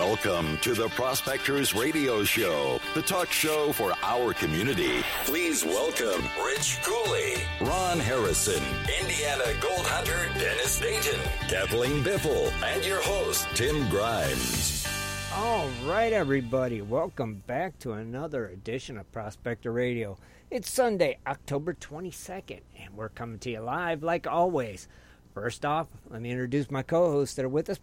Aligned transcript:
Welcome 0.00 0.56
to 0.62 0.72
the 0.72 0.88
Prospectors 0.88 1.74
Radio 1.74 2.24
Show, 2.24 2.80
the 2.94 3.02
talk 3.02 3.30
show 3.30 3.70
for 3.70 3.92
our 4.02 4.32
community. 4.32 5.04
Please 5.24 5.62
welcome 5.62 6.24
Rich 6.42 6.78
Cooley, 6.82 7.34
Ron 7.60 8.00
Harrison, 8.00 8.62
Indiana 9.02 9.44
Gold 9.60 9.84
Hunter 9.84 10.26
Dennis 10.40 10.80
Dayton, 10.80 11.20
Kathleen 11.48 12.02
Biffle, 12.02 12.50
and 12.62 12.82
your 12.82 13.02
host, 13.02 13.46
Tim 13.54 13.90
Grimes. 13.90 14.86
All 15.34 15.68
right, 15.86 16.14
everybody, 16.14 16.80
welcome 16.80 17.42
back 17.46 17.78
to 17.80 17.92
another 17.92 18.46
edition 18.46 18.96
of 18.96 19.12
Prospector 19.12 19.70
Radio. 19.70 20.16
It's 20.50 20.70
Sunday, 20.70 21.18
October 21.26 21.74
22nd, 21.74 22.60
and 22.82 22.96
we're 22.96 23.10
coming 23.10 23.38
to 23.40 23.50
you 23.50 23.60
live 23.60 24.02
like 24.02 24.26
always. 24.26 24.88
First 25.34 25.66
off, 25.66 25.88
let 26.08 26.22
me 26.22 26.30
introduce 26.30 26.70
my 26.70 26.82
co 26.82 27.10
hosts 27.12 27.34
that 27.34 27.44
are 27.44 27.50
with 27.50 27.68
us. 27.68 27.78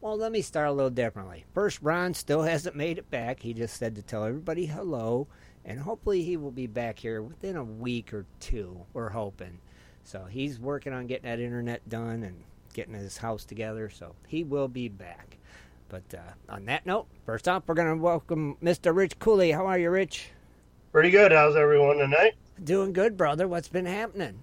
Well, 0.00 0.16
let 0.16 0.32
me 0.32 0.40
start 0.40 0.68
a 0.68 0.72
little 0.72 0.90
differently. 0.90 1.44
First, 1.52 1.80
Ron 1.82 2.14
still 2.14 2.42
hasn't 2.44 2.76
made 2.76 2.98
it 2.98 3.10
back. 3.10 3.40
He 3.40 3.52
just 3.52 3.76
said 3.76 3.94
to 3.96 4.02
tell 4.02 4.24
everybody 4.24 4.66
hello, 4.66 5.28
and 5.64 5.78
hopefully 5.78 6.22
he 6.22 6.36
will 6.36 6.50
be 6.50 6.66
back 6.66 6.98
here 6.98 7.22
within 7.22 7.56
a 7.56 7.64
week 7.64 8.14
or 8.14 8.24
two, 8.40 8.86
we're 8.94 9.10
hoping. 9.10 9.58
So 10.04 10.24
he's 10.24 10.58
working 10.58 10.94
on 10.94 11.06
getting 11.06 11.28
that 11.28 11.38
internet 11.38 11.86
done 11.88 12.22
and 12.22 12.42
getting 12.72 12.94
his 12.94 13.18
house 13.18 13.44
together, 13.44 13.90
so 13.90 14.14
he 14.26 14.42
will 14.42 14.68
be 14.68 14.88
back. 14.88 15.36
But 15.90 16.14
uh, 16.14 16.52
on 16.52 16.64
that 16.66 16.86
note, 16.86 17.06
first 17.26 17.46
off, 17.46 17.64
we're 17.66 17.74
going 17.74 17.94
to 17.94 18.02
welcome 18.02 18.56
Mr. 18.62 18.94
Rich 18.94 19.18
Cooley. 19.18 19.50
How 19.50 19.66
are 19.66 19.78
you, 19.78 19.90
Rich? 19.90 20.30
Pretty 20.92 21.10
good. 21.10 21.30
How's 21.30 21.56
everyone 21.56 21.98
tonight? 21.98 22.34
Doing 22.62 22.92
good, 22.92 23.16
brother. 23.16 23.46
What's 23.46 23.68
been 23.68 23.86
happening? 23.86 24.42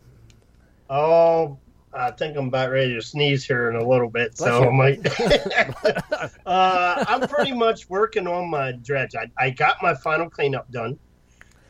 Oh, 0.90 1.58
I 1.94 2.12
think 2.12 2.38
I'm 2.38 2.50
about 2.50 2.70
ready 2.70 2.94
to 2.94 3.02
sneeze 3.02 3.46
here 3.46 3.70
in 3.70 3.76
a 3.76 3.88
little 3.88 4.10
bit, 4.10 4.38
so 4.38 4.70
I 4.70 4.72
might. 4.72 5.00
uh, 6.46 7.06
I'm 7.08 7.28
pretty 7.28 7.54
much 7.54 7.90
working 7.90 8.28
on 8.28 8.50
my 8.50 8.74
dredge. 8.74 9.16
I, 9.16 9.32
I 9.38 9.50
got 9.52 9.78
my 9.82 9.94
final 9.96 10.30
cleanup 10.30 10.70
done, 10.72 11.00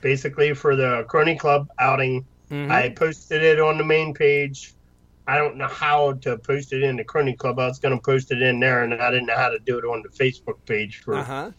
basically 0.02 0.54
for 0.54 0.76
the 0.76 1.06
Crony 1.08 1.36
Club 1.36 1.68
outing. 1.80 2.26
Mm-hmm. 2.50 2.72
I 2.72 2.90
posted 2.90 3.44
it 3.44 3.60
on 3.60 3.78
the 3.78 3.84
main 3.84 4.14
page. 4.14 4.74
I 5.28 5.38
don't 5.38 5.58
know 5.58 5.68
how 5.68 6.14
to 6.14 6.38
post 6.38 6.72
it 6.74 6.84
in 6.84 6.96
the 6.96 7.04
Crony 7.04 7.34
Club. 7.34 7.60
I 7.60 7.68
was 7.68 7.80
going 7.80 7.96
to 7.96 8.02
post 8.02 8.32
it 8.32 8.42
in 8.42 8.60
there, 8.60 8.84
and 8.84 8.94
I 8.94 9.12
didn't 9.12 9.28
know 9.28 9.36
how 9.36 9.50
to 9.50 9.60
do 9.60 9.78
it 9.78 9.84
on 9.84 10.02
the 10.02 10.10
Facebook 10.10 10.58
page 10.66 11.02
for 11.04 11.16
Uh 11.16 11.24
huh. 11.24 11.52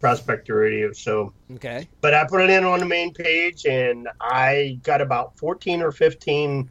Prospector 0.00 0.54
Radio. 0.54 0.92
So, 0.92 1.32
Okay. 1.54 1.88
but 2.00 2.12
I 2.12 2.26
put 2.26 2.42
it 2.42 2.50
in 2.50 2.64
on 2.64 2.80
the 2.80 2.86
main 2.86 3.14
page, 3.14 3.64
and 3.64 4.08
I 4.20 4.80
got 4.82 5.00
about 5.00 5.38
14 5.38 5.80
or 5.80 5.92
15 5.92 6.68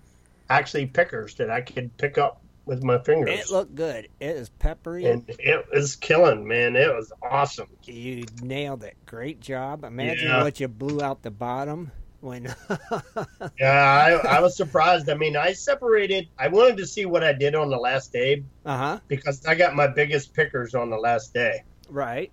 actually 0.60 0.88
pickers 0.88 1.36
that 1.36 1.50
I 1.50 1.62
could 1.62 1.96
pick 1.98 2.18
up 2.18 2.42
with 2.66 2.84
my 2.84 3.00
fingers. 3.00 3.40
It 3.40 3.52
looked 3.52 3.76
good. 3.76 4.08
It 4.20 4.36
is 4.36 4.50
peppery. 4.50 5.06
and 5.08 5.24
it 5.28 5.66
was 5.74 5.96
killing, 5.96 6.48
man. 6.48 6.76
It 6.76 6.88
was 6.94 7.12
awesome. 7.22 7.68
you 7.84 8.24
nailed 8.42 8.84
it. 8.84 8.96
Great 9.06 9.40
job. 9.40 9.84
Imagine 9.84 10.28
Yeah. 10.28 10.44
what 10.44 10.60
you 10.60 10.68
blew 10.68 11.02
out 11.02 11.22
the 11.24 11.32
bottom 11.32 11.92
when. 12.20 12.54
Yeah, 13.60 14.22
I, 14.24 14.38
I 14.38 14.40
was 14.42 14.56
surprised. 14.56 15.10
I 15.10 15.16
mean, 15.16 15.36
I 15.36 15.54
separated. 15.54 16.28
I 16.38 16.48
wanted 16.48 16.78
to 16.78 16.88
see 16.88 17.06
what 17.06 17.24
I 17.24 17.34
did 17.34 17.56
on 17.56 17.70
the 17.70 17.78
last 17.78 18.12
day 18.14 18.44
uh 18.66 18.78
huh. 18.78 19.00
because 19.08 19.46
I 19.46 19.56
got 19.56 19.76
my 19.76 19.88
biggest 19.88 20.34
pickers 20.34 20.76
on 20.76 20.90
the 20.90 20.98
last 20.98 21.34
day. 21.34 21.64
Right. 21.90 22.32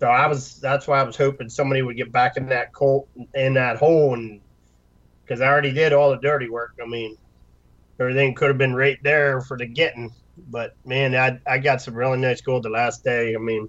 So 0.00 0.06
I 0.06 0.26
was. 0.28 0.60
That's 0.60 0.86
why 0.86 1.00
I 1.00 1.02
was 1.02 1.16
hoping 1.16 1.48
somebody 1.48 1.82
would 1.82 1.96
get 1.96 2.12
back 2.12 2.36
in 2.36 2.46
that 2.50 2.72
cold 2.72 3.08
in 3.34 3.54
that 3.54 3.76
hole, 3.76 4.14
and 4.14 4.40
because 5.24 5.40
I 5.40 5.46
already 5.48 5.72
did 5.72 5.92
all 5.92 6.10
the 6.10 6.18
dirty 6.18 6.48
work. 6.48 6.74
I 6.82 6.86
mean, 6.86 7.16
everything 8.00 8.34
could 8.34 8.48
have 8.48 8.58
been 8.58 8.74
right 8.74 8.98
there 9.02 9.40
for 9.40 9.56
the 9.56 9.66
getting. 9.66 10.12
But 10.50 10.76
man, 10.84 11.14
I 11.14 11.40
I 11.46 11.58
got 11.58 11.82
some 11.82 11.94
really 11.94 12.18
nice 12.18 12.40
gold 12.40 12.62
the 12.62 12.70
last 12.70 13.04
day. 13.04 13.34
I 13.34 13.38
mean, 13.38 13.68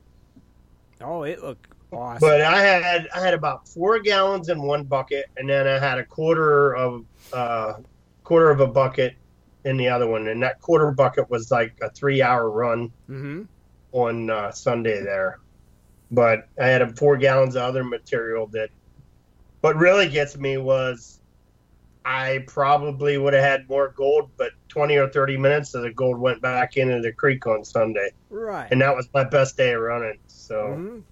Oh, 1.01 1.23
it 1.23 1.41
looked 1.41 1.67
awesome. 1.91 2.19
But 2.19 2.41
I 2.41 2.61
had 2.61 3.07
I 3.15 3.19
had 3.19 3.33
about 3.33 3.67
four 3.67 3.99
gallons 3.99 4.49
in 4.49 4.61
one 4.61 4.83
bucket, 4.83 5.25
and 5.37 5.49
then 5.49 5.67
I 5.67 5.79
had 5.79 5.97
a 5.97 6.05
quarter 6.05 6.75
of 6.75 7.05
uh, 7.31 7.73
quarter 8.23 8.49
of 8.49 8.59
a 8.59 8.67
bucket 8.67 9.15
in 9.65 9.77
the 9.77 9.89
other 9.89 10.07
one, 10.07 10.27
and 10.27 10.43
that 10.43 10.61
quarter 10.61 10.91
bucket 10.91 11.29
was 11.29 11.51
like 11.51 11.77
a 11.81 11.89
three 11.89 12.21
hour 12.21 12.49
run 12.49 12.91
mm-hmm. 13.09 13.43
on 13.91 14.29
uh, 14.29 14.51
Sunday 14.51 15.01
there. 15.01 15.39
But 16.11 16.49
I 16.59 16.67
had 16.67 16.81
a 16.81 16.93
four 16.95 17.17
gallons 17.17 17.55
of 17.55 17.63
other 17.63 17.83
material 17.83 18.47
that. 18.47 18.69
What 19.61 19.75
really 19.75 20.07
gets 20.07 20.37
me 20.37 20.57
was, 20.57 21.18
I 22.09 22.43
probably 22.47 23.19
would 23.19 23.33
have 23.33 23.43
had 23.43 23.69
more 23.69 23.89
gold, 23.95 24.31
but 24.35 24.51
twenty 24.67 24.97
or 24.97 25.07
thirty 25.09 25.37
minutes 25.37 25.75
of 25.75 25.83
the 25.83 25.91
gold 25.91 26.17
went 26.19 26.41
back 26.41 26.75
into 26.75 27.01
the 27.01 27.11
creek 27.11 27.45
on 27.45 27.63
Sunday, 27.63 28.09
Right. 28.31 28.67
and 28.71 28.81
that 28.81 28.95
was 28.95 29.07
my 29.13 29.23
best 29.23 29.55
day 29.57 29.73
of 29.73 29.81
running. 29.81 30.17
So. 30.25 30.55
Mhm. 30.55 31.03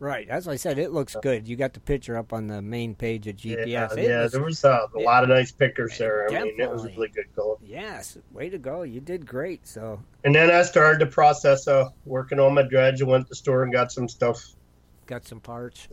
Right. 0.00 0.28
As 0.28 0.46
I 0.46 0.54
said, 0.56 0.78
it 0.78 0.92
looks 0.92 1.16
good. 1.22 1.48
You 1.48 1.56
got 1.56 1.72
the 1.72 1.80
picture 1.80 2.16
up 2.16 2.32
on 2.32 2.46
the 2.46 2.60
main 2.62 2.94
page 2.94 3.26
of 3.26 3.36
GPS. 3.36 3.66
Yeah, 3.96 4.02
yeah 4.02 4.22
was- 4.24 4.32
there 4.32 4.42
was 4.42 4.64
uh, 4.64 4.86
a 4.94 5.00
lot 5.00 5.22
of 5.24 5.30
nice 5.30 5.50
pickers 5.50 5.96
there. 5.98 6.28
I 6.30 6.42
mean, 6.44 6.60
it 6.60 6.70
was 6.70 6.84
really 6.84 7.08
good 7.08 7.34
gold. 7.34 7.58
Yes, 7.64 8.18
way 8.30 8.50
to 8.50 8.58
go! 8.58 8.82
You 8.82 9.00
did 9.00 9.26
great. 9.26 9.66
So 9.66 9.98
And 10.24 10.34
then 10.34 10.50
I 10.50 10.60
started 10.62 11.00
the 11.00 11.10
process 11.10 11.66
of 11.66 11.88
working 12.04 12.38
on 12.38 12.52
my 12.54 12.62
dredge. 12.62 13.00
I 13.00 13.06
went 13.06 13.24
to 13.24 13.28
the 13.30 13.34
store 13.34 13.62
and 13.62 13.72
got 13.72 13.90
some 13.90 14.08
stuff. 14.08 14.44
got 15.06 15.26
some 15.26 15.40
parts. 15.40 15.88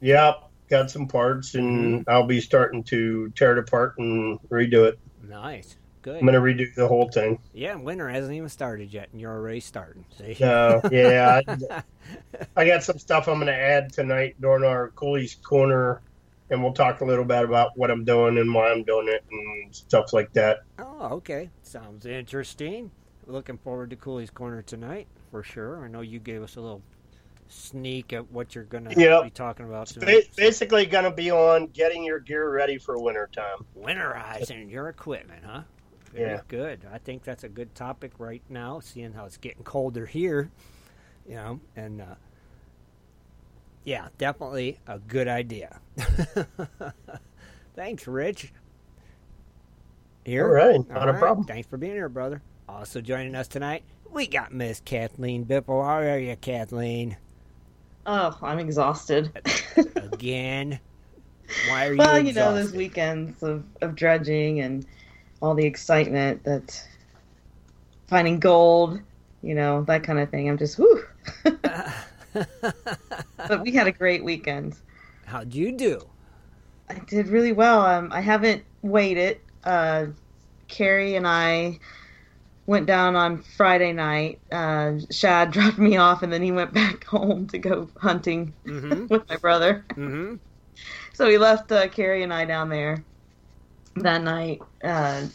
Yep, 0.00 0.48
got 0.72 0.90
some 0.90 1.06
parts, 1.08 1.54
and 1.54 2.04
Mm-hmm. 2.04 2.10
I'll 2.10 2.26
be 2.26 2.40
starting 2.40 2.82
to 2.84 3.30
tear 3.36 3.52
it 3.52 3.58
apart 3.58 3.94
and 3.98 4.40
redo 4.50 4.86
it. 4.88 4.98
Nice, 5.22 5.76
good. 6.02 6.18
I'm 6.18 6.26
gonna 6.26 6.40
redo 6.40 6.74
the 6.74 6.88
whole 6.88 7.08
thing. 7.10 7.38
Yeah, 7.52 7.74
winter 7.76 8.08
hasn't 8.08 8.34
even 8.34 8.48
started 8.48 8.92
yet, 8.92 9.08
and 9.12 9.20
you're 9.20 9.32
already 9.32 9.60
starting. 9.60 10.04
See? 10.18 10.34
So 10.34 10.80
yeah, 10.90 11.40
I, 11.46 11.82
I 12.56 12.66
got 12.66 12.82
some 12.82 12.98
stuff 12.98 13.28
I'm 13.28 13.38
gonna 13.38 13.52
add 13.52 13.92
tonight 13.92 14.36
during 14.40 14.64
our 14.64 14.90
Cooley's 14.90 15.34
Corner, 15.36 16.02
and 16.50 16.62
we'll 16.62 16.72
talk 16.72 17.00
a 17.00 17.04
little 17.04 17.24
bit 17.24 17.44
about 17.44 17.76
what 17.76 17.90
I'm 17.90 18.04
doing 18.04 18.38
and 18.38 18.52
why 18.54 18.70
I'm 18.72 18.82
doing 18.84 19.08
it 19.08 19.24
and 19.30 19.74
stuff 19.74 20.12
like 20.12 20.32
that. 20.34 20.60
Oh, 20.78 21.08
okay. 21.16 21.50
Sounds 21.62 22.06
interesting. 22.06 22.90
Looking 23.26 23.58
forward 23.58 23.90
to 23.90 23.96
Cooley's 23.96 24.30
Corner 24.30 24.62
tonight 24.62 25.06
for 25.30 25.42
sure. 25.42 25.84
I 25.84 25.88
know 25.88 26.00
you 26.00 26.18
gave 26.18 26.42
us 26.42 26.56
a 26.56 26.60
little 26.60 26.82
sneak 27.52 28.12
at 28.12 28.30
what 28.30 28.54
you're 28.54 28.64
going 28.64 28.84
to 28.84 28.98
Yep. 28.98 29.24
be 29.24 29.30
talking 29.30 29.66
about 29.66 29.92
basically, 30.36 30.86
gonna 30.86 31.12
be 31.12 31.30
on 31.30 31.66
getting 31.68 32.02
your 32.04 32.18
gear 32.18 32.50
ready 32.50 32.78
for 32.78 32.98
winter 32.98 33.28
time. 33.34 33.64
Winterizing 33.78 34.70
your 34.70 34.88
equipment, 34.88 35.44
huh? 35.44 35.62
Very 36.12 36.32
Yeah. 36.32 36.40
good. 36.48 36.86
I 36.92 36.98
think 36.98 37.22
that's 37.22 37.44
a 37.44 37.48
good 37.48 37.74
topic 37.74 38.12
right 38.18 38.42
now, 38.48 38.80
seeing 38.80 39.12
how 39.12 39.24
it's 39.26 39.36
getting 39.36 39.62
colder 39.64 40.06
here. 40.06 40.50
You 41.26 41.34
know, 41.36 41.60
and 41.76 42.00
uh, 42.00 42.14
yeah, 43.84 44.08
definitely 44.18 44.80
a 44.86 44.98
good 44.98 45.28
idea. 45.28 45.80
Thanks, 47.76 48.06
Rich. 48.06 48.52
Here. 50.24 50.46
All 50.46 50.52
right, 50.52 50.88
not 50.88 51.08
a 51.08 51.14
problem. 51.14 51.46
Thanks 51.46 51.68
for 51.68 51.76
being 51.76 51.94
here, 51.94 52.08
brother. 52.08 52.42
Also 52.68 53.00
joining 53.00 53.34
us 53.34 53.48
tonight, 53.48 53.82
we 54.10 54.26
got 54.26 54.52
Miss 54.52 54.80
Kathleen 54.80 55.44
Bippel. 55.44 55.84
How 55.84 55.98
are 56.00 56.18
you, 56.18 56.36
Kathleen? 56.36 57.16
Oh, 58.06 58.36
I'm 58.42 58.58
exhausted. 58.58 59.32
Again. 59.96 60.80
Why 61.68 61.86
are 61.86 61.92
you 61.92 61.98
well, 61.98 62.18
you 62.18 62.32
know, 62.32 62.54
those 62.54 62.72
weekends 62.72 63.42
of, 63.42 63.64
of 63.80 63.94
dredging 63.94 64.60
and 64.60 64.86
all 65.40 65.54
the 65.54 65.64
excitement 65.64 66.42
that 66.44 66.86
finding 68.06 68.40
gold, 68.40 69.00
you 69.42 69.54
know, 69.54 69.82
that 69.84 70.02
kind 70.02 70.18
of 70.18 70.30
thing. 70.30 70.48
I'm 70.48 70.58
just, 70.58 70.78
whew. 70.78 71.04
but 71.42 71.92
we 73.62 73.72
had 73.72 73.86
a 73.86 73.92
great 73.92 74.24
weekend. 74.24 74.76
How'd 75.26 75.54
you 75.54 75.72
do? 75.72 76.00
I 76.88 76.94
did 76.94 77.28
really 77.28 77.52
well. 77.52 77.82
Um, 77.82 78.10
I 78.12 78.20
haven't 78.20 78.64
weighed 78.82 79.16
it. 79.16 79.40
Uh, 79.64 80.06
Carrie 80.68 81.16
and 81.16 81.26
I 81.26 81.78
went 82.66 82.86
down 82.86 83.16
on 83.16 83.42
Friday 83.42 83.92
night. 83.92 84.40
Uh, 84.50 84.98
Shad 85.10 85.50
dropped 85.52 85.78
me 85.78 85.96
off, 85.96 86.22
and 86.22 86.32
then 86.32 86.42
he 86.42 86.52
went 86.52 86.72
back 86.72 87.04
home 87.16 87.46
to 87.48 87.58
go 87.58 87.88
hunting 87.98 88.54
Mhm. 88.66 89.08
with 89.10 89.28
my 89.28 89.36
brother. 89.36 89.84
Mm-hmm. 89.90 90.36
So 91.14 91.26
we 91.26 91.38
left 91.38 91.70
uh, 91.70 91.88
Carrie 91.88 92.22
and 92.22 92.32
I 92.32 92.44
down 92.44 92.68
there 92.68 93.04
that 93.96 94.22
night. 94.22 94.62
Uh, 94.82 95.26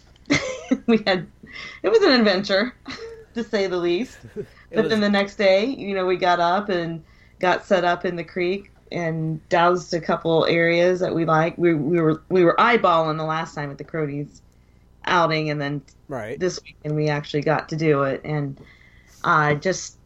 we 0.87 0.97
had 1.05 1.27
it 1.83 1.89
was 1.89 2.01
an 2.01 2.11
adventure. 2.11 2.73
to 3.35 3.43
say 3.43 3.67
the 3.67 3.77
least. 3.77 4.17
But 4.33 4.83
was- 4.83 4.89
then 4.89 4.99
the 4.99 5.09
next 5.09 5.35
day, 5.35 5.65
you 5.65 5.93
know, 5.93 6.05
we 6.07 6.17
got 6.17 6.39
up 6.39 6.69
and 6.69 7.03
got 7.39 7.65
set 7.65 7.85
up 7.85 8.03
in 8.03 8.15
the 8.15 8.23
creek 8.23 8.71
and 8.91 9.47
doused 9.49 9.93
a 9.93 10.01
couple 10.01 10.45
areas 10.45 10.99
that 11.01 11.13
we 11.13 11.23
like. 11.25 11.55
We 11.57 11.73
we 11.75 12.01
were 12.01 12.23
we 12.29 12.43
were 12.43 12.55
eyeballing 12.57 13.17
the 13.17 13.23
last 13.25 13.53
time 13.53 13.69
at 13.69 13.77
the 13.77 13.83
Croties 13.83 14.41
outing, 15.07 15.49
and 15.49 15.59
then 15.59 15.81
right. 16.07 16.39
this 16.39 16.59
weekend 16.63 16.95
we 16.95 17.09
actually 17.09 17.41
got 17.41 17.69
to 17.69 17.75
do 17.75 18.03
it, 18.03 18.21
and 18.23 18.59
I 19.23 19.55
just 19.55 19.97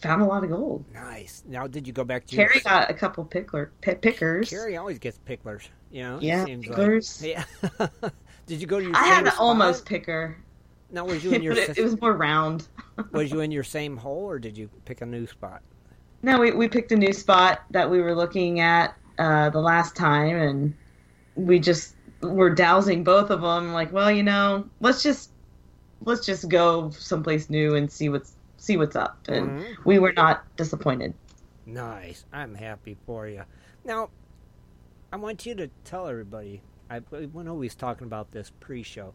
found 0.00 0.22
a 0.22 0.24
lot 0.24 0.42
of 0.44 0.50
gold. 0.50 0.84
Nice. 0.92 1.42
Now, 1.46 1.66
did 1.66 1.86
you 1.86 1.92
go 1.92 2.04
back 2.04 2.26
to 2.26 2.36
Carrie 2.36 2.54
your... 2.54 2.62
got 2.62 2.90
a 2.90 2.94
couple 2.94 3.24
pickler 3.24 3.70
pi 3.82 3.94
pickers. 3.94 4.50
Carrie 4.50 4.76
always 4.76 4.98
gets 4.98 5.18
picklers. 5.28 5.68
You 5.90 6.02
know. 6.02 6.18
Yeah, 6.20 6.44
seems 6.44 6.66
picklers. 6.66 7.22
Like. 7.22 7.46
Yeah. 8.02 8.10
did 8.46 8.60
you 8.60 8.66
go 8.66 8.78
to 8.78 8.86
your? 8.86 8.96
I 8.96 9.06
had 9.06 9.24
an 9.24 9.32
spot? 9.32 9.40
almost 9.40 9.86
picker. 9.86 10.36
Now, 10.90 11.04
was 11.04 11.22
you 11.22 11.32
in 11.32 11.42
your? 11.42 11.52
it, 11.56 11.78
it 11.78 11.82
was 11.82 12.00
more 12.00 12.14
round. 12.14 12.68
was 13.12 13.30
you 13.30 13.40
in 13.40 13.50
your 13.50 13.64
same 13.64 13.96
hole, 13.96 14.24
or 14.24 14.38
did 14.38 14.56
you 14.56 14.68
pick 14.84 15.00
a 15.02 15.06
new 15.06 15.26
spot? 15.26 15.62
No, 16.22 16.38
we 16.38 16.50
we 16.52 16.68
picked 16.68 16.92
a 16.92 16.96
new 16.96 17.12
spot 17.12 17.62
that 17.70 17.90
we 17.90 18.00
were 18.00 18.14
looking 18.14 18.60
at 18.60 18.94
uh, 19.18 19.50
the 19.50 19.60
last 19.60 19.96
time, 19.96 20.36
and 20.36 20.74
we 21.34 21.58
just 21.58 21.94
were 22.22 22.50
dowsing 22.50 23.04
both 23.04 23.30
of 23.30 23.40
them. 23.40 23.72
Like, 23.72 23.92
well, 23.92 24.10
you 24.10 24.22
know, 24.22 24.68
let's 24.80 25.02
just 25.02 25.30
let's 26.04 26.24
just 26.24 26.48
go 26.48 26.90
someplace 26.90 27.50
new 27.50 27.74
and 27.74 27.90
see 27.90 28.08
what's 28.08 28.34
see 28.56 28.76
what's 28.76 28.96
up. 28.96 29.18
And 29.28 29.50
Mhm. 29.50 29.84
we 29.84 29.98
were 29.98 30.12
not 30.12 30.44
disappointed. 30.56 31.14
Nice. 31.66 32.24
I'm 32.32 32.54
happy 32.54 32.96
for 33.06 33.26
you. 33.28 33.42
Now, 33.84 34.10
I 35.12 35.16
want 35.16 35.46
you 35.46 35.54
to 35.56 35.70
tell 35.84 36.06
everybody. 36.08 36.62
I 36.90 37.00
we 37.10 37.26
when 37.26 37.48
always 37.48 37.74
talking 37.74 38.06
about 38.06 38.32
this 38.32 38.50
pre-show. 38.60 39.14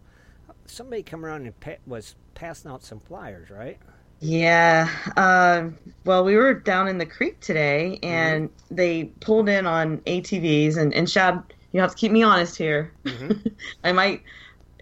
Somebody 0.66 1.04
come 1.04 1.25
around 1.25 1.46
and 1.46 1.60
pa- 1.60 1.81
was 1.86 2.16
passing 2.34 2.72
out 2.72 2.84
some 2.84 3.00
flyers, 3.00 3.50
right? 3.50 3.78
Yeah. 4.19 4.90
Uh, 5.18 5.69
well, 6.06 6.24
we 6.24 6.36
were 6.36 6.54
down 6.54 6.88
in 6.88 6.98
the 6.98 7.06
creek 7.06 7.40
today, 7.42 8.00
and 8.02 8.50
they 8.72 9.06
pulled 9.19 9.50
in 9.50 9.66
on 9.68 9.98
ATVs. 10.00 10.78
And, 10.78 10.94
and 10.94 11.10
Shad, 11.10 11.44
you 11.75 11.81
have 11.81 11.92
to 11.92 11.98
keep 11.98 12.13
me 12.13 12.24
honest 12.24 12.57
here. 12.57 12.94
I 13.83 13.92
might, 13.92 14.24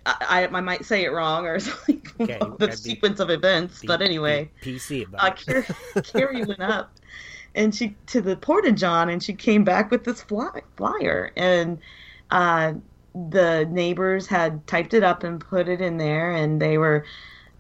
I, 0.06 0.48
I, 0.52 0.62
might 0.62 0.86
say 0.86 1.06
it 1.06 1.12
wrong 1.12 1.48
or 1.48 1.60
something. 1.60 2.06
Okay, 2.20 2.38
the 2.38 2.46
gotta 2.46 2.68
be- 2.68 2.76
sequence 2.76 3.20
of 3.20 3.32
events, 3.32 3.82
Be- 3.82 3.88
but 3.88 4.04
anyway, 4.04 4.52
PC 4.62 5.02
uh, 5.02 5.08
about 5.08 5.42
it. 5.42 5.66
Carrie, 5.66 6.04
Carrie 6.04 6.46
went 6.46 6.62
up, 6.62 6.94
and 7.56 7.74
she 7.74 7.96
to 8.06 8.22
the 8.22 8.36
porta 8.36 8.72
john, 8.72 9.10
and 9.10 9.24
she 9.24 9.34
came 9.34 9.64
back 9.64 9.90
with 9.90 10.04
this 10.04 10.22
fly, 10.22 10.62
flyer, 10.78 11.32
and 11.36 11.80
uh, 12.30 12.74
the 13.30 13.68
neighbors 13.72 14.28
had 14.28 14.66
typed 14.68 14.94
it 14.94 15.02
up 15.04 15.24
and 15.24 15.40
put 15.42 15.68
it 15.68 15.82
in 15.82 15.98
there, 15.98 16.30
and 16.30 16.62
they 16.62 16.78
were 16.78 17.06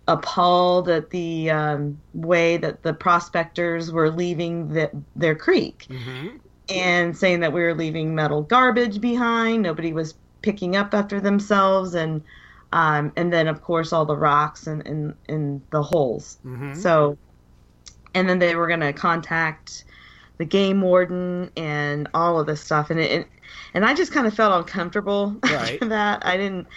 appalled 0.07 0.89
at 0.89 1.09
the 1.09 1.49
um, 1.49 1.99
way 2.13 2.57
that 2.57 2.83
the 2.83 2.93
prospectors 2.93 3.91
were 3.91 4.11
leaving 4.11 4.67
the, 4.67 4.91
their 5.15 5.33
creek 5.33 5.87
Mhm. 5.89 6.39
And 6.69 7.15
saying 7.17 7.41
that 7.41 7.53
we 7.53 7.61
were 7.61 7.73
leaving 7.73 8.15
metal 8.15 8.41
garbage 8.43 9.01
behind. 9.01 9.63
Nobody 9.63 9.93
was 9.93 10.15
picking 10.41 10.75
up 10.75 10.93
after 10.93 11.19
themselves, 11.19 11.93
and 11.95 12.23
um, 12.71 13.11
and 13.15 13.31
then 13.31 13.47
of 13.47 13.61
course 13.61 13.93
all 13.93 14.05
the 14.05 14.17
rocks 14.17 14.67
and 14.67 14.81
in, 14.87 15.15
in 15.27 15.63
the 15.71 15.83
holes. 15.83 16.39
Mhm. 16.45 16.75
So, 16.75 17.17
and 18.15 18.27
then 18.29 18.39
they 18.39 18.55
were 18.55 18.67
going 18.67 18.79
to 18.81 18.93
contact 18.93 19.85
the 20.39 20.45
game 20.45 20.81
warden 20.81 21.51
and 21.55 22.07
all 22.13 22.39
of 22.39 22.47
this 22.47 22.61
stuff, 22.61 22.89
and 22.89 22.99
it, 22.99 23.11
it 23.11 23.27
and 23.73 23.85
I 23.85 23.93
just 23.93 24.11
kind 24.11 24.27
of 24.27 24.33
felt 24.33 24.53
uncomfortable 24.53 25.35
Right. 25.43 25.73
after 25.75 25.89
that. 25.89 26.25
I 26.25 26.37
didn't, 26.37 26.67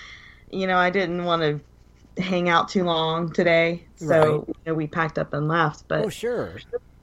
you 0.50 0.66
know, 0.66 0.76
I 0.78 0.90
didn't 0.90 1.24
want 1.24 1.42
to 1.42 2.22
hang 2.22 2.48
out 2.48 2.68
too 2.68 2.84
long 2.84 3.32
today, 3.32 3.86
so 3.96 4.08
Right. 4.08 4.48
you 4.48 4.54
know, 4.66 4.74
we 4.74 4.86
packed 4.86 5.18
up 5.18 5.32
and 5.32 5.48
left. 5.48 5.84
But 5.88 6.04
Oh, 6.06 6.08
sure. 6.10 6.50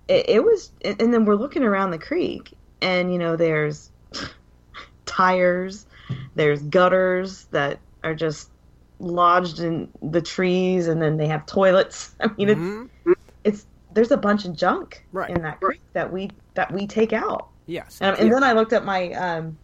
it, 0.08 0.30
it 0.30 0.44
was 0.44 0.72
and 0.84 1.14
then 1.14 1.26
we're 1.26 1.36
looking 1.36 1.64
around 1.64 1.92
the 1.92 2.00
creek 2.00 2.54
and 2.84 3.12
you 3.12 3.18
know 3.18 3.36
there's 3.36 3.90
tires 5.06 5.86
there's 6.36 6.62
gutters 6.64 7.46
that 7.52 7.80
are 8.04 8.16
just 8.16 8.50
lodged 9.00 9.60
in 9.60 9.90
the 10.02 10.22
trees 10.22 10.88
and 10.88 11.02
then 11.02 11.18
they 11.18 11.28
have 11.28 11.46
toilets 11.46 12.12
i 12.22 12.28
mean 12.38 12.50
Mhm. 12.50 12.90
it's 13.06 13.22
it's 13.44 13.66
there's 13.94 14.12
a 14.12 14.18
bunch 14.18 14.46
of 14.46 14.56
junk 14.56 15.04
Right. 15.12 15.30
in 15.30 15.42
that 15.42 15.60
creek 15.60 15.82
that 15.94 16.12
we 16.12 16.30
that 16.56 16.72
we 16.72 16.88
take 16.88 17.14
out 17.14 17.50
Yes. 17.68 17.98
and, 18.02 18.18
and 18.18 18.32
then 18.32 18.44
i 18.44 18.54
looked 18.54 18.74
at 18.74 18.86
my 18.86 19.12
um 19.14 19.58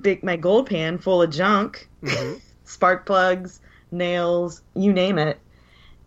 big 0.00 0.22
my 0.22 0.36
gold 0.36 0.68
pan 0.68 0.98
full 0.98 1.22
of 1.22 1.30
junk 1.30 1.88
Mhm. 2.04 2.40
spark 2.64 3.06
plugs 3.06 3.60
nails 3.90 4.62
you 4.74 4.92
name 4.92 5.18
it 5.18 5.40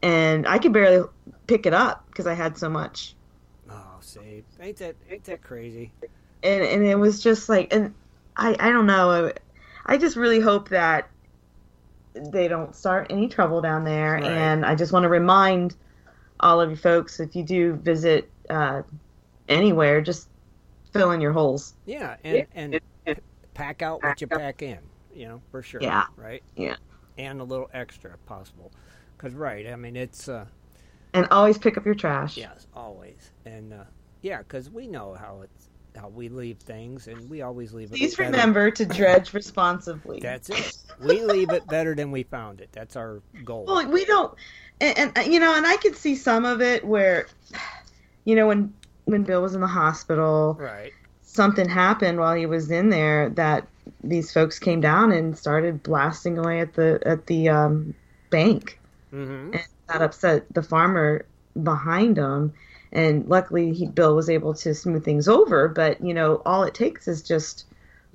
and 0.04 0.48
i 0.48 0.58
could 0.58 0.74
barely 0.74 1.06
pick 1.48 1.66
it 1.66 1.74
up 1.74 2.06
because 2.12 2.28
i 2.28 2.34
had 2.34 2.58
so 2.58 2.70
much 2.70 3.16
Oh, 3.70 4.00
see, 4.02 4.44
ain't 4.60 4.78
that 4.78 4.96
ain't 5.10 5.24
that 5.26 5.42
crazy? 5.42 5.94
And 6.44 6.64
and 6.64 6.86
it 6.86 6.96
was 6.96 7.22
just 7.22 7.50
like 7.50 7.74
and 7.74 7.94
i 8.38 8.56
i 8.60 8.70
don't 8.72 8.86
know 8.86 9.32
i 9.86 9.98
just 9.98 10.16
really 10.16 10.40
hope 10.40 10.70
that 10.70 11.10
they 12.32 12.48
don't 12.48 12.76
start 12.76 13.08
any 13.10 13.28
trouble 13.28 13.62
down 13.62 13.84
there 13.84 14.14
Right. 14.16 14.26
and 14.26 14.66
i 14.66 14.76
just 14.76 14.92
want 14.92 15.04
to 15.04 15.10
remind 15.10 15.76
all 16.40 16.60
of 16.60 16.70
you 16.70 16.76
folks 16.76 17.20
if 17.20 17.36
you 17.36 17.44
do 17.44 17.74
visit 17.74 18.30
uh 18.50 18.82
anywhere 19.48 20.02
just 20.02 20.28
fill 20.92 21.12
in 21.12 21.22
your 21.22 21.32
holes 21.32 21.74
Yeah, 21.86 22.18
and 22.24 22.46
and 22.54 22.80
pack 23.54 23.82
out 23.82 24.04
what 24.04 24.20
you 24.22 24.28
pack 24.28 24.62
in, 24.62 24.80
you 25.14 25.28
know, 25.28 25.42
for 25.52 25.62
sure. 25.62 25.82
Yeah. 25.82 26.06
Right. 26.18 26.44
Yeah. 26.56 26.76
And 27.18 27.42
a 27.42 27.44
little 27.44 27.70
extra 27.74 28.14
if 28.14 28.26
possible, 28.26 28.72
because 29.18 29.34
right. 29.34 29.68
I 29.68 29.76
mean, 29.76 29.96
it's 29.96 30.28
uh, 30.28 30.46
and 31.14 31.28
always 31.32 31.58
pick 31.58 31.78
up 31.78 31.86
your 31.86 31.96
trash 31.96 32.38
yes, 32.38 32.68
always, 32.74 33.32
and 33.46 33.74
uh, 33.74 33.84
yeah, 34.22 34.40
because 34.40 34.70
we 34.70 34.88
know 34.88 35.14
how 35.14 35.42
it's 35.44 35.70
how 35.96 36.10
we 36.10 36.30
leave 36.30 36.58
things, 36.60 37.08
and 37.08 37.30
we 37.30 37.42
always 37.42 37.74
leave 37.74 37.92
it. 37.92 37.98
please 37.98 38.16
better. 38.16 38.32
remember 38.32 38.72
to 38.72 38.86
dredge 39.00 39.34
responsibly 39.34 40.20
That's 40.20 40.50
it. 40.50 40.78
We 41.00 41.22
leave 41.24 41.50
it 41.52 41.68
better 41.68 41.96
than 41.96 42.12
we 42.12 42.24
found 42.24 42.62
it. 42.62 42.70
That's 42.72 42.96
our 42.96 43.22
goal. 43.44 43.66
Well, 43.66 43.88
we 43.90 44.06
don't, 44.06 44.34
and, 44.80 45.12
and 45.16 45.34
you 45.34 45.40
know, 45.40 45.56
and 45.56 45.66
I 45.66 45.78
could 45.78 45.96
see 45.96 46.16
some 46.16 46.46
of 46.46 46.62
it 46.62 46.84
where, 46.86 47.28
you 48.26 48.36
know, 48.36 48.48
when 48.48 48.74
when 49.06 49.24
Bill 49.24 49.42
was 49.42 49.56
in 49.56 49.62
the 49.62 49.68
hospital, 49.68 50.56
right. 50.60 50.92
something 51.24 51.68
happened 51.68 52.20
while 52.20 52.36
he 52.36 52.46
was 52.46 52.70
in 52.72 52.90
there 52.90 53.30
that 53.32 53.68
these 54.04 54.32
folks 54.32 54.60
came 54.60 54.80
down 54.80 55.12
and 55.12 55.38
started 55.38 55.82
blasting 55.84 56.38
away 56.38 56.60
at 56.62 56.74
the 56.76 57.00
at 57.06 57.26
the 57.28 57.50
um, 57.50 57.94
bank, 58.30 58.80
Mm-hmm. 59.14 59.54
and 59.56 59.64
that 59.90 60.02
upset 60.02 60.46
the 60.54 60.64
farmer 60.64 61.26
behind 61.62 62.16
him. 62.18 62.54
And 62.92 63.28
luckily, 63.30 63.74
he, 63.74 63.86
Bill 63.88 64.16
was 64.16 64.30
able 64.30 64.54
to 64.56 64.76
smooth 64.76 65.06
things 65.06 65.28
over. 65.28 65.68
But 65.70 66.02
you 66.04 66.14
know, 66.14 66.42
all 66.46 66.64
it 66.64 66.74
takes 66.74 67.08
is 67.08 67.22
just 67.22 67.66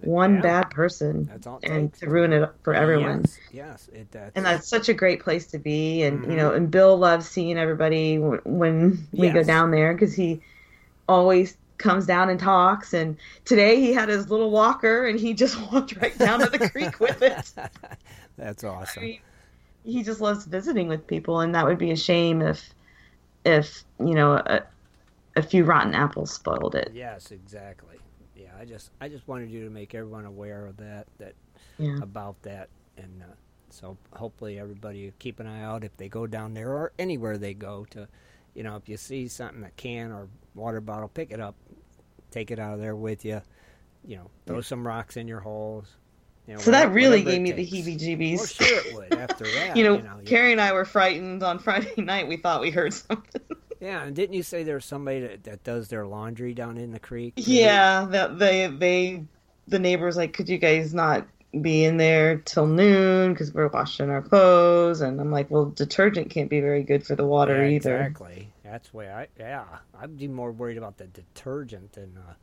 one 0.02 0.34
Yeah. 0.36 0.40
bad 0.42 0.70
person, 0.70 1.30
and 1.62 1.92
to 1.94 2.06
ruin 2.10 2.32
it 2.34 2.50
for 2.62 2.74
everyone. 2.74 3.22
Yes. 3.22 3.38
Yes. 3.50 3.88
It. 3.94 4.10
does. 4.10 4.32
and 4.34 4.44
that's 4.44 4.68
such 4.68 4.90
a 4.90 4.94
great 4.94 5.20
place 5.22 5.46
to 5.48 5.58
be 5.58 6.02
and 6.02 6.20
Mm-hmm. 6.20 6.30
you 6.32 6.36
know 6.36 6.52
and 6.52 6.70
bill 6.70 6.98
loves 6.98 7.26
seeing 7.26 7.56
everybody 7.56 8.16
w- 8.18 8.42
when 8.44 9.08
we 9.12 9.30
go 9.30 9.42
down 9.42 9.70
there 9.70 9.94
because 9.94 10.14
he 10.14 10.42
always 11.08 11.56
comes 11.78 12.04
down 12.04 12.28
and 12.28 12.38
talks 12.38 12.92
and 12.92 13.16
today 13.46 13.80
he 13.80 13.94
had 13.94 14.08
his 14.10 14.28
little 14.30 14.50
walker 14.50 15.06
and 15.06 15.18
he 15.18 15.32
just 15.32 15.58
walked 15.72 15.96
right 15.96 16.16
down 16.18 16.40
to 16.40 16.46
the 16.50 16.68
creek 16.68 17.00
with 17.00 17.22
it 17.22 17.50
that's 18.36 18.64
awesome. 18.64 19.02
I 19.02 19.06
mean, 19.06 19.18
he 19.84 20.02
just 20.02 20.20
loves 20.20 20.44
visiting 20.44 20.88
with 20.88 21.06
people 21.06 21.40
and 21.40 21.54
that 21.54 21.64
would 21.64 21.78
be 21.78 21.90
a 21.90 21.96
shame 21.96 22.42
if 22.42 22.74
if 23.46 23.84
you 24.00 24.14
know 24.14 24.34
a, 24.34 24.62
a 25.36 25.42
few 25.42 25.64
rotten 25.64 25.94
apples 25.94 26.32
spoiled 26.32 26.74
it. 26.74 26.90
Yes, 26.92 27.30
exactly. 27.30 27.96
Yeah, 28.34 28.50
I 28.58 28.64
just 28.64 28.90
I 29.00 29.08
just 29.08 29.26
wanted 29.28 29.50
you 29.50 29.64
to 29.64 29.70
make 29.70 29.94
everyone 29.94 30.26
aware 30.26 30.66
of 30.66 30.76
that 30.78 31.06
that 31.18 31.34
yeah. 31.78 31.96
about 32.02 32.42
that, 32.42 32.68
and 32.98 33.22
uh, 33.22 33.34
so 33.70 33.96
hopefully 34.14 34.58
everybody 34.58 35.12
keep 35.18 35.40
an 35.40 35.46
eye 35.46 35.62
out 35.62 35.84
if 35.84 35.96
they 35.96 36.08
go 36.08 36.26
down 36.26 36.52
there 36.52 36.70
or 36.70 36.92
anywhere 36.98 37.38
they 37.38 37.54
go 37.54 37.86
to, 37.90 38.08
you 38.54 38.62
know, 38.62 38.76
if 38.76 38.88
you 38.88 38.96
see 38.96 39.28
something 39.28 39.62
a 39.64 39.70
can 39.70 40.12
or 40.12 40.28
water 40.54 40.80
bottle, 40.80 41.08
pick 41.08 41.30
it 41.30 41.40
up, 41.40 41.54
take 42.30 42.50
it 42.50 42.58
out 42.58 42.74
of 42.74 42.80
there 42.80 42.96
with 42.96 43.24
you, 43.24 43.40
you 44.04 44.16
know, 44.16 44.30
throw 44.46 44.60
some 44.60 44.86
rocks 44.86 45.16
in 45.16 45.28
your 45.28 45.40
holes. 45.40 45.96
You 46.46 46.54
know, 46.54 46.60
so 46.60 46.70
that 46.70 46.92
really 46.92 47.22
gave 47.22 47.40
me 47.42 47.50
the 47.52 47.66
heebie-jeebies 47.66 48.36
Well, 48.36 48.46
sure 48.46 48.78
it 48.78 48.94
would. 48.94 49.12
After 49.18 49.44
that, 49.54 49.76
you 49.76 49.84
know, 49.84 49.96
you 49.96 50.02
know 50.02 50.18
Carrie 50.24 50.52
and 50.52 50.60
I 50.60 50.72
were 50.72 50.84
frightened 50.84 51.42
on 51.42 51.58
Friday 51.60 52.00
night. 52.00 52.28
We 52.28 52.36
thought 52.36 52.60
we 52.60 52.70
heard 52.70 52.94
something. 52.94 53.42
yeah. 53.80 54.04
And 54.04 54.14
didn't 54.14 54.34
you 54.34 54.42
say 54.44 54.62
there's 54.62 54.84
somebody 54.84 55.20
that, 55.20 55.44
that 55.44 55.64
does 55.64 55.88
their 55.88 56.06
laundry 56.06 56.54
down 56.54 56.78
in 56.78 56.92
the 56.92 57.00
creek? 57.00 57.34
Yeah, 57.36 58.04
that 58.10 58.38
they 58.38 58.68
they 58.68 59.24
the 59.66 59.78
neighbors 59.80 60.16
like, 60.16 60.32
could 60.34 60.48
you 60.48 60.58
guys 60.58 60.94
not 60.94 61.26
be 61.60 61.84
in 61.84 61.96
there 61.96 62.36
till 62.38 62.66
noon 62.66 63.32
because 63.32 63.52
we're 63.52 63.66
washing 63.68 64.10
our 64.10 64.22
clothes? 64.22 65.00
And 65.00 65.20
I'm 65.20 65.32
like, 65.32 65.50
well, 65.50 65.64
detergent 65.66 66.30
can't 66.30 66.50
be 66.50 66.60
very 66.60 66.84
good 66.84 67.04
for 67.04 67.16
the 67.16 67.26
water 67.26 67.64
Yeah, 67.64 67.70
either. 67.76 67.96
Exactly. 68.02 68.52
That's 68.62 68.92
why 68.94 69.08
I 69.10 69.26
yeah 69.36 69.64
I'd 70.00 70.16
be 70.16 70.28
more 70.28 70.52
worried 70.52 70.78
about 70.78 70.98
the 70.98 71.06
detergent 71.06 71.94
than 71.94 72.16
uh, 72.16 72.34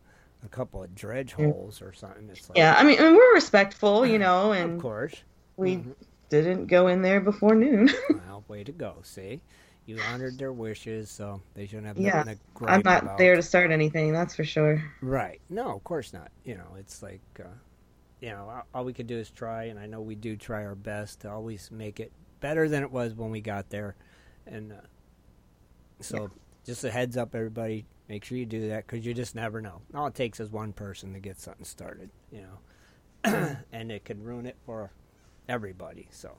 a 0.45 0.49
couple 0.49 0.83
of 0.83 0.93
dredge 0.95 1.33
holes 1.33 1.81
or 1.81 1.93
something. 1.93 2.29
It's 2.31 2.49
like, 2.49 2.57
Yeah, 2.57 2.75
I 2.77 2.83
mean, 2.83 2.99
and 2.99 3.15
we're 3.15 3.33
respectful, 3.33 4.05
you 4.05 4.19
know, 4.19 4.51
and 4.51 4.75
of 4.75 4.81
course. 4.81 5.23
we 5.57 5.83
didn't 6.29 6.67
go 6.67 6.87
in 6.87 7.01
there 7.01 7.21
before 7.21 7.55
noon. 7.55 7.89
Well, 8.09 8.43
way 8.47 8.63
to 8.63 8.71
go. 8.71 8.97
See, 9.03 9.41
you 9.85 9.97
honored 10.01 10.37
their 10.37 10.53
wishes, 10.53 11.09
so 11.09 11.41
they 11.55 11.65
shouldn't 11.65 11.87
have 11.87 11.97
Yeah, 11.97 12.17
nothing 12.17 12.35
to 12.35 12.39
gripe 12.53 12.73
I'm 12.73 12.81
not 12.83 13.03
about. 13.03 13.17
there 13.17 13.35
to 13.35 13.41
start 13.41 13.71
anything, 13.71 14.13
that's 14.13 14.35
for 14.35 14.43
sure. 14.43 14.83
Right. 15.01 15.39
No, 15.49 15.75
of 15.75 15.83
course 15.83 16.13
not. 16.13 16.31
You 16.43 16.55
know, 16.55 16.75
it's 16.79 17.01
like, 17.03 17.21
uh, 17.39 17.47
you 18.21 18.29
know, 18.29 18.63
all, 18.73 18.85
we 18.85 18.93
could 18.93 19.07
do 19.07 19.17
is 19.17 19.29
try, 19.29 19.65
and 19.65 19.79
I 19.79 19.85
know 19.85 20.01
we 20.01 20.15
do 20.15 20.35
try 20.35 20.65
our 20.65 20.75
best 20.75 21.21
to 21.21 21.31
always 21.31 21.69
make 21.71 21.99
it 21.99 22.11
better 22.39 22.69
than 22.69 22.83
it 22.83 22.91
was 22.91 23.13
when 23.13 23.31
we 23.31 23.41
got 23.41 23.69
there. 23.69 23.95
And 24.47 24.71
uh, 24.73 24.75
so, 25.99 26.29
just 26.65 26.83
a 26.83 26.91
heads 26.91 27.17
up, 27.17 27.35
everybody, 27.35 27.85
make 28.09 28.25
sure 28.25 28.37
you 28.37 28.45
do 28.45 28.69
that 28.69 28.85
because 28.87 29.05
you 29.05 29.13
just 29.13 29.35
never 29.35 29.61
know. 29.61 29.81
All 29.93 30.07
it 30.07 30.15
takes 30.15 30.39
is 30.39 30.49
one 30.49 30.73
person 30.73 31.13
to 31.13 31.19
get 31.19 31.39
something 31.39 31.65
started, 31.65 32.09
you 32.31 32.41
know, 32.41 33.55
and 33.71 33.91
it 33.91 34.05
could 34.05 34.23
ruin 34.23 34.45
it 34.45 34.57
for 34.65 34.91
everybody. 35.47 36.07
So, 36.11 36.37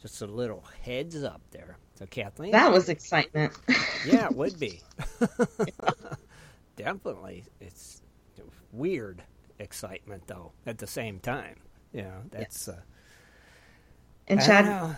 just 0.00 0.20
a 0.22 0.26
little 0.26 0.64
heads 0.82 1.22
up 1.22 1.40
there. 1.50 1.76
So, 1.94 2.06
Kathleen. 2.06 2.52
That 2.52 2.72
was 2.72 2.88
excitement. 2.88 3.52
Yeah, 4.04 4.26
it 4.26 4.34
would 4.34 4.58
be. 4.58 4.80
Definitely. 6.76 7.44
It's 7.60 8.02
weird 8.72 9.22
excitement, 9.60 10.26
though, 10.26 10.50
at 10.66 10.78
the 10.78 10.88
same 10.88 11.20
time. 11.20 11.60
You 11.92 12.02
know, 12.02 12.22
that's. 12.32 12.66
Uh, 12.66 12.80
and 14.26 14.42
Shad 14.42 14.96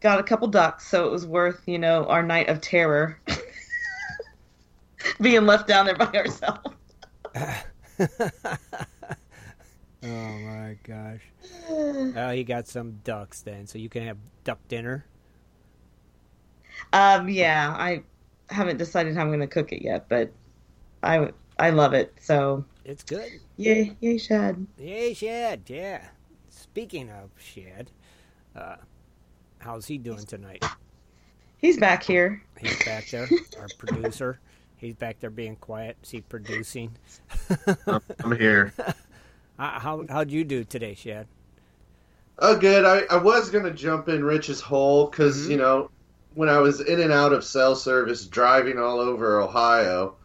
got 0.00 0.20
a 0.20 0.22
couple 0.22 0.46
ducks, 0.46 0.86
so 0.88 1.06
it 1.06 1.10
was 1.10 1.26
worth, 1.26 1.62
you 1.66 1.78
know, 1.80 2.04
our 2.04 2.22
night 2.22 2.48
of 2.48 2.60
terror. 2.60 3.18
Being 5.20 5.46
left 5.46 5.66
down 5.68 5.86
there 5.86 5.96
by 5.96 6.06
ourselves. 6.12 6.70
Oh, 10.02 10.38
my 10.38 10.76
gosh. 10.84 11.20
Oh, 11.68 12.30
you 12.30 12.44
got 12.44 12.68
some 12.68 13.00
ducks 13.02 13.40
then, 13.42 13.66
so 13.66 13.78
you 13.78 13.88
can 13.88 14.04
have 14.04 14.16
duck 14.44 14.58
dinner. 14.68 15.04
Um, 16.92 17.28
yeah, 17.28 17.74
I 17.76 18.02
haven't 18.50 18.76
decided 18.76 19.14
how 19.16 19.22
I'm 19.22 19.28
going 19.28 19.40
to 19.40 19.46
cook 19.48 19.72
it 19.72 19.82
yet, 19.82 20.08
but 20.08 20.30
I 21.02 21.30
I 21.58 21.70
love 21.70 21.92
it. 21.94 22.14
So 22.20 22.64
It's 22.84 23.02
good. 23.02 23.28
yay, 23.56 23.96
yay, 24.00 24.18
Shad. 24.18 24.64
Yay, 24.78 25.12
Shad. 25.14 25.62
Yeah. 25.66 26.06
Speaking 26.50 27.10
of 27.10 27.30
Shad, 27.38 27.90
uh, 28.54 28.76
how's 29.58 29.86
he 29.86 29.98
doing 29.98 30.24
tonight? 30.24 30.64
He's 31.58 31.78
back 31.78 32.02
here. 32.02 32.42
He's 32.60 32.82
back 32.84 33.08
there, 33.10 33.28
our 33.58 33.68
producer. 33.78 34.38
He's 34.78 34.94
back 34.94 35.20
there 35.20 35.30
being 35.30 35.56
quiet. 35.56 35.96
Is 36.02 36.10
he 36.10 36.20
producing? 36.20 36.92
I'm 38.22 38.36
here. 38.36 38.72
How, 39.58 39.78
how, 39.80 40.04
how'd 40.10 40.30
you 40.30 40.44
do 40.44 40.64
today, 40.64 40.92
Shad? 40.94 41.26
Oh, 42.38 42.58
good. 42.58 42.84
I, 42.84 43.04
I 43.10 43.16
was 43.16 43.48
gonna 43.48 43.70
jump 43.70 44.10
in 44.10 44.22
Rich's 44.22 44.60
hole 44.60 45.06
because 45.06 45.46
Mhm. 45.46 45.50
you 45.50 45.56
know 45.56 45.90
when 46.34 46.50
I 46.50 46.58
was 46.58 46.82
in 46.82 47.00
and 47.00 47.10
out 47.10 47.32
of 47.32 47.42
cell 47.42 47.74
service 47.74 48.26
driving 48.26 48.78
all 48.78 49.00
over 49.00 49.40
Ohio, 49.40 50.16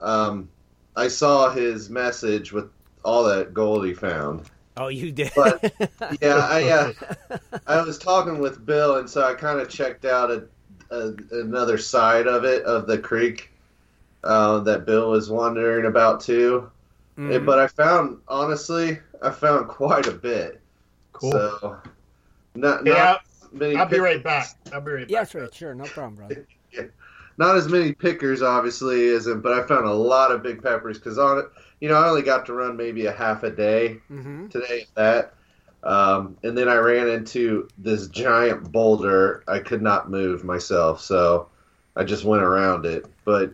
um, 0.00 0.48
I 0.96 1.06
saw 1.06 1.50
his 1.50 1.88
message 1.88 2.52
with 2.52 2.68
all 3.04 3.22
that 3.24 3.54
gold 3.54 3.86
he 3.86 3.94
found. 3.94 4.50
Oh, 4.76 4.88
you 4.88 5.12
did. 5.12 5.30
But, 5.36 5.72
Yeah, 6.20 6.38
I 6.38 6.68
uh, 6.68 6.92
I 7.68 7.80
was 7.82 7.96
talking 7.96 8.40
with 8.40 8.66
Bill, 8.66 8.96
and 8.96 9.08
so 9.08 9.22
I 9.22 9.34
kind 9.34 9.60
of 9.60 9.68
checked 9.68 10.04
out 10.04 10.32
a, 10.32 10.48
a, 10.90 11.12
another 11.30 11.78
side 11.78 12.26
of 12.26 12.44
it 12.44 12.64
of 12.64 12.88
the 12.88 12.98
creek 12.98 13.52
uh, 14.24 14.60
that 14.60 14.86
Bill 14.86 15.10
was 15.10 15.30
wondering 15.30 15.86
about 15.86 16.20
too. 16.20 16.70
Eh, 17.28 17.38
Mhm. 17.38 17.46
But 17.46 17.58
I 17.58 17.66
found 17.68 18.20
honestly, 18.28 19.00
I 19.22 19.30
found 19.30 19.68
quite 19.68 20.06
a 20.06 20.12
bit. 20.12 20.60
Cool. 21.12 21.32
So, 21.32 21.82
not, 22.54 22.84
not 22.84 22.86
Yeah, 22.86 23.18
many 23.52 23.76
I'll 23.76 23.86
be 23.86 23.98
right 23.98 24.22
back. 24.22 24.48
I'll 24.72 24.80
be 24.80 24.92
right 24.92 25.08
yes, 25.08 25.32
back. 25.32 25.42
right, 25.42 25.54
sure, 25.54 25.74
no 25.74 25.88
problem, 25.88 26.16
brother. 26.16 26.48
Not 27.36 27.56
as 27.56 27.68
many 27.68 27.92
pickers, 27.92 28.42
obviously, 28.42 29.02
isn't, 29.06 29.40
but 29.40 29.52
I 29.52 29.66
found 29.66 29.86
a 29.86 29.92
lot 29.92 30.30
of 30.30 30.42
big 30.42 30.62
peppers 30.62 30.98
because 30.98 31.18
on 31.18 31.38
it, 31.38 31.46
you 31.80 31.88
know, 31.88 31.96
I 31.96 32.08
only 32.08 32.22
got 32.22 32.46
to 32.46 32.52
run 32.54 32.76
maybe 32.76 33.06
a 33.06 33.12
half 33.12 33.42
a 33.42 33.50
day 33.50 34.02
Mm-hmm. 34.10 34.48
today 34.48 34.82
at 34.82 34.94
that. 34.94 35.34
Um, 35.82 36.38
and 36.44 36.56
then 36.56 36.68
I 36.68 36.76
ran 36.76 37.08
into 37.08 37.68
this 37.76 38.08
giant 38.08 38.70
boulder 38.72 39.44
I 39.48 39.58
could 39.58 39.82
not 39.82 40.10
move 40.10 40.44
myself, 40.44 41.00
so 41.00 41.48
I 41.96 42.04
just 42.04 42.24
went 42.24 42.42
around 42.44 42.86
it. 42.86 43.04
But 43.24 43.52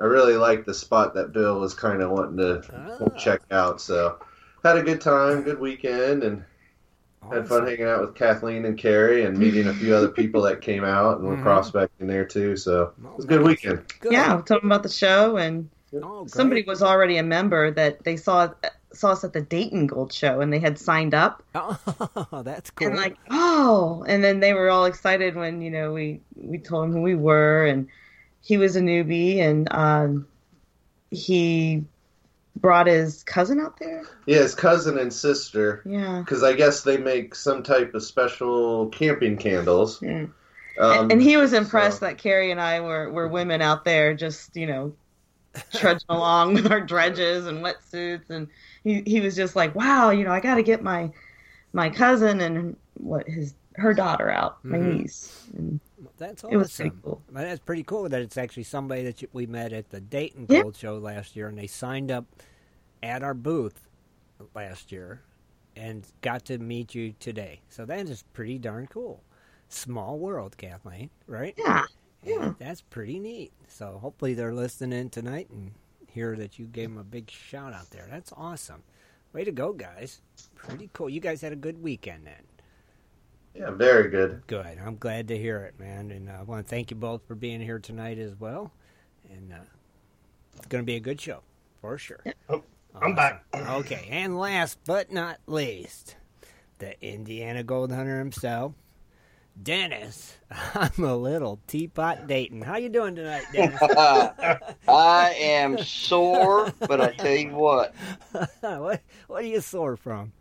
I 0.00 0.04
really 0.04 0.36
liked 0.36 0.66
the 0.66 0.74
spot 0.74 1.14
that 1.14 1.32
Bill 1.32 1.60
was 1.60 1.74
kind 1.74 2.00
of 2.02 2.10
wanting 2.10 2.38
to 2.38 2.62
Ah. 2.72 3.08
check 3.18 3.42
out, 3.50 3.80
so 3.80 4.16
had 4.64 4.78
a 4.78 4.82
good 4.82 5.00
time, 5.00 5.42
good 5.42 5.58
weekend, 5.60 6.22
and 6.24 6.42
had 7.30 7.46
fun 7.46 7.66
hanging 7.66 7.84
out 7.84 8.00
with 8.00 8.14
Kathleen 8.14 8.64
and 8.64 8.78
Carrie 8.78 9.24
and 9.24 9.36
meeting 9.38 9.66
a 9.68 9.74
few 9.74 9.94
other 9.94 10.08
people 10.08 10.42
that 10.42 10.62
came 10.62 10.84
out 10.84 11.18
and 11.18 11.28
were 11.28 11.36
Mhm. 11.36 11.42
prospecting 11.42 12.06
there 12.06 12.24
too. 12.24 12.56
So 12.56 12.92
it 13.04 13.16
was 13.16 13.24
a 13.26 13.28
good 13.28 13.42
weekend. 13.42 13.82
Good. 14.00 14.12
Yeah, 14.12 14.40
talking 14.44 14.68
about 14.68 14.82
the 14.82 14.88
show, 14.88 15.36
and 15.36 15.68
Oh, 16.04 16.24
somebody 16.28 16.62
was 16.62 16.84
already 16.84 17.16
a 17.16 17.22
member 17.24 17.72
that 17.72 18.04
they 18.04 18.16
saw 18.16 18.48
saw 18.92 19.10
us 19.10 19.24
at 19.24 19.32
the 19.32 19.40
Dayton 19.40 19.86
Gold 19.88 20.12
Show, 20.12 20.40
and 20.40 20.52
they 20.52 20.60
had 20.60 20.78
signed 20.78 21.14
up. 21.14 21.42
Oh, 21.54 21.76
that's 22.44 22.70
cool. 22.70 22.88
And 22.88 22.96
like, 22.96 23.16
oh, 23.30 24.04
and 24.06 24.22
then 24.22 24.38
they 24.38 24.52
were 24.52 24.68
all 24.70 24.84
excited 24.84 25.34
when 25.34 25.60
you 25.60 25.70
know 25.70 25.92
we 25.92 26.20
we 26.36 26.58
told 26.58 26.84
them 26.84 26.92
who 26.92 27.02
we 27.02 27.16
were, 27.16 27.66
and 27.66 27.88
he 28.42 28.56
was 28.58 28.76
a 28.76 28.80
newbie, 28.80 29.38
and 29.38 29.68
um, 29.72 30.26
he 31.10 31.84
brought 32.56 32.86
his 32.86 33.22
cousin 33.24 33.60
out 33.60 33.78
there. 33.78 34.02
Yeah, 34.26 34.38
his 34.38 34.54
cousin 34.54 34.98
and 34.98 35.12
sister, 35.12 35.82
Yeah, 35.84 36.20
because 36.20 36.42
I 36.42 36.52
guess 36.54 36.82
they 36.82 36.96
make 36.98 37.34
some 37.34 37.62
type 37.62 37.94
of 37.94 38.02
special 38.02 38.88
camping 38.88 39.36
candles. 39.36 40.00
yeah. 40.02 40.26
Um, 40.78 41.00
and, 41.02 41.12
and 41.12 41.22
he 41.22 41.36
was 41.36 41.52
impressed 41.52 42.00
so- 42.00 42.06
that 42.06 42.18
Carrie 42.18 42.50
and 42.50 42.60
I 42.60 42.80
were 42.80 43.10
were 43.10 43.28
women 43.28 43.60
out 43.60 43.84
there, 43.84 44.14
just 44.14 44.56
you 44.56 44.66
know, 44.66 44.94
trudging 45.74 46.04
along 46.08 46.54
with 46.54 46.70
our 46.70 46.80
dredges 46.80 47.46
and 47.46 47.62
wetsuits, 47.64 48.30
and 48.30 48.48
he 48.84 49.02
he 49.06 49.20
was 49.20 49.36
just 49.36 49.56
like, 49.56 49.74
wow, 49.74 50.10
you 50.10 50.24
know, 50.24 50.32
I 50.32 50.40
got 50.40 50.54
to 50.54 50.62
get 50.62 50.82
my 50.82 51.10
my 51.72 51.90
cousin 51.90 52.40
and 52.40 52.76
what 52.94 53.28
his 53.28 53.54
her 53.74 53.92
daughter 53.94 54.30
out, 54.30 54.64
my 54.64 54.78
Mhm. 54.78 55.00
niece. 55.02 55.46
And 55.56 55.80
that's 56.20 56.44
it 56.44 56.56
was 56.56 56.74
pretty 56.76 56.90
awesome. 56.90 57.00
cool. 57.02 57.22
That's 57.32 57.60
pretty 57.60 57.82
cool 57.82 58.08
that 58.08 58.20
it's 58.22 58.36
actually 58.36 58.62
somebody 58.64 59.02
that 59.04 59.22
you, 59.22 59.28
we 59.32 59.46
met 59.46 59.72
at 59.72 59.90
the 59.90 60.00
Dayton. 60.00 60.46
Gold 60.46 60.76
Show 60.76 60.98
last 60.98 61.34
year, 61.34 61.48
and 61.48 61.58
they 61.58 61.66
signed 61.66 62.10
up 62.12 62.26
at 63.02 63.22
our 63.24 63.34
booth 63.34 63.88
last 64.54 64.92
year 64.92 65.22
and 65.76 66.06
got 66.20 66.44
to 66.46 66.58
meet 66.58 66.94
you 66.94 67.14
today. 67.20 67.60
So 67.68 67.84
that 67.86 68.08
is 68.08 68.22
pretty 68.32 68.58
darn 68.58 68.86
cool. 68.86 69.22
Small 69.68 70.18
world, 70.18 70.56
Kathleen, 70.56 71.10
right? 71.26 71.54
Yeah, 71.56 71.84
And 72.22 72.30
yeah. 72.30 72.52
that's 72.58 72.82
pretty 72.82 73.18
neat. 73.18 73.52
So 73.68 73.98
hopefully 74.02 74.34
they're 74.34 74.52
listening 74.54 75.10
tonight 75.10 75.48
and 75.50 75.72
hear 76.08 76.34
that 76.36 76.58
you 76.58 76.66
gave 76.66 76.88
them 76.90 76.98
a 76.98 77.04
big 77.04 77.30
shout 77.30 77.72
out 77.72 77.90
there. 77.90 78.06
That's 78.10 78.32
awesome. 78.36 78.82
Way 79.32 79.44
to 79.44 79.52
go, 79.52 79.72
guys. 79.72 80.20
Pretty 80.56 80.90
cool. 80.92 81.08
You 81.08 81.20
guys 81.20 81.40
had 81.40 81.52
a 81.52 81.56
good 81.56 81.80
weekend 81.80 82.26
then. 82.26 82.42
Yeah, 83.54 83.70
very 83.70 84.08
good. 84.10 84.42
Good. 84.46 84.78
I'm 84.84 84.96
glad 84.96 85.28
to 85.28 85.38
hear 85.38 85.64
it, 85.64 85.78
man. 85.78 86.10
And 86.10 86.28
uh, 86.28 86.34
I 86.40 86.42
want 86.42 86.64
to 86.64 86.68
thank 86.68 86.90
you 86.90 86.96
both 86.96 87.22
for 87.26 87.34
being 87.34 87.60
here 87.60 87.78
tonight 87.78 88.18
as 88.18 88.38
well. 88.38 88.72
And 89.30 89.52
uh, 89.52 89.56
it's 90.56 90.66
going 90.66 90.82
to 90.82 90.86
be 90.86 90.96
a 90.96 91.00
good 91.00 91.20
show 91.20 91.40
for 91.80 91.98
sure. 91.98 92.22
Oh, 92.48 92.62
I'm 93.00 93.14
back. 93.14 93.44
Okay. 93.54 94.08
And 94.10 94.38
last 94.38 94.78
but 94.84 95.12
not 95.12 95.38
least, 95.46 96.16
the 96.78 97.00
Indiana 97.04 97.62
Gold 97.62 97.92
Hunter 97.92 98.18
himself, 98.18 98.74
Dennis. 99.62 100.36
I'm 100.74 101.04
a 101.04 101.16
little 101.16 101.60
teapot 101.66 102.26
Dayton. 102.26 102.62
How 102.62 102.76
you 102.76 102.88
doing 102.88 103.14
tonight, 103.14 103.44
Dennis? 103.52 103.80
I 104.88 105.34
am 105.38 105.78
sore, 105.78 106.72
but 106.86 107.00
I 107.00 107.12
tell 107.12 107.34
you 107.34 107.50
what, 107.54 107.94
what 108.60 109.02
What 109.26 109.42
are 109.44 109.46
you 109.46 109.60
sore 109.60 109.96
from? 109.96 110.32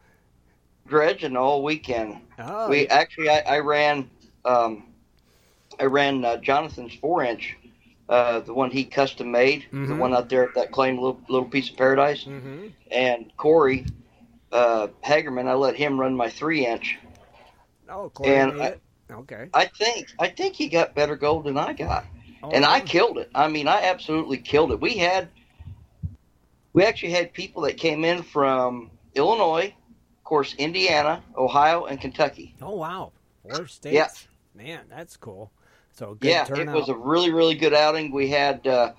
Dredging 0.90 1.38
all 1.38 1.64
weekend. 1.64 2.22
Oh, 2.40 2.70
We 2.70 2.88
actually, 2.88 3.30
I, 3.30 3.40
I 3.40 3.60
ran, 3.60 4.10
um, 4.46 4.84
I 5.80 5.86
ran 5.86 6.26
uh, 6.26 6.38
Jonathan's 6.38 6.94
four 6.96 7.24
inch, 7.24 7.58
uh, 8.10 8.40
the 8.42 8.54
one 8.54 8.72
he 8.72 8.86
custom 8.86 9.32
made, 9.32 9.66
the 9.84 9.96
Mhm. 9.96 10.00
one 10.00 10.14
out 10.14 10.30
there 10.30 10.44
at 10.44 10.56
that 10.56 10.72
claim 10.72 10.98
little 10.98 11.22
little 11.30 11.48
piece 11.50 11.70
of 11.70 11.78
paradise, 11.78 12.24
hmm 12.24 12.68
and 12.92 13.32
Corey 13.38 13.86
uh, 14.52 14.88
Hagerman. 15.04 15.48
I 15.48 15.54
let 15.54 15.76
him 15.76 16.00
run 16.00 16.16
my 16.16 16.30
three 16.30 16.66
inch. 16.66 16.98
Oh, 17.90 18.10
Corey 18.10 18.32
And 18.32 18.52
I- 18.62 18.76
Okay. 19.12 19.50
I 19.54 19.66
think, 19.66 20.08
I 20.20 20.28
think 20.28 20.56
he 20.56 20.68
got 20.70 20.96
better 20.96 21.16
gold 21.16 21.46
than 21.46 21.58
I 21.58 21.74
got. 21.74 22.06
Oh, 22.44 22.52
and 22.52 22.66
I 22.66 22.80
killed 22.82 23.18
it. 23.18 23.30
I 23.34 23.48
mean, 23.48 23.68
I 23.68 23.84
absolutely 23.84 24.38
killed 24.38 24.72
it. 24.72 24.80
We 24.82 24.98
had, 24.98 25.30
we 26.74 26.84
actually 26.84 27.12
had 27.12 27.34
people 27.34 27.64
that 27.64 27.78
came 27.78 28.04
in 28.06 28.24
from 28.24 28.92
Illinois, 29.16 29.74
course, 30.30 30.54
Indiana, 30.58 31.24
Ohio, 31.36 31.86
and 31.86 32.00
Kentucky. 32.00 32.56
Oh 32.62 32.76
wow, 32.76 33.12
four 33.42 33.66
states. 33.68 33.96
Yeah. 33.96 34.10
Man, 34.64 34.86
that's 34.90 35.18
cool. 35.18 35.52
So 35.92 36.14
good 36.14 36.30
yeah, 36.30 36.46
turnout. 36.46 36.76
it 36.76 36.80
was 36.80 36.90
a 36.90 36.96
really, 36.96 37.32
really 37.32 37.56
good 37.56 37.74
outing. 37.74 38.12
We 38.12 38.30
had 38.30 38.66
uh, 38.68 38.94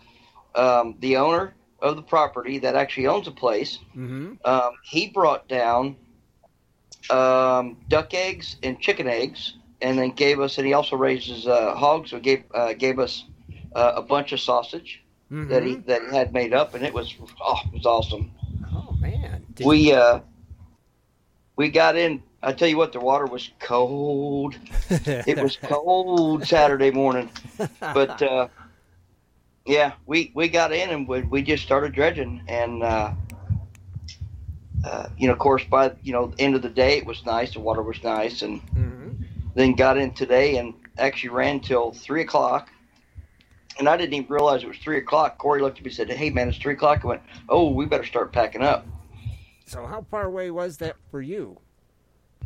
um, 0.55 0.97
the 1.01 1.17
owner 1.17 1.55
of 1.81 1.97
the 1.97 2.03
property 2.03 2.59
that 2.59 2.75
actually 2.75 3.07
owns 3.07 3.29
a 3.29 3.33
place. 3.33 3.79
hmm 3.95 4.35
Um, 4.45 4.73
he 4.85 5.09
brought 5.09 5.49
down 5.49 5.97
um, 7.11 7.77
duck 7.89 8.13
eggs 8.15 8.57
and 8.63 8.81
chicken 8.81 9.07
eggs 9.07 9.55
and 9.81 9.99
then 9.99 10.11
gave 10.11 10.41
us, 10.41 10.59
and 10.59 10.67
he 10.67 10.73
also 10.73 10.97
raises 10.97 11.47
uh, 11.47 11.75
hogs. 11.75 12.11
So 12.11 12.21
gave 12.21 12.45
uh, 12.55 12.73
gave 12.75 12.99
us 12.99 13.25
uh, 13.75 13.93
a 13.97 14.03
bunch 14.03 14.33
of 14.33 14.41
sausage 14.41 15.03
that 15.49 15.63
he 15.63 15.77
Mhm. 15.77 15.87
that 15.87 16.03
he 16.03 16.17
had 16.17 16.33
made 16.33 16.53
up, 16.53 16.75
and 16.75 16.85
it 16.85 16.93
was 16.93 17.15
oh, 17.41 17.61
it 17.67 17.73
was 17.73 17.87
awesome. 17.87 18.31
Oh 18.75 18.93
man. 19.01 19.47
Did 19.55 19.67
we 19.67 19.93
uh, 19.93 20.21
we 21.61 21.69
got 21.69 21.95
in. 21.95 22.23
I 22.43 22.55
tell 22.55 22.69
you 22.69 22.79
what, 22.79 22.95
the 22.95 23.01
water 23.01 23.27
was 23.27 23.51
cold. 23.61 24.55
It 25.07 25.39
was 25.39 25.57
cold 25.63 26.47
Saturday 26.47 26.91
morning, 26.91 27.31
but 27.81 28.23
uh, 28.23 28.49
yeah, 29.67 29.93
we 30.07 30.33
we 30.35 30.49
got 30.49 30.73
in 30.73 30.89
and 30.89 31.07
we, 31.07 31.21
we 31.21 31.43
just 31.43 31.63
started 31.63 31.93
dredging, 31.93 32.41
and 32.49 32.83
uh, 32.83 33.13
uh, 34.85 35.09
you 35.19 35.27
know, 35.27 35.35
of 35.35 35.39
course, 35.39 35.63
by 35.65 35.93
you 36.03 36.15
know 36.15 36.29
the 36.29 36.41
end 36.41 36.55
of 36.55 36.63
the 36.63 36.71
day, 36.71 36.97
it 36.97 37.05
was 37.05 37.27
nice. 37.27 37.53
The 37.53 37.61
water 37.61 37.83
was 37.83 38.03
nice, 38.03 38.41
and 38.41 38.63
Mhm. 38.75 39.17
then 39.55 39.75
got 39.75 39.99
in 39.99 40.13
today 40.13 40.57
and 40.57 40.73
actually 40.97 41.29
ran 41.29 41.61
till 41.61 41.93
three 41.93 42.23
o'clock. 42.23 42.71
And 43.79 43.87
I 43.87 43.99
didn't 43.99 44.15
even 44.15 44.33
realize 44.33 44.63
it 44.63 44.69
was 44.69 44.79
three 44.79 44.97
o'clock. 44.97 45.37
Corey 45.37 45.61
looked 45.61 45.77
at 45.77 45.85
me 45.85 45.91
and 45.91 45.95
said, 45.95 46.11
"Hey, 46.11 46.31
man, 46.31 46.49
it's 46.49 46.57
three 46.57 46.73
o'clock." 46.73 47.05
I 47.05 47.09
went, 47.09 47.23
"Oh, 47.51 47.71
we 47.71 47.85
better 47.85 48.05
start 48.07 48.33
packing 48.33 48.63
up." 48.63 48.87
So 49.71 49.87
how 49.87 50.03
far 50.11 50.25
away 50.25 50.51
was 50.51 50.79
that 50.79 50.97
for 51.13 51.23
you? 51.23 51.61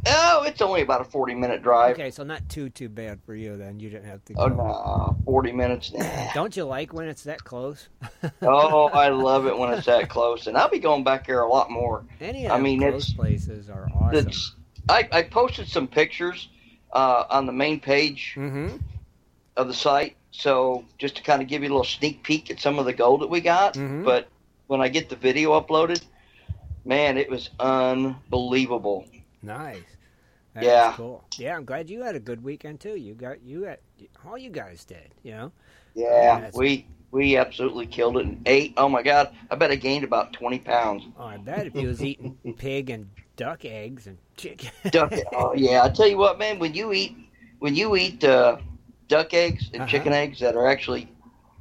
Oh, 0.06 0.44
it's 0.46 0.60
only 0.60 0.82
about 0.82 1.00
a 1.00 1.04
forty-minute 1.04 1.62
drive. 1.62 1.92
Okay, 1.94 2.10
so 2.10 2.22
not 2.22 2.46
too 2.50 2.68
too 2.68 2.90
bad 2.90 3.22
for 3.24 3.34
you 3.34 3.56
then. 3.56 3.80
You 3.80 3.88
didn't 3.88 4.04
have 4.04 4.22
to. 4.26 4.34
Oh 4.36 4.50
go. 4.50 4.56
no, 4.56 5.16
forty 5.24 5.50
minutes. 5.50 5.90
Nah. 5.90 6.04
Don't 6.34 6.54
you 6.54 6.64
like 6.64 6.92
when 6.92 7.08
it's 7.08 7.22
that 7.24 7.42
close? 7.42 7.88
oh, 8.42 8.88
I 8.88 9.08
love 9.08 9.46
it 9.46 9.56
when 9.56 9.72
it's 9.72 9.86
that 9.86 10.10
close, 10.10 10.46
and 10.48 10.58
I'll 10.58 10.68
be 10.68 10.78
going 10.78 11.02
back 11.02 11.26
there 11.26 11.40
a 11.40 11.48
lot 11.48 11.70
more. 11.70 12.04
Any 12.20 12.44
of 12.44 12.52
I 12.52 12.58
mean, 12.60 12.80
close 12.80 13.14
places 13.14 13.70
are 13.70 13.88
awesome. 13.90 14.30
I, 14.90 15.08
I 15.10 15.22
posted 15.22 15.66
some 15.66 15.88
pictures 15.88 16.50
uh, 16.92 17.24
on 17.30 17.46
the 17.46 17.52
main 17.54 17.80
page 17.80 18.34
Mm-hmm. 18.36 18.76
of 19.56 19.66
the 19.68 19.72
site, 19.72 20.16
so 20.30 20.84
just 20.98 21.16
to 21.16 21.22
kind 21.22 21.40
of 21.40 21.48
give 21.48 21.62
you 21.62 21.68
a 21.68 21.72
little 21.72 21.84
sneak 21.84 22.22
peek 22.22 22.50
at 22.50 22.60
some 22.60 22.78
of 22.78 22.84
the 22.84 22.92
gold 22.92 23.22
that 23.22 23.30
we 23.30 23.40
got. 23.40 23.72
Mhm. 23.74 24.04
But 24.04 24.28
when 24.66 24.82
I 24.82 24.88
get 24.88 25.08
the 25.08 25.16
video 25.16 25.58
uploaded, 25.58 26.04
man, 26.84 27.16
it 27.18 27.30
was 27.30 27.50
unbelievable. 27.58 29.06
Nice. 29.42 29.82
That's 30.54 30.66
Yeah. 30.66 30.92
cool. 30.96 31.24
Yeah, 31.38 31.56
I'm 31.56 31.64
glad 31.64 31.90
you 31.90 32.02
had 32.02 32.14
a 32.14 32.20
good 32.20 32.42
weekend 32.44 32.80
too. 32.80 32.96
You 32.96 33.14
got 33.14 33.42
you 33.42 33.62
had 33.64 33.78
all 34.24 34.38
you 34.38 34.50
guys 34.50 34.84
did. 34.84 35.14
You 35.22 35.32
know. 35.32 35.52
Yeah, 35.94 36.36
That's- 36.36 36.54
we 36.54 36.86
we 37.10 37.36
absolutely 37.36 37.86
killed 37.86 38.16
it 38.18 38.26
and 38.26 38.42
ate. 38.46 38.74
Oh 38.76 38.88
my 38.88 39.02
god, 39.02 39.34
I 39.50 39.56
bet 39.56 39.70
I 39.70 39.76
gained 39.76 40.04
about 40.04 40.32
twenty 40.32 40.58
pounds. 40.58 41.04
Oh, 41.18 41.24
I 41.24 41.36
bet 41.38 41.66
if 41.66 41.74
you 41.74 41.88
was 41.88 42.02
eating 42.02 42.36
pig 42.56 42.90
and 42.90 43.10
duck 43.36 43.64
eggs 43.64 44.06
and 44.06 44.18
chicken. 44.36 44.70
duck. 44.90 45.12
oh 45.34 45.52
yeah, 45.56 45.82
I 45.84 45.88
tell 45.90 46.06
you 46.08 46.16
what, 46.18 46.38
man. 46.38 46.58
When 46.58 46.74
you 46.74 46.92
eat 46.92 47.16
when 47.58 47.74
you 47.74 47.96
eat 47.96 48.22
uh, 48.24 48.58
duck 49.08 49.34
eggs 49.34 49.70
and 49.72 49.82
Uh-huh. 49.82 49.90
chicken 49.90 50.12
eggs 50.12 50.40
that 50.40 50.54
are 50.56 50.66
actually, 50.68 51.08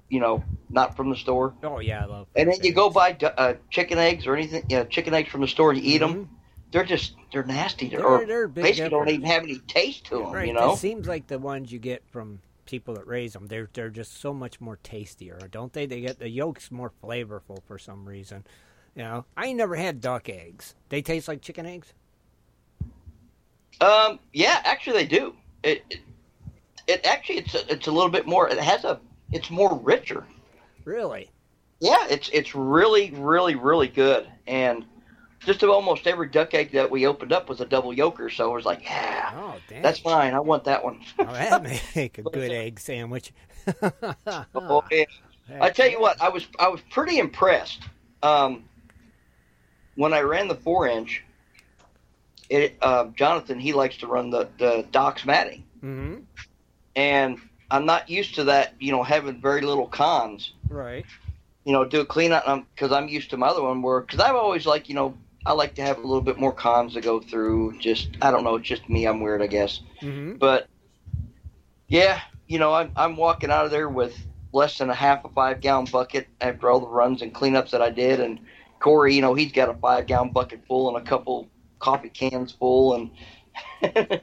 you 0.10 0.20
know, 0.20 0.44
not 0.74 0.98
from 0.98 1.10
the 1.10 1.16
store, 1.16 1.54
oh 1.64 1.80
yeah, 1.80 2.04
I 2.04 2.06
love. 2.06 2.28
and 2.36 2.50
then 2.50 2.58
you 2.64 2.74
go 2.74 2.90
buy 2.90 3.16
uh, 3.22 3.54
chicken 3.70 3.98
eggs 3.98 4.28
or 4.28 4.36
anything, 4.36 4.64
you 4.70 4.78
know, 4.78 4.86
chicken 4.86 5.14
eggs 5.14 5.30
from 5.30 5.42
the 5.42 5.48
store 5.48 5.72
and 5.72 5.82
you 5.82 5.96
eat 5.96 6.00
them, 6.00 6.30
they're 6.74 6.84
just 6.84 7.14
they're 7.32 7.44
nasty. 7.44 7.88
They're, 7.88 8.00
They're, 8.00 8.08
or 8.08 8.26
they're 8.26 8.44
a 8.46 8.50
big 8.50 8.64
basically 8.64 8.90
don't 8.90 9.10
even 9.10 9.26
have 9.28 9.44
any 9.44 9.60
taste 9.60 10.06
to 10.08 10.18
them. 10.18 10.32
Right. 10.32 10.48
You 10.48 10.54
know. 10.54 10.74
It 10.74 10.78
seems 10.78 11.08
like 11.08 11.28
the 11.28 11.40
ones 11.40 11.72
you 11.72 11.80
get 11.80 12.04
from 12.10 12.40
people 12.66 12.96
that 12.96 13.08
raise 13.08 13.34
them, 13.34 13.48
they're 13.48 13.70
they're 13.74 13.92
just 13.92 14.20
so 14.20 14.34
much 14.34 14.60
more 14.60 14.78
tastier, 14.84 15.40
don't 15.52 15.72
they? 15.72 15.86
They 15.86 16.02
get 16.02 16.20
the 16.20 16.30
yolks 16.30 16.72
more 16.72 16.92
flavorful 17.02 17.62
for 17.68 17.78
some 17.78 18.06
reason. 18.06 18.44
You 18.96 19.04
know, 19.04 19.26
I 19.38 19.48
ain't 19.48 19.58
never 19.58 19.76
had 19.76 20.02
duck 20.02 20.30
eggs. 20.30 20.76
They 20.90 21.02
taste 21.02 21.28
like 21.28 21.42
chicken 21.42 21.66
eggs. 21.66 21.94
Um. 23.80 24.20
Yeah, 24.34 24.60
actually, 24.66 24.98
they 24.98 25.08
do. 25.08 25.36
It. 25.62 25.84
It, 25.90 26.00
it 26.86 27.06
actually 27.06 27.38
it's 27.38 27.56
a, 27.56 27.72
it's 27.72 27.88
a 27.88 27.92
little 27.92 28.10
bit 28.10 28.26
more. 28.26 28.50
It 28.50 28.60
has 28.60 28.84
a. 28.84 29.00
It's 29.32 29.50
more 29.52 29.80
richer. 29.80 30.26
Really? 30.86 31.30
Yeah, 31.80 32.08
it's 32.10 32.30
it's 32.30 32.56
really 32.56 33.12
really 33.12 33.56
really 33.56 33.88
good, 33.88 34.28
and 34.48 34.86
just 35.46 35.64
almost 35.64 36.08
every 36.08 36.30
duck 36.30 36.54
egg 36.54 36.72
that 36.72 36.90
we 36.90 37.06
opened 37.06 37.34
up 37.34 37.50
was 37.50 37.60
a 37.60 37.66
double 37.66 37.94
yoker, 37.94 38.32
So 38.32 38.50
I 38.50 38.56
was 38.56 38.66
like, 38.66 38.84
yeah, 38.84 39.32
Oh, 39.36 39.60
that's 39.82 40.00
fine. 40.00 40.34
I 40.34 40.40
want 40.40 40.64
that 40.66 40.84
one. 40.84 41.02
Oh, 41.20 41.26
that 41.26 41.64
make 41.96 42.18
a 42.18 42.24
good 42.24 42.52
egg 42.52 42.80
sandwich. 42.80 43.34
Oh, 44.56 44.84
yeah. 44.92 45.04
I 45.60 45.70
tell 45.70 45.90
you 45.90 46.00
what, 46.00 46.22
I 46.22 46.30
was 46.30 46.48
I 46.58 46.70
was 46.70 46.80
pretty 46.90 47.20
impressed 47.20 47.84
um, 48.22 48.64
when 49.96 50.14
I 50.14 50.22
ran 50.22 50.48
the 50.48 50.56
four 50.56 50.88
inch. 50.88 51.24
It 52.50 52.78
uh, 52.82 53.08
Jonathan 53.16 53.60
he 53.60 53.74
likes 53.74 53.98
to 53.98 54.08
run 54.08 54.30
the 54.30 54.48
the 54.58 54.86
docks 54.92 55.26
matting, 55.26 55.66
hmm 55.82 56.20
and 56.96 57.40
I'm 57.74 57.86
not 57.86 58.10
used 58.10 58.36
to 58.36 58.46
that. 58.46 58.76
You 58.80 58.92
know, 58.92 59.04
having 59.04 59.42
very 59.42 59.62
little 59.62 59.88
cons. 59.88 60.54
Right. 60.70 61.06
You 61.66 61.74
know, 61.74 61.84
do 61.86 62.02
a 62.02 62.06
clean 62.06 62.32
out 62.32 62.66
because 62.76 62.92
I'm 62.92 63.10
used 63.10 63.32
to 63.32 63.38
my 63.38 63.48
other 63.48 63.64
one 63.64 63.82
where 63.82 64.02
because 64.02 64.20
I've 64.20 64.36
always 64.36 64.66
like 64.66 64.90
you 64.90 64.96
know 64.96 65.18
I 65.46 65.54
like 65.54 65.76
to 65.76 65.82
have 65.82 65.98
a 65.98 66.02
little 66.02 66.22
bit 66.22 66.40
more 66.40 66.54
cons 66.54 66.94
to 66.94 67.02
go 67.02 67.20
through. 67.20 67.80
Just 67.80 68.10
I 68.22 68.32
don't 68.32 68.44
know, 68.44 68.60
just 68.60 68.90
me. 68.90 69.06
I'm 69.06 69.22
weird, 69.22 69.42
I 69.42 69.48
guess. 69.48 69.82
hmm 70.00 70.36
But 70.40 70.68
yeah, 71.88 72.20
you 72.48 72.60
know, 72.60 72.74
I'm 72.74 72.92
I'm 72.96 73.18
walking 73.18 73.52
out 73.52 73.66
of 73.66 73.72
there 73.72 73.90
with 73.90 74.16
less 74.54 74.78
than 74.78 74.90
a 74.90 74.94
half 74.96 75.26
a 75.26 75.30
five 75.30 75.62
gallon 75.62 75.86
bucket 75.92 76.28
after 76.42 76.70
all 76.70 76.80
the 76.80 76.88
runs 76.88 77.22
and 77.22 77.34
cleanups 77.34 77.72
that 77.72 77.82
I 77.82 77.90
did. 77.90 78.20
And 78.20 78.40
Corey, 78.80 79.16
you 79.16 79.22
know, 79.22 79.34
he's 79.34 79.52
got 79.52 79.70
a 79.70 79.74
five 79.74 80.06
gallon 80.08 80.32
bucket 80.32 80.66
full 80.68 80.96
and 80.96 81.06
a 81.06 81.10
couple 81.10 81.50
coffee 81.80 82.10
cans 82.10 82.52
full. 82.52 82.94
And 82.96 83.12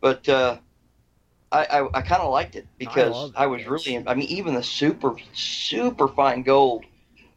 but 0.00 0.28
uh, 0.28 0.58
I 1.54 1.64
I, 1.80 1.98
I 1.98 2.02
kind 2.02 2.20
of 2.22 2.30
liked 2.30 2.56
it 2.56 2.66
because 2.78 3.12
love 3.12 3.32
I, 3.36 3.46
was 3.46 3.64
really 3.66 4.02
I 4.06 4.14
mean 4.14 4.28
even 4.28 4.54
the 4.54 4.62
super 4.62 5.16
super 5.32 6.08
fine 6.08 6.42
gold 6.42 6.84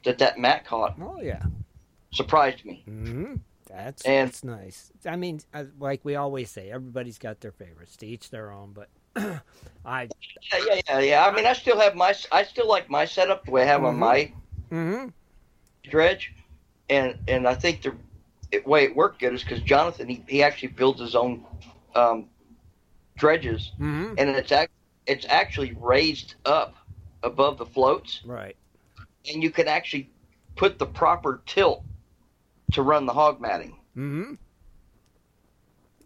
that 0.04 0.18
that 0.18 0.38
Matt 0.40 0.66
caught 0.66 0.96
Oh 1.00 1.22
yeah. 1.22 1.44
surprised 2.12 2.66
me. 2.66 2.84
hmm 2.86 3.36
That's 3.70 4.04
And- 4.04 4.30
that's 4.30 4.44
nice. 4.44 4.92
I 5.06 5.16
mean, 5.18 5.42
uh, 5.54 5.66
like 5.80 6.04
we 6.04 6.16
always 6.16 6.50
say, 6.50 6.72
everybody's 6.72 7.18
got 7.20 7.42
their 7.42 7.52
favorites. 7.52 7.96
To 7.98 8.06
each 8.08 8.30
their 8.30 8.52
own. 8.52 8.74
But 8.74 8.90
I. 9.86 10.10
Yeah, 10.54 10.60
yeah, 10.66 10.82
yeah, 10.90 11.00
yeah. 11.00 11.26
I 11.28 11.36
mean, 11.36 11.46
I 11.46 11.54
still 11.54 11.80
have 11.80 11.96
my 11.96 12.14
I 12.32 12.44
still 12.44 12.68
like 12.68 12.90
my 12.90 13.06
setup 13.06 13.46
the 13.46 13.52
way 13.52 13.64
I 13.64 13.66
have 13.66 13.84
on 13.84 13.96
Mhm. 13.96 14.00
my 14.00 14.34
hmm 14.70 15.08
dredge, 15.90 16.34
and 16.90 17.18
and 17.28 17.48
I 17.48 17.54
think 17.56 17.82
the 17.82 17.94
it, 18.52 18.66
way 18.66 18.84
it 18.86 18.96
worked 18.96 19.20
good 19.20 19.34
is 19.34 19.44
because 19.44 19.62
Jonathan 19.62 20.08
he, 20.08 20.24
he 20.28 20.44
actually 20.44 20.70
builds 20.70 21.02
his 21.02 21.16
own 21.16 21.46
um, 21.96 22.30
dredges, 23.18 23.72
hmm 23.78 24.14
and 24.18 24.30
it's 24.30 24.52
act, 24.52 24.72
it's 25.06 25.26
actually 25.30 25.74
raised 25.80 26.36
up 26.46 26.76
above 27.24 27.58
the 27.58 27.66
floats, 27.66 28.22
Right. 28.26 28.56
and 29.32 29.44
you 29.44 29.52
can 29.52 29.68
actually 29.68 30.10
put 30.56 30.80
the 30.80 30.86
proper 30.86 31.42
tilt 31.46 31.84
to 32.74 32.82
run 32.82 33.06
the 33.06 33.14
hog 33.14 33.40
matting. 33.42 33.78
hmm 33.94 34.34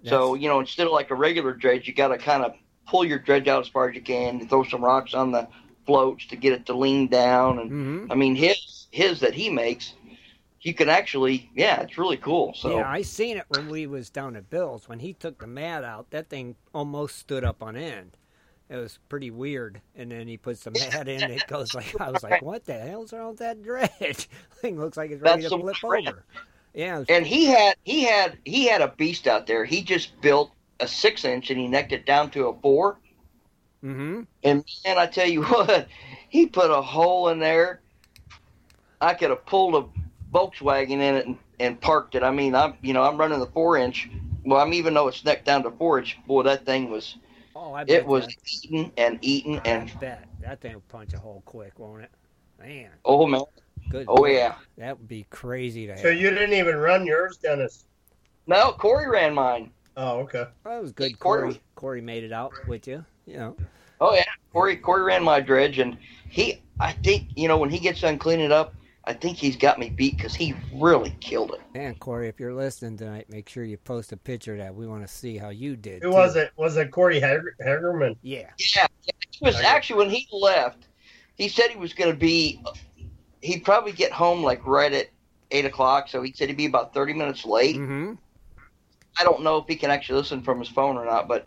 So 0.05 0.35
you 0.35 0.49
know, 0.49 0.59
instead 0.59 0.87
of 0.87 0.93
like 0.93 1.11
a 1.11 1.15
regular 1.15 1.53
dredge, 1.53 1.87
you 1.87 1.93
got 1.93 2.09
to 2.09 2.17
kind 2.17 2.43
of 2.43 2.55
pull 2.87 3.05
your 3.05 3.19
dredge 3.19 3.47
out 3.47 3.61
as 3.61 3.67
far 3.69 3.89
as 3.89 3.95
you 3.95 4.01
can, 4.01 4.39
and 4.39 4.49
throw 4.49 4.63
some 4.63 4.83
rocks 4.83 5.13
on 5.13 5.31
the 5.31 5.47
floats 5.85 6.25
to 6.27 6.35
get 6.35 6.53
it 6.53 6.65
to 6.67 6.73
lean 6.73 7.07
down. 7.07 7.59
And 7.59 7.69
hmm 7.69 8.05
I 8.11 8.15
mean, 8.15 8.35
his 8.35 8.87
his 8.91 9.19
that 9.21 9.33
he 9.33 9.49
makes, 9.49 9.93
you 10.61 10.73
can 10.73 10.89
actually, 10.89 11.49
yeah, 11.55 11.81
it's 11.81 11.97
really 11.97 12.17
cool. 12.17 12.53
So 12.53 12.77
Yeah, 12.77 12.89
I 12.89 13.01
seen 13.01 13.37
it 13.37 13.45
when 13.49 13.69
we 13.69 13.87
was 13.87 14.09
down 14.09 14.35
at 14.35 14.49
Bill's. 14.49 14.87
When 14.87 14.99
he 14.99 15.13
took 15.13 15.39
the 15.39 15.47
mat 15.47 15.83
out, 15.83 16.11
that 16.11 16.29
thing 16.29 16.55
almost 16.73 17.17
stood 17.17 17.43
up 17.43 17.63
on 17.63 17.75
end. 17.75 18.17
It 18.69 18.77
was 18.77 18.99
pretty 19.09 19.31
weird. 19.31 19.81
And 19.95 20.11
then 20.11 20.27
he 20.27 20.37
puts 20.37 20.63
the 20.63 20.71
mat 20.93 21.07
in. 21.07 21.29
It 21.31 21.47
goes 21.47 21.73
like 21.73 21.99
I 21.99 22.09
was 22.11 22.23
like, 22.23 22.41
"What 22.41 22.65
the 22.65 22.79
hell's 22.79 23.11
wrong 23.11 23.29
with 23.29 23.39
that 23.39 23.61
dredge? 23.61 24.29
thing 24.61 24.79
looks 24.79 24.97
like 24.97 25.11
it's 25.11 25.21
ready 25.21 25.41
That's 25.41 25.53
to 25.53 25.59
flip 25.59 25.75
friend. 25.77 26.07
over." 26.07 26.23
Yeah. 26.73 27.03
and 27.09 27.27
he 27.27 27.47
had 27.47 27.75
he 27.83 28.03
had 28.03 28.37
he 28.45 28.67
had 28.67 28.81
a 28.81 28.87
beast 28.87 29.27
out 29.27 29.45
there. 29.45 29.65
He 29.65 29.81
just 29.81 30.21
built 30.21 30.51
a 30.79 30.87
six 30.87 31.25
inch 31.25 31.49
and 31.49 31.59
he 31.59 31.67
necked 31.67 31.91
it 31.91 32.05
down 32.05 32.31
to 32.31 32.47
a 32.47 32.53
four. 32.61 32.97
mm-hmm. 33.83 34.21
And 34.43 34.63
man, 34.85 34.97
I 34.97 35.07
tell 35.07 35.27
you 35.27 35.43
what, 35.45 35.87
he 36.29 36.45
put 36.45 36.71
a 36.71 36.81
hole 36.81 37.27
in 37.29 37.39
there. 37.39 37.81
I 39.01 39.15
could 39.15 39.31
have 39.31 39.45
pulled 39.45 39.75
a 39.75 39.85
Volkswagen 40.33 40.91
in 40.91 41.01
it 41.15 41.25
and, 41.27 41.37
and 41.59 41.79
parked 41.81 42.15
it. 42.15 42.23
I 42.23 42.31
mean, 42.31 42.55
I'm 42.55 42.75
you 42.81 42.93
know 42.93 43.03
I'm 43.03 43.17
running 43.17 43.39
the 43.39 43.47
four 43.47 43.77
inch. 43.77 44.09
Well, 44.45 44.59
I'm 44.59 44.73
even 44.73 44.93
though 44.93 45.07
it's 45.07 45.23
necked 45.25 45.45
down 45.45 45.63
to 45.63 45.71
four 45.71 45.99
inch. 45.99 46.17
Boy, 46.27 46.43
that 46.43 46.65
thing 46.65 46.89
was 46.89 47.17
Oh, 47.55 47.73
I 47.73 47.83
bet 47.83 47.97
it 47.97 48.05
was 48.05 48.25
that- 48.27 48.35
eating 48.63 48.91
and 48.97 49.19
eating 49.21 49.59
I 49.59 49.61
and 49.69 49.99
bet 49.99 50.27
that 50.41 50.61
thing 50.61 50.73
will 50.73 50.83
punch 50.87 51.13
a 51.13 51.19
hole 51.19 51.43
quick, 51.45 51.77
won't 51.79 52.03
it? 52.03 52.11
Man, 52.59 52.91
oh 53.05 53.25
man, 53.27 53.41
good. 53.89 54.05
oh 54.07 54.15
lord. 54.15 54.31
yeah. 54.31 54.55
That 54.77 54.97
would 54.99 55.07
be 55.07 55.25
crazy 55.29 55.87
to 55.87 55.93
have. 55.93 56.01
So 56.01 56.09
you 56.09 56.29
didn't 56.29 56.53
even 56.53 56.77
run 56.77 57.05
yours, 57.05 57.37
Dennis? 57.37 57.85
No, 58.47 58.71
Corey 58.73 59.09
ran 59.09 59.33
mine. 59.33 59.71
Oh, 59.97 60.19
okay. 60.19 60.45
Well, 60.63 60.75
that 60.75 60.81
was 60.81 60.91
good. 60.91 61.19
Corey- 61.19 61.41
Corey, 61.41 61.61
Corey 61.75 62.01
made 62.01 62.23
it 62.23 62.31
out 62.31 62.53
with 62.67 62.87
you. 62.87 63.03
You 63.25 63.37
know. 63.37 63.57
Oh 63.99 64.15
yeah, 64.15 64.23
Corey 64.53 64.77
Corey 64.77 65.03
ran 65.03 65.23
my 65.23 65.41
dredge, 65.41 65.79
and 65.79 65.97
he 66.29 66.61
I 66.79 66.93
think 66.93 67.27
you 67.35 67.47
know 67.47 67.57
when 67.57 67.69
he 67.69 67.79
gets 67.79 68.01
done 68.01 68.17
cleaning 68.17 68.45
it 68.45 68.51
up, 68.51 68.73
I 69.11 69.15
I 69.15 69.17
think 69.17 69.37
he's 69.37 69.55
got 69.57 69.77
me 69.77 69.89
beat 69.89 70.15
because 70.17 70.33
he 70.33 70.55
really 70.73 71.13
killed 71.19 71.51
it. 71.53 71.59
Man, 71.77 71.95
Corey, 71.95 72.27
if 72.29 72.39
you're 72.39 72.53
listening 72.53 72.97
tonight, 72.97 73.29
make 73.29 73.49
sure 73.49 73.63
you 73.63 73.77
post 73.77 74.11
a 74.13 74.17
picture 74.17 74.53
of 74.53 74.59
that. 74.59 74.73
We 74.73 74.87
want 74.87 75.05
to 75.05 75.13
see 75.13 75.37
how 75.37 75.49
you 75.49 75.75
did. 75.75 76.01
Who 76.01 76.09
too. 76.11 76.15
was 76.15 76.35
it? 76.35 76.51
Was 76.55 76.77
it 76.77 76.91
Corey 76.91 77.19
Hager- 77.19 77.55
Hagerman? 77.65 78.15
Yeah. 78.21 78.49
Yeah, 78.57 78.87
yeah. 79.03 79.11
He 79.31 79.45
was 79.45 79.55
Okay. 79.55 79.65
actually 79.65 79.97
when 79.97 80.09
he 80.09 80.27
left. 80.31 80.87
He 81.35 81.47
said 81.49 81.69
he 81.69 81.77
was 81.77 81.93
going 81.93 82.09
to 82.11 82.17
be. 82.17 82.63
He'd 83.41 83.65
probably 83.65 83.91
get 83.91 84.11
home 84.11 84.43
like 84.43 84.65
right 84.65 84.93
at 84.93 85.07
eight 85.51 85.65
o'clock. 85.65 86.07
So 86.07 86.21
he 86.21 86.31
said 86.33 86.47
he'd 86.47 86.57
be 86.57 86.65
about 86.67 86.93
thirty 86.93 87.13
minutes 87.13 87.45
late. 87.45 87.75
Mm-hmm. 87.75 88.13
I 89.19 89.23
don't 89.23 89.43
know 89.43 89.57
if 89.57 89.67
he 89.67 89.75
can 89.75 89.91
actually 89.91 90.19
listen 90.19 90.41
from 90.41 90.59
his 90.59 90.69
phone 90.69 90.95
or 90.97 91.03
not, 91.05 91.27
but 91.27 91.45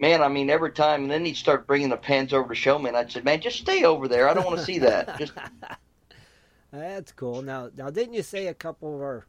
man, 0.00 0.22
I 0.22 0.28
mean, 0.28 0.48
every 0.48 0.70
time, 0.70 1.02
and 1.02 1.10
then 1.10 1.24
he'd 1.24 1.36
start 1.36 1.66
bringing 1.66 1.88
the 1.88 1.96
pens 1.96 2.32
over 2.32 2.50
to 2.50 2.54
show 2.54 2.78
me, 2.78 2.86
and 2.88 2.96
I'd 2.96 3.10
say, 3.10 3.20
man, 3.20 3.40
just 3.40 3.58
stay 3.58 3.82
over 3.84 4.06
there. 4.06 4.28
I 4.28 4.34
don't 4.34 4.46
want 4.46 4.58
to 4.60 4.64
see 4.64 4.78
that. 4.78 5.18
Just 5.18 5.32
That's 6.72 7.12
cool. 7.12 7.42
Now, 7.42 7.70
now, 7.76 7.90
didn't 7.90 8.14
you 8.14 8.22
say 8.22 8.46
a 8.48 8.54
couple 8.54 8.94
of 8.94 9.00
our 9.00 9.26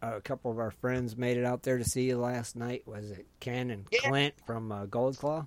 a 0.00 0.20
couple 0.20 0.50
of 0.50 0.58
our 0.58 0.70
friends 0.72 1.16
made 1.16 1.36
it 1.36 1.44
out 1.44 1.62
there 1.62 1.78
to 1.78 1.84
see 1.84 2.02
you 2.04 2.18
last 2.18 2.56
night? 2.56 2.82
Was 2.86 3.10
it 3.12 3.26
Ken 3.40 3.70
and 3.70 3.86
Yeah. 3.92 4.08
Clint 4.08 4.34
from 4.46 4.72
uh, 4.72 4.86
Gold 4.86 5.16
Claw? 5.18 5.46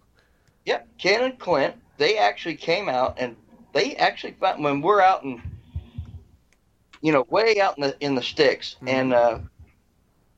yeah, 0.65 0.81
Ken 0.97 1.23
and 1.23 1.37
Clint, 1.39 1.75
they 1.97 2.17
actually 2.17 2.55
came 2.55 2.87
out, 2.87 3.15
and 3.19 3.35
they 3.73 3.95
actually 3.97 4.33
found 4.39 4.63
when 4.63 4.81
we're 4.81 5.01
out 5.01 5.23
in, 5.23 5.41
you 7.01 7.11
know, 7.11 7.25
way 7.29 7.59
out 7.59 7.77
in 7.77 7.81
the 7.83 7.95
in 7.99 8.15
the 8.15 8.21
sticks, 8.21 8.77
Mhm. 8.81 8.87
and 8.87 9.13
uh, 9.13 9.39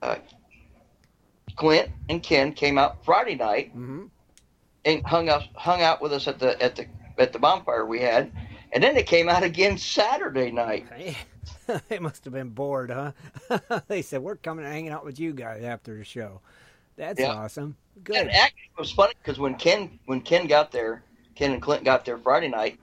uh, 0.02 0.16
Clint 1.56 1.90
and 2.10 2.22
Ken 2.24 2.54
came 2.54 2.78
out 2.78 3.04
Friday 3.06 3.36
night 3.36 3.70
Mm-hmm. 3.72 4.06
and 4.86 5.06
hung 5.06 5.30
out 5.30 5.44
hung 5.56 5.82
out 5.82 6.02
with 6.02 6.14
us 6.14 6.28
at 6.28 6.40
the 6.40 6.60
at 6.62 6.76
the 6.76 6.88
at 7.20 7.34
the 7.34 7.40
bonfire 7.40 7.86
we 7.86 8.00
had, 8.02 8.32
and 8.72 8.84
then 8.84 8.96
they 8.96 9.04
came 9.04 9.30
out 9.30 9.44
again 9.44 9.78
Saturday 9.78 10.52
night. 10.52 10.88
They 11.90 12.00
must 12.00 12.24
have 12.26 12.34
been 12.34 12.50
bored, 12.50 12.90
huh? 12.92 13.12
they 13.88 14.02
said 14.02 14.22
we're 14.22 14.36
coming 14.36 14.66
and 14.66 14.74
hanging 14.74 14.92
out 14.92 15.06
with 15.06 15.20
you 15.20 15.34
guys 15.34 15.64
after 15.64 15.98
the 15.98 16.04
show. 16.04 16.42
That's 16.96 17.24
Yeah. 17.24 17.28
awesome. 17.28 17.78
And 18.14 18.30
Good. 18.30 18.30
actually, 18.32 18.70
it 18.78 18.80
was 18.80 18.92
funny 18.92 19.14
because 19.22 19.40
when 19.40 19.56
Ken 19.56 20.00
when 20.06 20.22
Ken 20.22 20.48
got 20.48 20.72
there, 20.72 21.04
Ken 21.36 21.52
and 21.52 21.62
Clint 21.62 21.84
got 21.84 22.06
there 22.06 22.18
Friday 22.18 22.48
night. 22.50 22.80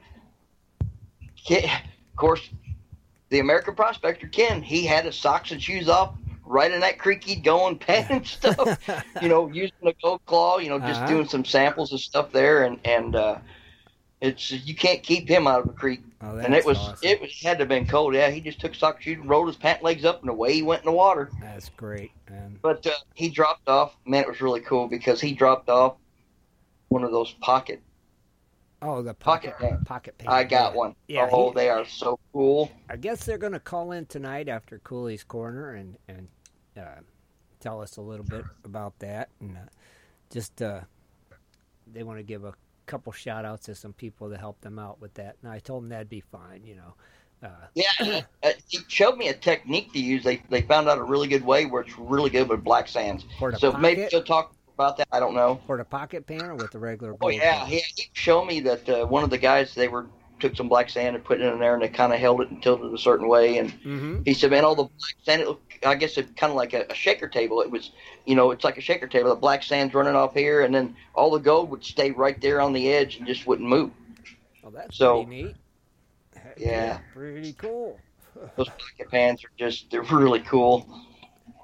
Ken, 1.47 1.65
of 1.65 2.17
course, 2.17 2.51
the 3.31 3.41
American 3.41 3.75
prospector 3.75 4.29
Ken, 4.29 4.63
he 4.63 4.85
had 4.87 5.05
his 5.05 5.17
socks 5.17 5.51
and 5.51 5.63
shoes 5.63 5.89
off 5.89 6.15
right 6.45 6.71
in 6.71 6.81
that 6.81 6.99
creaky 6.99 7.35
he'd 7.35 7.45
go 7.45 7.67
and 7.69 7.81
pen 7.81 8.07
and 8.11 8.27
stuff. 8.27 8.75
you 9.19 9.29
know, 9.29 9.49
using 9.49 9.73
the 9.83 9.95
gold 10.03 10.21
claw. 10.27 10.59
You 10.59 10.69
know, 10.71 10.79
just 10.81 11.05
Uh-huh. 11.05 11.07
doing 11.07 11.27
some 11.27 11.45
samples 11.45 11.91
and 11.93 12.01
stuff 12.01 12.33
there, 12.33 12.65
and 12.65 12.79
and 12.85 13.15
uh, 13.17 13.39
it's 14.21 14.51
you 14.51 14.75
can't 14.75 15.03
keep 15.03 15.29
him 15.29 15.47
out 15.47 15.61
of 15.61 15.67
the 15.67 15.73
creek. 15.73 16.03
Oh, 16.23 16.37
and 16.39 16.55
it 16.55 16.65
was 16.65 16.79
awesome. 16.79 16.97
it 17.03 17.21
was 17.21 17.39
had 17.43 17.59
to 17.59 17.63
have 17.63 17.69
been 17.69 17.87
cold. 17.87 18.15
Yeah, 18.15 18.31
he 18.31 18.41
just 18.41 18.61
took 18.61 18.75
sock 18.75 19.03
shoes 19.03 19.19
and 19.19 19.29
rolled 19.29 19.49
his 19.49 19.57
pant 19.57 19.83
legs 19.83 20.05
up, 20.05 20.21
and 20.23 20.31
away 20.31 20.55
he 20.55 20.63
went 20.63 20.83
in 20.83 20.87
the 20.87 20.93
water. 20.93 21.31
That's 21.41 21.69
great, 21.71 22.11
man. 22.31 22.59
But 22.63 22.87
uh, 22.87 22.93
he 23.15 23.29
dropped 23.29 23.69
off. 23.69 23.97
Man, 24.07 24.23
it 24.23 24.29
was 24.29 24.41
really 24.41 24.61
cool 24.61 24.89
because 24.89 25.21
he 25.21 25.33
dropped 25.35 25.69
off 25.69 25.97
one 26.89 27.05
of 27.05 27.11
those 27.11 27.33
pocket. 27.41 27.83
Oh, 28.83 29.01
the 29.03 29.15
pocket 29.15 29.53
Pocket 29.55 29.71
pan. 29.71 29.85
pocket 29.85 30.19
pan. 30.19 30.29
I 30.31 30.45
got 30.45 30.75
one. 30.75 30.95
Yeah, 31.09 31.29
oh, 31.33 31.49
he- 31.51 31.55
they 31.55 31.71
are 31.71 31.85
so 31.87 32.19
cool. 32.33 32.71
I 32.91 32.97
guess 32.97 33.25
they're 33.25 33.39
going 33.39 33.53
to 33.55 33.61
call 33.61 33.93
in 33.93 34.05
tonight 34.07 34.49
after 34.49 34.79
Cooley's 34.81 35.25
Corner 35.25 35.73
and 35.75 35.97
and 36.09 36.29
uh, 36.77 37.01
tell 37.61 37.81
us 37.81 37.97
a 37.97 38.03
little 38.03 38.27
bit 38.27 38.45
about 38.65 38.99
that 38.99 39.31
and 39.41 39.57
uh, 39.57 39.61
just 40.31 40.61
uh, 40.61 40.81
they 41.91 42.03
want 42.03 42.19
to 42.19 42.23
give 42.23 42.45
a 42.45 42.53
couple 42.87 43.13
shout 43.13 43.45
outs 43.45 43.67
to 43.67 43.75
some 43.75 43.93
people 43.93 44.29
that 44.31 44.41
helped 44.41 44.63
them 44.63 44.79
out 44.79 45.01
with 45.01 45.15
that. 45.15 45.37
And 45.43 45.51
I 45.51 45.59
told 45.59 45.83
them 45.83 45.91
that'd 45.91 46.09
be 46.09 46.21
fine, 46.21 46.63
you 46.65 46.77
know. 46.77 46.95
Uh, 47.43 47.49
Yeah, 47.75 48.21
uh, 48.43 48.51
he 48.69 48.79
showed 48.89 49.17
me 49.17 49.29
a 49.29 49.35
technique 49.35 49.93
to 49.93 50.01
use. 50.01 50.25
They 50.25 50.43
they 50.49 50.63
found 50.63 50.89
out 50.89 50.99
a 50.99 51.03
really 51.03 51.29
good 51.29 51.45
way 51.45 51.67
where 51.67 51.83
it's 51.83 51.99
really 51.99 52.31
good 52.31 52.49
with 52.49 52.65
black 52.65 52.89
sands. 52.89 53.27
So 53.59 53.73
maybe 53.73 54.03
pocket, 54.03 54.13
he'll 54.13 54.23
talk 54.23 54.55
about 54.75 54.97
that. 54.99 55.09
I 55.13 55.21
don't 55.21 55.35
know. 55.35 55.61
for 55.67 55.77
the 55.77 55.85
pocket 55.85 56.27
pan 56.27 56.43
or 56.43 56.55
with 56.55 56.71
the 56.71 56.79
regular. 56.79 57.17
Oh 57.21 57.29
yeah, 57.29 57.61
pan? 57.61 57.67
he, 57.69 57.83
he 57.97 58.11
showed 58.13 58.45
me 58.47 58.61
that 58.61 58.89
uh, 58.89 59.07
one 59.07 59.25
of 59.25 59.31
the 59.31 59.39
guys 59.39 59.75
they 59.75 59.89
were 59.89 60.07
took 60.49 60.57
some 60.57 60.69
black 60.69 60.91
sand 60.91 61.17
and 61.17 61.25
put 61.25 61.41
it 61.41 61.53
in 61.53 61.59
there 61.59 61.73
and 61.75 61.83
they 61.83 61.89
kind 61.89 62.13
of 62.13 62.19
held 62.19 62.41
it 62.43 62.51
and 62.51 62.63
tilted 62.63 62.87
it 62.87 62.95
a 62.95 62.99
certain 62.99 63.29
way 63.29 63.57
and 63.59 63.71
Mm-hmm. 63.81 64.23
he 64.25 64.35
said, 64.35 64.51
man, 64.51 64.65
all 64.65 64.75
the 64.75 64.85
black 64.85 65.15
sand, 65.23 65.41
it 65.43 65.49
looked, 65.49 65.85
I 65.87 65.95
guess 65.95 66.19
it 66.19 66.37
kind 66.37 66.51
of 66.51 66.57
like 66.57 66.75
a, 66.75 66.85
a 66.91 66.95
shaker 66.95 67.29
table. 67.29 67.61
It 67.63 67.71
was, 67.71 67.91
you 68.27 68.35
know, 68.35 68.51
it's 68.51 68.63
like 68.65 68.77
a 68.77 68.81
shaker 68.83 69.07
table. 69.07 69.31
The 69.31 69.37
black 69.37 69.63
sand's 69.63 69.95
running 69.95 70.15
off 70.15 70.35
here, 70.35 70.63
and 70.63 70.75
then 70.75 70.95
all 71.15 71.31
the 71.31 71.39
gold 71.39 71.71
would 71.71 71.85
stay 71.85 72.11
right 72.11 72.39
there 72.41 72.61
on 72.61 72.73
the 72.73 72.91
edge 72.93 73.17
and 73.17 73.27
just 73.27 73.47
wouldn't 73.47 73.69
move. 73.69 73.91
Well, 74.63 74.73
that's 74.73 74.97
So- 74.99 75.25
pretty 75.25 75.43
neat. 75.45 75.57
Heck 76.37 76.59
Yeah. 76.59 76.99
pretty 77.15 77.53
cool. 77.55 77.99
Those 78.57 78.69
pocket 78.69 79.11
pans 79.11 79.45
are 79.45 79.51
just, 79.59 79.91
they're 79.91 80.03
really 80.03 80.41
cool. 80.41 80.87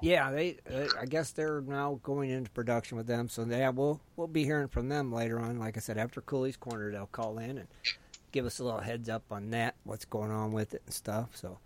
Yeah, 0.03 0.31
they. 0.31 0.57
Uh, 0.71 0.87
I 0.99 1.05
guess 1.05 1.29
they're 1.31 1.61
now 1.61 1.99
going 2.01 2.31
into 2.31 2.49
production 2.49 2.97
with 2.97 3.05
them, 3.05 3.29
so 3.29 3.45
yeah, 3.45 3.69
we'll 3.69 4.01
we'll 4.15 4.25
be 4.27 4.43
hearing 4.43 4.67
from 4.67 4.89
them 4.89 5.11
later 5.11 5.39
on. 5.39 5.59
Like 5.59 5.77
I 5.77 5.79
said, 5.79 5.99
after 5.99 6.21
Cooley's 6.21 6.57
Corner, 6.57 6.91
they'll 6.91 7.05
call 7.05 7.37
in 7.37 7.59
and 7.59 7.67
give 8.31 8.45
us 8.45 8.59
a 8.59 8.63
little 8.63 8.79
heads 8.79 9.09
up 9.09 9.23
on 9.31 9.49
that, 9.51 9.75
what's 9.83 10.05
going 10.05 10.31
on 10.31 10.51
with 10.51 10.73
it 10.73 10.81
and 10.85 10.93
stuff. 10.93 11.29
So, 11.35 11.57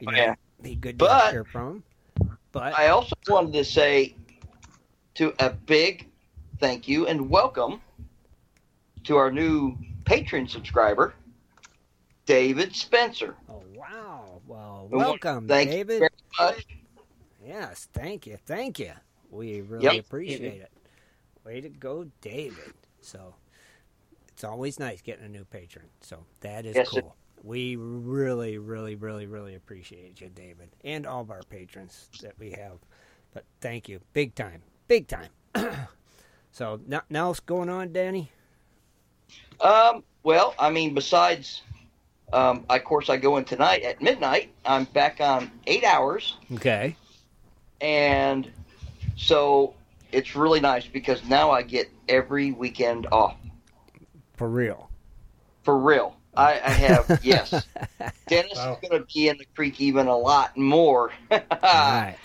you 0.00 0.10
know, 0.10 0.16
yeah. 0.16 0.34
be 0.62 0.74
good 0.74 0.98
to 0.98 1.04
But- 1.04 1.32
hear 1.32 1.44
from. 1.44 1.82
But 2.50 2.78
I 2.78 2.88
also 2.88 3.14
wanted 3.28 3.52
to 3.52 3.64
say 3.64 4.14
to 5.14 5.34
a 5.38 5.50
big 5.50 6.08
thank 6.58 6.88
you 6.88 7.06
and 7.06 7.28
welcome 7.30 7.80
to 9.04 9.16
our 9.16 9.30
new 9.30 9.76
patron 10.04 10.48
subscriber, 10.48 11.14
David 12.26 12.74
Spencer. 12.74 13.36
oh 13.48 13.62
wow, 13.74 14.40
well, 14.46 14.88
We 14.90 14.96
want 14.98 15.20
to 15.22 15.28
welcome, 15.28 15.46
Thank 15.48 15.70
David. 15.70 15.92
you 15.94 15.98
very 16.38 16.50
much. 16.52 16.66
Yes, 17.46 17.88
thank 17.92 18.26
you, 18.26 18.38
thank 18.44 18.78
you. 18.78 18.92
We 19.30 19.60
really 19.60 19.84
Yep. 19.84 20.06
appreciate 20.06 20.60
it. 20.62 20.72
Way 21.44 21.60
to 21.60 21.68
go, 21.68 22.04
David. 22.20 22.74
So 23.00 23.34
it's 24.38 24.44
always 24.44 24.78
nice 24.78 25.02
getting 25.02 25.24
a 25.24 25.28
new 25.28 25.44
patron. 25.44 25.86
So 26.00 26.24
that 26.42 26.64
is 26.64 26.76
Yes, 26.76 26.86
it- 26.96 27.02
cool. 27.02 27.16
We 27.42 27.74
really, 27.74 28.56
really, 28.58 28.94
really, 28.94 29.26
really 29.26 29.56
appreciate 29.56 30.20
you, 30.20 30.28
David, 30.28 30.70
and 30.84 31.06
all 31.06 31.22
of 31.22 31.30
our 31.32 31.42
patrons 31.50 32.08
that 32.22 32.38
we 32.38 32.50
have. 32.52 32.78
But 33.34 33.44
thank 33.60 33.88
you, 33.88 34.00
big 34.12 34.36
time, 34.36 34.62
big 34.86 35.08
time. 35.08 35.30
so 36.52 36.80
now, 36.86 37.02
now 37.10 37.28
what's 37.28 37.40
going 37.40 37.68
on, 37.68 37.92
Danny? 37.92 38.30
Um, 39.60 40.04
well, 40.22 40.54
I 40.56 40.70
mean, 40.70 40.94
besides, 40.94 41.62
um, 42.32 42.64
of 42.70 42.84
course, 42.84 43.08
I 43.10 43.16
go 43.16 43.38
in 43.38 43.44
tonight 43.44 43.82
at 43.82 44.00
midnight. 44.00 44.52
I'm 44.64 44.84
back 44.84 45.20
on 45.20 45.50
eight 45.66 45.82
hours, 45.82 46.36
Okay. 46.54 46.94
and 47.80 48.48
so 49.16 49.74
it's 50.12 50.36
really 50.36 50.60
nice 50.60 50.86
because 50.86 51.24
now 51.24 51.50
I 51.50 51.62
get 51.62 51.88
every 52.08 52.52
weekend 52.52 53.06
off 53.10 53.34
For 54.38 54.48
real. 54.48 54.88
for 55.64 55.76
real. 55.78 56.16
Oh. 56.36 56.42
I, 56.42 56.52
I 56.64 56.70
have 56.70 57.18
yes. 57.24 57.66
Dennis 58.28 58.54
Wow. 58.56 58.78
is 58.82 58.88
going 58.88 59.00
to 59.02 59.06
be 59.14 59.28
in 59.28 59.36
the 59.38 59.46
creek 59.56 59.80
even 59.80 60.06
a 60.06 60.16
lot 60.16 60.56
more. 60.56 61.10
all 61.30 61.40
right. 61.62 62.16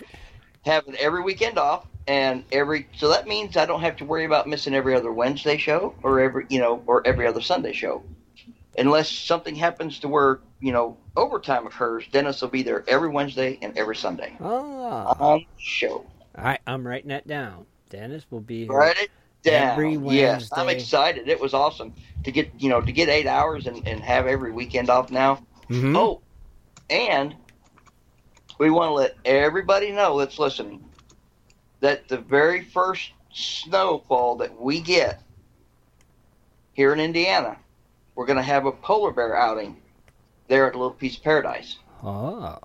Having 0.66 0.96
every 0.98 1.22
weekend 1.24 1.58
off, 1.58 1.86
and 2.08 2.44
every 2.52 2.88
so 2.96 3.10
that 3.10 3.28
means 3.28 3.58
I 3.58 3.66
don't 3.66 3.82
have 3.82 3.98
to 3.98 4.06
worry 4.06 4.24
about 4.26 4.48
missing 4.48 4.74
every 4.74 4.96
other 4.96 5.12
Wednesday 5.12 5.58
show 5.58 5.94
or 6.04 6.20
every 6.22 6.46
you 6.50 6.60
know 6.60 6.82
or 6.88 7.06
every 7.06 7.28
other 7.28 7.42
Sunday 7.42 7.74
show, 7.74 8.02
unless 8.78 9.10
something 9.12 9.56
happens 9.56 10.00
to 10.00 10.08
where 10.08 10.40
you 10.62 10.72
know 10.72 10.98
overtime 11.18 11.66
occurs. 11.68 12.06
Dennis 12.12 12.42
will 12.42 12.50
be 12.50 12.64
there 12.64 12.84
every 12.88 13.10
Wednesday 13.10 13.58
and 13.62 13.78
every 13.78 13.96
Sunday 13.96 14.38
Oh, 14.40 15.16
on 15.20 15.40
the 15.40 15.46
show. 15.58 16.06
all 16.38 16.44
right. 16.46 16.60
I'm 16.66 16.86
writing 16.88 17.10
that 17.10 17.28
down. 17.28 17.66
Dennis 17.90 18.26
will 18.30 18.40
be 18.42 18.66
here. 18.66 18.74
Write 18.74 18.98
it 18.98 19.10
down. 19.44 19.72
Every 19.72 19.96
Yes, 19.98 20.50
I'm 20.52 20.70
excited. 20.70 21.28
It 21.28 21.40
was 21.40 21.54
awesome 21.54 21.94
to 22.24 22.32
get 22.32 22.52
you 22.58 22.70
know 22.70 22.82
to 22.82 22.92
get 22.92 23.10
eight 23.10 23.28
hours 23.28 23.68
and, 23.68 23.88
and 23.88 24.02
have 24.02 24.28
every 24.28 24.52
weekend 24.52 24.90
off 24.90 25.12
now. 25.12 25.46
Mhm. 25.70 25.96
Oh, 25.96 26.22
and 26.90 27.36
we 28.58 28.70
want 28.70 28.90
to 28.90 28.94
let 28.94 29.16
everybody 29.26 29.92
know 29.92 30.18
that's 30.20 30.40
listening 30.40 30.84
that 31.82 32.08
the 32.08 32.18
very 32.18 32.64
first 32.64 33.12
snowfall 33.34 34.38
that 34.38 34.60
we 34.60 34.80
get 34.80 35.22
here 36.74 36.94
in 36.94 37.00
Indiana, 37.00 37.58
we're 38.16 38.26
going 38.26 38.38
to 38.38 38.44
have 38.44 38.66
a 38.66 38.72
polar 38.72 39.12
bear 39.12 39.36
outing 39.36 39.78
there 40.48 40.68
at 40.68 40.76
Little 40.76 40.92
Piece 40.92 41.18
of 41.18 41.24
Paradise. 41.24 41.78
Oh. 42.04 42.58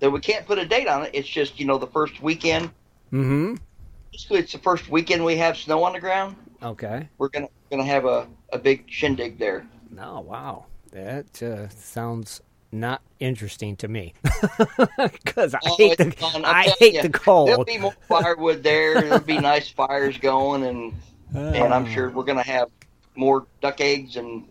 That 0.00 0.10
we 0.10 0.20
can't 0.20 0.46
put 0.46 0.58
a 0.58 0.66
date 0.66 0.86
on 0.88 1.04
it. 1.04 1.10
It's 1.14 1.28
just 1.28 1.58
you 1.58 1.66
know 1.66 1.78
the 1.78 1.86
first 1.86 2.22
weekend. 2.22 2.66
Mm-hmm. 3.12 3.54
Basically, 4.12 4.38
it's 4.40 4.52
the 4.52 4.58
first 4.58 4.88
weekend 4.90 5.24
we 5.24 5.36
have 5.36 5.56
snow 5.56 5.84
on 5.84 5.92
the 5.92 6.00
ground. 6.00 6.36
Okay. 6.62 7.08
We're 7.18 7.28
gonna 7.28 7.48
gonna 7.70 7.84
have 7.84 8.04
a, 8.04 8.26
a 8.52 8.58
big 8.58 8.84
shindig 8.88 9.38
there. 9.38 9.66
No, 9.90 10.20
wow. 10.20 10.66
That 10.92 11.42
uh, 11.42 11.68
sounds 11.68 12.40
not 12.72 13.02
interesting 13.20 13.76
to 13.76 13.88
me. 13.88 14.14
Because 14.96 15.54
I 15.54 15.60
Oh, 15.66 15.76
hate 15.76 15.98
the 15.98 16.10
fun. 16.10 16.44
I 16.44 16.74
hate 16.80 16.94
you, 16.94 17.02
the 17.02 17.10
cold. 17.10 17.48
There'll 17.48 17.64
be 17.64 17.78
more 17.78 17.94
firewood 18.08 18.62
there. 18.62 19.00
There'll 19.00 19.20
be 19.20 19.38
nice 19.38 19.68
fires 19.68 20.18
going, 20.18 20.64
and 20.64 20.94
and 21.34 21.72
I'm 21.72 21.84
Uh, 21.84 21.88
sure 21.88 22.10
we're 22.10 22.24
gonna 22.24 22.42
have 22.42 22.68
more 23.14 23.46
duck 23.60 23.80
eggs 23.80 24.16
and 24.16 24.44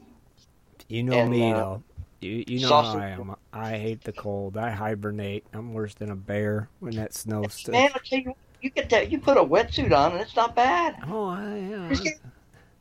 you 0.88 1.04
know 1.04 1.20
and, 1.20 1.32
me 1.32 1.52
uh, 1.52 1.56
though. 1.58 1.84
You, 2.22 2.44
you 2.48 2.60
know 2.62 2.70
Sausage. 2.70 2.94
how 2.94 3.00
I 3.00 3.08
am. 3.10 3.36
I 3.54 3.78
hate 3.78 4.04
the 4.04 4.14
cold. 4.14 4.58
I 4.58 4.72
hibernate. 4.72 5.46
I'm 5.54 5.74
worse 5.74 5.94
than 5.94 6.10
a 6.12 6.16
bear 6.16 6.70
when 6.80 6.96
that 6.96 7.14
snow. 7.14 7.42
Man, 7.68 7.90
I 7.94 8.00
tell 8.04 8.20
you, 8.20 8.34
you 8.62 8.70
get 8.70 8.90
that. 8.90 9.12
You 9.12 9.20
put 9.20 9.38
a 9.38 9.44
wetsuit 9.44 9.92
on, 9.96 10.14
and 10.14 10.22
it's 10.22 10.36
not 10.36 10.56
bad. 10.56 10.96
Oh, 11.08 11.28
I, 11.28 11.58
yeah. 11.58 11.90
Just 11.90 12.04
get 12.04 12.20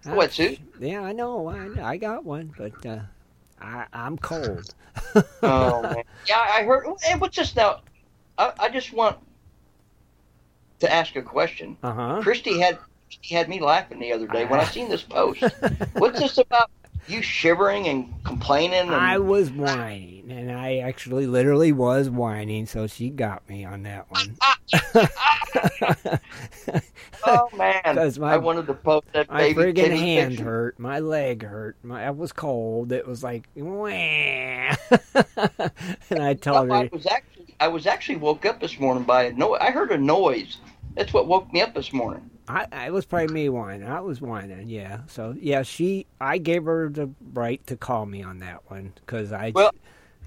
a 0.06 0.10
I- 0.10 0.14
wetsuit. 0.14 0.60
Yeah, 0.78 1.02
I 1.02 1.12
know. 1.12 1.48
I, 1.48 1.70
I 1.82 1.96
got 1.96 2.24
one, 2.24 2.54
but 2.56 2.72
uh, 2.86 3.00
I, 3.60 3.86
I'm 3.92 4.18
cold. 4.18 4.74
Oh 5.42 5.82
man. 5.82 6.02
Yeah, 6.26 6.38
I 6.38 6.62
heard. 6.64 6.86
And 7.08 7.20
what's 7.20 7.36
this 7.36 7.54
now? 7.56 7.80
I, 8.38 8.52
I 8.58 8.68
just 8.68 8.92
want 8.92 9.18
to 10.80 10.92
ask 10.92 11.16
a 11.16 11.22
question. 11.22 11.76
Uh 11.82 11.92
huh. 11.92 12.20
Christy 12.22 12.58
had 12.58 12.78
Christy 13.08 13.34
had 13.34 13.48
me 13.48 13.60
laughing 13.60 13.98
the 13.98 14.12
other 14.12 14.26
day 14.26 14.44
when 14.44 14.60
I 14.60 14.64
seen 14.64 14.88
this 14.88 15.02
post. 15.08 15.42
What's 15.94 16.18
this 16.18 16.38
about? 16.38 16.70
You 17.08 17.22
shivering 17.22 17.86
and 17.88 18.12
complaining? 18.24 18.80
And, 18.80 18.90
I 18.94 19.18
was 19.18 19.50
whining, 19.50 20.30
and 20.30 20.50
I 20.50 20.78
actually 20.78 21.26
literally 21.26 21.70
was 21.72 22.10
whining, 22.10 22.66
so 22.66 22.86
she 22.86 23.10
got 23.10 23.48
me 23.48 23.64
on 23.64 23.84
that 23.84 24.10
one. 24.10 24.36
oh 27.26 27.48
man, 27.56 27.82
'Cause 27.84 28.18
my- 28.18 28.34
I 28.34 28.36
wanted 28.36 28.66
to 28.66 28.74
post 28.74 29.06
that 29.12 29.30
My 29.30 29.52
friggin' 29.52 29.96
hand 29.96 30.30
picture. 30.32 30.44
hurt. 30.44 30.78
My 30.78 30.98
leg 30.98 31.44
hurt. 31.44 31.76
My 31.82 32.06
I 32.06 32.10
was 32.10 32.32
cold. 32.32 32.90
It 32.92 33.06
was 33.06 33.22
like, 33.22 33.48
and 33.56 33.72
I 36.20 36.34
told 36.34 36.70
I 36.70 36.82
her, 36.84 36.88
was 36.92 37.06
actually 37.06 37.54
I 37.60 37.68
was 37.68 37.86
actually 37.86 38.16
woke 38.16 38.44
up 38.44 38.60
this 38.60 38.78
morning 38.80 39.04
by 39.04 39.24
a 39.24 39.32
noise. 39.32 39.58
I 39.60 39.70
heard 39.70 39.92
a 39.92 39.98
noise. 39.98 40.58
That's 40.94 41.12
what 41.12 41.26
woke 41.26 41.52
me 41.52 41.62
up 41.62 41.74
this 41.74 41.92
morning. 41.92 42.30
I, 42.48 42.66
I 42.72 42.86
it 42.86 42.92
was 42.92 43.04
probably 43.04 43.34
me 43.34 43.48
whining. 43.48 43.86
I 43.86 44.00
was 44.00 44.20
whining, 44.20 44.68
yeah. 44.68 45.00
So 45.06 45.34
yeah, 45.38 45.62
she. 45.62 46.06
I 46.20 46.38
gave 46.38 46.64
her 46.64 46.88
the 46.88 47.10
right 47.32 47.64
to 47.66 47.76
call 47.76 48.06
me 48.06 48.22
on 48.22 48.38
that 48.40 48.68
one 48.70 48.92
because 48.94 49.32
I. 49.32 49.52
Well- 49.54 49.72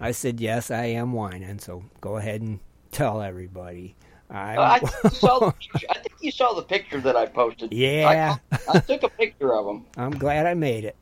I 0.02 0.12
said 0.12 0.40
yes, 0.40 0.72
I 0.72 0.86
am 0.86 1.12
whining. 1.12 1.60
So 1.60 1.84
go 2.00 2.18
ahead 2.18 2.42
and 2.42 2.60
tell 2.92 3.22
everybody. 3.22 3.96
I, 4.30 4.58
I, 4.58 4.80
think 4.80 5.04
you 5.04 5.10
saw 5.10 5.40
the 5.40 5.52
picture, 5.72 5.88
I 5.90 5.94
think 5.96 6.16
you 6.22 6.32
saw 6.32 6.54
the 6.54 6.62
picture 6.62 7.02
that 7.02 7.16
I 7.16 7.26
posted. 7.26 7.74
Yeah. 7.74 8.38
I, 8.52 8.58
I 8.70 8.80
took 8.80 9.04
a 9.04 9.10
picture 9.10 9.54
of 9.54 9.68
him. 9.68 9.86
I'm 9.98 10.12
glad 10.12 10.46
I 10.46 10.54
made 10.54 10.86
it. 10.86 10.96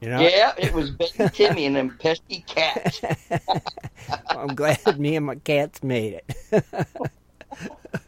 You 0.00 0.10
know, 0.10 0.20
Yeah, 0.20 0.52
it 0.58 0.74
was 0.74 0.90
baby 0.90 1.30
Timmy 1.32 1.64
and 1.64 1.74
them 1.74 1.96
pesky 1.98 2.44
cats. 2.46 3.00
I'm 4.28 4.54
glad 4.54 5.00
me 5.00 5.16
and 5.16 5.24
my 5.24 5.36
cats 5.36 5.82
made 5.82 6.20
it. 6.52 6.64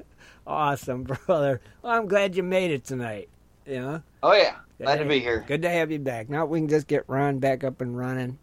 awesome, 0.48 1.02
brother. 1.26 1.60
Well, 1.82 1.92
I'm 1.92 2.08
glad 2.08 2.34
you 2.34 2.42
made 2.42 2.70
it 2.70 2.84
tonight. 2.84 3.28
You 3.66 3.80
know, 3.80 4.02
Oh 4.22 4.32
yeah, 4.32 4.56
glad 4.80 4.96
to 4.96 5.04
be 5.04 5.20
here. 5.20 5.44
Good 5.46 5.62
to 5.62 5.70
have 5.70 5.90
you 5.90 5.98
back. 5.98 6.28
Now 6.30 6.46
we 6.46 6.58
can 6.60 6.68
just 6.68 6.86
get 6.86 7.04
Ron 7.06 7.38
back 7.38 7.62
up 7.62 7.80
and 7.82 7.96
running. 7.96 8.38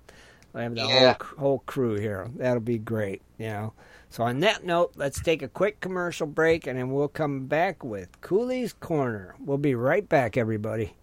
We 0.54 0.62
have 0.62 0.76
the 0.76 0.82
Yeah. 0.82 1.16
whole 1.18 1.28
whole 1.38 1.60
crew 1.66 1.96
here. 1.96 2.30
That'll 2.36 2.60
be 2.62 2.78
great. 2.78 3.22
You 3.40 3.48
know. 3.48 3.74
So 4.12 4.24
on 4.24 4.40
that 4.42 4.64
note, 4.64 4.94
let's 4.96 5.20
take 5.22 5.42
a 5.42 5.48
quick 5.48 5.82
commercial 5.82 6.28
break, 6.28 6.68
and 6.68 6.78
then 6.80 6.92
we'll 6.92 7.08
come 7.10 7.48
back 7.48 7.84
with 7.84 8.22
Cooley's 8.22 8.72
Corner. 8.72 9.36
We'll 9.44 9.58
be 9.58 9.76
right 9.76 10.08
back, 10.08 10.38
everybody. 10.38 10.94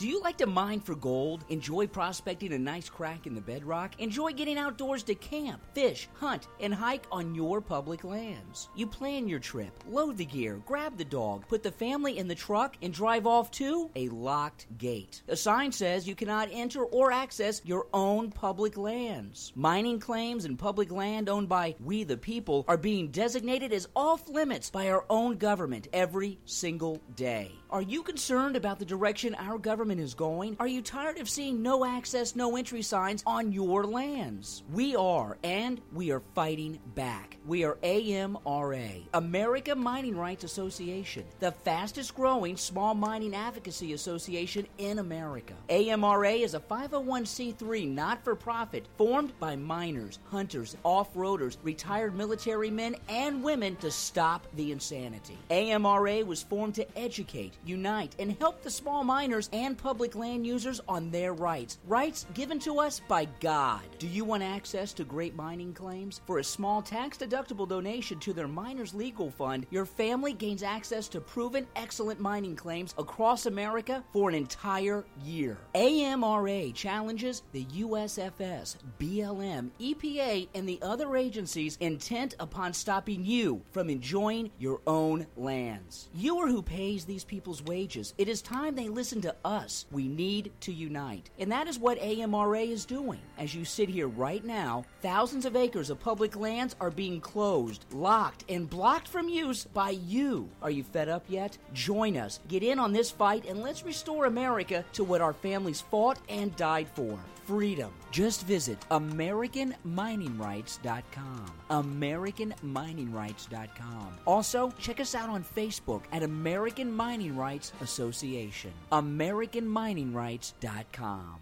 Do 0.00 0.08
you 0.08 0.22
like 0.22 0.38
to 0.38 0.46
mine 0.46 0.80
for 0.80 0.94
gold? 0.94 1.44
Enjoy 1.50 1.86
prospecting 1.86 2.54
a 2.54 2.58
nice 2.58 2.88
crack 2.88 3.26
in 3.26 3.34
the 3.34 3.40
bedrock? 3.42 4.00
Enjoy 4.00 4.32
getting 4.32 4.56
outdoors 4.56 5.02
to 5.02 5.14
camp, 5.14 5.60
fish, 5.74 6.08
hunt, 6.14 6.48
and 6.58 6.72
hike 6.72 7.04
on 7.12 7.34
your 7.34 7.60
public 7.60 8.02
lands? 8.02 8.70
You 8.74 8.86
plan 8.86 9.28
your 9.28 9.40
trip, 9.40 9.74
load 9.86 10.16
the 10.16 10.24
gear, 10.24 10.62
grab 10.64 10.96
the 10.96 11.04
dog, 11.04 11.46
put 11.48 11.62
the 11.62 11.70
family 11.70 12.16
in 12.16 12.28
the 12.28 12.34
truck, 12.34 12.78
and 12.80 12.94
drive 12.94 13.26
off 13.26 13.50
to 13.50 13.90
a 13.94 14.08
locked 14.08 14.68
gate. 14.78 15.22
A 15.28 15.36
sign 15.36 15.70
says 15.70 16.08
you 16.08 16.14
cannot 16.14 16.48
enter 16.50 16.82
or 16.82 17.12
access 17.12 17.60
your 17.66 17.86
own 17.92 18.30
public 18.30 18.78
lands. 18.78 19.52
Mining 19.54 20.00
claims 20.00 20.46
and 20.46 20.58
public 20.58 20.90
land 20.90 21.28
owned 21.28 21.50
by 21.50 21.74
we 21.78 22.04
the 22.04 22.16
people 22.16 22.64
are 22.68 22.78
being 22.78 23.08
designated 23.08 23.70
as 23.74 23.86
off 23.94 24.26
limits 24.30 24.70
by 24.70 24.88
our 24.88 25.04
own 25.10 25.36
government 25.36 25.88
every 25.92 26.38
single 26.46 27.02
day. 27.16 27.59
Are 27.70 27.82
you 27.82 28.02
concerned 28.02 28.56
about 28.56 28.80
the 28.80 28.84
direction 28.84 29.36
our 29.36 29.56
government 29.56 30.00
is 30.00 30.14
going? 30.14 30.56
Are 30.58 30.66
you 30.66 30.82
tired 30.82 31.20
of 31.20 31.30
seeing 31.30 31.62
no 31.62 31.84
access, 31.84 32.34
no 32.34 32.56
entry 32.56 32.82
signs 32.82 33.22
on 33.24 33.52
your 33.52 33.84
lands? 33.84 34.64
We 34.72 34.96
are, 34.96 35.38
and 35.44 35.80
we 35.92 36.10
are 36.10 36.22
fighting 36.34 36.80
back. 36.96 37.36
We 37.46 37.62
are 37.62 37.78
AMRA, 37.84 39.02
America 39.14 39.76
Mining 39.76 40.16
Rights 40.16 40.42
Association, 40.42 41.24
the 41.38 41.52
fastest 41.52 42.16
growing 42.16 42.56
small 42.56 42.92
mining 42.94 43.36
advocacy 43.36 43.92
association 43.92 44.66
in 44.78 44.98
America. 44.98 45.54
AMRA 45.68 46.42
is 46.42 46.54
a 46.54 46.60
501c3 46.60 47.88
not 47.94 48.24
for 48.24 48.34
profit 48.34 48.84
formed 48.98 49.32
by 49.38 49.54
miners, 49.54 50.18
hunters, 50.24 50.76
off 50.82 51.14
roaders, 51.14 51.56
retired 51.62 52.16
military 52.16 52.70
men, 52.70 52.96
and 53.08 53.44
women 53.44 53.76
to 53.76 53.92
stop 53.92 54.48
the 54.56 54.72
insanity. 54.72 55.38
AMRA 55.50 56.26
was 56.26 56.42
formed 56.42 56.74
to 56.74 56.98
educate, 56.98 57.54
unite, 57.64 58.16
and 58.18 58.36
help 58.38 58.62
the 58.62 58.70
small 58.70 59.04
miners 59.04 59.48
and 59.52 59.76
public 59.76 60.14
land 60.14 60.46
users 60.46 60.80
on 60.88 61.10
their 61.10 61.32
rights. 61.32 61.78
Rights 61.86 62.26
given 62.34 62.58
to 62.60 62.80
us 62.80 63.00
by 63.08 63.26
God. 63.40 63.82
Do 63.98 64.06
you 64.06 64.24
want 64.24 64.42
access 64.42 64.92
to 64.94 65.04
great 65.04 65.36
mining 65.36 65.72
claims? 65.72 66.20
For 66.26 66.38
a 66.38 66.44
small 66.44 66.82
tax 66.82 67.18
deductible 67.18 67.68
donation 67.68 68.18
to 68.20 68.32
their 68.32 68.48
Miners 68.48 68.94
Legal 68.94 69.30
Fund, 69.30 69.66
your 69.70 69.86
family 69.86 70.32
gains 70.32 70.62
access 70.62 71.08
to 71.08 71.20
proven 71.20 71.66
excellent 71.76 72.20
mining 72.20 72.56
claims 72.56 72.94
across 72.98 73.46
America 73.46 74.04
for 74.12 74.28
an 74.28 74.34
entire 74.34 75.04
year. 75.24 75.58
AMRA 75.74 76.72
challenges 76.74 77.42
the 77.52 77.64
USFS, 77.64 78.76
BLM, 78.98 79.70
EPA, 79.80 80.48
and 80.54 80.68
the 80.68 80.78
other 80.82 81.16
agencies 81.16 81.76
intent 81.80 82.34
upon 82.40 82.72
stopping 82.72 83.24
you 83.24 83.62
from 83.72 83.90
enjoying 83.90 84.50
your 84.58 84.80
own 84.86 85.26
lands. 85.36 86.08
You 86.14 86.38
are 86.38 86.48
who 86.48 86.62
pays 86.62 87.04
these 87.04 87.24
people's 87.50 87.68
wages. 87.68 88.14
It 88.16 88.28
is 88.28 88.42
time 88.42 88.76
they 88.76 88.88
listen 88.88 89.20
to 89.22 89.34
us. 89.44 89.84
We 89.90 90.06
need 90.06 90.52
to 90.60 90.72
unite. 90.72 91.30
And 91.36 91.50
that 91.50 91.66
is 91.66 91.80
what 91.80 91.98
AMRA 91.98 92.68
is 92.68 92.84
doing. 92.84 93.18
As 93.38 93.56
you 93.56 93.64
sit 93.64 93.88
here 93.88 94.06
right 94.06 94.44
now, 94.44 94.84
thousands 95.02 95.44
of 95.44 95.56
acres 95.56 95.90
of 95.90 95.98
public 95.98 96.36
lands 96.36 96.76
are 96.80 96.92
being 96.92 97.20
closed, 97.20 97.86
locked, 97.90 98.44
and 98.48 98.70
blocked 98.70 99.08
from 99.08 99.28
use 99.28 99.64
by 99.64 99.90
you. 99.90 100.48
Are 100.62 100.70
you 100.70 100.84
fed 100.84 101.08
up 101.08 101.24
yet? 101.28 101.58
Join 101.72 102.16
us. 102.16 102.38
Get 102.46 102.62
in 102.62 102.78
on 102.78 102.92
this 102.92 103.10
fight 103.10 103.44
and 103.46 103.62
let's 103.62 103.84
restore 103.84 104.26
America 104.26 104.84
to 104.92 105.02
what 105.02 105.20
our 105.20 105.32
families 105.32 105.80
fought 105.80 106.18
and 106.28 106.54
died 106.54 106.86
for 106.94 107.18
freedom. 107.50 107.90
Just 108.12 108.46
visit 108.46 108.78
AmericanMiningRights.com. 108.90 111.46
AmericanMiningRights.com. 111.70 114.08
Also, 114.26 114.72
check 114.78 115.00
us 115.00 115.16
out 115.16 115.28
on 115.28 115.44
Facebook 115.44 116.02
at 116.12 116.22
American 116.22 116.92
Mining 116.92 117.36
Rights 117.40 117.72
Association. 117.80 118.72
AmericanMiningRights.com. 118.92 121.36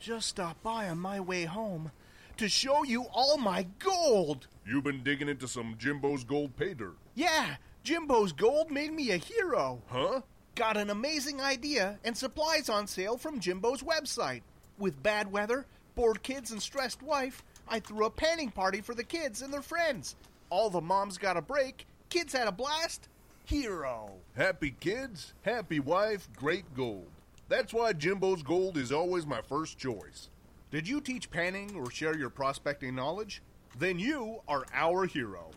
Just 0.00 0.28
stopped 0.28 0.62
by 0.62 0.88
on 0.88 0.98
my 0.98 1.20
way 1.20 1.44
home 1.44 1.92
to 2.38 2.48
show 2.48 2.84
you 2.84 3.04
all 3.12 3.36
my 3.36 3.66
gold. 3.78 4.46
You've 4.66 4.84
been 4.84 5.02
digging 5.02 5.28
into 5.28 5.46
some 5.46 5.74
Jimbo's 5.78 6.24
gold 6.24 6.56
pay 6.56 6.72
dirt. 6.72 6.96
Yeah, 7.14 7.56
Jimbo's 7.84 8.32
Gold 8.32 8.70
made 8.70 8.94
me 8.94 9.10
a 9.10 9.18
hero. 9.18 9.82
Huh? 9.88 10.22
Got 10.54 10.78
an 10.78 10.88
amazing 10.88 11.42
idea 11.42 11.98
and 12.02 12.16
supplies 12.16 12.70
on 12.70 12.86
sale 12.86 13.18
from 13.18 13.40
Jimbo's 13.40 13.82
website. 13.82 14.40
With 14.78 15.02
bad 15.02 15.30
weather, 15.30 15.66
bored 15.94 16.22
kids, 16.22 16.50
and 16.50 16.62
stressed 16.62 17.02
wife, 17.02 17.44
I 17.68 17.80
threw 17.80 18.06
a 18.06 18.10
panning 18.10 18.50
party 18.50 18.80
for 18.80 18.94
the 18.94 19.04
kids 19.04 19.42
and 19.42 19.52
their 19.52 19.62
friends. 19.62 20.16
All 20.48 20.70
the 20.70 20.80
moms 20.80 21.18
got 21.18 21.36
a 21.36 21.42
break, 21.42 21.86
kids 22.08 22.32
had 22.32 22.48
a 22.48 22.52
blast. 22.52 23.08
Hero. 23.44 24.10
Happy 24.34 24.74
kids, 24.78 25.34
happy 25.42 25.80
wife, 25.80 26.28
great 26.36 26.74
gold. 26.74 27.08
That's 27.48 27.74
why 27.74 27.92
Jimbo's 27.92 28.42
gold 28.42 28.76
is 28.76 28.92
always 28.92 29.26
my 29.26 29.42
first 29.42 29.78
choice. 29.78 30.30
Did 30.70 30.88
you 30.88 31.00
teach 31.00 31.30
panning 31.30 31.74
or 31.74 31.90
share 31.90 32.16
your 32.16 32.30
prospecting 32.30 32.94
knowledge? 32.94 33.42
Then 33.78 33.98
you 33.98 34.40
are 34.48 34.64
our 34.72 35.06
hero. 35.06 35.50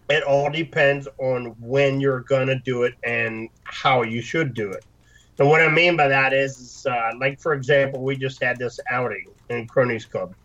it 0.10 0.24
all 0.24 0.50
depends 0.50 1.08
on 1.20 1.56
when 1.60 2.00
you're 2.00 2.22
going 2.22 2.48
to 2.48 2.56
do 2.60 2.84
it 2.84 2.96
and 3.04 3.50
how 3.64 4.02
you 4.02 4.22
should 4.22 4.54
do 4.54 4.72
it. 4.72 4.84
And 5.40 5.48
what 5.48 5.62
I 5.62 5.70
mean 5.70 5.96
by 5.96 6.10
that 6.10 6.34
is, 6.34 6.86
uh, 6.90 7.12
like, 7.18 7.40
for 7.40 7.54
example, 7.54 8.04
we 8.04 8.18
just 8.18 8.44
had 8.44 8.60
this 8.60 8.80
outing 8.90 9.26
in 9.50 9.68
Cronies 9.68 10.06
Club. 10.06 10.36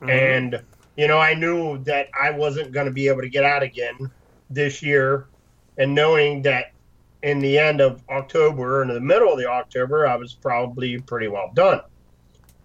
And, 0.00 0.62
you 0.96 1.06
know, 1.06 1.18
I 1.18 1.34
knew 1.34 1.78
that 1.84 2.08
I 2.18 2.30
wasn't 2.30 2.72
going 2.72 2.86
to 2.86 2.92
be 2.92 3.08
able 3.08 3.20
to 3.20 3.28
get 3.28 3.44
out 3.44 3.62
again 3.62 4.10
this 4.48 4.82
year. 4.82 5.26
And 5.76 5.94
knowing 5.94 6.42
that 6.42 6.72
in 7.22 7.40
the 7.40 7.58
end 7.58 7.80
of 7.80 8.02
October 8.08 8.82
and 8.82 8.90
in 8.90 8.94
the 8.94 9.00
middle 9.02 9.32
of 9.32 9.38
the 9.38 9.46
October, 9.46 10.06
I 10.06 10.16
was 10.16 10.34
probably 10.34 10.98
pretty 10.98 11.28
well 11.28 11.50
done. 11.54 11.80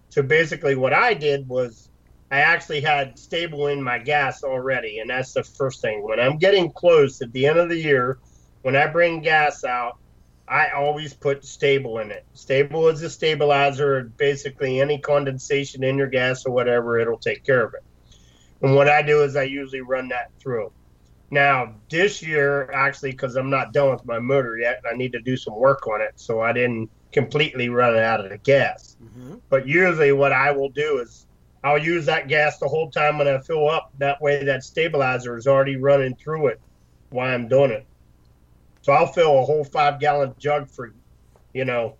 So 0.08 0.22
basically, 0.22 0.76
what 0.76 0.94
I 0.94 1.12
did 1.12 1.48
was 1.48 1.90
I 2.30 2.40
actually 2.40 2.80
had 2.80 3.18
Sta-Bil 3.18 3.66
in 3.66 3.82
my 3.82 3.98
gas 3.98 4.42
already, 4.42 5.00
and 5.00 5.10
that's 5.10 5.34
the 5.34 5.44
first 5.44 5.82
thing. 5.82 6.02
When 6.02 6.18
I'm 6.18 6.38
getting 6.38 6.70
close 6.72 7.20
at 7.20 7.32
the 7.32 7.46
end 7.46 7.58
of 7.58 7.68
the 7.68 7.76
year, 7.76 8.18
when 8.62 8.74
I 8.74 8.86
bring 8.86 9.20
gas 9.20 9.64
out, 9.64 9.98
I 10.46 10.70
always 10.70 11.14
put 11.14 11.44
Sta-Bil 11.44 11.98
in 11.98 12.10
it. 12.10 12.24
Sta-Bil 12.34 12.88
is 12.88 13.02
a 13.02 13.08
stabilizer. 13.08 14.04
Basically, 14.16 14.80
any 14.80 14.98
condensation 14.98 15.82
in 15.82 15.96
your 15.96 16.08
gas 16.08 16.44
or 16.44 16.52
whatever, 16.52 16.98
it'll 16.98 17.18
take 17.18 17.44
care 17.44 17.64
of 17.64 17.74
it. 17.74 17.82
And 18.60 18.74
what 18.74 18.88
I 18.88 19.02
do 19.02 19.22
is 19.22 19.36
I 19.36 19.44
usually 19.44 19.80
run 19.80 20.08
that 20.08 20.30
through. 20.38 20.70
Now, 21.30 21.74
this 21.90 22.22
year, 22.22 22.70
actually, 22.72 23.10
because 23.12 23.36
I'm 23.36 23.50
not 23.50 23.72
done 23.72 23.90
with 23.90 24.04
my 24.04 24.18
motor 24.18 24.56
yet, 24.58 24.82
I 24.90 24.94
need 24.94 25.12
to 25.12 25.20
do 25.20 25.36
some 25.36 25.56
work 25.56 25.86
on 25.86 26.00
it, 26.00 26.12
so 26.16 26.40
I 26.40 26.52
didn't 26.52 26.90
completely 27.12 27.70
run 27.70 27.96
it 27.96 28.02
out 28.02 28.20
of 28.20 28.30
the 28.30 28.38
gas. 28.38 28.96
Mm-hmm. 29.02 29.36
But 29.48 29.66
usually, 29.66 30.12
what 30.12 30.32
I 30.32 30.52
will 30.52 30.68
do 30.68 30.98
is 30.98 31.26
I'll 31.64 31.78
use 31.78 32.06
that 32.06 32.28
gas 32.28 32.58
the 32.58 32.68
whole 32.68 32.90
time 32.90 33.16
when 33.16 33.26
I 33.26 33.38
fill 33.38 33.68
up. 33.68 33.92
That 33.98 34.20
way, 34.20 34.44
that 34.44 34.62
stabilizer 34.62 35.36
is 35.36 35.46
already 35.46 35.76
running 35.76 36.14
through 36.14 36.48
it 36.48 36.60
while 37.08 37.34
I'm 37.34 37.48
doing 37.48 37.70
it. 37.70 37.86
So 38.84 38.92
I'll 38.92 39.06
fill 39.06 39.38
a 39.38 39.44
whole 39.46 39.64
five 39.64 39.98
gallon 39.98 40.34
jug 40.38 40.68
for, 40.68 40.92
you 41.54 41.64
know, 41.64 41.96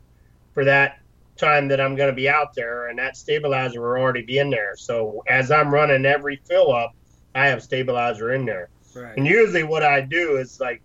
for 0.53 0.67
that 0.67 1.01
time 1.35 1.67
that 1.69 1.81
I'm 1.81 1.97
going 1.97 2.11
to 2.11 2.15
be 2.15 2.29
out 2.29 2.53
there, 2.53 2.89
and 2.89 2.99
that 2.99 3.17
stabilizer 3.17 3.81
will 3.81 3.99
already 3.99 4.21
be 4.21 4.39
in 4.39 4.51
there. 4.51 4.77
So 4.77 5.25
as 5.27 5.51
I'm 5.51 5.73
running 5.73 6.05
every 6.05 6.43
fill 6.45 6.75
up, 6.75 6.95
I 7.35 7.47
have 7.47 7.63
stabilizer 7.63 8.35
in 8.35 8.45
there. 8.45 8.69
Right. 8.95 9.17
And 9.17 9.27
usually, 9.27 9.63
what 9.63 9.83
I 9.83 10.03
do 10.03 10.37
is 10.37 10.61
like, 10.61 10.83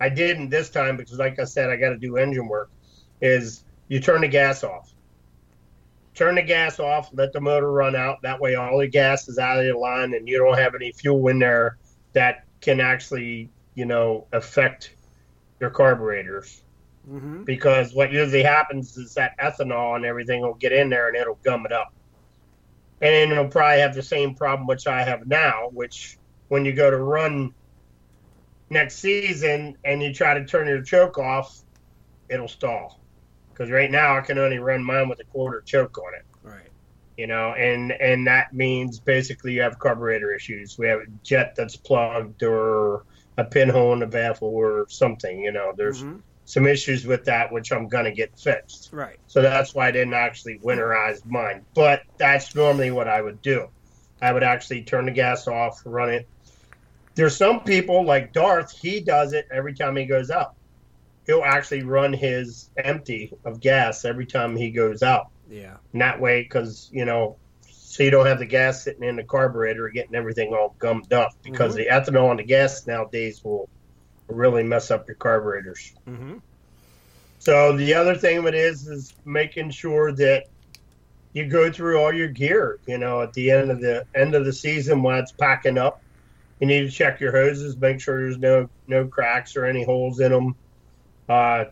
I 0.00 0.08
didn't 0.08 0.48
this 0.48 0.68
time 0.68 0.96
because, 0.96 1.20
like 1.20 1.38
I 1.38 1.44
said, 1.44 1.70
I 1.70 1.76
got 1.76 1.90
to 1.90 1.96
do 1.96 2.16
engine 2.16 2.48
work. 2.48 2.68
Is 3.20 3.62
you 3.86 4.00
turn 4.00 4.22
the 4.22 4.28
gas 4.28 4.64
off. 4.64 4.92
Turn 6.16 6.34
the 6.34 6.42
gas 6.42 6.80
off, 6.80 7.10
let 7.12 7.32
the 7.32 7.40
motor 7.40 7.70
run 7.70 7.94
out. 7.94 8.20
That 8.22 8.40
way, 8.40 8.56
all 8.56 8.80
the 8.80 8.88
gas 8.88 9.28
is 9.28 9.38
out 9.38 9.60
of 9.60 9.64
the 9.64 9.78
line, 9.78 10.12
and 10.12 10.26
you 10.26 10.38
don't 10.38 10.58
have 10.58 10.74
any 10.74 10.90
fuel 10.90 11.28
in 11.28 11.38
there 11.38 11.78
that 12.14 12.46
can 12.60 12.80
actually, 12.80 13.48
you 13.76 13.84
know, 13.84 14.26
affect 14.32 14.95
your 15.60 15.70
carburetors. 15.70 16.62
Mm-hmm. 17.08 17.44
Because 17.44 17.94
what 17.94 18.12
usually 18.12 18.42
happens 18.42 18.96
is 18.96 19.14
that 19.14 19.38
ethanol 19.38 19.96
and 19.96 20.04
everything 20.04 20.42
will 20.42 20.54
get 20.54 20.72
in 20.72 20.90
there 20.90 21.08
and 21.08 21.16
it'll 21.16 21.38
gum 21.44 21.64
it 21.64 21.72
up. 21.72 21.92
And 23.00 23.12
then 23.12 23.32
it'll 23.32 23.48
probably 23.48 23.80
have 23.80 23.94
the 23.94 24.02
same 24.02 24.34
problem 24.34 24.66
which 24.66 24.86
I 24.86 25.02
have 25.02 25.26
now, 25.26 25.68
which 25.72 26.18
when 26.48 26.64
you 26.64 26.72
go 26.72 26.90
to 26.90 26.96
run 26.96 27.54
next 28.70 28.96
season 28.96 29.76
and 29.84 30.02
you 30.02 30.12
try 30.12 30.34
to 30.34 30.44
turn 30.44 30.66
your 30.66 30.82
choke 30.82 31.18
off, 31.18 31.60
it'll 32.28 32.48
stall. 32.48 32.98
Because 33.50 33.70
right 33.70 33.90
now 33.90 34.16
I 34.16 34.20
can 34.20 34.38
only 34.38 34.58
run 34.58 34.82
mine 34.82 35.08
with 35.08 35.20
a 35.20 35.24
quarter 35.24 35.60
choke 35.60 35.98
on 35.98 36.14
it. 36.14 36.24
Right. 36.42 36.68
You 37.16 37.26
know, 37.26 37.52
and 37.52 37.92
and 37.92 38.26
that 38.26 38.52
means 38.52 38.98
basically 38.98 39.54
you 39.54 39.62
have 39.62 39.78
carburetor 39.78 40.34
issues. 40.34 40.76
We 40.76 40.88
have 40.88 41.00
a 41.00 41.06
jet 41.22 41.54
that's 41.56 41.76
plugged 41.76 42.42
or 42.42 43.04
a 43.36 43.44
pinhole 43.44 43.92
in 43.92 44.00
the 44.00 44.06
baffle 44.06 44.48
or 44.48 44.86
something. 44.88 45.40
You 45.40 45.52
know, 45.52 45.72
there's 45.76 46.02
Mhm. 46.02 46.20
some 46.44 46.66
issues 46.66 47.06
with 47.06 47.24
that 47.24 47.52
which 47.52 47.72
I'm 47.72 47.88
gonna 47.88 48.12
get 48.12 48.38
fixed. 48.38 48.90
Right. 48.92 49.18
So 49.26 49.42
that's 49.42 49.74
why 49.74 49.88
I 49.88 49.90
didn't 49.90 50.14
actually 50.14 50.58
winterize 50.58 51.24
mine. 51.26 51.64
But 51.74 52.02
that's 52.18 52.54
normally 52.54 52.90
what 52.90 53.08
I 53.08 53.20
would 53.20 53.42
do. 53.42 53.68
I 54.22 54.32
would 54.32 54.42
actually 54.42 54.82
turn 54.82 55.06
the 55.06 55.10
gas 55.12 55.46
off, 55.46 55.82
run 55.84 56.10
it. 56.10 56.26
There's 57.14 57.36
some 57.36 57.64
people 57.64 58.04
like 58.04 58.32
Darth, 58.32 58.70
he 58.70 59.00
does 59.00 59.32
it 59.32 59.46
every 59.50 59.74
time 59.74 59.96
he 59.96 60.06
goes 60.06 60.30
out. 60.30 60.54
He'll 61.26 61.42
actually 61.44 61.82
run 61.82 62.12
his 62.12 62.70
empty 62.76 63.32
of 63.44 63.60
gas 63.60 64.04
every 64.04 64.26
time 64.26 64.54
he 64.56 64.70
goes 64.70 65.02
out. 65.02 65.28
Yeah. 65.50 65.76
And 65.92 66.00
that 66.00 66.20
way, 66.20 66.42
because, 66.42 66.88
you 66.92 67.04
know, 67.04 67.36
so 67.96 68.02
you 68.02 68.10
don't 68.10 68.26
have 68.26 68.38
the 68.38 68.44
gas 68.44 68.84
sitting 68.84 69.04
in 69.04 69.16
the 69.16 69.24
carburetor 69.24 69.88
getting 69.88 70.14
everything 70.14 70.52
all 70.52 70.74
gummed 70.78 71.14
up 71.14 71.30
because 71.42 71.72
Mhm. 71.72 71.76
the 71.76 71.86
ethanol 71.86 72.30
in 72.30 72.36
the 72.36 72.42
gas 72.42 72.86
nowadays 72.86 73.42
will 73.42 73.70
really 74.28 74.62
mess 74.62 74.90
up 74.90 75.08
your 75.08 75.14
carburetors. 75.14 75.94
Mm-hmm. 76.06 76.34
So 77.38 77.74
the 77.74 77.94
other 77.94 78.14
thing 78.14 78.36
of 78.36 78.44
it 78.44 78.54
is 78.54 78.86
is 78.86 79.14
making 79.24 79.70
sure 79.70 80.12
that 80.12 80.44
you 81.32 81.46
go 81.46 81.72
through 81.72 81.98
all 81.98 82.12
your 82.12 82.28
gear. 82.28 82.78
You 82.86 82.98
know, 82.98 83.22
at 83.22 83.32
the 83.32 83.50
end 83.50 83.70
of 83.70 83.80
the 83.80 84.04
end 84.14 84.34
of 84.34 84.44
the 84.44 84.52
season 84.52 85.02
while 85.02 85.18
it's 85.18 85.32
packing 85.32 85.78
up, 85.78 86.02
you 86.60 86.66
need 86.66 86.82
to 86.82 86.90
check 86.90 87.18
your 87.18 87.32
hoses, 87.32 87.78
make 87.78 88.00
sure 88.00 88.20
there's 88.20 88.38
no 88.38 88.68
no 88.88 89.06
cracks 89.06 89.56
or 89.56 89.64
any 89.64 89.84
holes 89.84 90.20
in 90.20 90.32
them. 90.32 90.54
Uh, 91.30 91.64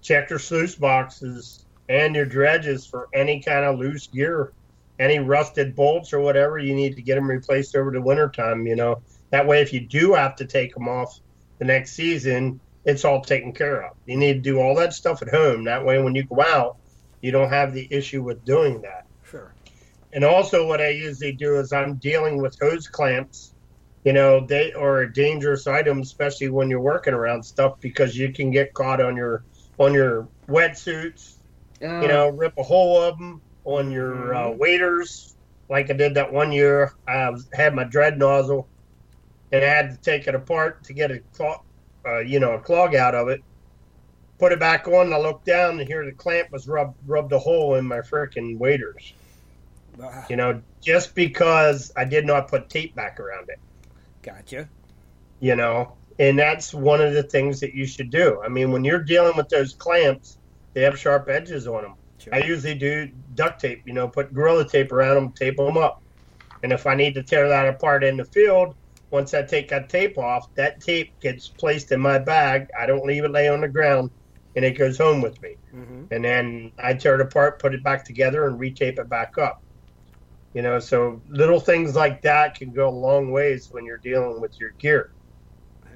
check 0.00 0.30
your 0.30 0.38
sluice 0.38 0.74
boxes 0.74 1.66
and 1.90 2.14
your 2.16 2.24
dredges 2.24 2.86
for 2.86 3.08
any 3.12 3.40
kind 3.40 3.66
of 3.66 3.78
loose 3.78 4.06
gear, 4.06 4.52
any 4.98 5.18
rusted 5.18 5.74
bolts 5.74 6.12
or 6.12 6.20
whatever. 6.20 6.58
You 6.58 6.74
need 6.74 6.96
to 6.96 7.02
get 7.02 7.16
them 7.16 7.28
replaced 7.28 7.76
over 7.76 7.90
the 7.90 8.00
wintertime. 8.00 8.66
You 8.66 8.76
know, 8.76 9.02
that 9.30 9.46
way 9.46 9.60
if 9.60 9.72
you 9.72 9.80
do 9.80 10.14
have 10.14 10.36
to 10.36 10.44
take 10.44 10.74
them 10.74 10.88
off 10.88 11.20
the 11.58 11.64
next 11.64 11.92
season, 11.92 12.60
it's 12.84 13.04
all 13.04 13.20
taken 13.20 13.52
care 13.52 13.82
of. 13.84 13.96
You 14.06 14.16
need 14.16 14.34
to 14.34 14.40
do 14.40 14.60
all 14.60 14.74
that 14.76 14.92
stuff 14.92 15.22
at 15.22 15.28
home. 15.28 15.64
That 15.64 15.84
way, 15.84 16.00
when 16.02 16.14
you 16.14 16.24
go 16.24 16.40
out, 16.40 16.76
you 17.20 17.32
don't 17.32 17.48
have 17.48 17.74
the 17.74 17.86
issue 17.90 18.22
with 18.22 18.44
doing 18.44 18.82
that. 18.82 19.06
Sure. 19.28 19.52
And 20.12 20.24
also, 20.24 20.66
what 20.66 20.80
I 20.80 20.90
usually 20.90 21.32
do 21.32 21.58
is 21.58 21.72
I'm 21.72 21.96
dealing 21.96 22.40
with 22.40 22.58
hose 22.60 22.86
clamps. 22.86 23.52
You 24.04 24.12
know, 24.12 24.46
they 24.46 24.72
are 24.72 25.00
a 25.00 25.12
dangerous 25.12 25.66
item, 25.66 26.00
especially 26.00 26.48
when 26.48 26.70
you're 26.70 26.80
working 26.80 27.12
around 27.12 27.42
stuff, 27.42 27.80
because 27.80 28.16
you 28.16 28.32
can 28.32 28.52
get 28.52 28.72
caught 28.72 29.00
on 29.00 29.16
your 29.16 29.42
on 29.78 29.92
your 29.92 30.28
wetsuits. 30.48 31.34
You 31.80 31.88
oh. 31.88 32.06
know, 32.06 32.28
rip 32.28 32.56
a 32.56 32.62
hole 32.62 33.02
of 33.02 33.18
them 33.18 33.42
on 33.66 33.90
your 33.90 34.34
uh, 34.34 34.50
waders, 34.52 35.36
like 35.68 35.90
I 35.90 35.94
did 35.94 36.14
that 36.14 36.32
one 36.32 36.52
year. 36.52 36.92
I 37.06 37.32
had 37.52 37.74
my 37.74 37.84
dredge 37.84 38.16
nozzle, 38.16 38.68
and 39.52 39.64
I 39.64 39.68
had 39.68 39.90
to 39.90 39.98
take 39.98 40.26
it 40.28 40.34
apart 40.34 40.84
to 40.84 40.94
get 40.94 41.10
a 41.10 41.20
clog, 41.34 41.58
uh, 42.06 42.20
you 42.20 42.40
know, 42.40 42.52
a 42.54 42.60
clog 42.60 42.94
out 42.94 43.14
of 43.14 43.28
it. 43.28 43.40
Put 44.38 44.52
it 44.52 44.60
back 44.60 44.86
on. 44.86 45.12
I 45.12 45.18
looked 45.18 45.46
down, 45.46 45.78
and 45.78 45.88
here 45.88 46.04
the 46.04 46.12
clamp 46.12 46.48
was 46.52 46.68
rubbed 46.68 46.96
rubbed 47.06 47.32
a 47.32 47.38
hole 47.38 47.74
in 47.74 47.86
my 47.86 47.98
frickin' 48.00 48.58
waders. 48.58 49.14
Ah, 50.00 50.26
You 50.28 50.36
know, 50.36 50.62
just 50.82 51.14
because 51.14 51.90
I 51.96 52.04
did 52.04 52.26
not 52.26 52.48
put 52.48 52.68
tape 52.68 52.94
back 52.94 53.18
around 53.18 53.48
it. 53.48 53.58
gotcha. 54.22 54.68
You 55.40 55.56
know, 55.56 55.96
and 56.18 56.38
that's 56.38 56.72
one 56.72 57.00
of 57.00 57.14
the 57.14 57.22
things 57.22 57.60
that 57.60 57.74
you 57.74 57.86
should 57.86 58.10
do. 58.10 58.40
I 58.44 58.48
mean, 58.48 58.72
when 58.72 58.84
you're 58.84 59.02
dealing 59.02 59.36
with 59.36 59.48
those 59.48 59.74
clamps, 59.74 60.38
they 60.74 60.82
have 60.82 60.98
sharp 60.98 61.28
edges 61.28 61.66
on 61.66 61.82
them. 61.82 61.94
I 62.32 62.38
usually 62.38 62.74
do 62.74 63.08
duct 63.36 63.60
tape, 63.60 63.82
you 63.86 63.92
know, 63.92 64.08
put 64.08 64.34
gorilla 64.34 64.68
tape 64.68 64.90
around 64.90 65.14
them, 65.14 65.32
tape 65.32 65.56
them 65.56 65.76
up. 65.76 66.02
And 66.62 66.72
if 66.72 66.86
I 66.86 66.94
need 66.94 67.14
to 67.14 67.22
tear 67.22 67.48
that 67.48 67.68
apart 67.68 68.02
in 68.02 68.16
the 68.16 68.24
field, 68.24 68.74
once 69.10 69.34
I 69.34 69.42
take 69.42 69.68
that 69.68 69.88
tape 69.88 70.18
off, 70.18 70.52
that 70.54 70.80
tape 70.80 71.18
gets 71.20 71.48
placed 71.48 71.92
in 71.92 72.00
my 72.00 72.18
bag. 72.18 72.68
I 72.78 72.86
don't 72.86 73.04
leave 73.06 73.24
it 73.24 73.30
lay 73.30 73.48
on 73.48 73.60
the 73.60 73.68
ground, 73.68 74.10
and 74.56 74.64
it 74.64 74.76
goes 74.76 74.98
home 74.98 75.22
with 75.22 75.40
me. 75.42 75.56
Mm-hmm. 75.74 76.04
And 76.10 76.24
then 76.24 76.72
I 76.82 76.94
tear 76.94 77.14
it 77.14 77.20
apart, 77.20 77.60
put 77.60 77.74
it 77.74 77.84
back 77.84 78.04
together, 78.04 78.46
and 78.48 78.58
retape 78.58 78.98
it 78.98 79.08
back 79.08 79.38
up. 79.38 79.62
You 80.54 80.62
know, 80.62 80.78
so 80.78 81.20
little 81.28 81.60
things 81.60 81.94
like 81.94 82.22
that 82.22 82.58
can 82.58 82.72
go 82.72 82.88
a 82.88 82.90
long 82.90 83.30
ways 83.30 83.68
when 83.70 83.84
you're 83.84 83.98
dealing 83.98 84.40
with 84.40 84.58
your 84.58 84.70
gear. 84.70 85.12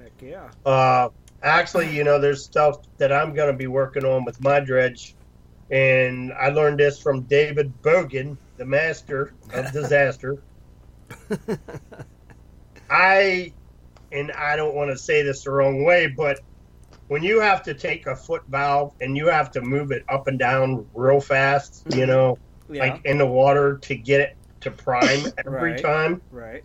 Heck 0.01 0.11
yeah. 0.21 0.49
Uh, 0.65 1.09
actually, 1.41 1.95
you 1.95 2.03
know, 2.03 2.19
there's 2.19 2.43
stuff 2.43 2.77
that 2.97 3.11
I'm 3.11 3.33
going 3.33 3.51
to 3.51 3.57
be 3.57 3.67
working 3.67 4.05
on 4.05 4.23
with 4.23 4.39
my 4.41 4.59
dredge, 4.59 5.15
and 5.71 6.33
I 6.33 6.49
learned 6.49 6.79
this 6.79 7.01
from 7.01 7.21
David 7.21 7.73
Bogan, 7.81 8.37
the 8.57 8.65
master 8.65 9.33
of 9.53 9.71
disaster. 9.73 10.37
I, 12.89 13.53
and 14.11 14.31
I 14.33 14.57
don't 14.57 14.75
want 14.75 14.91
to 14.91 14.97
say 14.97 15.21
this 15.23 15.45
the 15.45 15.51
wrong 15.51 15.85
way, 15.85 16.07
but 16.07 16.39
when 17.07 17.23
you 17.23 17.39
have 17.39 17.63
to 17.63 17.73
take 17.73 18.05
a 18.05 18.15
foot 18.15 18.43
valve 18.49 18.93
and 19.01 19.15
you 19.15 19.27
have 19.27 19.51
to 19.51 19.61
move 19.61 19.91
it 19.91 20.03
up 20.09 20.27
and 20.27 20.37
down 20.37 20.85
real 20.93 21.21
fast, 21.21 21.83
you 21.89 22.01
mm-hmm. 22.01 22.07
know, 22.09 22.37
Yeah. 22.69 22.83
like 22.83 23.05
in 23.05 23.17
the 23.17 23.25
water 23.25 23.77
to 23.77 23.95
get 23.95 24.21
it 24.21 24.37
to 24.61 24.71
prime 24.71 25.25
every 25.45 25.71
Right. 25.71 25.81
time, 25.81 26.21
Right. 26.31 26.63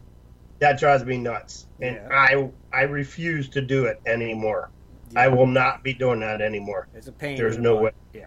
that 0.58 0.78
drives 0.78 1.04
me 1.04 1.16
nuts. 1.16 1.66
And 1.80 1.96
Yeah. 1.96 2.08
I 2.10 2.50
I 2.72 2.82
refuse 2.82 3.48
to 3.50 3.60
do 3.60 3.86
it 3.86 4.00
anymore. 4.06 4.70
I 5.14 5.28
will 5.28 5.46
not 5.46 5.82
be 5.82 5.94
doing 5.94 6.20
that 6.20 6.40
anymore. 6.42 6.88
It's 6.94 7.06
a 7.06 7.12
pain. 7.12 7.36
There's 7.36 7.58
no 7.58 7.76
way. 7.76 7.92
Yeah. 8.12 8.26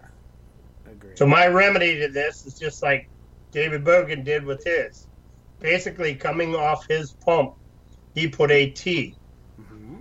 So 1.14 1.26
my 1.26 1.46
remedy 1.46 2.00
to 2.00 2.08
this 2.08 2.46
is 2.46 2.58
just 2.58 2.82
like 2.82 3.08
David 3.52 3.84
Bogan 3.84 4.24
did 4.24 4.44
with 4.44 4.64
his. 4.64 5.06
Basically, 5.58 6.14
coming 6.14 6.54
off 6.54 6.86
his 6.88 7.12
pump, 7.12 7.54
he 8.14 8.28
put 8.28 8.50
a 8.50 8.70
T. 8.70 9.14
Mm-hmm. 9.60 9.96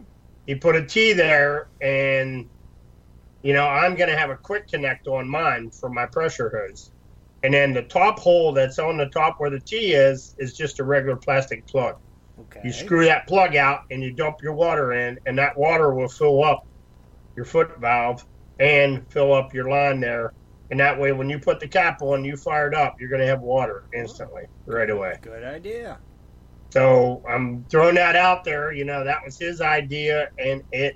He 0.45 0.55
put 0.55 0.75
a 0.75 0.85
T 0.85 1.13
there, 1.13 1.67
and 1.81 2.49
you 3.41 3.53
know 3.53 3.67
I'm 3.67 3.95
going 3.95 4.09
to 4.09 4.17
have 4.17 4.29
a 4.29 4.37
quick 4.37 4.67
connect 4.67 5.07
on 5.07 5.27
mine 5.27 5.71
for 5.71 5.89
my 5.89 6.05
pressure 6.05 6.49
hose, 6.49 6.91
and 7.43 7.53
then 7.53 7.73
the 7.73 7.83
top 7.83 8.19
hole 8.19 8.53
that's 8.53 8.79
on 8.79 8.97
the 8.97 9.07
top 9.07 9.39
where 9.39 9.49
the 9.49 9.59
T 9.59 9.93
is 9.93 10.35
is 10.37 10.55
just 10.55 10.79
a 10.79 10.83
regular 10.83 11.17
plastic 11.17 11.67
plug. 11.67 11.97
Okay. 12.39 12.61
You 12.63 12.71
screw 12.71 13.05
that 13.05 13.27
plug 13.27 13.57
out 13.57 13.81
and 13.91 14.01
you 14.01 14.11
dump 14.11 14.41
your 14.41 14.53
water 14.53 14.93
in, 14.93 15.19
and 15.25 15.37
that 15.37 15.57
water 15.57 15.93
will 15.93 16.07
fill 16.07 16.43
up 16.43 16.65
your 17.35 17.45
foot 17.45 17.77
valve 17.79 18.25
and 18.59 19.05
fill 19.11 19.33
up 19.33 19.53
your 19.53 19.69
line 19.69 19.99
there. 19.99 20.33
And 20.71 20.79
that 20.79 20.99
way, 20.99 21.11
when 21.11 21.29
you 21.29 21.39
put 21.39 21.59
the 21.59 21.67
cap 21.67 22.01
on, 22.01 22.23
you 22.23 22.37
fire 22.37 22.67
it 22.67 22.75
up, 22.75 22.95
you're 22.99 23.09
going 23.09 23.21
to 23.21 23.27
have 23.27 23.41
water 23.41 23.83
instantly, 23.95 24.43
right 24.67 24.89
away. 24.89 25.15
Good 25.21 25.43
idea. 25.43 25.99
So 26.71 27.23
I'm 27.27 27.65
throwing 27.71 27.95
that 27.95 28.15
out 28.15 28.43
there. 28.43 28.71
You 28.71 28.85
know, 28.85 29.03
that 29.03 29.19
was 29.25 29.39
his 29.39 29.61
idea, 29.61 30.27
and 30.37 30.61
it 30.71 30.95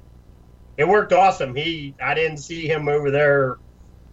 it 0.78 0.88
worked 0.88 1.13
awesome. 1.13 1.55
He, 1.55 1.95
I 2.01 2.13
didn't 2.13 2.38
see 2.38 2.67
him 2.67 2.88
over 2.88 3.09
there 3.11 3.57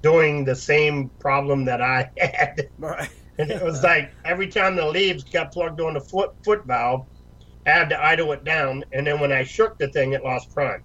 doing 0.02 0.44
the 0.44 0.56
same 0.56 1.10
problem 1.20 1.66
that 1.66 1.82
I 1.82 2.10
had. 2.18 2.68
Right. 2.78 3.10
And 3.38 3.50
it 3.50 3.62
was 3.62 3.82
like 3.84 4.10
every 4.24 4.48
time 4.48 4.76
the 4.76 4.86
leaves 4.86 5.24
got 5.24 5.52
plugged 5.52 5.80
on 5.80 5.94
the 5.94 6.00
foot 6.00 6.30
foot 6.44 6.60
valve, 6.66 7.06
I 7.66 7.70
had 7.70 7.90
to 7.90 8.02
idle 8.02 8.32
it 8.32 8.44
down, 8.44 8.84
and 8.92 9.06
then 9.06 9.20
when 9.20 9.32
I 9.32 9.44
shook 9.44 9.76
the 9.78 9.88
thing, 9.88 10.12
it 10.12 10.24
lost 10.24 10.50
prime. 10.54 10.82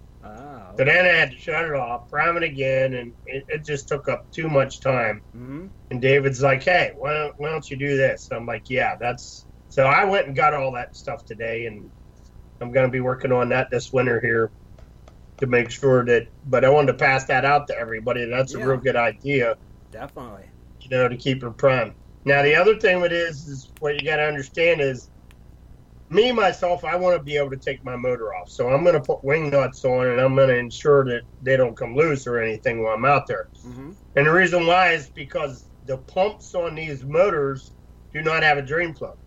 So 0.77 0.83
then 0.83 1.05
I 1.05 1.09
had 1.09 1.31
to 1.31 1.37
shut 1.37 1.63
it 1.65 1.73
off, 1.73 2.09
prime 2.09 2.35
it 2.35 2.43
again, 2.43 2.95
and 2.95 3.13
it, 3.25 3.45
it 3.47 3.65
just 3.65 3.87
took 3.87 4.09
up 4.09 4.29
too 4.31 4.49
much 4.49 4.81
time. 4.81 5.21
Mm-hmm. 5.35 5.67
And 5.91 6.01
David's 6.01 6.41
like, 6.41 6.63
"Hey, 6.63 6.91
why 6.97 7.13
don't, 7.13 7.39
why 7.39 7.49
don't 7.49 7.69
you 7.69 7.77
do 7.77 7.95
this?" 7.95 8.29
I'm 8.31 8.45
like, 8.45 8.69
"Yeah, 8.69 8.95
that's." 8.95 9.45
So 9.69 9.85
I 9.85 10.03
went 10.03 10.27
and 10.27 10.35
got 10.35 10.53
all 10.53 10.71
that 10.73 10.95
stuff 10.95 11.25
today, 11.25 11.65
and 11.67 11.89
I'm 12.61 12.71
going 12.71 12.85
to 12.87 12.91
be 12.91 12.99
working 12.99 13.31
on 13.31 13.49
that 13.49 13.69
this 13.69 13.93
winter 13.93 14.19
here 14.19 14.51
to 15.37 15.47
make 15.47 15.71
sure 15.71 16.03
that. 16.05 16.27
But 16.47 16.65
I 16.65 16.69
wanted 16.69 16.91
to 16.93 16.97
pass 16.97 17.25
that 17.25 17.45
out 17.45 17.67
to 17.67 17.77
everybody. 17.77 18.25
That's 18.25 18.53
a 18.53 18.59
real 18.59 18.77
good 18.77 18.97
idea 18.97 19.55
Definitely. 19.91 20.43
you 20.81 20.89
know, 20.89 21.07
to 21.07 21.15
keep 21.15 21.41
her 21.41 21.51
prime. 21.51 21.95
Now, 22.25 22.41
the 22.41 22.55
other 22.55 22.77
thing 22.77 22.99
with 22.99 23.13
it 23.13 23.17
is, 23.17 23.47
is 23.47 23.71
what 23.79 23.93
you 23.93 24.05
got 24.05 24.17
to 24.17 24.23
understand 24.23 24.81
is, 24.81 25.09
me 26.09 26.31
myself, 26.31 26.83
I 26.83 26.95
want 26.95 27.17
to 27.17 27.23
be 27.23 27.37
able 27.37 27.49
to 27.51 27.57
take 27.57 27.83
my 27.83 27.95
motor 27.95 28.33
off. 28.35 28.49
So 28.49 28.69
I'm 28.69 28.83
going 28.83 28.95
to 28.95 29.01
put 29.01 29.23
wing 29.23 29.49
nuts 29.49 29.83
on, 29.85 30.07
and 30.07 30.21
I'm 30.21 30.35
going 30.35 30.49
to 30.49 30.57
ensure 30.57 31.03
that 31.05 31.21
they 31.41 31.57
don't 31.57 31.75
come 31.75 31.95
loose 31.95 32.27
or 32.27 32.39
anything 32.39 32.83
while 32.83 32.93
I'm 32.93 33.05
out 33.05 33.27
there. 33.27 33.47
Mm-hmm. 33.65 33.91
And 34.15 34.25
the 34.27 34.31
reason 34.31 34.67
why 34.67 34.91
is 34.93 35.09
because 35.09 35.67
the 35.85 35.97
pumps 35.97 36.53
on 36.53 36.75
these 36.75 37.03
motors 37.03 37.71
do 38.13 38.21
not 38.21 38.43
have 38.43 38.57
a 38.57 38.61
drain 38.61 38.93
plug, 38.93 39.17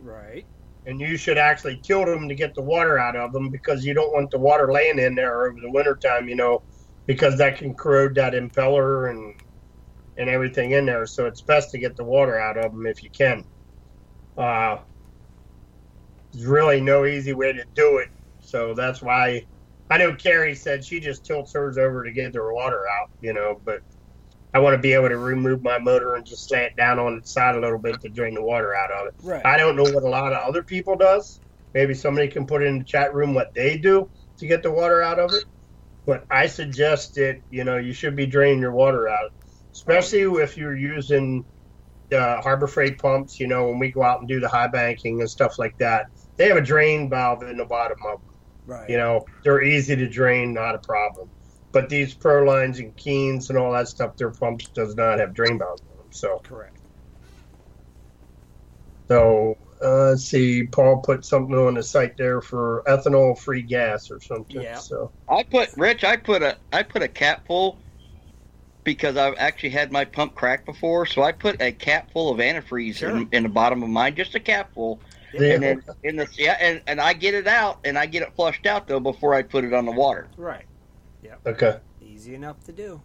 Right. 0.00 0.44
and 0.86 1.00
you 1.00 1.16
should 1.16 1.38
actually 1.38 1.80
tilt 1.82 2.06
them 2.06 2.28
to 2.28 2.34
get 2.34 2.54
the 2.54 2.62
water 2.62 2.98
out 2.98 3.14
of 3.14 3.32
them 3.32 3.50
because 3.50 3.84
you 3.84 3.94
don't 3.94 4.12
want 4.12 4.30
the 4.30 4.38
water 4.38 4.72
laying 4.72 4.98
in 4.98 5.14
there 5.14 5.46
over 5.46 5.60
the 5.60 5.70
wintertime, 5.70 6.28
you 6.28 6.34
know, 6.34 6.62
because 7.06 7.38
that 7.38 7.56
can 7.58 7.74
corrode 7.74 8.14
that 8.16 8.32
impeller 8.32 9.10
and 9.10 9.34
and 10.18 10.28
everything 10.28 10.72
in 10.72 10.84
there. 10.86 11.06
So 11.06 11.26
it's 11.26 11.40
best 11.40 11.70
to 11.70 11.78
get 11.78 11.96
the 11.96 12.04
water 12.04 12.38
out 12.38 12.58
of 12.58 12.72
them 12.72 12.84
if 12.86 13.02
you 13.02 13.10
can. 13.10 13.44
Uh, 14.36 14.78
there's 16.32 16.46
really 16.46 16.80
no 16.80 17.04
easy 17.04 17.32
way 17.32 17.52
to 17.52 17.64
do 17.74 17.98
it. 17.98 18.08
So 18.40 18.74
that's 18.74 19.02
why 19.02 19.42
I 19.90 19.98
know 19.98 20.14
Carrie 20.14 20.54
said 20.54 20.84
she 20.84 21.00
just 21.00 21.24
tilts 21.24 21.52
hers 21.54 21.78
over 21.78 22.04
to 22.04 22.12
get 22.12 22.32
their 22.32 22.52
water 22.52 22.80
out, 22.88 23.10
you 23.20 23.32
know, 23.32 23.60
but 23.64 23.80
I 24.54 24.58
want 24.58 24.74
to 24.74 24.78
be 24.78 24.92
able 24.92 25.08
to 25.08 25.16
remove 25.16 25.62
my 25.62 25.78
motor 25.78 26.14
and 26.14 26.26
just 26.26 26.50
lay 26.50 26.64
it 26.64 26.76
down 26.76 26.98
on 26.98 27.16
its 27.16 27.32
side 27.32 27.54
a 27.54 27.60
little 27.60 27.78
bit 27.78 28.00
to 28.02 28.08
drain 28.08 28.34
the 28.34 28.42
water 28.42 28.74
out 28.74 28.90
of 28.90 29.06
it. 29.06 29.14
Right. 29.22 29.44
I 29.44 29.56
don't 29.56 29.76
know 29.76 29.84
what 29.84 30.02
a 30.02 30.08
lot 30.08 30.32
of 30.32 30.46
other 30.46 30.62
people 30.62 30.96
does. 30.96 31.40
Maybe 31.74 31.94
somebody 31.94 32.28
can 32.28 32.46
put 32.46 32.62
in 32.62 32.78
the 32.78 32.84
chat 32.84 33.14
room 33.14 33.32
what 33.34 33.48
they 33.54 33.78
do 33.78 34.10
to 34.38 34.46
get 34.46 34.62
the 34.62 34.70
water 34.70 35.02
out 35.02 35.18
of 35.18 35.32
it. 35.32 35.44
But 36.04 36.24
I 36.30 36.48
suggest 36.48 37.14
that, 37.14 37.36
you 37.48 37.64
know, 37.64 37.78
you 37.78 37.92
should 37.92 38.16
be 38.16 38.26
draining 38.26 38.60
your 38.60 38.72
water 38.72 39.08
out, 39.08 39.30
especially 39.72 40.22
if 40.42 40.56
you're 40.56 40.76
using 40.76 41.46
the 42.10 42.40
Harbor 42.42 42.66
Freight 42.66 42.98
pumps, 42.98 43.40
you 43.40 43.46
know, 43.46 43.68
when 43.68 43.78
we 43.78 43.90
go 43.90 44.02
out 44.02 44.18
and 44.18 44.28
do 44.28 44.40
the 44.40 44.48
high 44.48 44.68
banking 44.68 45.20
and 45.20 45.30
stuff 45.30 45.58
like 45.58 45.76
that. 45.78 46.06
They 46.36 46.48
have 46.48 46.56
a 46.56 46.62
drain 46.62 47.08
valve 47.10 47.42
in 47.42 47.56
the 47.56 47.64
bottom 47.64 47.98
of 48.06 48.20
them. 48.20 48.30
Right. 48.66 48.88
You 48.88 48.96
know, 48.96 49.26
they're 49.42 49.62
easy 49.62 49.96
to 49.96 50.08
drain, 50.08 50.52
not 50.54 50.74
a 50.74 50.78
problem. 50.78 51.28
But 51.72 51.88
these 51.88 52.14
Prolines 52.14 52.78
and 52.78 52.94
Keenes 52.96 53.48
and 53.48 53.58
all 53.58 53.72
that 53.72 53.88
stuff, 53.88 54.16
their 54.16 54.30
pumps 54.30 54.68
does 54.68 54.94
not 54.94 55.18
have 55.18 55.34
drain 55.34 55.58
valves 55.58 55.82
on 55.82 55.96
them. 55.96 56.06
So 56.10 56.40
Correct. 56.44 56.78
so 59.08 59.56
uh, 59.82 60.10
let's 60.10 60.24
see. 60.24 60.64
Paul 60.64 60.98
put 60.98 61.24
something 61.24 61.54
on 61.54 61.74
the 61.74 61.82
site 61.82 62.16
there 62.16 62.40
for 62.40 62.82
ethanol 62.86 63.38
free 63.38 63.62
gas 63.62 64.10
or 64.10 64.20
something. 64.20 64.60
Yeah. 64.60 64.76
So 64.76 65.10
I 65.28 65.42
put 65.42 65.70
Rich. 65.76 66.04
I 66.04 66.16
put 66.16 66.42
a 66.42 66.56
I 66.72 66.82
put 66.82 67.02
a 67.02 67.08
cap 67.08 67.46
full 67.46 67.78
because 68.84 69.16
I've 69.16 69.34
actually 69.38 69.70
had 69.70 69.90
my 69.90 70.04
pump 70.04 70.34
crack 70.34 70.64
before. 70.64 71.06
So 71.06 71.22
I 71.22 71.32
put 71.32 71.60
a 71.60 71.72
cap 71.72 72.12
full 72.12 72.30
of 72.30 72.38
antifreeze 72.38 73.02
in, 73.02 73.28
in 73.32 73.42
the 73.44 73.48
bottom 73.48 73.82
of 73.82 73.88
mine, 73.88 74.14
just 74.14 74.34
a 74.34 74.40
cap 74.40 74.74
full. 74.74 75.00
Yeah. 75.34 75.52
And 75.54 75.62
then 75.62 75.82
in 76.02 76.16
the 76.16 76.28
yeah, 76.36 76.56
and, 76.60 76.82
and 76.86 77.00
I 77.00 77.12
get 77.14 77.34
it 77.34 77.46
out 77.46 77.78
and 77.84 77.98
I 77.98 78.06
get 78.06 78.22
it 78.22 78.34
flushed 78.34 78.66
out 78.66 78.86
though 78.86 79.00
before 79.00 79.34
I 79.34 79.42
put 79.42 79.64
it 79.64 79.72
on 79.72 79.86
the 79.86 79.92
water. 79.92 80.28
Right. 80.36 80.64
Yep. 81.22 81.40
okay. 81.46 81.78
Easy 82.00 82.34
enough 82.34 82.62
to 82.64 82.72
do. 82.72 83.00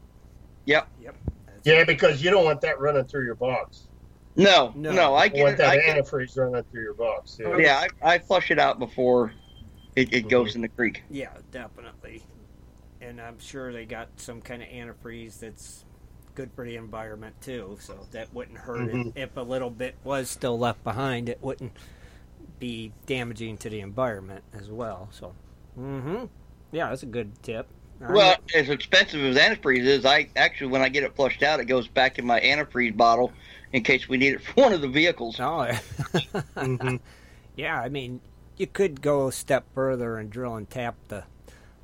Yep. 0.66 0.88
Yep. 1.02 1.16
Yeah, 1.64 1.84
because 1.84 2.22
you 2.24 2.30
don't 2.30 2.46
want 2.46 2.62
that 2.62 2.80
running 2.80 3.06
through 3.06 3.26
your 3.26 3.36
box. 3.36 3.88
No, 4.36 4.72
No. 4.76 4.92
no, 4.92 5.14
I 5.16 5.26
You 5.26 5.30
get 5.32 5.42
want 5.44 5.54
it. 5.56 5.58
that 5.58 5.70
I 5.70 5.76
get, 5.78 5.98
antifreeze 6.06 6.38
running 6.38 6.64
through 6.72 6.84
your 6.84 6.94
box. 6.94 7.38
Yeah. 7.40 7.58
yeah, 7.58 7.88
I, 8.04 8.14
I 8.16 8.20
flush 8.20 8.52
it 8.52 8.60
out 8.60 8.78
before 8.80 9.34
it, 9.96 10.14
it 10.14 10.30
goes 10.30 10.56
in 10.56 10.62
the 10.62 10.68
creek. 10.68 11.04
Yeah, 11.10 11.30
definitely. 11.52 12.24
And 13.02 13.20
I'm 13.20 13.40
sure 13.40 13.72
they 13.74 13.86
got 13.86 14.10
some 14.18 14.42
kind 14.42 14.62
of 14.62 14.70
antifreeze 14.70 15.40
that's 15.40 15.86
good 16.36 16.52
for 16.56 16.66
the 16.66 16.76
environment 16.76 17.36
too, 17.42 17.78
so 17.82 17.96
that 18.12 18.32
wouldn't 18.34 18.60
hurt 18.60 18.92
Mhm. 18.92 19.16
it. 19.16 19.22
If 19.24 19.38
a 19.38 19.42
little 19.42 19.72
bit 19.72 19.96
was 20.04 20.30
still 20.30 20.58
left 20.60 20.84
behind, 20.84 21.30
it 21.30 21.40
wouldn't 21.42 21.72
be 22.60 22.92
damaging 23.06 23.58
to 23.58 23.70
the 23.70 23.80
environment 23.82 24.44
as 24.54 24.70
well. 24.70 25.10
So, 25.12 25.34
mm-hmm. 25.80 26.26
Yeah, 26.72 26.90
that's 26.90 27.04
a 27.04 27.08
good 27.08 27.32
tip. 27.44 27.68
Well, 28.00 28.36
as 28.54 28.70
expensive 28.70 29.22
as 29.24 29.38
antifreeze 29.38 29.86
is, 29.86 30.06
I 30.06 30.30
actually 30.36 30.68
when 30.68 30.82
I 30.82 30.90
get 30.90 31.04
it 31.04 31.16
flushed 31.16 31.42
out, 31.42 31.60
it 31.60 31.66
goes 31.66 31.88
back 31.88 32.20
in 32.20 32.26
my 32.26 32.40
antifreeze 32.40 32.96
bottle 32.96 33.32
in 33.74 33.84
case 33.84 34.08
we 34.08 34.18
need 34.18 34.34
it 34.34 34.42
for 34.44 34.62
one 34.62 34.74
of 34.74 34.82
the 34.82 34.88
vehicles. 34.88 35.40
Oh, 35.40 35.64
Mm-hmm. 36.56 36.98
yeah. 37.56 37.82
I 37.82 37.90
mean, 37.90 38.22
you 38.58 38.68
could 38.68 39.02
go 39.02 39.28
a 39.28 39.32
step 39.32 39.66
further 39.74 40.18
and 40.18 40.30
drill 40.30 40.56
and 40.56 40.70
tap 40.70 40.96
the 41.08 41.24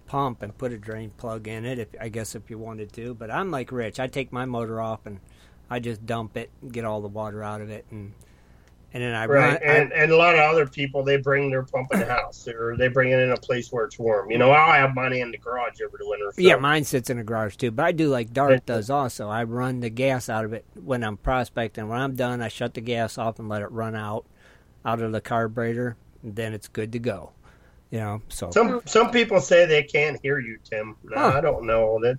pump 0.05 0.43
and 0.43 0.55
put 0.55 0.71
a 0.71 0.77
drain 0.77 1.11
plug 1.17 1.47
in 1.47 1.65
it. 1.65 1.79
If 1.79 1.87
I 1.99 2.09
guess 2.09 2.35
if 2.35 2.47
you 2.49 2.59
wanted 2.59 2.93
to, 2.93 3.15
but 3.15 3.31
I'm 3.31 3.49
like 3.49 3.71
Rich. 3.71 3.99
I 3.99 4.05
take 4.07 4.31
my 4.31 4.45
motor 4.45 4.79
off 4.79 5.05
and 5.05 5.19
I 5.69 5.79
just 5.79 6.05
dump 6.05 6.37
it, 6.37 6.51
and 6.61 6.71
get 6.71 6.85
all 6.85 7.01
the 7.01 7.07
water 7.07 7.41
out 7.43 7.61
of 7.61 7.71
it, 7.71 7.85
and 7.89 8.13
and 8.93 9.01
then 9.03 9.13
I 9.15 9.25
Right, 9.25 9.59
run. 9.61 9.75
and 9.77 9.91
and 9.93 10.11
a 10.11 10.15
lot 10.15 10.35
of 10.35 10.41
other 10.41 10.67
people 10.67 11.03
they 11.03 11.17
bring 11.17 11.49
their 11.49 11.63
pump 11.63 11.93
in 11.93 11.99
the 11.99 12.05
house 12.05 12.47
or 12.47 12.75
they 12.77 12.87
bring 12.87 13.11
it 13.11 13.19
in 13.19 13.31
a 13.31 13.37
place 13.37 13.71
where 13.71 13.85
it's 13.85 13.97
warm. 13.97 14.29
You 14.31 14.37
know, 14.37 14.51
I 14.51 14.77
have 14.77 14.93
mine 14.95 15.13
in 15.13 15.31
the 15.31 15.37
garage 15.37 15.81
over 15.81 15.97
the 15.97 16.07
winter. 16.07 16.31
So. 16.33 16.41
Yeah, 16.41 16.55
mine 16.57 16.83
sits 16.83 17.09
in 17.09 17.17
the 17.17 17.23
garage 17.23 17.55
too. 17.55 17.71
But 17.71 17.85
I 17.85 17.91
do 17.91 18.09
like 18.09 18.31
Dart 18.33 18.65
does 18.65 18.89
also. 18.89 19.29
I 19.29 19.43
run 19.43 19.79
the 19.79 19.89
gas 19.89 20.29
out 20.29 20.45
of 20.45 20.53
it 20.53 20.65
when 20.83 21.03
I'm 21.03 21.17
prospecting. 21.17 21.87
When 21.87 21.99
I'm 21.99 22.15
done, 22.15 22.41
I 22.41 22.47
shut 22.47 22.73
the 22.75 22.81
gas 22.81 23.17
off 23.17 23.39
and 23.39 23.49
let 23.49 23.61
it 23.61 23.71
run 23.71 23.95
out 23.95 24.25
out 24.85 25.01
of 25.01 25.11
the 25.11 25.21
carburetor. 25.21 25.95
And 26.21 26.35
then 26.35 26.53
it's 26.53 26.67
good 26.67 26.91
to 26.93 26.99
go. 26.99 27.31
You 27.91 27.99
know, 27.99 28.21
so 28.27 28.49
Some 28.49 28.81
some 28.85 29.11
people 29.11 29.39
say 29.39 29.65
they 29.67 29.83
can't 29.83 30.19
hear 30.23 30.39
you, 30.39 30.57
Tim. 30.63 30.95
No, 31.03 31.15
Huh. 31.17 31.33
I 31.37 31.41
don't 31.41 31.65
know 31.67 31.99
that. 32.01 32.17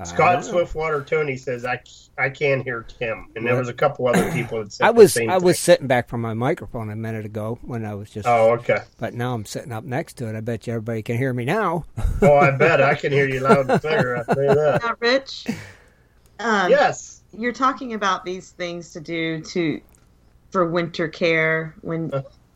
I 0.00 0.04
Scott. 0.04 0.44
Swiftwater 0.44 1.02
Tony 1.02 1.36
says 1.36 1.64
I, 1.64 1.80
I 2.16 2.28
can't 2.28 2.62
hear 2.62 2.86
Tim, 2.98 3.26
and 3.34 3.44
there 3.44 3.56
was 3.56 3.68
a 3.68 3.74
couple 3.74 4.06
other 4.06 4.30
people 4.32 4.62
that 4.62 4.72
said 4.72 4.84
I 4.86 4.92
the 4.92 4.98
was 4.98 5.12
same 5.12 5.28
I 5.28 5.38
thing. 5.38 5.44
was 5.44 5.58
sitting 5.58 5.86
back 5.88 6.08
from 6.08 6.20
my 6.20 6.34
microphone 6.34 6.88
a 6.90 6.96
minute 6.96 7.24
ago 7.26 7.58
when 7.62 7.84
I 7.84 7.94
was 7.94 8.08
just. 8.10 8.26
Oh, 8.28 8.52
okay. 8.52 8.78
But 8.98 9.14
now 9.14 9.34
I'm 9.34 9.44
sitting 9.44 9.72
up 9.72 9.82
next 9.84 10.14
to 10.18 10.28
it. 10.28 10.36
I 10.36 10.40
bet 10.40 10.66
you 10.66 10.74
everybody 10.74 11.02
can 11.02 11.16
hear 11.16 11.32
me 11.32 11.44
now. 11.44 11.84
Oh, 12.20 12.36
I 12.36 12.50
bet 12.50 12.80
I 12.82 12.96
can 12.96 13.12
hear 13.12 13.28
you 13.28 13.38
loud 13.38 13.70
and 13.70 13.80
clear. 13.80 14.16
I 14.16 14.24
tell 14.24 14.34
that. 14.56 14.82
Now, 14.82 14.94
Rich. 14.98 15.46
Um, 16.40 16.68
Yes. 16.68 17.22
You're 17.32 17.52
talking 17.52 17.94
about 17.94 18.24
these 18.24 18.50
things 18.50 18.92
to 18.94 19.00
do 19.00 19.40
to 19.42 19.80
for 20.50 20.68
winter 20.68 21.06
care 21.06 21.76
when 21.82 22.10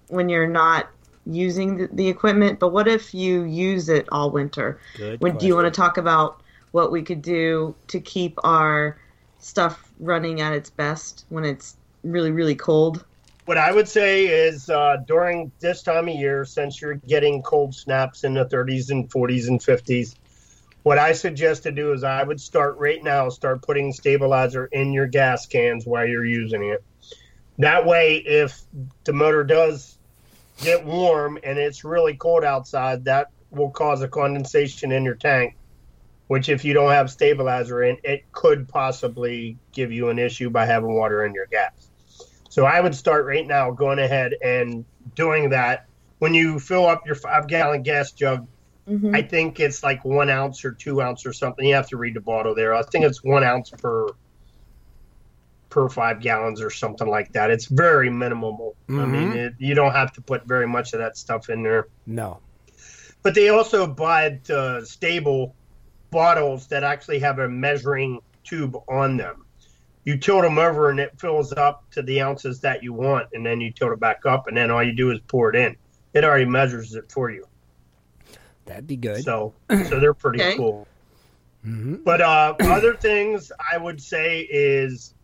when 0.09 0.29
you're 0.29 0.49
not 0.49 0.89
using 1.27 1.77
the, 1.77 1.89
the 1.93 2.09
equipment. 2.09 2.59
But 2.59 2.73
what 2.73 2.89
if 2.89 3.15
you 3.15 3.43
use 3.43 3.89
it 3.89 4.09
all 4.11 4.31
winter? 4.33 4.81
Good 4.97 5.21
When, 5.21 5.37
do 5.39 5.47
you 5.47 5.55
want 5.55 5.67
to 5.73 5.81
talk 5.81 5.97
about 5.97 6.42
what 6.73 6.91
we 6.91 7.03
could 7.03 7.23
do 7.23 7.75
to 7.89 8.01
keep 8.01 8.39
our 8.45 8.99
stuff 9.39 9.93
running 10.01 10.41
at 10.41 10.53
its 10.53 10.71
best 10.71 11.25
when 11.29 11.45
it's 11.45 11.77
really 12.03 12.31
really 12.31 12.55
cold? 12.55 13.05
What 13.45 13.59
I 13.59 13.73
would 13.73 13.89
say 13.89 14.27
is 14.27 14.71
uh, 14.71 14.99
during 15.07 15.51
this 15.59 15.83
time 15.83 16.09
of 16.09 16.15
year, 16.15 16.45
since 16.45 16.81
you're 16.81 16.95
getting 16.95 17.43
cold 17.43 17.75
snaps 17.75 18.23
in 18.23 18.35
the 18.35 18.45
30s 18.45 18.91
and 18.91 19.11
40s 19.11 19.49
and 19.49 19.61
50s, 19.61 20.15
what 20.85 20.99
I 20.99 21.13
suggest 21.13 21.65
to 21.65 21.73
do 21.73 21.93
is 21.93 22.05
I 22.05 22.23
would 22.23 22.41
start 22.41 22.79
right 22.79 23.03
now, 23.03 23.29
start 23.29 23.63
putting 23.63 23.93
stabilizer 23.93 24.67
in 24.67 24.93
your 24.93 25.07
gas 25.07 25.47
cans 25.47 25.87
while 25.87 26.07
you're 26.07 26.25
using 26.25 26.65
it. 26.65 26.85
That 27.59 27.85
way, 27.85 28.17
if 28.17 28.61
the 29.05 29.13
motor 29.13 29.45
does 29.45 29.97
get 30.59 30.85
warm 30.85 31.39
and 31.43 31.59
it's 31.59 31.85
really 31.85 32.15
cold 32.15 32.45
outside, 32.45 33.05
that 33.05 33.31
will 33.51 33.71
cause 33.71 34.03
a 34.03 34.09
condensation 34.09 34.93
in 34.93 35.05
your 35.05 35.15
tank. 35.15 35.55
Which, 36.33 36.49
if 36.49 36.65
you 36.65 36.73
don't 36.73 36.93
have 36.93 37.11
stabilizer 37.11 37.83
in, 37.83 37.99
it 38.05 38.25
could 38.33 38.67
possibly 38.67 39.59
give 39.73 39.93
you 39.93 40.09
an 40.09 40.19
issue 40.19 40.49
by 40.49 40.65
having 40.65 40.95
water 40.95 41.27
in 41.27 41.35
your 41.35 41.45
gas. 41.45 41.91
So 42.49 42.65
I 42.65 42.81
would 42.81 42.95
start 42.95 43.27
right 43.27 43.47
now 43.47 43.71
going 43.71 43.99
ahead 43.99 44.37
and 44.43 44.87
doing 45.15 45.51
that. 45.51 45.85
When 46.21 46.33
you 46.33 46.59
fill 46.59 46.87
up 46.87 47.05
your 47.05 47.17
five 47.17 47.49
gallon 47.49 47.83
gas 47.83 48.13
jug, 48.13 48.49
Mhm. 48.89 49.15
I 49.15 49.21
think 49.21 49.61
it's 49.61 49.83
like 49.83 50.07
one 50.07 50.31
ounce 50.31 50.65
or 50.65 50.73
two 50.73 51.03
ounce 51.03 51.27
or 51.27 51.35
something. 51.35 51.67
You 51.67 51.75
have 51.75 51.89
to 51.89 51.99
read 51.99 52.15
the 52.15 52.23
bottle 52.23 52.55
there. 52.55 52.73
I 52.73 52.83
think 52.83 53.05
it's 53.05 53.23
one 53.23 53.45
ounce 53.45 53.69
per 53.69 54.07
per 55.69 55.91
five 55.91 56.21
gallons 56.21 56.63
or 56.63 56.71
something 56.71 57.09
like 57.09 57.31
that. 57.33 57.51
It's 57.51 57.67
very 57.67 58.09
minimal. 58.09 58.75
I 58.89 58.93
mean, 59.05 59.33
it, 59.33 59.53
you 59.59 59.75
don't 59.75 59.93
have 59.93 60.15
to 60.15 60.23
put 60.23 60.47
very 60.47 60.67
much 60.67 60.95
of 60.95 61.01
that 61.01 61.19
stuff 61.19 61.51
in 61.51 61.63
there. 61.63 61.89
No. 62.07 62.39
But 63.23 63.35
they 63.35 63.51
also 63.51 63.87
buy 63.87 64.41
uh, 64.49 64.81
Sta-Bil 64.83 65.55
bottles 66.13 66.69
that 66.69 66.85
actually 66.85 67.19
have 67.19 67.41
a 67.41 67.49
measuring 67.49 68.21
tube 68.45 68.77
on 68.89 69.17
them. 69.17 69.45
You 70.05 70.19
tilt 70.19 70.43
them 70.43 70.59
over 70.59 70.91
and 70.91 71.01
it 71.01 71.19
fills 71.19 71.53
up 71.53 71.85
to 71.93 72.03
the 72.03 72.21
ounces 72.23 72.61
that 72.61 72.83
you 72.85 72.93
want, 72.93 73.29
and 73.33 73.45
then 73.45 73.61
you 73.61 73.73
tilt 73.73 73.93
it 73.93 74.01
back 74.01 74.25
up, 74.27 74.47
and 74.47 74.57
then 74.57 74.71
all 74.71 74.83
you 74.83 74.93
do 74.93 75.11
is 75.11 75.21
pour 75.27 75.51
it 75.51 75.57
in. 75.57 75.77
It 76.15 76.25
already 76.25 76.45
measures 76.45 76.95
it 76.95 77.11
for 77.11 77.31
you. 77.31 77.47
That'd 78.67 78.87
be 78.87 78.97
good. 78.97 79.25
So, 79.25 79.55
so 79.89 79.99
they're 79.99 80.15
pretty 80.15 80.41
Okay. 80.41 80.57
cool. 80.57 80.87
hmm 81.65 81.97
But 82.05 82.21
uh, 82.21 82.55
other 82.61 82.95
things 82.95 83.51
I 83.73 83.77
would 83.79 84.01
say 84.01 84.41
is, 84.51 85.15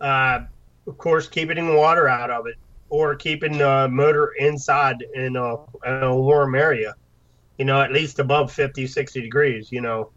uh, 0.00 0.40
of 0.86 0.98
course, 0.98 1.28
keeping 1.28 1.66
the 1.66 1.74
water 1.74 2.08
out 2.08 2.30
of 2.30 2.46
it 2.46 2.56
or 2.90 3.14
keeping 3.14 3.58
the 3.58 3.88
motor 3.90 4.32
inside 4.38 5.04
in 5.14 5.36
a, 5.36 5.54
in 5.86 6.02
a 6.02 6.16
warm 6.16 6.54
area, 6.54 6.94
you 7.60 7.66
know, 7.66 7.78
at 7.82 7.92
least 7.92 8.18
above 8.18 8.50
50, 8.50 8.86
60 8.86 9.20
degrees, 9.20 9.68
you 9.70 9.82
know. 9.82 10.12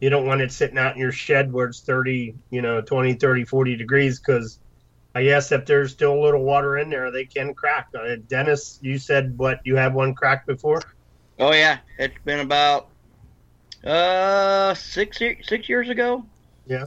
You 0.00 0.08
don't 0.08 0.26
want 0.26 0.40
it 0.40 0.50
sitting 0.52 0.78
out 0.78 0.94
in 0.94 1.00
your 1.02 1.12
shed 1.12 1.52
where 1.52 1.66
it's 1.66 1.82
30, 1.82 2.34
you 2.50 2.62
know, 2.62 2.80
20, 2.80 3.14
30, 3.14 3.44
40 3.44 3.76
degrees 3.76 4.18
because 4.18 4.58
I 5.14 5.24
guess 5.24 5.52
if 5.52 5.66
there's 5.66 5.92
still 5.92 6.14
a 6.14 6.22
little 6.22 6.42
water 6.42 6.78
in 6.78 6.88
there, 6.88 7.10
they 7.10 7.26
can 7.26 7.52
crack. 7.52 7.88
Uh, 7.94 8.16
Dennis, 8.26 8.78
you 8.80 8.96
said 8.98 9.36
what? 9.36 9.58
You 9.66 9.76
have 9.76 9.92
one 9.92 10.14
crack 10.14 10.46
before? 10.46 10.80
Oh 11.38 11.52
yeah, 11.52 11.80
it's 11.98 12.16
been 12.24 12.40
about 12.40 12.88
uh 13.84 14.72
six 14.72 15.18
six 15.18 15.68
years 15.68 15.90
ago. 15.90 16.24
Yeah. 16.64 16.86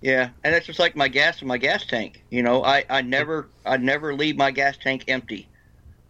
Yeah, 0.00 0.30
and 0.42 0.56
it's 0.56 0.66
just 0.66 0.80
like 0.80 0.96
my 0.96 1.06
gas 1.06 1.40
in 1.40 1.46
my 1.46 1.58
gas 1.58 1.86
tank. 1.86 2.20
You 2.30 2.42
know, 2.42 2.64
I 2.64 2.84
I 2.90 3.02
never 3.02 3.48
I 3.64 3.76
never 3.76 4.12
leave 4.12 4.36
my 4.36 4.50
gas 4.50 4.76
tank 4.76 5.04
empty 5.06 5.48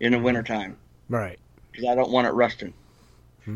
in 0.00 0.12
the 0.12 0.18
wintertime 0.18 0.78
Right. 1.10 1.38
because 1.70 1.86
I 1.86 1.94
don't 1.94 2.10
want 2.10 2.28
it 2.28 2.32
rusting. 2.32 2.72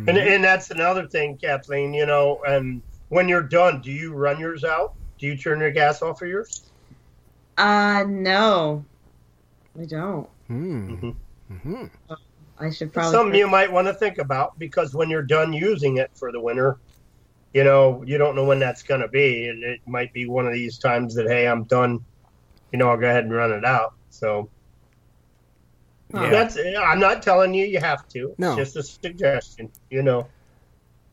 And, 0.07 0.18
and 0.18 0.45
that's 0.45 0.70
another 0.70 1.07
thing, 1.09 1.38
Kathleen, 1.43 1.95
you 1.95 2.07
know, 2.07 2.38
and 2.47 2.82
when 3.09 3.28
you're 3.28 3.43
done, 3.49 3.80
do 3.82 3.91
you 3.91 4.14
run 4.14 4.41
yours 4.41 4.64
out? 4.64 4.91
Do 5.18 5.26
you 5.26 5.36
turn 5.36 5.61
your 5.61 5.70
gas 5.72 6.03
off 6.03 6.22
of 6.22 6.28
yours? 6.28 6.72
Uh 7.57 8.05
no, 8.09 8.84
I 9.80 9.84
don't. 9.86 10.28
Hmm. 10.49 11.11
hmm 11.49 11.86
I 12.59 12.70
should 12.70 12.93
It's 12.95 13.09
probably. 13.09 13.09
something 13.09 13.34
you 13.38 13.49
might 13.49 13.72
want 13.72 13.86
to 13.88 13.95
think 13.95 14.18
about 14.18 14.51
because 14.59 14.95
when 14.95 15.11
you're 15.11 15.22
done 15.22 15.53
using 15.53 15.97
it 15.99 16.11
for 16.18 16.32
the 16.32 16.41
winter, 16.41 16.78
you 17.53 17.64
know, 17.64 18.03
you 18.07 18.18
don't 18.18 18.36
know 18.36 18.45
when 18.45 18.59
that's 18.61 18.82
going 18.84 19.01
to 19.03 19.09
be. 19.09 19.49
And 19.49 19.64
it 19.64 19.80
might 19.86 20.12
be 20.12 20.26
one 20.28 20.47
of 20.47 20.53
these 20.55 20.78
times 20.78 21.14
that, 21.16 21.28
hey, 21.28 21.47
I'm 21.49 21.64
done. 21.64 22.01
You 22.72 22.78
know, 22.78 22.91
I'll 22.91 22.99
go 22.99 23.09
ahead 23.09 23.24
and 23.24 23.34
run 23.34 23.53
it 23.53 23.64
out. 23.64 23.91
So 24.11 24.51
Yeah. 26.13 26.31
that's, 26.31 26.57
I'm 26.79 26.99
not 27.01 27.23
telling 27.23 27.55
you 27.55 27.67
you 27.67 27.79
have 27.81 28.09
to. 28.09 28.35
No. 28.39 28.59
It's 28.59 28.73
just 28.73 28.77
a 28.77 28.83
suggestion, 28.83 29.71
you 29.91 30.03
know. 30.03 30.27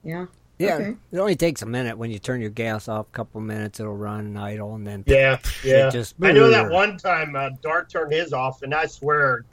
Yeah. 0.03 0.25
Yeah. 0.59 0.75
Okay. 0.75 0.95
It 1.11 1.17
only 1.19 1.35
takes 1.35 1.61
a 1.61 1.65
minute 1.67 1.97
when 1.97 2.09
you 2.09 2.17
turn 2.17 2.41
your 2.41 2.49
gas 2.49 2.87
off. 2.87 3.07
A 3.07 3.11
couple 3.11 3.39
minutes, 3.41 3.79
it'll 3.79 3.95
run 3.95 4.21
and 4.21 4.39
idle, 4.39 4.73
and 4.75 4.87
then 4.87 5.03
Yeah, 5.05 5.37
yeah. 5.63 5.87
It 5.87 5.91
just 5.91 6.15
I 6.21 6.31
know 6.31 6.49
that 6.49 6.71
one 6.71 6.97
time 6.97 7.35
uh, 7.35 7.49
Dart 7.61 7.89
turned 7.89 8.11
his 8.11 8.33
off, 8.33 8.63
and 8.63 8.73
I 8.73 8.87
swear, 8.87 9.45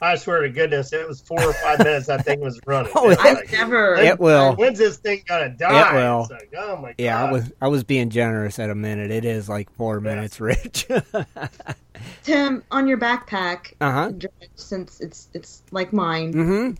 I 0.00 0.16
swear 0.16 0.40
to 0.42 0.48
goodness, 0.48 0.94
it 0.94 1.06
was 1.06 1.20
four 1.20 1.42
or 1.42 1.52
five 1.52 1.80
minutes 1.80 2.06
that 2.06 2.24
thing 2.24 2.40
was 2.40 2.58
running. 2.66 2.90
Oh, 2.96 3.10
It's 3.10 3.22
it- 3.22 3.34
like, 3.34 3.52
Never. 3.52 3.96
It 3.96 4.18
will. 4.18 4.54
When's 4.56 4.78
this 4.78 4.96
thing 4.96 5.22
gonna 5.28 5.50
die? 5.50 5.90
It 5.90 5.94
will. 5.94 6.22
It's 6.22 6.30
like, 6.30 6.52
oh 6.56 6.76
my 6.76 6.88
god. 6.88 6.94
Yeah. 6.98 7.22
I 7.22 7.30
was 7.32 7.52
I 7.60 7.68
was 7.68 7.84
being 7.84 8.08
generous 8.08 8.58
at 8.58 8.70
a 8.70 8.74
minute. 8.74 9.10
It 9.10 9.26
is 9.26 9.50
like 9.50 9.70
four 9.72 10.00
minutes, 10.00 10.40
Rich. 10.40 10.86
Tim, 12.26 12.62
on 12.72 12.88
your 12.88 12.98
backpack, 12.98 13.72
uh 13.80 13.92
huh. 13.92 14.12
since 14.56 15.00
it's 15.00 15.28
it's 15.32 15.62
like 15.70 15.92
mine, 15.92 16.32
Mm-hmm. 16.32 16.74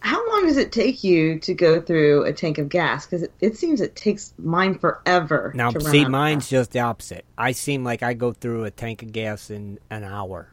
how 0.00 0.26
long 0.30 0.46
does 0.46 0.56
it 0.56 0.72
take 0.72 1.04
you 1.04 1.38
to 1.40 1.52
go 1.54 1.80
through 1.80 2.24
a 2.24 2.32
tank 2.32 2.56
of 2.58 2.68
gas? 2.70 3.04
Because 3.04 3.22
it, 3.24 3.32
it 3.40 3.56
seems 3.56 3.80
it 3.82 3.94
takes 3.94 4.32
mine 4.38 4.78
forever. 4.78 5.52
Now, 5.54 5.70
to 5.70 5.78
run 5.78 5.90
see, 5.90 6.04
mine's 6.06 6.48
just 6.48 6.70
the 6.72 6.80
opposite. 6.80 7.24
I 7.36 7.52
seem 7.52 7.84
like 7.84 8.02
I 8.02 8.14
go 8.14 8.32
through 8.32 8.64
a 8.64 8.70
tank 8.70 9.02
of 9.02 9.12
gas 9.12 9.50
in 9.50 9.78
an 9.90 10.04
hour. 10.04 10.48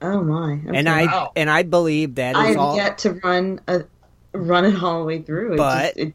Oh 0.00 0.22
my! 0.22 0.60
Okay. 0.64 0.78
and 0.78 0.88
I 0.88 1.06
Wow. 1.06 1.32
and 1.34 1.50
I 1.50 1.64
believe 1.64 2.14
that 2.14 2.36
I 2.36 2.42
is 2.42 2.54
have 2.54 2.56
all. 2.58 2.76
yet 2.76 2.98
to 2.98 3.14
run 3.14 3.60
a 3.66 3.82
run 4.32 4.64
it 4.66 4.80
all 4.80 5.00
the 5.00 5.04
way 5.06 5.20
through. 5.22 5.54
It 5.54 5.56
But- 5.56 5.84
just, 5.96 5.98
it, 5.98 6.14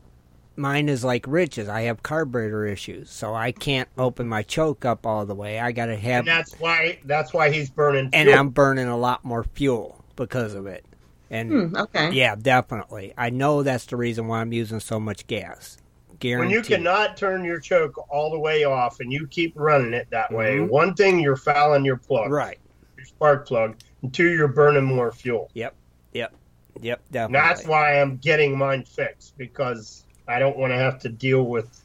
Mine 0.56 0.88
is 0.88 1.04
like 1.04 1.26
Rich's. 1.28 1.68
I 1.68 1.82
have 1.84 2.04
carburetor 2.04 2.66
issues, 2.66 3.10
so 3.10 3.34
I 3.34 3.52
can't 3.52 3.90
open 3.98 4.28
my 4.28 4.44
choke 4.44 4.86
up 4.86 5.06
all 5.06 5.26
the 5.26 5.34
way. 5.36 5.60
I 5.60 5.72
got 5.72 5.88
to 5.88 5.96
have, 5.96 6.20
and 6.20 6.28
that's 6.28 6.54
why 6.60 7.00
that's 7.06 7.34
why 7.34 7.50
he's 7.50 7.70
burning. 7.72 8.10
and. 8.14 8.30
I'm 8.30 8.50
burning 8.50 8.88
a 8.88 8.98
lot 8.98 9.26
more 9.26 9.44
fuel 9.44 10.04
because 10.16 10.54
of 10.54 10.68
it. 10.68 10.86
And 11.32 11.52
hmm, 11.72 11.76
okay. 11.76 12.12
yeah, 12.12 12.36
definitely. 12.36 13.14
I 13.18 13.32
know 13.32 13.64
that's 13.64 13.86
the 13.86 13.96
reason 13.98 14.28
why 14.28 14.42
I'm 14.42 14.54
using 14.54 14.80
so 14.80 15.00
much 15.00 15.26
gas. 15.26 15.78
when 16.22 16.50
you 16.52 16.62
cannot 16.62 17.18
turn 17.18 17.44
your 17.44 17.60
choke 17.60 17.98
all 18.10 18.30
the 18.32 18.38
way 18.40 18.64
off 18.64 19.00
and 19.00 19.12
you 19.12 19.26
keep 19.28 19.54
running 19.56 19.94
it 19.94 20.08
that 20.12 20.32
way, 20.32 20.58
Mhm. 20.58 20.70
one 20.70 20.94
thing 20.94 21.20
you're 21.20 21.36
fouling 21.36 21.84
your 21.84 21.98
plug, 21.98 22.32
Right. 22.32 22.60
your 22.96 23.06
spark 23.08 23.48
plug, 23.48 23.76
and 24.04 24.14
two 24.14 24.30
you're 24.30 24.48
burning 24.48 24.84
more 24.84 25.12
fuel. 25.12 25.50
Yep. 25.56 25.74
Yep. 26.14 26.34
Yep. 26.82 27.00
And 27.00 27.14
Definitely. 27.14 27.34
that's 27.48 27.66
why 27.68 28.00
I'm 28.00 28.18
getting 28.18 28.56
mine 28.58 28.84
fixed 28.84 29.36
because 29.38 30.06
I 30.28 30.40
don't 30.40 30.58
want 30.58 30.72
to 30.72 30.78
have 30.78 31.00
to 31.00 31.10
deal 31.10 31.44
with 31.44 31.82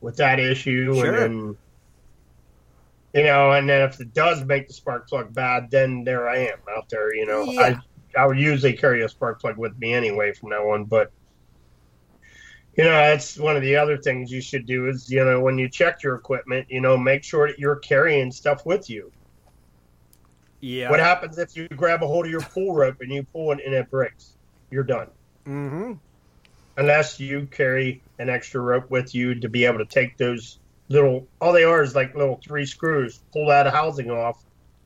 with 0.00 0.16
that 0.16 0.40
issue. 0.40 0.94
Sure. 0.94 1.06
And 1.06 1.14
then, 1.14 1.56
you 3.14 3.22
know, 3.24 3.52
and 3.52 3.68
then 3.68 3.82
if 3.82 4.00
it 4.00 4.14
does 4.14 4.44
make 4.44 4.68
the 4.68 4.74
spark 4.74 5.08
plug 5.08 5.32
bad, 5.32 5.70
then 5.70 6.04
there 6.04 6.28
I 6.28 6.38
am 6.38 6.58
out 6.76 6.88
there. 6.88 7.14
You 7.14 7.26
know, 7.26 7.44
Yeah. 7.44 7.80
I 8.16 8.22
I 8.22 8.26
would 8.26 8.38
usually 8.38 8.74
carry 8.74 9.02
a 9.02 9.08
spark 9.08 9.40
plug 9.40 9.56
with 9.56 9.78
me 9.78 9.94
anyway 9.94 10.32
from 10.32 10.50
now 10.50 10.70
on, 10.70 10.84
but. 10.84 11.10
You 12.74 12.84
know, 12.84 12.90
that's 12.90 13.36
one 13.38 13.54
of 13.54 13.60
the 13.60 13.76
other 13.76 13.98
things 13.98 14.32
you 14.32 14.40
should 14.40 14.64
do 14.64 14.88
is, 14.88 15.10
you 15.10 15.22
know, 15.22 15.40
when 15.40 15.58
you 15.58 15.68
check 15.68 16.02
your 16.02 16.14
equipment, 16.14 16.68
you 16.70 16.80
know, 16.80 16.96
make 16.96 17.22
sure 17.22 17.46
that 17.46 17.58
you're 17.58 17.76
carrying 17.76 18.32
stuff 18.32 18.64
with 18.64 18.88
you. 18.88 19.12
Yeah. 20.62 20.88
What 20.88 20.98
happens 20.98 21.36
if 21.36 21.54
you 21.54 21.68
grab 21.68 22.02
a 22.02 22.06
hold 22.06 22.24
of 22.24 22.30
your 22.30 22.40
pull 22.40 22.74
rope 22.74 23.02
and 23.02 23.12
you 23.12 23.24
pull 23.24 23.52
it 23.52 23.60
and 23.62 23.74
it 23.74 23.90
breaks? 23.90 24.36
You're 24.70 24.84
done. 24.84 25.08
Mm-hmm. 25.46 25.92
Unless 26.76 27.20
you 27.20 27.46
carry 27.50 28.02
an 28.18 28.30
extra 28.30 28.60
rope 28.60 28.90
with 28.90 29.14
you 29.14 29.34
to 29.40 29.48
be 29.48 29.64
able 29.66 29.78
to 29.78 29.84
take 29.84 30.16
those 30.16 30.58
little, 30.88 31.26
all 31.40 31.52
they 31.52 31.64
are 31.64 31.82
is 31.82 31.94
like 31.94 32.14
little 32.14 32.40
three 32.42 32.64
screws, 32.66 33.20
pull 33.32 33.48
that 33.48 33.66
housing 33.72 34.10
off, 34.10 34.42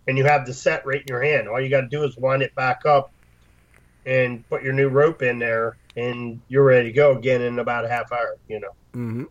and 0.09 0.19
you 0.19 0.25
have 0.25 0.47
the 0.47 0.55
set 0.55 0.85
right 0.87 1.01
in 1.01 1.07
your 1.09 1.23
hand. 1.23 1.49
All 1.49 1.61
you 1.61 1.69
got 1.69 1.83
to 1.83 1.89
do 1.89 2.03
is 2.05 2.17
wind 2.17 2.43
it 2.43 2.55
back 2.55 2.87
up 2.87 3.13
and 4.05 4.49
put 4.49 4.63
your 4.63 4.73
new 4.73 4.89
rope 4.89 5.23
in 5.23 5.39
there, 5.39 5.77
and 5.97 6.41
you're 6.49 6.65
ready 6.65 6.89
to 6.89 6.93
go 6.93 7.17
again 7.17 7.43
in 7.43 7.59
about 7.59 7.85
a 7.85 7.89
half 7.89 8.13
hour, 8.13 8.37
you 8.49 8.61
know. 8.61 8.71
Mm-hmm. 8.95 9.25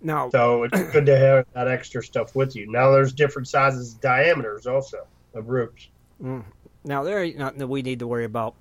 Now, 0.00 0.30
So 0.30 0.64
it's 0.64 0.80
good 0.92 1.06
to 1.06 1.18
have 1.18 1.46
that 1.54 1.68
extra 1.68 2.02
stuff 2.02 2.34
with 2.34 2.54
you. 2.54 2.70
Now 2.70 2.90
there's 2.92 3.12
different 3.12 3.48
sizes, 3.48 3.94
diameters 3.94 4.66
also 4.66 5.06
of 5.34 5.48
ropes. 5.48 5.88
mm, 6.22 6.44
now 6.84 7.02
there 7.02 7.22
ain't 7.22 7.38
nothing 7.38 7.58
that 7.58 7.66
we 7.66 7.82
need 7.82 7.98
to 7.98 8.06
worry 8.06 8.24
about 8.24 8.54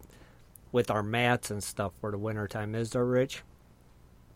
with 0.72 0.92
our 0.92 1.04
mats 1.04 1.52
and 1.52 1.64
stuff 1.64 1.94
for 2.00 2.12
the 2.12 2.18
wintertime, 2.18 2.76
is 2.76 2.92
there, 2.92 3.06
Rich? 3.06 3.44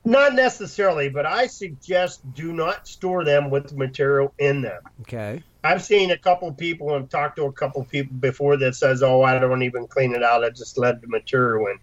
Not 0.03 0.34
necessarily, 0.34 1.09
but 1.09 1.25
I 1.25 1.45
suggest 1.47 2.21
do 2.34 2.53
not 2.53 2.88
store 2.88 3.23
them 3.23 3.51
with 3.51 3.69
the 3.69 3.75
material 3.75 4.34
in 4.39 4.61
them. 4.61 4.82
Okay. 5.01 5.43
I've 5.63 5.84
seen 5.84 6.09
a 6.09 6.17
couple 6.17 6.51
people 6.53 6.95
and 6.95 7.07
talked 7.07 7.36
to 7.36 7.43
a 7.43 7.51
couple 7.51 7.84
people 7.84 8.15
before 8.15 8.57
that 8.57 8.75
says, 8.75 9.03
"Oh, 9.03 9.21
I 9.21 9.38
don't 9.38 9.61
even 9.61 9.86
clean 9.88 10.15
it 10.15 10.23
out. 10.23 10.43
I 10.43 10.49
just 10.49 10.79
let 10.79 11.01
the 11.01 11.07
material 11.07 11.67
in." 11.67 11.77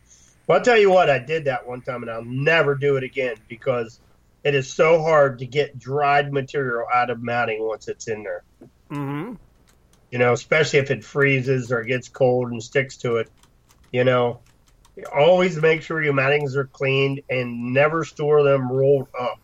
Well, 0.49 0.59
I'll 0.59 0.65
tell 0.65 0.79
you 0.79 0.91
what, 0.91 1.11
I 1.11 1.21
did 1.21 1.45
that 1.45 1.67
one 1.69 1.83
time, 1.83 2.03
and 2.03 2.11
I'll 2.11 2.25
never 2.25 2.75
do 2.75 2.97
it 2.97 3.05
again 3.05 3.37
because 3.49 4.01
it 4.43 4.55
is 4.55 4.73
so 4.73 5.01
hard 5.01 5.39
to 5.39 5.47
get 5.47 5.79
dried 5.79 6.33
material 6.33 6.87
out 6.93 7.11
of 7.11 7.23
matting 7.23 7.63
once 7.63 7.87
it's 7.87 8.09
in 8.09 8.25
there. 8.25 8.43
Mm-hmm. 8.91 9.35
You 10.11 10.19
know, 10.19 10.33
especially 10.33 10.81
if 10.81 10.91
it 10.91 11.05
freezes 11.05 11.71
or 11.71 11.85
gets 11.85 12.09
cold 12.09 12.51
and 12.51 12.63
sticks 12.63 12.97
to 12.99 13.17
it. 13.17 13.31
You 13.93 14.05
know, 14.05 14.41
always 15.13 15.57
make 15.61 15.83
sure 15.83 16.03
your 16.03 16.13
mattings 16.13 16.57
are 16.57 16.67
cleaned 16.67 17.23
and 17.31 17.73
never 17.73 18.05
store 18.05 18.43
them 18.43 18.71
rolled 18.71 19.09
up 19.19 19.41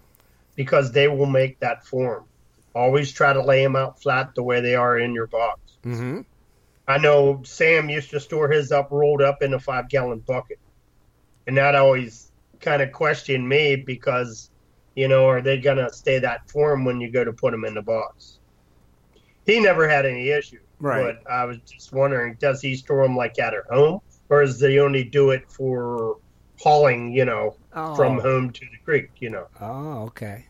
because 0.55 0.93
they 0.93 1.09
will 1.09 1.27
make 1.27 1.59
that 1.61 1.87
form. 1.87 2.25
Always 2.75 3.13
try 3.13 3.33
to 3.33 3.43
lay 3.43 3.63
them 3.63 3.77
out 3.77 4.03
flat 4.03 4.35
the 4.35 4.43
way 4.43 4.61
they 4.61 4.75
are 4.75 4.99
in 4.99 5.15
your 5.15 5.27
box. 5.27 5.61
Mm-hmm. 5.85 6.23
I 6.87 6.99
know 6.99 7.43
Sam 7.45 7.89
used 7.89 8.11
to 8.11 8.21
store 8.21 8.49
his 8.49 8.73
up 8.73 8.91
rolled 8.91 9.23
up 9.23 9.43
in 9.43 9.55
a 9.55 9.61
five 9.61 9.89
gallon 9.89 10.19
bucket. 10.21 10.59
And 11.47 11.57
that 11.57 11.75
always 11.75 12.31
kind 12.61 12.83
of 12.83 12.93
questioned 12.93 13.49
me 13.49 13.77
because, 13.77 14.51
you 14.95 15.09
know, 15.09 15.27
are 15.29 15.41
they 15.41 15.59
going 15.59 15.77
to 15.77 15.93
stay 15.93 16.19
that 16.19 16.51
form 16.51 16.85
when 16.85 17.01
you 17.01 17.11
go 17.11 17.25
to 17.25 17.33
put 17.33 17.53
them 17.53 17.65
in 17.65 17.75
the 17.75 17.83
box? 17.83 18.39
He 19.47 19.61
never 19.61 19.89
had 19.89 20.05
any 20.07 20.31
issue. 20.31 20.61
Right. 20.81 21.17
But 21.23 21.31
I 21.31 21.45
was 21.45 21.59
just 21.59 21.93
wondering, 21.93 22.37
does 22.41 22.61
he 22.61 22.77
store 22.77 23.03
them 23.03 23.17
like 23.17 23.39
at 23.39 23.53
her 23.53 23.67
home 23.71 24.01
or 24.29 24.43
does 24.45 24.61
he 24.61 24.79
only 24.81 25.05
do 25.05 25.31
it 25.31 25.51
for 25.51 26.19
hauling, 26.61 27.13
you 27.13 27.25
know, 27.25 27.57
Oh. 27.73 27.95
from 27.95 28.19
home 28.21 28.51
to 28.51 28.61
the 28.61 28.79
creek, 28.85 29.11
you 29.19 29.31
know? 29.31 29.47
Oh, 29.61 30.03
okay. 30.05 30.47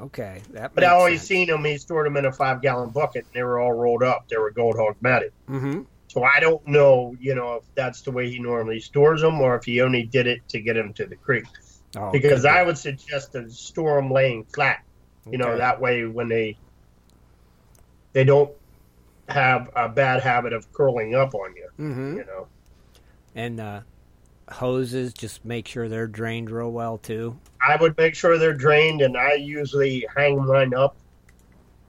Okay. 0.00 0.42
That 0.52 0.74
But 0.74 0.84
I 0.84 0.88
always 0.88 1.20
sense. 1.20 1.28
seen 1.28 1.48
him, 1.48 1.64
he 1.64 1.78
stored 1.78 2.06
them 2.06 2.16
in 2.16 2.24
a 2.26 2.32
five 2.32 2.62
gallon 2.62 2.90
bucket 2.90 3.24
and 3.24 3.34
they 3.34 3.42
were 3.42 3.58
all 3.58 3.72
rolled 3.72 4.02
up. 4.02 4.28
They 4.28 4.36
were 4.36 4.50
gold 4.50 4.76
hog 4.76 4.96
matted. 5.00 5.32
Mm-hmm. 5.48 5.82
So 6.08 6.22
I 6.22 6.40
don't 6.40 6.66
know, 6.66 7.16
you 7.18 7.34
know, 7.34 7.54
if 7.54 7.64
that's 7.74 8.02
the 8.02 8.12
way 8.12 8.30
he 8.30 8.38
normally 8.38 8.80
stores 8.80 9.20
them 9.20 9.40
or 9.40 9.56
if 9.56 9.64
he 9.64 9.80
only 9.80 10.04
did 10.04 10.26
it 10.26 10.46
to 10.50 10.60
get 10.60 10.74
them 10.74 10.92
to 10.94 11.06
the 11.06 11.16
creek. 11.16 11.44
Oh, 11.96 12.12
because 12.12 12.42
be. 12.42 12.48
I 12.48 12.62
would 12.62 12.78
suggest 12.78 13.32
to 13.32 13.50
store 13.50 13.96
them 14.00 14.10
laying 14.10 14.44
flat. 14.44 14.82
You 15.30 15.38
know, 15.38 15.56
that 15.56 15.80
way 15.80 16.04
when 16.04 16.28
they 16.28 16.58
they 18.12 18.24
don't 18.24 18.50
have 19.28 19.70
a 19.74 19.88
bad 19.88 20.22
habit 20.22 20.52
of 20.52 20.70
curling 20.72 21.14
up 21.14 21.34
on 21.34 21.54
you. 21.56 21.68
Mm-hmm. 21.78 22.16
You 22.18 22.24
know, 22.24 22.46
And 23.34 23.60
uh, 23.60 23.80
hoses, 24.48 25.12
just 25.12 25.44
make 25.44 25.68
sure 25.68 25.88
they're 25.88 26.06
drained 26.06 26.50
real 26.50 26.72
well 26.72 26.98
too. 26.98 27.38
I 27.66 27.76
would 27.76 27.96
make 27.96 28.14
sure 28.14 28.38
they're 28.38 28.52
drained, 28.52 29.00
and 29.00 29.16
I 29.16 29.34
usually 29.34 30.06
hang 30.14 30.44
mine 30.44 30.74
up. 30.74 30.96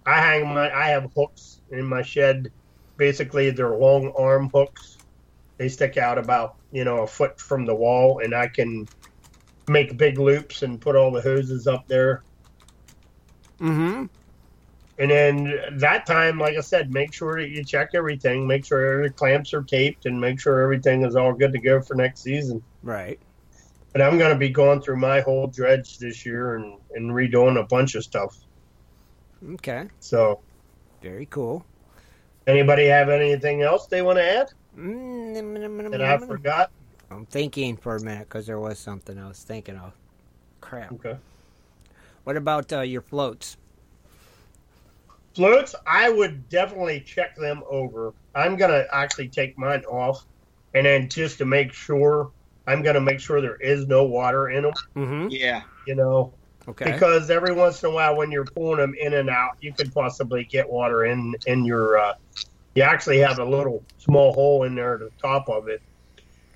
I 0.06 0.22
hang 0.22 0.54
my 0.54 0.72
I 0.74 0.90
have 0.90 1.12
hooks 1.16 1.62
in 1.72 1.86
my 1.86 2.02
shed. 2.02 2.52
Basically, 2.98 3.50
they're 3.50 3.76
long 3.76 4.14
arm 4.18 4.50
hooks. 4.54 4.98
They 5.58 5.70
stick 5.70 5.98
out 5.98 6.18
about 6.18 6.56
you 6.72 6.84
know 6.84 7.04
a 7.04 7.08
foot 7.08 7.40
from 7.40 7.66
the 7.66 7.76
wall, 7.76 8.20
and 8.20 8.34
I 8.34 8.48
can 8.48 8.88
make 9.68 9.98
big 9.98 10.20
loops 10.20 10.62
and 10.62 10.80
put 10.80 10.96
all 10.96 11.12
the 11.12 11.22
hoses 11.22 11.68
up 11.68 11.88
there. 11.88 12.24
Mm-hmm. 13.60 14.06
And 14.98 15.12
then 15.12 15.60
that 15.80 16.06
time, 16.06 16.40
like 16.40 16.56
I 16.56 16.62
said, 16.62 16.92
make 16.94 17.14
sure 17.14 17.40
that 17.42 17.50
you 17.50 17.66
check 17.66 17.90
everything, 17.94 18.48
make 18.48 18.66
sure 18.66 19.04
the 19.04 19.10
clamps 19.10 19.54
are 19.54 19.64
taped, 19.64 20.06
and 20.06 20.20
make 20.20 20.40
sure 20.40 20.62
everything 20.62 21.04
is 21.04 21.16
all 21.18 21.34
good 21.34 21.52
to 21.52 21.60
go 21.60 21.82
for 21.82 21.96
next 21.96 22.22
season. 22.22 22.64
Right. 22.82 23.20
But 23.92 24.02
I'm 24.02 24.18
going 24.18 24.32
to 24.32 24.38
be 24.38 24.50
going 24.50 24.82
through 24.82 24.98
my 24.98 25.22
whole 25.22 25.48
dredge 25.48 25.98
this 26.00 26.26
year 26.26 26.56
and, 26.56 26.78
and 26.94 27.12
redoing 27.12 27.60
a 27.60 27.64
bunch 27.64 27.96
of 27.96 28.04
stuff. 28.04 28.38
Okay. 29.54 29.90
So, 30.00 30.40
Very 31.02 31.26
cool. 31.26 31.66
anybody 32.48 32.86
have 32.86 33.10
anything 33.10 33.62
else 33.62 33.88
they 33.88 34.02
want 34.02 34.18
to 34.18 34.24
add 34.24 34.48
Mm, 34.78 35.92
that 35.92 36.02
I 36.02 36.18
forgot? 36.18 36.72
I'm 37.10 37.26
thinking 37.26 37.78
for 37.78 37.96
a 37.96 38.02
minute 38.02 38.28
because 38.28 38.46
there 38.46 38.60
was 38.60 38.78
something 38.80 39.18
I 39.18 39.28
was 39.28 39.42
thinking 39.42 39.78
of. 39.78 39.94
Crap. 40.60 40.92
Okay. 40.94 41.18
What 42.24 42.36
about 42.36 42.74
uh, 42.74 42.82
your 42.82 43.02
floats? 43.02 43.58
Floats, 45.36 45.76
I 45.86 46.10
would 46.10 46.50
definitely 46.50 47.02
check 47.02 47.36
them 47.36 47.62
over. 47.70 48.14
I'm 48.34 48.56
going 48.56 48.72
to 48.72 48.88
actually 48.94 49.28
take 49.28 49.58
mine 49.58 49.84
off, 49.86 50.26
and 50.74 50.86
then 50.86 51.10
just 51.10 51.40
to 51.40 51.46
make 51.46 51.74
sure, 51.74 52.32
I'm 52.66 52.82
going 52.82 52.96
to 52.96 53.02
make 53.02 53.20
sure 53.20 53.42
there 53.42 53.58
is 53.58 53.86
no 53.88 54.06
water 54.06 54.50
in 54.50 54.64
them. 54.64 54.74
Mm-hmm. 54.96 55.28
Yeah. 55.30 55.64
You 55.86 55.96
know, 55.96 56.34
Okay. 56.68 56.92
because 56.92 57.30
every 57.30 57.54
once 57.54 57.84
in 57.84 57.92
a 57.92 57.94
while 57.94 58.16
when 58.16 58.32
you're 58.32 58.46
pulling 58.46 58.78
them 58.78 58.96
in 59.00 59.14
and 59.14 59.30
out 59.30 59.52
you 59.62 59.72
could 59.72 59.94
possibly 59.94 60.44
get 60.46 60.68
water 60.68 61.06
in 61.06 61.36
in 61.46 61.64
your 61.64 62.00
uh, 62.00 62.14
you 62.74 62.82
actually 62.82 63.20
have 63.20 63.38
a 63.38 63.46
little 63.46 63.84
small 64.00 64.34
hole 64.34 64.64
in 64.64 64.74
there 64.74 64.96
at 64.96 65.00
the 65.02 65.12
top 65.22 65.48
of 65.48 65.68
it 65.68 65.80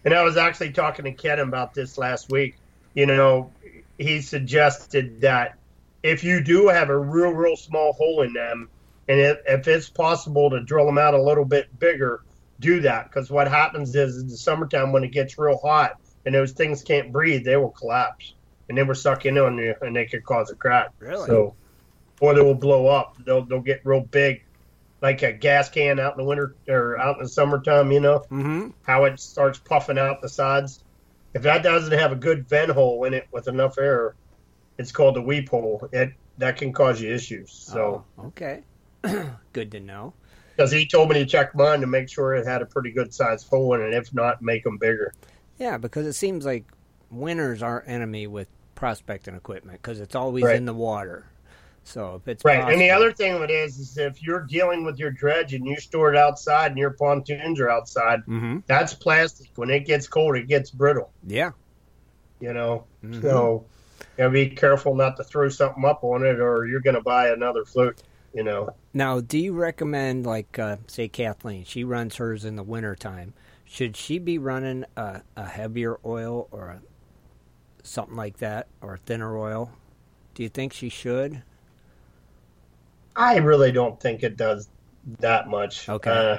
and 0.03 0.13
i 0.13 0.23
was 0.23 0.35
actually 0.35 0.71
talking 0.71 1.05
to 1.05 1.11
ken 1.11 1.37
about 1.37 1.75
this 1.75 1.95
last 1.99 2.31
week 2.31 2.55
you 2.95 3.05
know 3.05 3.51
he 3.99 4.19
suggested 4.19 5.21
that 5.21 5.58
if 6.03 6.23
you 6.23 6.41
do 6.41 6.67
have 6.67 6.89
a 6.89 6.97
real 6.97 7.31
real 7.31 7.55
small 7.55 7.93
hole 7.93 8.21
in 8.21 8.33
them 8.33 8.69
and 9.07 9.19
if, 9.19 9.37
if 9.47 9.67
it's 9.67 9.89
possible 9.89 10.49
to 10.49 10.61
drill 10.61 10.85
them 10.85 10.97
out 10.97 11.13
a 11.13 11.21
little 11.21 11.45
bit 11.45 11.67
bigger 11.79 12.21
do 12.59 12.81
that. 12.81 13.05
Because 13.05 13.29
what 13.29 13.47
happens 13.47 13.95
is 13.95 14.21
in 14.21 14.27
the 14.27 14.37
summertime 14.37 14.91
when 14.91 15.03
it 15.03 15.11
gets 15.11 15.37
real 15.37 15.57
hot 15.57 15.99
and 16.25 16.35
those 16.35 16.51
things 16.51 16.83
can't 16.83 17.11
breathe 17.11 17.43
they 17.43 17.57
will 17.57 17.71
collapse 17.71 18.33
and 18.67 18.77
they 18.77 18.83
will 18.83 18.95
suck 18.95 19.25
in 19.25 19.37
on 19.37 19.57
you 19.57 19.75
and 19.81 19.95
they 19.95 20.05
could 20.05 20.23
cause 20.23 20.51
a 20.51 20.55
crack. 20.55 20.89
Really? 20.99 21.27
so 21.27 21.55
or 22.21 22.33
they 22.33 22.41
will 22.41 22.55
blow 22.55 22.87
up. 22.87 23.15
They'll, 23.25 23.43
they'll 23.43 23.61
get 23.61 23.81
real 23.85 24.01
big 24.01 24.43
like 25.01 25.21
a 25.21 25.31
gas 25.31 25.69
can 25.69 25.99
out 25.99 26.13
in 26.13 26.17
the 26.17 26.25
winter 26.25 26.53
or 26.67 26.99
out 26.99 27.15
in 27.17 27.23
the 27.23 27.29
summertime 27.29 27.91
you 27.91 28.01
know? 28.01 28.19
Mm-hmm. 28.29 28.69
how 28.83 29.05
it 29.05 29.19
starts 29.19 29.57
puffing 29.57 29.97
out 29.97 30.21
the 30.21 30.29
sides. 30.29 30.83
If 31.33 31.43
that 31.43 31.63
doesn't 31.63 31.97
have 31.97 32.11
a 32.11 32.15
good 32.15 32.49
vent 32.49 32.71
hole 32.71 33.05
in 33.05 33.13
it 33.13 33.27
with 33.31 33.47
enough 33.47 33.77
air 33.77 34.15
it's 34.79 34.91
called 34.91 35.17
a 35.17 35.21
weep 35.21 35.49
hole 35.49 35.87
it 35.91 36.11
that 36.39 36.57
can 36.57 36.71
cause 36.73 36.99
you 37.01 37.13
issues 37.13 37.51
so 37.51 38.03
Oh, 38.17 38.27
okay. 38.27 38.63
Good 39.53 39.71
to 39.73 39.79
know. 39.79 40.13
because 40.55 40.71
he 40.71 40.87
told 40.87 41.09
me 41.09 41.15
to 41.15 41.25
check 41.25 41.53
mine 41.53 41.81
to 41.81 41.87
make 41.87 42.09
sure 42.09 42.33
it 42.33 42.47
had 42.47 42.61
a 42.61 42.65
pretty 42.65 42.91
good 42.91 43.13
sized 43.13 43.47
hole 43.49 43.73
in 43.75 43.81
it 43.81 43.93
if 43.93 44.13
not 44.13 44.41
make 44.41 44.63
them 44.63 44.77
bigger 44.77 45.13
Yeah, 45.57 45.77
because 45.77 46.07
it 46.07 46.13
seems 46.13 46.45
like 46.45 46.63
winter's 47.11 47.61
our 47.61 47.83
enemy 47.85 48.25
with 48.27 48.47
prospecting 48.75 49.35
equipment 49.35 49.81
because 49.81 49.99
it's 49.99 50.15
always 50.15 50.45
Right. 50.45 50.55
in 50.55 50.65
the 50.65 50.73
water. 50.73 51.25
So 51.83 52.15
if 52.15 52.27
it's 52.27 52.45
Right. 52.45 52.71
And 52.71 52.79
the 52.79 52.91
other 52.91 53.11
thing 53.11 53.33
of 53.33 53.41
it 53.41 53.49
is, 53.51 53.79
is 53.79 53.97
if 53.97 54.21
you're 54.23 54.41
dealing 54.45 54.85
with 54.85 54.97
your 54.99 55.11
dredge 55.11 55.53
and 55.53 55.65
you 55.65 55.75
store 55.77 56.13
it 56.13 56.17
outside 56.17 56.67
and 56.71 56.77
your 56.77 56.91
pontoons 56.91 57.59
are 57.59 57.69
outside, 57.69 58.21
Mhm. 58.27 58.63
that's 58.67 58.93
plastic. 58.93 59.47
When 59.55 59.69
it 59.69 59.81
gets 59.85 60.07
cold, 60.07 60.37
it 60.37 60.47
gets 60.47 60.69
brittle. 60.71 61.11
Yeah. 61.25 61.51
You 62.39 62.53
know, 62.53 62.85
Mhm. 63.03 63.21
so 63.21 63.65
you 63.99 64.23
gotta 64.23 64.29
be 64.31 64.49
careful 64.49 64.95
not 64.95 65.17
to 65.17 65.23
throw 65.23 65.49
something 65.49 65.85
up 65.85 66.03
on 66.03 66.25
it, 66.25 66.39
or 66.39 66.67
you're 66.67 66.81
gonna 66.81 67.01
buy 67.01 67.29
another 67.29 67.65
flute. 67.65 68.01
You 68.33 68.43
know, 68.43 68.75
Now, 68.93 69.19
do 69.19 69.37
you 69.39 69.53
recommend, 69.53 70.25
like, 70.25 70.59
uh, 70.59 70.77
say, 70.87 71.07
Kathleen, 71.07 71.63
she 71.63 71.83
runs 71.83 72.17
hers 72.17 72.45
in 72.45 72.55
the 72.55 72.63
wintertime. 72.63 73.33
Should 73.65 73.95
she 73.97 74.19
be 74.19 74.37
running 74.37 74.85
a, 74.95 75.21
a 75.35 75.45
heavier 75.47 75.99
oil 76.05 76.47
or 76.51 76.67
a, 76.69 76.81
something 77.83 78.15
like 78.15 78.37
that, 78.37 78.67
or 78.81 78.95
a 78.95 78.97
thinner 78.97 79.37
oil? 79.37 79.71
Do 80.33 80.43
you 80.43 80.49
think 80.49 80.73
she 80.73 80.89
should? 80.89 81.43
I 83.15 83.37
really 83.37 83.71
don't 83.71 83.99
think 83.99 84.23
it 84.23 84.37
does 84.37 84.69
that 85.19 85.47
much. 85.49 85.89
Okay. 85.89 86.11
Uh, 86.11 86.37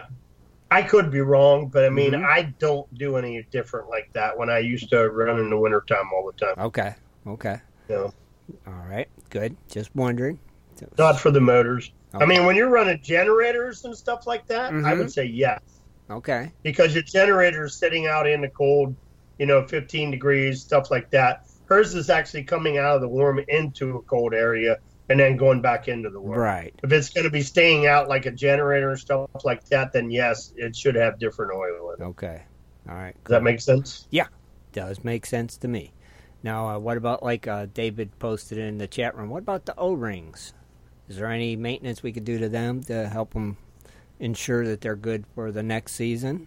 I 0.71 0.83
could 0.83 1.11
be 1.11 1.21
wrong, 1.21 1.69
but 1.69 1.85
I 1.85 1.91
mean, 1.91 2.13
Mhm. 2.13 2.25
I 2.25 2.55
don't 2.59 2.93
do 2.97 3.17
any 3.17 3.43
different 3.51 3.89
like 3.91 4.11
that 4.15 4.39
when 4.39 4.51
I 4.51 4.59
used 4.61 4.91
to 4.91 5.09
run 5.11 5.39
in 5.41 5.51
the 5.51 5.59
wintertime 5.59 6.11
all 6.15 6.27
the 6.27 6.47
time. 6.47 6.57
Okay. 6.59 6.95
Okay. 7.27 7.61
Know, 7.89 8.13
All 8.67 8.85
right. 8.89 9.09
Good. 9.31 9.57
Just 9.69 9.95
wondering. 9.95 10.39
not 10.99 11.21
for 11.21 11.31
the 11.31 11.41
motors. 11.41 11.93
I 12.15 12.25
mean, 12.25 12.47
when 12.47 12.57
you're 12.57 12.71
running 12.71 13.01
generators 13.03 13.85
and 13.85 13.95
stuff 13.97 14.27
like 14.27 14.47
that, 14.47 14.71
I 14.73 14.77
Mhm. 14.77 14.99
would 14.99 15.13
say 15.13 15.25
yes. 15.25 15.61
Okay. 16.11 16.51
because 16.65 16.93
your 16.93 17.05
generator 17.05 17.65
is 17.67 17.75
sitting 17.77 18.07
out 18.09 18.27
in 18.27 18.41
the 18.41 18.49
cold, 18.49 18.97
you 19.39 19.47
know, 19.47 19.65
15 19.69 20.11
degrees, 20.11 20.61
stuff 20.61 20.91
like 20.91 21.09
that. 21.11 21.47
Hers 21.67 21.95
is 21.95 22.11
actually 22.11 22.43
coming 22.43 22.79
out 22.79 22.97
of 22.97 23.01
the 23.01 23.07
warm 23.09 23.39
into 23.47 23.97
a 23.97 24.03
cold 24.03 24.35
area 24.35 24.79
and 25.09 25.21
then 25.21 25.37
going 25.37 25.61
back 25.61 25.87
into 25.87 26.11
the 26.11 26.19
warm. 26.21 26.39
Right. 26.41 26.75
If 26.83 26.91
it's 26.93 27.11
going 27.11 27.25
to 27.25 27.31
be 27.31 27.43
staying 27.43 27.87
out 27.87 28.09
like 28.09 28.27
a 28.27 28.33
generator 28.33 28.91
and 28.91 28.99
stuff 28.99 29.29
like 29.45 29.65
that, 29.67 29.93
then 29.93 30.11
yes, 30.11 30.53
it 30.57 30.75
should 30.75 30.97
have 30.97 31.21
different 31.21 31.53
oil 31.53 31.93
in 31.97 32.03
it. 32.03 32.07
Okay. 32.09 32.43
All 32.89 32.95
right. 32.97 33.15
Does 33.25 33.31
that 33.31 33.43
make 33.45 33.61
sense? 33.61 34.09
Yeah, 34.11 34.27
does 34.73 35.05
make 35.05 35.27
sense 35.27 35.57
to 35.59 35.69
me. 35.69 35.93
Now, 36.43 36.69
uh, 36.69 36.79
what 36.79 36.97
about 36.97 37.23
like 37.23 37.47
uh, 37.47 37.67
David 37.73 38.19
posted 38.19 38.59
in 38.59 38.79
the 38.79 38.87
chat 38.87 39.17
room? 39.17 39.29
What 39.31 39.43
about 39.43 39.67
the 39.67 39.75
O 39.77 39.93
rings? 39.93 40.55
Is 41.09 41.17
there 41.17 41.27
any 41.27 41.57
maintenance 41.57 42.03
we 42.03 42.13
could 42.13 42.25
do 42.25 42.39
to 42.39 42.49
them 42.49 42.83
to 42.85 43.09
help 43.09 43.35
them 43.35 43.57
ensure 44.21 44.67
that 44.67 44.81
they're 44.81 44.97
good 44.97 45.25
for 45.35 45.51
the 45.51 45.63
next 45.63 45.93
season? 45.93 46.47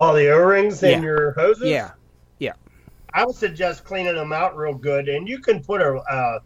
All 0.00 0.14
the 0.14 0.30
O-rings 0.30 0.82
in 0.82 0.90
Yeah. 0.90 1.02
your 1.02 1.32
hoses. 1.32 1.68
Yeah, 1.68 1.90
yeah. 2.38 2.52
I 3.12 3.24
would 3.26 3.34
suggest 3.34 3.84
cleaning 3.84 4.14
them 4.14 4.32
out 4.32 4.56
real 4.56 4.74
good, 4.74 5.08
and 5.08 5.28
you 5.28 5.40
can 5.40 5.62
put 5.62 5.82
a 5.82 5.96
uh, 5.96 6.38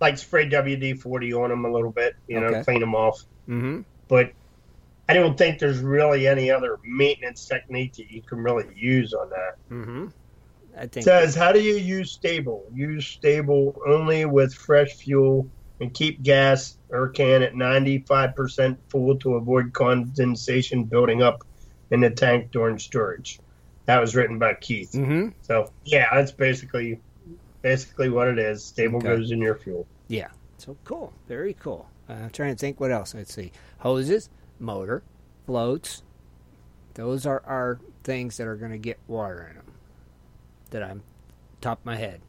like 0.00 0.18
spray 0.18 0.48
WD 0.48 1.00
forty 1.00 1.32
on 1.32 1.48
them 1.50 1.64
a 1.64 1.70
little 1.72 1.90
bit, 1.90 2.14
you 2.28 2.38
know, 2.38 2.48
Okay. 2.48 2.62
clean 2.62 2.80
them 2.80 2.94
off. 2.94 3.24
Mm-hmm. 3.48 3.80
But 4.08 4.32
I 5.08 5.14
don't 5.14 5.36
think 5.36 5.58
there's 5.58 5.78
really 5.80 6.28
any 6.28 6.50
other 6.50 6.78
maintenance 6.84 7.46
technique 7.46 7.94
that 7.94 8.10
you 8.10 8.22
can 8.22 8.38
really 8.38 8.66
use 8.76 9.14
on 9.14 9.30
that. 9.30 9.56
Mm-hmm. 9.70 10.06
I 10.76 10.86
think. 10.86 11.04
says, 11.04 11.34
how 11.34 11.52
do 11.52 11.60
you 11.60 11.74
use 11.76 12.12
Sta-Bil? 12.12 12.64
Use 12.72 13.06
Sta-Bil 13.06 13.74
only 13.86 14.24
with 14.24 14.54
fresh 14.54 14.94
fuel 14.94 15.48
and 15.80 15.92
keep 15.92 16.22
gas 16.22 16.78
or 16.90 17.08
can 17.08 17.42
at 17.42 17.52
95% 17.54 18.76
full 18.88 19.16
to 19.18 19.34
avoid 19.34 19.72
condensation 19.72 20.84
building 20.84 21.22
up 21.22 21.42
in 21.90 22.00
the 22.00 22.10
tank 22.10 22.50
during 22.52 22.78
storage. 22.78 23.40
That 23.86 24.00
was 24.00 24.14
written 24.14 24.38
by 24.38 24.54
Keith. 24.54 24.92
Mm-hmm. 24.92 25.30
So 25.42 25.70
yeah, 25.84 26.06
that's 26.14 26.32
basically 26.32 27.00
basically 27.62 28.08
what 28.08 28.28
it 28.28 28.38
is. 28.38 28.64
Sta-Bil 28.64 28.96
Okay. 28.98 29.08
goes 29.08 29.30
in 29.30 29.40
your 29.40 29.56
fuel. 29.56 29.86
Yeah. 30.08 30.28
So 30.58 30.76
cool. 30.84 31.12
Very 31.28 31.54
cool. 31.54 31.88
Uh, 32.08 32.14
I'm 32.14 32.30
trying 32.30 32.54
to 32.54 32.58
think 32.58 32.80
what 32.80 32.90
else. 32.92 33.14
Let's 33.14 33.34
see. 33.34 33.52
Hoses, 33.78 34.30
motor, 34.58 35.02
floats. 35.46 36.02
Those 36.94 37.26
are 37.26 37.42
our 37.46 37.80
things 38.04 38.36
that 38.36 38.46
are 38.46 38.56
going 38.56 38.72
to 38.72 38.78
get 38.78 38.98
water 39.08 39.46
in 39.48 39.56
them. 39.56 39.61
That 40.72 40.82
I'm 40.82 41.02
top 41.60 41.80
of 41.80 41.86
my 41.86 41.96
head. 41.96 42.20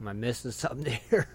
Am 0.00 0.08
I 0.08 0.12
missing 0.12 0.50
something 0.52 0.98
here? 1.10 1.28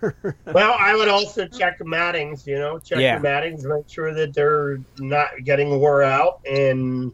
Well, 0.45 0.75
I 0.79 0.95
would 0.95 1.09
also 1.09 1.47
check 1.47 1.77
the 1.77 1.85
mattings, 1.85 2.47
you 2.47 2.57
know, 2.57 2.79
check 2.79 2.99
Yeah. 2.99 3.17
the 3.17 3.23
mattings, 3.23 3.65
make 3.65 3.87
sure 3.87 4.13
that 4.13 4.33
they're 4.33 4.79
not 4.97 5.29
getting 5.43 5.79
wore 5.79 6.03
out. 6.03 6.39
And 6.49 7.11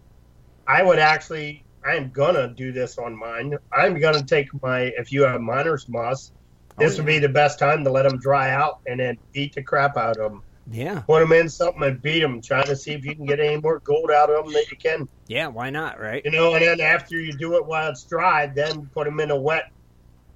I 0.68 0.84
would 0.84 1.00
actually, 1.00 1.64
I'm 1.84 2.12
gonna 2.12 2.54
do 2.54 2.72
this 2.72 2.98
on 2.98 3.16
mine. 3.18 3.58
I'm 3.72 4.00
gonna 4.00 4.24
take 4.24 4.48
my, 4.62 4.92
if 4.98 5.12
you 5.12 5.24
have 5.24 5.42
miner's 5.42 5.90
moss, 5.90 6.32
this 6.78 6.94
oh, 6.94 6.98
would 6.98 7.06
be 7.08 7.20
the 7.20 7.30
best 7.30 7.60
time 7.60 7.84
to 7.84 7.92
let 7.92 8.04
them 8.04 8.20
dry 8.20 8.52
out 8.52 8.80
and 8.88 9.00
then 9.00 9.18
beat 9.32 9.54
the 9.54 9.64
crap 9.64 9.98
out 9.98 10.18
of 10.18 10.32
them. 10.32 10.44
Yeah. 10.72 11.02
Put 11.02 11.20
them 11.20 11.32
in 11.34 11.50
something 11.50 11.84
and 11.84 12.02
beat 12.02 12.22
them, 12.22 12.42
trying 12.42 12.66
to 12.68 12.76
see 12.76 12.92
if 12.92 13.06
you 13.06 13.16
can 13.16 13.26
get 13.26 13.40
any 13.40 13.58
more 13.60 13.80
gold 13.80 14.12
out 14.12 14.30
of 14.30 14.46
them 14.46 14.54
that 14.54 14.72
you 14.72 14.78
can. 14.78 15.08
Yeah. 15.28 15.48
Why 15.48 15.70
not? 15.70 16.00
Right. 16.00 16.22
You 16.26 16.32
know, 16.32 16.54
and 16.56 16.64
then 16.64 16.80
after 16.82 17.20
you 17.20 17.34
do 17.34 17.56
it 17.58 17.66
while 17.66 17.90
it's 17.92 18.04
dry, 18.04 18.48
then 18.48 18.86
put 18.94 19.06
them 19.06 19.20
in 19.20 19.32
a 19.32 19.38
wet, 19.40 19.72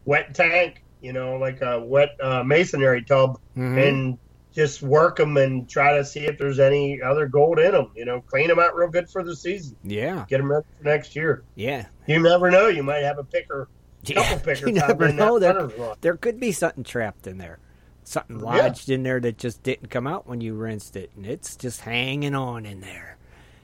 wet 0.06 0.34
tank. 0.36 0.84
You 1.02 1.14
know, 1.14 1.38
like 1.38 1.62
a 1.62 1.80
wet 1.80 2.18
uh, 2.22 2.44
masonry 2.44 3.04
tub, 3.04 3.40
Mhm. 3.56 3.88
and 3.88 4.18
just 4.52 4.82
work 4.82 5.18
them 5.18 5.38
and 5.38 5.70
try 5.70 5.96
to 5.96 6.04
see 6.04 6.22
if 6.22 6.40
there's 6.40 6.60
any 6.60 7.00
other 7.04 7.28
gold 7.28 7.60
in 7.60 7.72
them. 7.72 7.92
You 7.96 8.06
know, 8.06 8.22
clean 8.22 8.48
them 8.48 8.58
out 8.58 8.76
real 8.76 8.90
good 8.90 9.08
for 9.08 9.24
the 9.24 9.36
season. 9.36 9.76
Yeah. 9.84 10.26
Get 10.28 10.38
them 10.40 10.52
ready 10.52 10.66
for 10.80 10.84
next 10.86 11.16
year. 11.16 11.44
Yeah. 11.54 11.86
You 12.08 12.20
never 12.20 12.50
know; 12.50 12.68
you 12.68 12.82
might 12.82 13.04
have 13.04 13.20
a 13.20 13.24
picker, 13.24 13.68
Yeah, 14.06 14.24
couple 14.24 14.38
pickers. 14.54 14.62
you 14.62 14.72
never 14.74 15.14
know. 15.14 15.38
There, 15.38 15.70
there 16.02 16.18
could 16.18 16.40
be 16.40 16.52
something 16.52 16.84
trapped 16.84 17.28
in 17.28 17.38
there, 17.38 17.60
something 18.08 18.40
Yeah. 18.40 18.46
lodged 18.46 18.90
in 18.90 19.04
there 19.04 19.20
that 19.20 19.38
just 19.38 19.64
didn't 19.64 19.90
come 19.90 20.08
out 20.08 20.28
when 20.28 20.40
you 20.42 20.54
rinsed 20.54 20.96
it, 20.96 21.12
and 21.16 21.26
it's 21.26 21.56
just 21.56 21.82
hanging 21.82 22.34
on 22.36 22.66
in 22.66 22.80
there, 22.80 23.18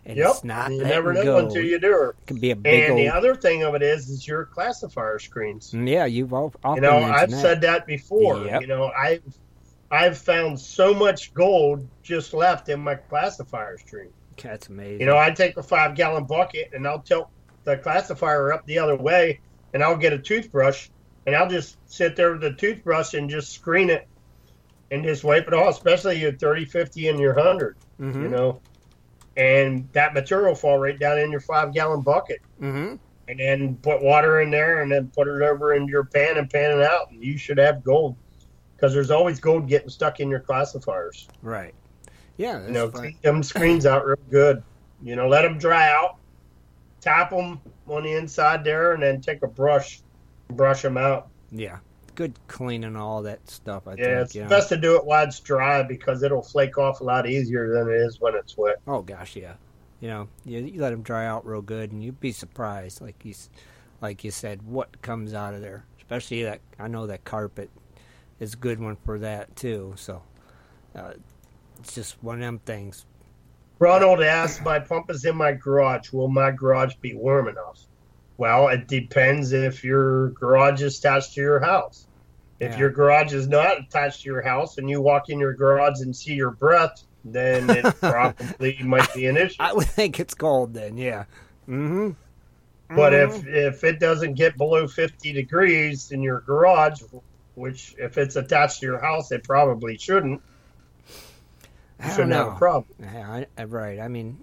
and 0.06 0.18
Yep, 0.18 0.30
it's 0.30 0.44
not. 0.44 0.70
you 0.72 0.78
letting 0.78 0.90
never 0.92 1.14
know 1.14 1.24
go. 1.24 1.38
until 1.40 1.64
you 1.64 1.80
do 1.80 2.10
it. 2.10 2.16
Could 2.28 2.42
be 2.42 2.52
a 2.52 2.56
big 2.56 2.84
And 2.84 2.92
old. 2.94 3.00
the 3.00 3.10
other 3.10 3.36
thing 3.36 3.64
of 3.64 3.74
it 3.76 3.82
is, 3.82 4.10
is 4.10 4.28
your 4.28 4.46
classifier 4.46 5.18
screens. 5.20 5.72
Mm, 5.72 5.90
yeah, 5.90 6.06
you've 6.06 6.34
all, 6.34 6.54
You 6.76 6.82
know, 6.82 6.98
I've 6.98 7.32
that. 7.32 7.42
said 7.42 7.62
that 7.62 7.86
before. 7.88 8.46
Yep. 8.46 8.62
You 8.62 8.68
know, 8.68 8.86
I 8.96 9.22
I've 9.90 10.18
found 10.18 10.60
so 10.60 10.94
much 10.94 11.34
gold 11.36 11.88
just 12.02 12.34
left 12.34 12.68
in 12.68 12.80
my 12.80 12.96
classifier 12.96 13.78
screen. 13.78 14.10
That's 14.42 14.68
amazing. 14.68 15.02
You 15.02 15.06
know, 15.06 15.18
I 15.18 15.30
take 15.30 15.56
a 15.58 15.64
five 15.64 15.94
gallon 15.96 16.24
bucket 16.26 16.72
and 16.74 16.88
I'll 16.88 17.00
tilt 17.00 17.30
the 17.64 17.78
classifier 17.78 18.52
up 18.52 18.66
the 18.66 18.80
other 18.80 18.96
way, 18.96 19.40
and 19.74 19.84
I'll 19.84 19.96
get 19.96 20.12
a 20.12 20.18
toothbrush 20.18 20.90
and 21.28 21.36
I'll 21.36 21.48
just 21.48 21.78
sit 21.86 22.16
there 22.18 22.32
with 22.34 22.42
the 22.42 22.52
toothbrush 22.54 23.14
and 23.14 23.30
just 23.30 23.54
screen 23.54 23.90
it 23.90 24.08
and 24.92 25.04
just 25.04 25.24
wipe 25.24 25.48
it 25.48 25.54
off, 25.54 25.76
especially 25.76 26.20
your 26.20 26.34
30, 26.34 26.66
50, 26.66 27.10
and 27.10 27.20
your 27.20 27.34
100. 27.34 27.78
Mhm. 28.00 28.22
You 28.22 28.30
know, 28.30 28.62
and 29.38 29.88
that 29.94 30.14
material 30.14 30.56
fall 30.56 30.78
right 30.78 31.00
down 31.00 31.18
in 31.20 31.32
your 31.32 31.40
five 31.40 31.74
gallon 31.74 32.02
bucket. 32.02 32.42
Mm-hmm. 32.62 32.96
And 33.30 33.40
then 33.40 33.76
put 33.78 34.02
water 34.02 34.42
in 34.42 34.52
there 34.52 34.82
and 34.82 34.92
then 34.92 35.10
put 35.16 35.28
it 35.28 35.42
over 35.42 35.74
in 35.74 35.88
your 35.88 36.04
pan 36.04 36.38
and 36.38 36.50
pan 36.50 36.78
it 36.78 36.84
out, 36.84 37.10
and 37.12 37.24
you 37.24 37.38
should 37.38 37.58
have 37.58 37.84
gold 37.84 38.16
because 38.76 38.94
there's 38.94 39.12
always 39.12 39.40
gold 39.40 39.68
getting 39.68 39.90
stuck 39.90 40.20
in 40.20 40.30
your 40.30 40.42
classifiers. 40.42 41.30
Right. 41.42 41.74
Yeah. 42.36 42.58
That's 42.58 42.68
You 42.68 42.74
know, 42.74 42.90
clean 42.90 43.18
them 43.22 43.42
screens 43.42 43.86
out 43.86 44.06
real 44.06 44.18
good. 44.30 44.62
You 45.02 45.16
know, 45.16 45.28
let 45.28 45.44
them 45.44 45.58
dry 45.58 45.90
out, 45.90 46.18
tap 47.00 47.30
them 47.30 47.62
on 47.88 48.04
the 48.04 48.14
inside 48.14 48.64
there, 48.64 48.94
and 48.94 49.02
then 49.02 49.22
take 49.22 49.42
a 49.42 49.48
brush, 49.48 50.02
brush 50.50 50.82
them 50.82 50.98
out. 50.98 51.30
Yeah. 51.52 51.78
Good 52.16 52.34
cleaning 52.48 52.96
all 52.96 53.24
that 53.24 53.50
stuff. 53.50 53.88
I 53.88 53.92
yeah, 53.92 53.96
think. 53.96 54.18
it's 54.18 54.36
you 54.36 54.44
know. 54.44 54.50
best 54.50 54.70
to 54.70 54.78
do 54.78 54.96
it 54.96 55.06
while 55.06 55.24
it's 55.26 55.40
dry 55.40 55.82
because 55.84 56.22
it'll 56.24 56.44
flake 56.44 56.78
off 56.78 57.02
a 57.02 57.04
lot 57.04 57.28
easier 57.28 57.74
than 57.74 57.90
it 57.90 57.96
is 57.96 58.20
when 58.20 58.36
it's 58.36 58.58
wet. 58.58 58.76
Oh 58.88 59.02
gosh, 59.02 59.36
yeah. 59.36 59.54
You 60.00 60.10
know, 60.10 60.28
you, 60.46 60.60
you 60.60 60.82
let 60.82 60.90
them 60.90 61.02
dry 61.02 61.26
out 61.26 61.46
real 61.46 61.62
good, 61.62 61.92
and 61.92 62.04
you'd 62.04 62.20
be 62.20 62.34
surprised, 62.34 63.00
like 63.00 63.24
you, 63.24 63.34
like 64.02 64.24
you 64.24 64.32
said, 64.32 64.62
what 64.62 65.02
comes 65.02 65.34
out 65.34 65.54
of 65.54 65.62
there. 65.62 65.86
Especially 65.98 66.44
that 66.44 66.60
I 66.78 66.88
know 66.88 67.08
that 67.08 67.24
carpet 67.24 67.70
is 68.40 68.54
a 68.54 68.58
good 68.58 68.80
one 68.80 68.98
for 69.06 69.20
that 69.20 69.56
too. 69.56 69.94
So 69.96 70.22
uh, 70.96 71.14
it's 71.80 71.96
just 71.96 72.22
one 72.22 72.36
of 72.36 72.42
them 72.42 72.60
things. 72.60 73.06
Ronald 73.80 74.22
asked, 74.22 74.62
"My 74.64 74.80
pump 74.80 75.10
is 75.10 75.26
in 75.26 75.36
my 75.36 75.54
garage. 75.54 76.12
Will 76.12 76.28
my 76.28 76.52
garage 76.52 76.96
be 76.96 77.16
warm 77.16 77.48
enough?" 77.48 77.88
Well, 78.44 78.68
it 78.68 78.90
depends 78.90 79.54
if 79.54 79.86
your 79.86 80.32
garage 80.32 80.82
is 80.82 81.00
attached 81.00 81.34
to 81.36 81.42
your 81.42 81.62
house. 81.62 82.08
If 82.60 82.74
Yeah. 82.74 82.80
your 82.80 82.90
garage 82.90 83.32
is 83.32 83.48
not 83.48 83.80
attached 83.80 84.24
to 84.24 84.26
your 84.26 84.42
house 84.42 84.78
and 84.78 84.90
you 84.90 85.00
walk 85.00 85.30
in 85.30 85.40
your 85.40 85.54
garage 85.54 86.02
and 86.02 86.14
see 86.14 86.34
your 86.34 86.52
breath, 86.52 87.06
then 87.24 87.70
it 87.70 87.84
probably 88.02 88.78
might 88.84 89.14
be 89.14 89.28
an 89.28 89.38
issue. 89.38 89.56
I 89.62 89.72
would 89.72 89.88
think 89.88 90.20
it's 90.20 90.34
cold 90.34 90.74
then. 90.74 90.98
Yeah. 90.98 91.24
Mm-hmm. 91.70 92.10
But 92.94 93.14
if 93.14 93.48
if 93.48 93.86
it 93.86 94.02
doesn't 94.02 94.34
get 94.34 94.58
below 94.58 94.90
50 94.90 95.32
degrees 95.32 96.12
in 96.12 96.22
your 96.22 96.42
garage, 96.42 97.02
which 97.56 97.96
if 97.98 98.18
it's 98.18 98.36
attached 98.36 98.82
to 98.82 98.86
your 98.88 99.00
house, 99.00 99.32
it 99.32 99.46
probably 99.46 99.98
shouldn't. 99.98 100.42
I 101.98 102.08
don't 102.08 102.16
shouldn't 102.16 102.34
have 102.34 102.48
a 102.48 102.56
problem. 102.58 102.94
Yeah, 103.00 103.46
I, 103.58 103.64
right. 103.64 104.02
I 104.02 104.10
mean, 104.10 104.38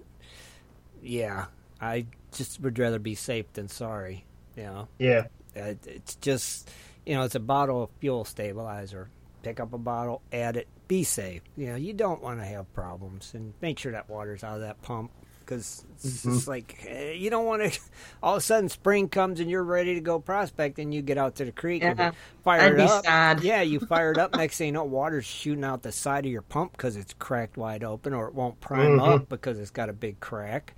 yeah. 1.03 1.45
I 1.79 2.07
just 2.33 2.59
would 2.61 2.77
rather 2.79 2.99
be 2.99 3.15
safe 3.15 3.51
than 3.53 3.67
sorry. 3.67 4.25
You 4.55 4.63
know. 4.63 4.87
Yeah. 4.99 5.25
Uh, 5.55 5.73
it's 5.85 6.15
just, 6.15 6.69
you 7.05 7.15
know, 7.15 7.23
it's 7.23 7.35
a 7.35 7.39
bottle 7.39 7.83
of 7.83 7.89
fuel 7.99 8.23
stabilizer. 8.25 9.09
Pick 9.43 9.59
up 9.59 9.73
a 9.73 9.77
bottle, 9.77 10.21
add 10.31 10.55
it, 10.55 10.67
be 10.87 11.03
safe. 11.03 11.41
You 11.57 11.67
know, 11.67 11.75
you 11.75 11.93
don't 11.93 12.21
want 12.21 12.39
to 12.39 12.45
have 12.45 12.71
problems, 12.73 13.31
and 13.33 13.53
make 13.61 13.79
sure 13.79 13.91
that 13.93 14.09
water's 14.09 14.43
out 14.43 14.55
of 14.55 14.61
that 14.61 14.81
pump 14.83 15.09
because 15.39 15.83
it's 15.95 16.23
Mhm. 16.25 16.33
just 16.35 16.47
like 16.47 16.85
eh, 16.87 17.13
you 17.13 17.29
don't 17.31 17.45
want 17.45 17.63
to. 17.73 17.79
All 18.23 18.35
of 18.35 18.37
a 18.37 18.41
sudden, 18.41 18.69
spring 18.69 19.09
comes 19.09 19.39
and 19.39 19.49
you're 19.49 19.63
ready 19.63 19.95
to 19.95 19.99
go 20.01 20.19
prospect, 20.19 20.77
and 20.79 20.93
You 20.93 21.01
get 21.01 21.17
out 21.17 21.35
to 21.37 21.45
the 21.45 21.51
creek, 21.51 21.83
and 21.83 21.97
Yeah, 21.97 22.11
fire 22.43 22.73
it 22.73 22.77
be 22.77 22.83
up. 22.83 23.03
sad. 23.03 23.43
Yeah, 23.43 23.61
you 23.61 23.79
fire 23.87 24.11
it 24.11 24.17
up. 24.19 24.35
Next 24.35 24.57
thing 24.59 24.67
you 24.67 24.73
know, 24.73 24.83
water's 24.83 25.25
shooting 25.25 25.63
out 25.65 25.81
the 25.81 25.91
side 25.91 26.25
of 26.25 26.31
your 26.31 26.43
pump 26.43 26.73
because 26.73 26.95
it's 26.95 27.13
cracked 27.17 27.57
wide 27.57 27.83
open, 27.83 28.13
or 28.13 28.27
it 28.27 28.35
won't 28.35 28.61
prime 28.61 28.99
Mhm. 28.99 29.15
up 29.15 29.27
because 29.29 29.57
it's 29.59 29.71
got 29.71 29.89
a 29.89 29.93
big 29.93 30.19
crack, 30.19 30.75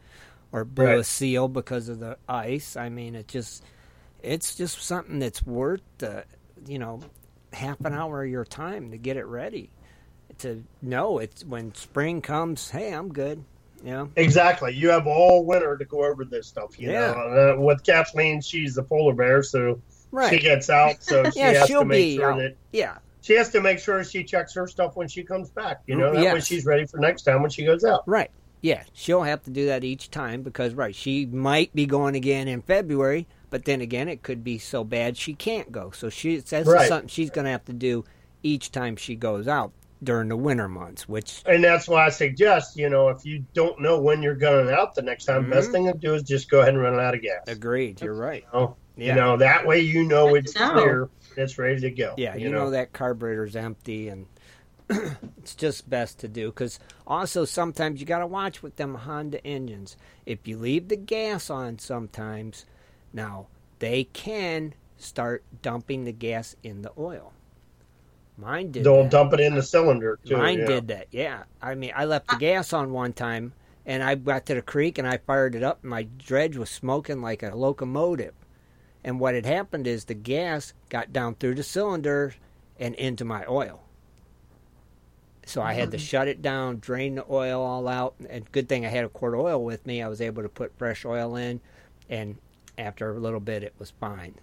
or 0.54 0.64
blew 0.64 1.00
a 1.00 1.04
seal 1.04 1.50
because 1.50 1.90
of 1.90 2.00
the 2.00 2.18
ice. 2.30 2.78
I 2.78 2.88
mean, 2.88 3.16
it 3.16 3.28
just 3.28 3.64
it's 4.22 4.56
just 4.56 4.82
something 4.82 5.20
that's 5.20 5.46
worth 5.46 5.82
the 5.98 6.24
you 6.66 6.80
know 6.80 7.02
half 7.52 7.82
an 7.84 7.94
hour 7.94 8.24
of 8.24 8.30
your 8.30 8.46
time 8.46 8.92
to 8.92 8.98
get 8.98 9.18
it 9.18 9.26
ready 9.26 9.70
to 10.40 10.64
know 10.82 11.20
it's 11.20 11.44
when 11.46 11.76
spring 11.76 12.20
comes 12.20 12.72
hey 12.72 12.92
i'm 12.92 13.14
good 13.14 13.44
Yeah, 13.84 14.08
Exactly. 14.16 14.74
You 14.74 14.90
have 14.90 15.06
all 15.06 15.46
winter 15.46 15.78
to 15.78 15.84
go 15.86 16.06
over 16.06 16.24
this 16.26 16.48
stuff. 16.48 16.80
You 16.80 16.92
Yeah. 16.92 17.12
know, 17.12 17.54
uh, 17.58 17.62
with 17.62 17.84
Kathleen, 17.84 18.40
she's 18.42 18.76
the 18.76 18.82
polar 18.84 19.14
bear, 19.14 19.44
so 19.44 19.82
Right. 20.12 20.30
she 20.34 20.40
gets 20.40 20.70
out. 20.70 21.04
So 21.04 21.30
she 21.32 21.40
yeah 21.40 21.52
has 21.60 21.68
she'll 21.68 21.82
to 21.82 21.86
make 21.86 21.98
be 21.98 22.16
sure 22.16 22.32
out. 22.32 22.38
that 22.40 22.56
yeah 22.72 22.98
she 23.22 23.34
has 23.34 23.50
to 23.52 23.62
make 23.62 23.80
sure 23.80 24.04
she 24.06 24.24
checks 24.24 24.54
her 24.56 24.68
stuff 24.68 24.96
when 24.96 25.08
she 25.10 25.24
comes 25.24 25.50
back. 25.52 25.82
You 25.86 25.96
know, 25.98 26.14
that 26.14 26.34
way 26.34 26.40
she's 26.40 26.66
ready 26.66 26.86
for 26.88 26.98
next 26.98 27.24
time 27.24 27.42
when 27.42 27.52
she 27.52 27.66
goes 27.66 27.84
out. 27.84 28.04
Right. 28.08 28.32
Yeah, 28.64 28.84
she'll 28.94 29.24
have 29.24 29.44
to 29.44 29.52
do 29.52 29.66
that 29.68 29.84
each 29.84 30.10
time 30.10 30.42
because 30.42 30.74
right, 30.74 30.96
she 30.96 31.26
might 31.26 31.74
be 31.76 31.86
going 31.86 32.16
again 32.16 32.48
in 32.48 32.62
February, 32.62 33.28
but 33.50 33.66
then 33.66 33.82
again, 33.82 34.08
it 34.08 34.24
could 34.24 34.42
be 34.44 34.58
so 34.58 34.84
bad 34.86 35.18
she 35.18 35.34
can't 35.34 35.70
go. 35.72 35.92
So 35.92 36.10
she 36.10 36.40
says 36.40 36.66
Right. 36.66 36.88
something 36.88 37.10
she's 37.10 37.30
going 37.30 37.44
to 37.46 37.52
have 37.52 37.66
to 37.66 37.74
do 37.74 38.06
each 38.42 38.72
time 38.72 38.96
she 38.96 39.16
goes 39.18 39.50
out 39.50 39.74
during 40.02 40.30
the 40.30 40.38
winter 40.38 40.70
months, 40.70 41.08
which 41.10 41.44
And 41.46 41.62
that's 41.64 41.88
why 41.90 42.06
I 42.06 42.10
suggest, 42.10 42.78
you 42.78 42.90
know, 42.90 43.10
if 43.10 43.26
you 43.26 43.44
don't 43.54 43.82
know 43.82 44.00
when 44.00 44.24
you're 44.24 44.34
going 44.36 44.70
out 44.74 44.96
the 44.96 45.02
next 45.02 45.26
time, 45.26 45.50
best 45.50 45.70
Mhm. 45.70 45.72
thing 45.74 45.86
to 45.92 45.98
do 45.98 46.14
is 46.14 46.24
just 46.24 46.50
go 46.50 46.62
ahead 46.62 46.74
and 46.74 46.82
run 46.82 46.98
out 46.98 47.14
of 47.16 47.22
gas. 47.22 47.42
agreed, 47.48 48.02
you're 48.02 48.14
right. 48.16 48.46
Oh, 48.54 48.76
Yeah. 48.96 49.08
You 49.08 49.16
know, 49.22 49.38
that 49.38 49.66
way 49.68 49.80
you 49.82 50.04
know 50.04 50.36
it's 50.36 50.56
know. 50.56 50.72
clear, 50.72 51.10
it's 51.36 51.58
ready 51.58 51.82
to 51.82 51.90
go. 51.92 52.14
Yeah, 52.18 52.36
you, 52.36 52.50
know. 52.50 52.70
that 52.70 52.94
carburetor's 52.94 53.56
empty, 53.56 54.08
and 54.08 54.26
it's 55.38 55.56
just 55.56 55.90
best 55.90 56.20
to 56.20 56.28
do. 56.28 56.48
Because 56.50 56.80
also 57.06 57.46
sometimes 57.46 58.00
you 58.00 58.06
got 58.06 58.20
to 58.20 58.28
watch 58.28 58.64
with 58.64 58.76
them 58.76 58.96
Honda 58.96 59.46
engines. 59.46 59.98
If 60.26 60.48
you 60.48 60.58
leave 60.58 60.88
the 60.88 60.98
gas 60.98 61.50
on, 61.50 61.80
sometimes 61.80 62.66
now 63.12 63.48
they 63.80 64.06
can 64.06 64.74
start 64.98 65.44
dumping 65.62 66.06
the 66.06 66.12
gas 66.12 66.56
in 66.64 66.82
the 66.82 66.92
oil. 66.98 67.34
Mine 68.38 68.72
did. 68.72 68.84
They'll 68.84 69.04
that. 69.04 69.12
dump 69.12 69.34
it 69.34 69.40
in 69.40 69.56
the 69.56 69.62
cylinder 69.62 70.20
too. 70.26 70.38
Mine 70.38 70.60
yeah. 70.60 70.66
did 70.66 70.88
that. 70.88 71.08
Yeah, 71.12 71.44
I 71.62 71.76
mean, 71.76 71.92
I 71.96 72.06
left 72.06 72.30
the 72.30 72.38
gas 72.38 72.74
on 72.74 72.92
one 72.92 73.14
time, 73.14 73.54
and 73.86 74.02
I 74.02 74.16
got 74.16 74.46
to 74.48 74.56
the 74.56 74.62
creek 74.62 74.98
and 74.98 75.08
I 75.08 75.18
fired 75.18 75.56
it 75.56 75.64
up, 75.64 75.82
and 75.82 75.92
my 75.92 76.04
dredge 76.04 76.58
was 76.58 76.70
smoking 76.70 77.22
like 77.22 77.44
a 77.44 77.56
locomotive. 77.56 78.34
And 79.04 79.20
what 79.20 79.36
had 79.36 79.46
happened 79.46 79.86
is 79.86 80.06
the 80.06 80.14
gas 80.14 80.74
got 80.90 81.12
down 81.12 81.36
through 81.36 81.56
the 81.56 81.64
cylinder 81.64 82.36
and 82.80 82.96
into 82.96 83.26
my 83.26 83.46
oil. 83.48 83.84
So 85.46 85.62
I 85.62 85.74
had 85.74 85.92
to 85.92 85.98
mm-hmm. 85.98 86.06
shut 86.06 86.28
it 86.28 86.42
down, 86.42 86.80
drain 86.80 87.16
the 87.16 87.26
oil 87.30 87.62
all 87.62 87.88
out, 87.88 88.16
and 88.30 88.50
good 88.52 88.70
thing 88.70 88.86
I 88.86 88.90
had 88.90 89.04
a 89.04 89.10
quart 89.10 89.34
of 89.34 89.42
oil 89.42 89.64
with 89.64 89.86
me. 89.86 90.02
I 90.02 90.08
was 90.08 90.22
able 90.22 90.44
to 90.44 90.50
put 90.50 90.78
fresh 90.78 91.06
oil 91.06 91.36
in, 91.36 91.60
and 92.10 92.38
after 92.78 93.12
a 93.12 93.20
little 93.20 93.40
bit, 93.40 93.64
it 93.64 93.74
was 93.78 93.92
fine. 93.92 94.36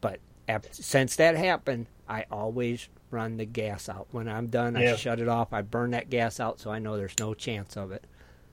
But 0.00 0.20
after, 0.48 0.68
since 0.72 1.16
that 1.16 1.36
happened, 1.36 1.86
I 2.08 2.24
always 2.30 2.88
run 3.10 3.36
the 3.36 3.44
gas 3.44 3.88
out. 3.88 4.08
When 4.10 4.28
I'm 4.28 4.46
done, 4.46 4.76
I 4.76 4.96
shut 4.96 5.20
it 5.20 5.28
off. 5.28 5.52
I 5.52 5.62
burn 5.62 5.90
that 5.92 6.10
gas 6.10 6.40
out, 6.40 6.60
so 6.60 6.70
I 6.70 6.78
know 6.78 6.96
there's 6.96 7.18
no 7.18 7.34
chance 7.34 7.76
of 7.76 7.92
it. 7.92 8.04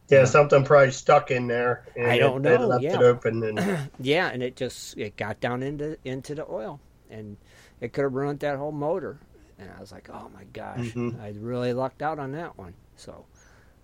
Yeah, 0.10 0.20
uh, 0.20 0.26
something 0.26 0.64
probably 0.64 0.92
stuck 0.92 1.32
in 1.32 1.48
there. 1.48 1.86
And 1.96 2.12
I 2.12 2.18
don't 2.18 2.46
it, 2.46 2.60
know, 2.60 2.68
left 2.68 2.84
yeah. 2.84 2.96
it 2.96 3.02
open 3.02 3.44
and 3.44 3.90
yeah, 4.00 4.28
and 4.30 4.44
it 4.44 4.56
just 4.56 4.98
it 4.98 5.16
got 5.16 5.40
down 5.40 5.64
into 5.64 5.98
into 6.04 6.36
the 6.36 6.46
oil, 6.50 6.80
and 7.10 7.38
it 7.80 7.94
could 7.94 8.04
have 8.04 8.14
ruined 8.14 8.40
that 8.42 8.58
whole 8.58 8.72
motor. 8.72 9.20
And 9.60 9.70
I 9.76 9.80
was 9.80 9.92
like, 9.92 10.10
oh 10.12 10.30
my 10.34 10.44
gosh, 10.54 10.94
Mhm. 10.94 11.22
I 11.22 11.34
really 11.40 11.74
lucked 11.74 12.02
out 12.02 12.20
on 12.20 12.32
that 12.34 12.58
one. 12.58 12.74
So 12.96 13.26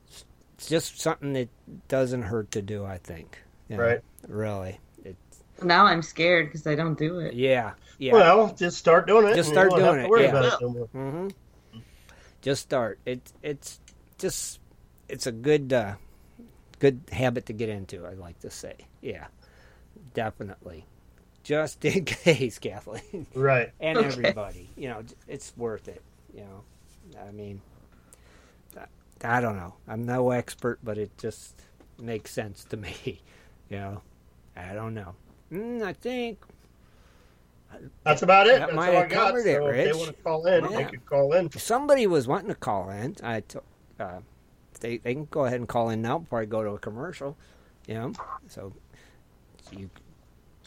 it's- 0.08 0.26
it's 0.56 0.68
just 0.70 1.00
something 1.00 1.34
that 1.34 1.50
doesn't 1.88 2.24
hurt 2.24 2.52
to 2.52 2.62
do. 2.62 2.86
I 2.86 2.98
think. 2.98 3.38
You 3.70 3.78
know, 3.78 3.84
Right. 3.84 4.02
Really. 4.28 4.80
It, 5.06 5.16
Now 5.64 5.86
I'm 5.86 6.02
scared 6.02 6.48
because 6.48 6.66
I 6.68 6.76
don't 6.76 6.98
do 6.98 7.20
it. 7.20 7.34
yeah. 7.34 7.74
Yeah. 7.98 8.14
well, 8.14 8.54
just 8.56 8.78
start 8.78 9.08
doing 9.08 9.28
it. 9.28 9.36
Just 9.36 9.50
start 9.50 9.72
doing 9.72 9.84
have 9.84 9.96
it, 9.98 10.04
to 10.04 10.10
worry 10.10 10.24
yeah. 10.24 10.30
about 10.30 10.46
it 10.46 10.62
no 10.62 10.70
more. 10.70 10.88
hmm 10.88 11.28
Just 12.42 12.62
start. 12.64 12.98
It 13.06 13.22
it's 13.44 13.80
just 14.18 14.60
it's 15.10 15.28
a 15.28 15.32
good 15.34 15.74
uh, 15.74 15.96
good 16.80 17.02
habit 17.12 17.46
to 17.48 17.54
get 17.54 17.68
into. 17.70 18.06
I 18.06 18.14
like 18.14 18.40
to 18.40 18.50
say, 18.50 18.76
yeah, 19.02 19.28
definitely. 20.14 20.86
Just 21.44 21.84
in 21.86 22.06
case, 22.06 22.60
Kathleen, 22.60 23.26
Right. 23.34 23.72
and 23.80 23.98
Okay. 23.98 24.08
everybody, 24.08 24.70
you 24.76 24.90
know, 24.90 25.04
it's 25.28 25.54
worth 25.58 25.88
it. 25.88 26.02
You 26.34 26.42
know, 26.42 26.64
I 27.28 27.32
mean, 27.32 27.62
I, 29.24 29.42
don't 29.42 29.56
know. 29.58 29.74
I'm 29.88 30.06
no 30.06 30.32
expert, 30.32 30.80
but 30.84 30.98
it 30.98 31.18
just 31.18 31.62
makes 31.98 32.32
sense 32.32 32.64
to 32.66 32.78
me. 32.86 33.22
You 33.70 33.78
know, 33.78 34.02
I 34.56 34.74
don't 34.74 34.94
know. 34.94 35.16
Mm, 35.52 35.82
I 35.84 35.94
think 35.94 36.40
That's 38.04 38.22
about 38.22 38.48
it. 38.48 38.60
That 38.60 38.68
That's 38.68 38.76
might 38.76 38.90
all 38.90 38.98
I 38.98 39.02
have 39.02 39.10
got. 39.10 39.28
covered 39.28 39.48
it, 39.48 39.58
so 39.58 39.68
if 39.68 39.86
they 39.94 39.94
want 40.00 40.16
to 40.18 40.24
call 40.24 40.46
in, 40.46 40.64
they 40.66 40.80
Yeah. 40.82 40.90
could 40.90 41.06
call 41.06 41.34
in. 41.34 41.52
somebody 41.52 42.08
was 42.08 42.28
wanting 42.28 42.50
to 42.50 42.56
call 42.56 42.90
in. 42.90 43.16
I 43.24 43.42
t- 43.42 43.60
uh, 44.00 44.20
they 44.82 44.98
they 44.98 45.14
can 45.14 45.26
go 45.32 45.46
ahead 45.46 45.60
and 45.60 45.68
call 45.68 45.90
in 45.90 46.02
now 46.02 46.20
before 46.20 46.42
I 46.42 46.46
go 46.46 46.64
to 46.64 46.72
a 46.72 46.80
commercial. 46.80 47.38
You 47.88 47.96
know, 47.96 48.14
so 48.48 48.74
you 49.72 49.90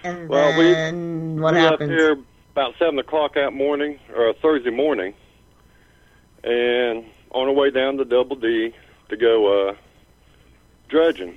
And 0.05 0.29
Well, 0.29 0.57
we- 0.59 0.73
then 0.73 1.41
what 1.41 1.55
we 1.55 1.61
happened? 1.61 1.91
left 1.91 2.01
here 2.01 2.19
about 2.53 2.75
seven 2.79 2.99
o'clock 2.99 3.35
that 3.35 3.53
morning, 3.53 3.99
or 4.15 4.33
Thursday 4.41 4.71
morning, 4.71 5.13
and 6.45 7.05
on 7.33 7.49
our 7.49 7.53
way 7.53 7.71
down 7.71 7.97
to 7.99 8.05
Double 8.05 8.37
D 8.37 8.73
to 9.09 9.17
go 9.17 9.69
uh, 9.71 9.75
dredging. 10.89 11.37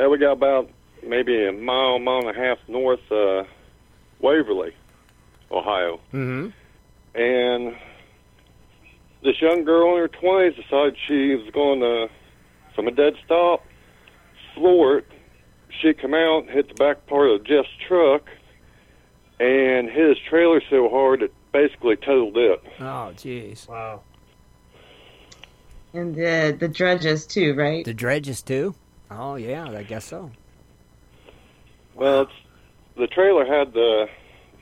Uh, 0.00 0.08
we 0.08 0.18
got 0.18 0.32
about 0.32 0.68
maybe 1.06 1.46
a 1.46 1.52
mile, 1.52 1.98
mile 1.98 2.26
and 2.28 2.36
a 2.36 2.40
half 2.40 2.58
north 2.68 3.00
uh, 3.10 3.44
Waverly, 4.20 4.72
Ohio. 5.50 6.00
Mm-hmm. 6.12 6.48
and 7.14 7.76
this 9.22 9.40
young 9.42 9.64
girl 9.64 9.92
in 9.94 9.98
her 9.98 10.08
twenties 10.08 10.54
decided 10.56 10.96
she 11.06 11.34
was 11.34 11.50
going 11.52 11.80
to, 11.80 12.08
from 12.74 12.88
a 12.88 12.90
dead 12.90 13.14
stop, 13.24 13.64
floor 14.54 14.98
it. 14.98 15.06
She 15.80 15.92
come 15.92 16.14
out, 16.14 16.48
hit 16.48 16.68
the 16.68 16.74
back 16.74 17.06
part 17.06 17.30
of 17.30 17.44
Jeff's 17.44 17.68
truck, 17.86 18.28
and 19.38 19.88
hit 19.90 20.08
his 20.08 20.18
trailer 20.28 20.62
so 20.70 20.88
hard 20.88 21.22
it 21.22 21.32
basically 21.52 21.96
totaled 21.96 22.36
it. 22.36 22.62
Oh, 22.80 23.12
jeez. 23.14 23.68
Wow. 23.68 24.02
And 25.92 26.14
the 26.14 26.56
the 26.58 26.68
dredges 26.68 27.26
too, 27.26 27.54
right? 27.54 27.84
The 27.84 27.92
dredges, 27.94 28.42
too? 28.42 28.74
Oh, 29.10 29.34
yeah, 29.34 29.68
I 29.68 29.82
guess 29.82 30.04
so. 30.06 30.30
Well, 31.94 32.22
it's, 32.22 32.32
the 32.96 33.06
trailer 33.08 33.44
had 33.44 33.72
the 33.74 34.06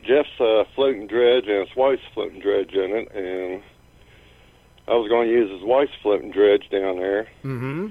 Jeff's 0.04 0.40
uh, 0.40 0.64
floating 0.74 1.06
dredge 1.06 1.44
and 1.46 1.66
his 1.66 1.76
wife's 1.76 2.02
floating 2.14 2.40
dredge 2.40 2.72
in 2.72 2.90
it, 2.96 3.12
and 3.14 3.62
I 4.86 4.92
was 4.94 5.08
going 5.08 5.28
to 5.28 5.32
use 5.34 5.50
his 5.50 5.62
wife's 5.62 5.92
floating 6.02 6.30
dredge 6.30 6.68
down 6.70 6.96
there. 6.98 7.28
Mm-hmm. 7.44 7.88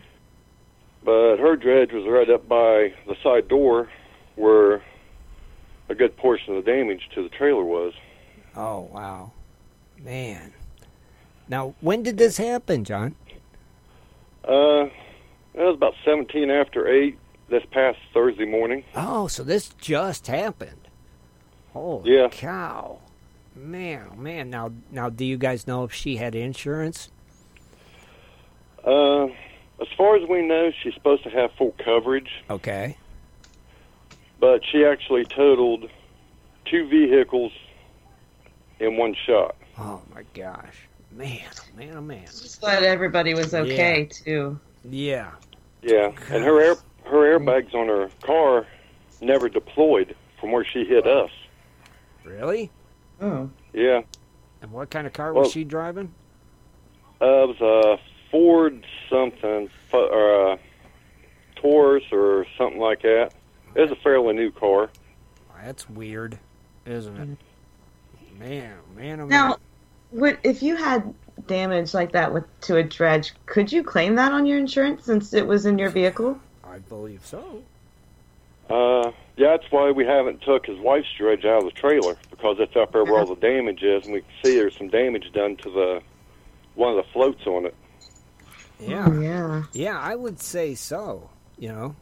but 1.04 1.38
her 1.38 1.56
dredge 1.56 1.92
was 1.92 2.06
right 2.08 2.30
up 2.30 2.48
by 2.48 2.94
the 3.08 3.16
side 3.24 3.48
door 3.48 3.90
where 4.36 4.82
a 5.90 5.96
good 5.96 6.16
portion 6.18 6.56
of 6.56 6.66
the 6.66 6.72
damage 6.72 7.10
to 7.16 7.24
the 7.24 7.30
trailer 7.30 7.64
was. 7.64 7.94
Oh, 8.56 8.90
wow. 8.92 9.32
Man. 10.04 10.54
Now, 11.48 11.76
when 11.82 12.04
did 12.04 12.18
this 12.18 12.38
happen, 12.38 12.84
John? 12.84 13.16
Uh, 14.44 14.86
it 15.54 15.64
was 15.64 15.76
about 15.76 15.94
17 16.04 16.50
after 16.50 16.88
8 16.88 17.18
this 17.50 17.64
past 17.72 17.98
Thursday 18.14 18.46
morning. 18.46 18.84
Oh, 18.96 19.28
so 19.28 19.44
this 19.44 19.70
just 19.80 20.28
happened. 20.28 20.87
Holy 21.74 22.16
Yeah. 22.16 22.28
cow. 22.30 23.00
Man, 23.56 24.08
oh 24.12 24.16
man. 24.16 24.50
Now, 24.50 24.72
now, 24.92 25.10
do 25.10 25.26
you 25.26 25.38
guys 25.38 25.66
know 25.68 25.84
if 25.84 25.92
she 25.94 26.18
had 26.18 26.36
insurance? 26.36 27.10
Uh, 28.86 29.26
as 29.82 29.88
far 29.98 30.16
as 30.16 30.28
we 30.30 30.42
know, 30.44 30.72
she's 30.82 30.94
supposed 30.94 31.24
to 31.24 31.30
have 31.30 31.52
full 31.58 31.74
coverage, 31.84 32.30
Okay. 32.50 32.98
but 34.40 34.62
she 34.66 34.86
actually 34.86 35.26
totaled 35.26 35.90
two 36.66 36.88
vehicles 36.88 37.52
in 38.80 38.96
one 38.98 39.14
shot. 39.26 39.56
Oh 39.78 40.02
my 40.14 40.24
gosh, 40.34 40.88
man, 41.12 41.40
oh 41.60 41.78
man, 41.78 41.94
oh 41.98 42.02
man. 42.02 42.26
Just 42.26 42.62
glad 42.62 42.84
everybody 42.84 43.34
was 43.34 43.54
okay 43.54 44.06
too. 44.06 44.60
Yeah. 44.90 45.32
Yeah, 45.82 46.12
and 46.30 46.44
her 46.44 46.62
air 46.62 46.76
her 47.06 47.40
airbags 47.40 47.74
on 47.74 47.88
her 47.88 48.10
car 48.24 48.66
never 49.22 49.50
deployed 49.50 50.16
from 50.40 50.52
where 50.52 50.64
she 50.66 50.86
hit 50.86 51.06
us. 51.08 51.32
Really? 52.32 52.70
Oh. 53.22 53.50
Yeah, 53.74 54.02
And 54.62 54.72
what 54.72 54.90
kind 54.90 55.08
of 55.08 55.14
car 55.14 55.34
was 55.34 55.52
she 55.52 55.64
driving? 55.64 56.14
uh, 57.22 57.26
it 57.26 57.60
was 57.60 57.62
a 57.62 58.00
Ford 58.30 58.86
something, 59.10 59.70
fu- 59.90 59.98
or 59.98 60.54
a 60.54 60.60
Taurus 61.56 62.04
or 62.12 62.46
something 62.58 62.80
like 62.80 63.02
that. 63.02 63.34
It 63.76 63.82
was 63.82 63.92
a 63.92 63.96
fairly 63.96 64.34
new 64.36 64.52
car. 64.52 64.90
That's 65.64 65.90
weird, 65.90 66.38
isn't 66.86 67.18
it? 67.18 68.40
Man, 68.40 68.78
man, 68.96 69.20
oh 69.20 69.26
man. 69.26 69.30
Now, 69.30 69.58
what 70.12 70.38
if 70.44 70.62
you 70.62 70.76
had 70.76 71.14
damage 71.48 71.94
like 71.94 72.12
that 72.12 72.34
with 72.34 72.44
to 72.62 72.78
a 72.78 72.84
dredge? 72.84 73.34
Could 73.48 73.72
you 73.72 73.84
claim 73.84 74.16
that 74.16 74.32
on 74.32 74.46
your 74.46 74.58
insurance 74.60 75.06
since 75.06 75.34
it 75.34 75.46
was 75.48 75.66
in 75.66 75.78
your 75.80 75.90
vehicle? 75.90 76.40
I 76.64 76.80
believe 76.80 77.26
so. 77.26 77.64
Uh, 78.70 79.12
yeah, 79.38 79.56
that's 79.58 79.72
why 79.72 79.92
we 79.92 80.06
haven't 80.06 80.42
took 80.42 80.66
his 80.66 80.78
wife's 80.80 81.08
dredge 81.18 81.46
out 81.46 81.60
of 81.60 81.66
the 81.66 81.72
trailer 81.72 82.16
because 82.32 82.58
it's 82.60 82.76
up 82.76 82.92
there 82.92 83.04
where 83.04 83.20
all 83.20 83.26
the 83.26 83.36
damage 83.36 83.82
is, 83.84 84.06
and 84.06 84.14
we 84.14 84.22
can 84.22 84.30
see 84.44 84.56
there's 84.58 84.78
some 84.78 84.90
damage 84.90 85.32
done 85.34 85.56
to 85.58 85.70
the 85.70 86.02
one 86.76 86.98
of 86.98 86.98
the 86.98 87.12
floats 87.14 87.46
on 87.48 87.66
it. 87.66 87.76
Yeah. 88.80 89.06
Oh, 89.08 89.20
yeah. 89.22 89.64
Yeah, 89.74 90.00
I 90.00 90.16
would 90.16 90.40
say 90.40 90.76
so. 90.76 91.30
You 91.58 91.70
know. 91.70 91.96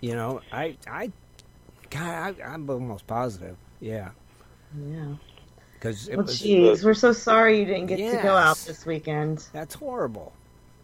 You 0.00 0.14
know, 0.14 0.40
I, 0.52 0.76
I, 0.88 1.10
God, 1.90 2.38
I, 2.40 2.44
I'm 2.44 2.68
almost 2.70 3.06
positive. 3.08 3.56
Yeah, 3.80 4.10
Yeah. 4.86 5.14
because 5.74 6.08
Well, 6.08 6.18
was. 6.18 6.40
jeez, 6.40 6.84
we're 6.84 6.94
so 6.94 7.12
sorry 7.12 7.58
you 7.58 7.64
didn't 7.64 7.86
get 7.86 7.96
to 7.96 8.22
go 8.22 8.36
out 8.36 8.58
this 8.58 8.86
weekend. 8.86 9.44
That's 9.52 9.74
horrible. 9.74 10.32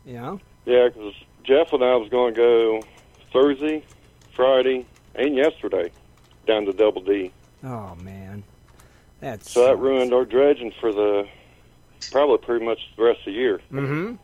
You 0.05 0.15
know. 0.15 0.41
Yeah, 0.65 0.89
because 0.89 1.15
Jeff 1.45 1.73
and 1.73 1.85
I 1.85 1.95
was 1.95 2.09
going 2.09 2.35
to 2.35 2.37
go 2.41 2.81
Thursday, 3.33 3.85
Friday, 4.35 4.87
and 5.15 5.35
yesterday 5.37 5.91
down 6.47 6.67
to 6.67 6.73
Double 6.73 7.03
D. 7.03 7.33
Oh 7.63 7.95
man, 7.97 8.43
that's 9.21 9.51
So 9.51 9.65
that 9.67 9.77
ruined 9.79 10.13
our 10.13 10.25
dredging 10.25 10.73
for 10.81 10.93
the 10.93 11.27
probably 12.11 12.39
pretty 12.39 12.65
much 12.65 12.79
the 12.97 13.03
rest 13.05 13.21
of 13.21 13.27
the 13.27 13.33
year. 13.33 13.61
Mm-hmm. 13.73 14.15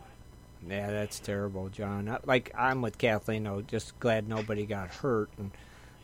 Yeah, 0.70 0.90
that's 0.90 1.18
terrible, 1.20 1.68
John. 1.70 2.08
I, 2.08 2.18
like 2.26 2.52
I'm 2.56 2.82
with 2.82 2.98
Kathleen. 2.98 3.44
though. 3.44 3.62
just 3.62 3.98
glad 4.00 4.28
nobody 4.28 4.66
got 4.66 4.88
hurt, 4.94 5.30
and 5.38 5.50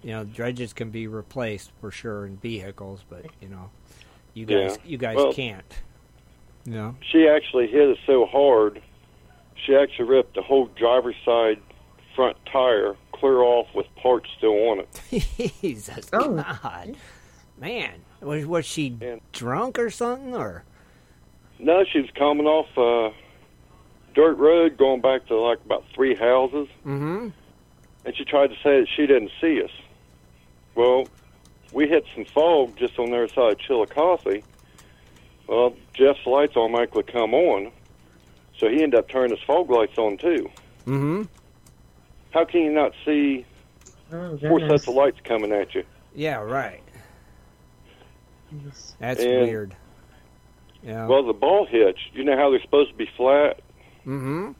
you 0.03 0.11
know, 0.13 0.25
dredges 0.25 0.73
can 0.73 0.91
be 0.91 1.07
replaced 1.07 1.71
for 1.81 1.91
sure 1.91 2.27
in 2.27 2.37
vehicles, 2.39 3.05
but 3.11 3.27
you 3.41 3.49
know, 3.49 3.71
you 4.35 4.47
guys, 4.47 4.79
Yeah. 4.85 4.91
you 4.91 4.99
guys 4.99 5.17
Well- 5.17 5.33
can't. 5.33 5.81
You 6.65 6.73
know. 6.73 6.97
She 7.13 7.29
actually 7.29 7.69
hit 7.69 7.89
us 7.91 7.99
so 8.07 8.27
hard, 8.27 8.83
she 9.55 9.77
actually 9.77 10.07
ripped 10.07 10.35
the 10.35 10.43
whole 10.43 10.67
driver's 10.67 11.15
side 11.25 11.61
front 12.17 12.37
tire 12.51 12.97
clear 13.19 13.43
off 13.43 13.67
with 13.75 13.87
parts 13.97 14.29
still 14.37 14.71
on 14.71 14.81
it. 14.81 15.53
Jesus 15.61 16.09
Oh. 16.13 16.35
God, 16.35 16.97
man, 17.59 17.93
was 18.21 18.47
was 18.47 18.65
she 18.65 18.97
drunk 19.33 19.79
or 19.79 19.91
something, 19.91 20.35
or 20.35 20.65
No, 21.59 21.85
she 21.85 22.01
was 22.01 22.11
coming 22.15 22.47
off 22.47 22.67
uh, 22.77 23.15
dirt 24.15 24.35
road, 24.39 24.77
going 24.77 25.01
back 25.01 25.27
to 25.27 25.37
like 25.37 25.59
about 25.65 25.85
three 25.95 26.15
houses, 26.15 26.69
mm-hmm. 26.85 27.29
and 28.05 28.17
she 28.17 28.25
tried 28.25 28.49
to 28.49 28.57
say 28.57 28.81
that 28.81 28.89
she 28.95 29.07
didn't 29.07 29.33
see 29.41 29.63
us. 29.63 29.71
Well, 30.75 31.07
we 31.73 31.89
hit 31.89 32.05
some 32.15 32.25
fog 32.27 32.77
just 32.77 32.99
on 32.99 33.11
the 33.11 33.17
other 33.17 33.29
side 33.29 33.53
of 33.53 33.59
Chillicothe. 33.59 34.43
Well, 35.47 35.75
Jeff's 35.95 36.27
lights 36.27 36.57
automatically 36.57 37.05
come 37.05 37.33
on, 37.35 37.73
so 38.59 38.69
he 38.69 38.83
ended 38.83 38.99
up 38.99 39.09
turning 39.09 39.31
his 39.31 39.45
fog 39.47 39.71
lights 39.71 39.97
on 39.97 40.19
too. 40.19 40.51
Mm-hmm. 40.87 41.23
How 42.31 42.45
can 42.45 42.61
you 42.63 42.73
not 42.73 42.93
see 43.05 43.45
Oh, 44.13 44.37
four 44.39 44.59
goodness. 44.61 44.83
sets 44.83 44.89
of 44.89 44.95
lights 44.95 45.19
coming 45.25 45.53
at 45.53 45.75
you? 45.75 45.85
Yeah, 46.15 46.37
right. 46.39 46.83
That's 48.99 49.21
And- 49.21 49.43
weird. 49.47 49.77
Yeah. 50.83 51.07
Well, 51.07 51.25
the 51.25 51.33
ball 51.33 51.67
hitch, 51.67 51.99
you 52.13 52.23
know 52.25 52.37
how 52.37 52.51
they're 52.51 52.61
supposed 52.63 52.91
to 52.91 52.97
be 52.97 53.07
flat? 53.17 53.61
mm-hmm. 54.07 54.53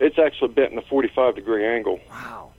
It's 0.00 0.16
actually 0.18 0.52
bent 0.54 0.70
in 0.72 0.78
a 0.78 0.82
45 0.82 1.34
degree 1.34 1.66
angle. 1.66 1.98
Wow. 2.08 2.52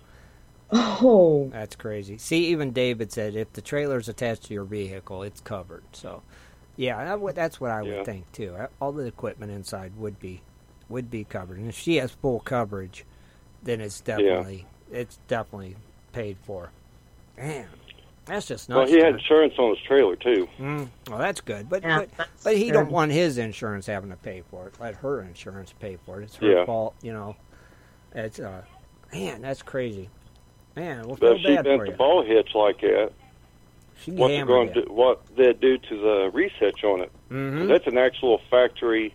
Oh. 0.71 1.47
That's 1.53 1.75
crazy. 1.77 2.17
See, 2.17 2.47
even 2.47 2.71
David 2.73 3.13
said 3.13 3.35
if 3.35 3.53
the 3.53 3.61
trailer's 3.61 4.09
attached 4.09 4.43
to 4.45 4.53
your 4.53 4.65
vehicle, 4.65 5.23
it's 5.23 5.39
covered. 5.39 5.83
So, 5.93 6.21
yeah, 6.75 7.01
that 7.05 7.21
would, 7.21 7.35
that's 7.35 7.61
what 7.61 7.71
I 7.71 7.81
would 7.81 7.89
Yeah. 7.91 8.03
think 8.03 8.29
too. 8.33 8.53
Uh, 8.55 8.67
All 8.81 8.91
the 8.91 9.05
equipment 9.05 9.51
inside 9.53 9.93
would 9.97 10.19
be 10.19 10.41
would 10.89 11.09
be 11.11 11.23
covered, 11.23 11.59
and 11.59 11.69
if 11.69 11.77
she 11.77 11.97
has 11.97 12.11
full 12.11 12.39
coverage, 12.39 13.05
then 13.63 13.81
it's 13.81 14.01
definitely 14.01 14.65
it's 14.91 15.17
definitely 15.27 15.75
paid 16.13 16.37
for. 16.43 16.71
Man, 17.37 17.67
that's 18.25 18.47
just 18.47 18.69
Well, 18.69 18.85
he 18.87 18.97
had 18.99 19.15
insurance 19.15 19.53
on 19.57 19.69
his 19.69 19.79
trailer, 19.87 20.15
too. 20.15 20.47
Mm, 20.59 20.89
well, 21.09 21.19
that's 21.19 21.41
good, 21.41 21.69
but 21.69 21.83
Yeah, 21.83 21.99
but, 21.99 22.09
that's 22.17 22.43
but 22.43 22.57
he 22.57 22.65
good. 22.65 22.73
don't 22.73 22.91
want 22.91 23.11
his 23.11 23.37
insurance 23.37 23.85
having 23.85 24.09
to 24.09 24.17
pay 24.17 24.41
for 24.49 24.67
it. 24.67 24.73
Let 24.79 24.95
her 24.95 25.21
insurance 25.21 25.73
pay 25.79 25.97
for 26.05 26.19
it. 26.21 26.25
It's 26.25 26.35
her 26.37 26.51
Yeah. 26.51 26.65
fault, 26.65 26.95
you 27.01 27.13
know. 27.13 27.35
It's 28.13 28.39
uh, 28.39 28.63
man, 29.13 29.41
that's 29.41 29.61
crazy. 29.61 30.09
Man, 30.75 31.07
well, 31.07 31.17
But 31.19 31.19
feel 31.19 31.31
if 31.35 31.41
she 31.41 31.55
bent 31.55 31.65
for 31.65 31.85
the 31.85 31.91
you. 31.91 31.97
ball 31.97 32.23
hitch 32.23 32.49
like 32.55 32.81
that, 32.81 33.11
She 34.01 34.11
what 34.11 34.29
they're 34.29 34.45
going 34.45 34.69
it. 34.69 34.73
to 34.75 34.81
do, 34.85 34.93
what 34.93 35.21
they 35.35 35.53
do 35.53 35.77
to 35.77 35.97
the 35.99 36.31
reese 36.33 36.51
hitch 36.59 36.83
on 36.83 37.01
it? 37.01 37.11
Mhm. 37.29 37.67
That's 37.67 37.85
an 37.87 37.97
actual 37.97 38.39
factory 38.49 39.13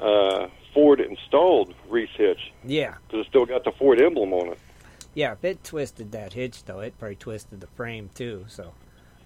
uh, 0.00 0.46
Ford 0.74 1.00
installed 1.00 1.74
reese 1.88 2.10
hitch 2.16 2.52
Yeah, 2.64 2.94
because 3.06 3.20
it's 3.20 3.28
still 3.28 3.46
got 3.46 3.64
the 3.64 3.72
Ford 3.72 4.00
emblem 4.00 4.32
on 4.32 4.48
it. 4.52 4.58
yeah. 5.14 5.32
If 5.32 5.44
it 5.44 5.64
twisted 5.64 6.12
that 6.12 6.32
hitch, 6.34 6.64
though, 6.64 6.80
it 6.80 6.98
probably 6.98 7.16
twisted 7.16 7.60
the 7.60 7.66
frame 7.68 8.10
too. 8.14 8.44
So, 8.48 8.72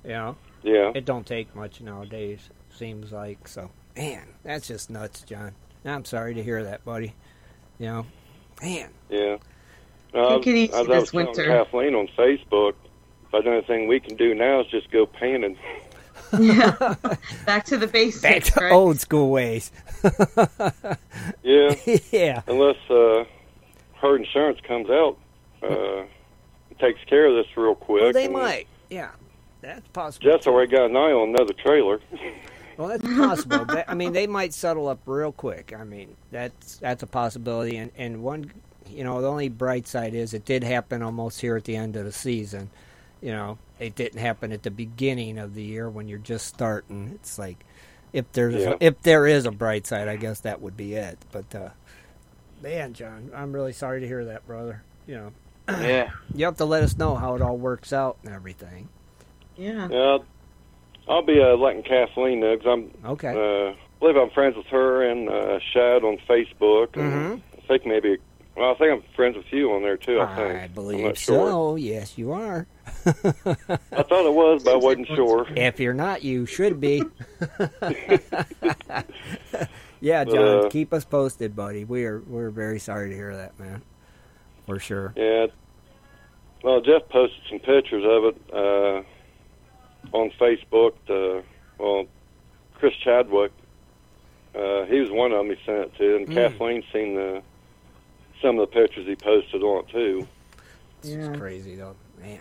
you 0.05 0.11
know, 0.11 0.37
Yeah. 0.63 0.93
it 0.95 1.05
don't 1.05 1.27
take 1.27 1.55
much 1.55 1.81
nowadays. 1.81 2.51
Seems 2.71 3.13
like 3.13 3.47
so. 3.49 3.71
Man, 3.97 4.27
that's 4.43 4.69
just 4.69 4.89
nuts, 4.91 5.23
John. 5.23 5.53
I'm 5.85 6.05
sorry 6.05 6.35
to 6.35 6.43
hear 6.43 6.63
that, 6.65 6.85
buddy. 6.85 7.15
You 7.79 7.87
know, 7.87 8.07
man. 8.63 8.91
Yeah. 9.11 9.37
Uh, 10.15 10.37
Take 10.39 10.47
it 10.47 10.55
easy 10.57 10.73
as 10.73 10.81
I 10.81 10.83
this 10.85 11.01
was 11.01 11.11
telling 11.11 11.27
winter. 11.27 11.45
Kathleen 11.47 11.95
on 11.95 12.09
Facebook, 12.17 12.75
But 13.31 13.45
the 13.45 13.51
only 13.51 13.63
thing 13.63 13.89
we 13.89 13.99
can 13.99 14.15
do 14.17 14.35
now 14.35 14.61
is 14.61 14.67
just 14.69 14.91
go 14.91 15.07
painting. 15.07 15.57
Yeah. 16.39 16.95
Back 17.47 17.65
to 17.67 17.77
the 17.77 17.87
basics. 17.87 18.23
Back 18.23 18.43
to 18.45 18.61
right? 18.61 18.73
old 18.73 19.01
school 19.01 19.31
ways. 19.31 19.71
Yeah. 21.43 21.75
yeah. 22.11 22.43
Unless 22.47 22.77
uh, 22.91 23.25
her 24.01 24.17
insurance 24.17 24.59
comes 24.67 24.89
out, 24.91 25.17
uh, 25.63 26.05
takes 26.79 27.01
care 27.07 27.27
of 27.27 27.35
this 27.35 27.57
real 27.57 27.75
quick. 27.75 28.03
Well, 28.03 28.13
they 28.13 28.29
might. 28.29 28.67
Yeah, 28.91 29.11
that's 29.61 29.87
possible. 29.89 30.31
Jeff's 30.31 30.47
already 30.47 30.71
got 30.71 30.87
an 30.91 30.97
eye 30.97 31.13
on 31.13 31.31
another 31.31 31.53
trailer. 31.53 32.01
Well, 32.77 32.89
that's 32.89 33.03
possible. 33.05 33.65
That- 33.67 33.89
I 33.89 33.95
mean, 33.95 34.13
they 34.13 34.27
might 34.27 34.55
settle 34.55 34.89
up 34.89 35.01
real 35.07 35.33
quick. 35.33 35.73
I 35.79 35.85
mean, 35.85 36.17
that's 36.31 36.77
that's 36.77 37.03
a 37.03 37.07
possibility. 37.07 37.77
And 37.77 37.91
and 37.97 38.23
one, 38.23 38.51
you 38.89 39.05
know, 39.05 39.21
the 39.21 39.29
only 39.29 39.49
bright 39.49 39.87
side 39.87 40.15
is 40.15 40.35
it 40.35 40.45
did 40.45 40.65
happen 40.65 41.03
almost 41.03 41.41
here 41.41 41.57
at 41.57 41.65
the 41.65 41.77
end 41.77 41.97
of 41.97 42.05
the 42.05 42.13
season. 42.13 42.71
You 43.23 43.31
know, 43.33 43.59
it 43.79 43.95
didn't 43.95 44.19
happen 44.21 44.53
at 44.53 44.63
the 44.65 44.71
beginning 44.71 45.39
of 45.39 45.55
the 45.55 45.63
year 45.63 45.89
when 45.89 46.09
you're 46.09 46.19
just 46.19 46.47
starting. 46.49 47.13
It's 47.15 47.39
like 47.39 47.65
if 48.13 48.31
there's 48.33 48.57
Yeah. 48.57 48.75
if 48.81 49.01
there 49.03 49.27
is 49.27 49.47
a 49.47 49.51
bright 49.53 49.87
side, 49.87 50.09
I 50.09 50.17
guess 50.17 50.41
that 50.41 50.61
would 50.61 50.77
be 50.77 50.95
it. 50.95 51.19
But 51.31 51.55
uh, 51.55 51.69
man, 52.63 52.93
John, 52.95 53.31
I'm 53.35 53.53
really 53.53 53.73
sorry 53.73 54.01
to 54.01 54.07
hear 54.07 54.25
that, 54.27 54.47
brother. 54.47 54.83
You 55.07 55.15
know, 55.15 55.33
Yeah. 55.81 56.11
you 56.35 56.45
have 56.45 56.57
to 56.57 56.65
let 56.65 56.83
us 56.83 56.97
know 56.99 57.15
how 57.15 57.35
it 57.37 57.43
all 57.43 57.57
works 57.57 57.93
out 57.93 58.17
and 58.25 58.35
everything. 58.35 58.89
Yeah. 59.57 59.89
Yeah, 59.91 60.19
I'll 61.09 61.23
be 61.23 61.41
uh, 61.41 61.57
letting 61.57 61.83
Kathleen 61.85 62.41
know 62.41 62.57
because 62.57 62.67
I'm. 63.05 63.11
Okay. 63.13 63.29
Uh, 63.29 63.71
I 63.73 63.77
believe 64.01 64.17
I'm 64.17 64.31
friends 64.31 64.57
with 64.57 64.67
her 64.67 65.09
and 65.09 65.29
uh, 65.29 65.61
Shad 65.73 66.03
on 66.03 66.19
Facebook. 66.29 66.97
And 66.97 67.13
Mhm. 67.39 67.41
I 67.57 67.67
think 67.69 67.87
maybe. 67.87 68.17
Well, 68.57 68.71
I 68.71 68.75
think 68.75 68.93
I'm 68.93 69.03
friends 69.17 69.37
with 69.37 69.51
you 69.51 69.73
on 69.73 69.83
there 69.83 69.97
too. 69.97 70.21
I 70.21 70.37
think. 70.37 70.55
I 70.63 70.69
believe 70.69 71.05
not 71.05 71.17
sure. 71.17 71.49
so. 71.49 71.77
Yes, 71.77 72.19
you 72.19 72.33
are. 72.33 72.67
I 73.07 73.13
thought 74.03 74.27
it 74.27 74.35
was, 74.35 74.63
but 74.63 74.75
I 74.75 74.77
wasn't 74.77 75.07
sure. 75.09 75.47
If 75.57 75.81
you're 75.81 75.95
not, 75.95 76.23
you 76.23 76.45
should 76.47 76.79
be. 76.81 77.03
yeah, 80.01 80.25
John, 80.25 80.67
uh, 80.67 80.69
keep 80.71 80.93
us 80.93 81.05
posted, 81.05 81.55
buddy. 81.57 81.85
We 81.85 82.05
are 82.05 82.21
we're 82.21 82.51
very 82.51 82.79
sorry 82.79 83.11
to 83.11 83.15
hear 83.15 83.35
that, 83.37 83.59
man. 83.59 83.83
For 84.67 84.79
sure. 84.79 85.13
Yeah. 85.17 85.47
Well, 86.63 86.81
Jeff 86.81 87.09
posted 87.09 87.41
some 87.49 87.59
pictures 87.61 88.05
of 88.07 88.25
it 88.25 88.37
uh, 88.53 89.03
on 90.17 90.31
Facebook. 90.41 90.93
Uh, 91.09 91.43
well, 91.79 92.05
Chris 92.75 92.95
Chadwick 93.03 93.53
Uh, 94.55 94.85
he 94.85 95.01
was 95.01 95.11
one 95.11 95.33
of 95.33 95.39
them 95.39 95.57
he 95.57 95.57
sent 95.65 95.79
it 95.79 95.97
to, 95.97 96.17
and 96.17 96.29
Mm. 96.29 96.35
Kathleen 96.35 96.83
seen 96.93 97.15
the 97.15 97.43
some 98.43 98.59
of 98.59 98.69
the 98.69 98.75
pictures 98.81 99.07
he 99.07 99.17
posted 99.17 99.63
on 99.63 99.85
it 99.85 99.89
too. 99.89 100.29
It's 101.05 101.39
crazy 101.39 101.77
though, 101.77 101.97
man. 102.21 102.41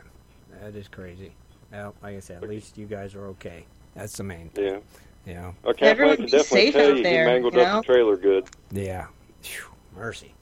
That 0.62 0.76
is 0.76 0.88
crazy. 0.88 1.32
Well, 1.72 1.96
like 2.04 2.18
I 2.18 2.20
said, 2.20 2.44
at 2.44 2.50
least 2.50 2.78
you 2.78 2.86
guys 2.86 3.16
are 3.16 3.28
okay. 3.28 3.66
That's 3.96 4.18
the 4.18 4.24
main 4.24 4.50
thing. 4.50 4.66
Yeah. 4.66 4.80
You 5.26 5.34
know. 5.36 5.56
Kathleen 5.64 5.90
Everyone 5.90 6.16
can 6.18 6.26
be 6.26 6.32
definitely 6.32 6.58
safe 6.66 6.74
tell 6.74 6.92
out 6.92 6.98
you 6.98 7.04
there, 7.04 7.26
he 7.28 7.32
mangled 7.32 7.54
you 7.54 7.62
up 7.62 7.86
the 7.86 7.94
trailer 7.94 8.18
good. 8.18 8.50
Yeah. 8.72 9.08
Phew, 9.42 9.66
mercy. 9.96 10.34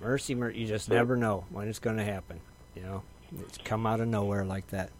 Mercy, 0.00 0.34
mer- 0.34 0.50
you 0.50 0.66
just 0.66 0.90
never 0.90 1.16
know 1.16 1.44
when 1.50 1.68
it's 1.68 1.78
going 1.78 1.96
to 1.96 2.04
happen. 2.04 2.40
You 2.74 2.82
know, 2.82 3.02
it's 3.40 3.58
come 3.64 3.86
out 3.86 4.00
of 4.00 4.08
nowhere 4.08 4.44
like 4.44 4.66
that. 4.68 4.90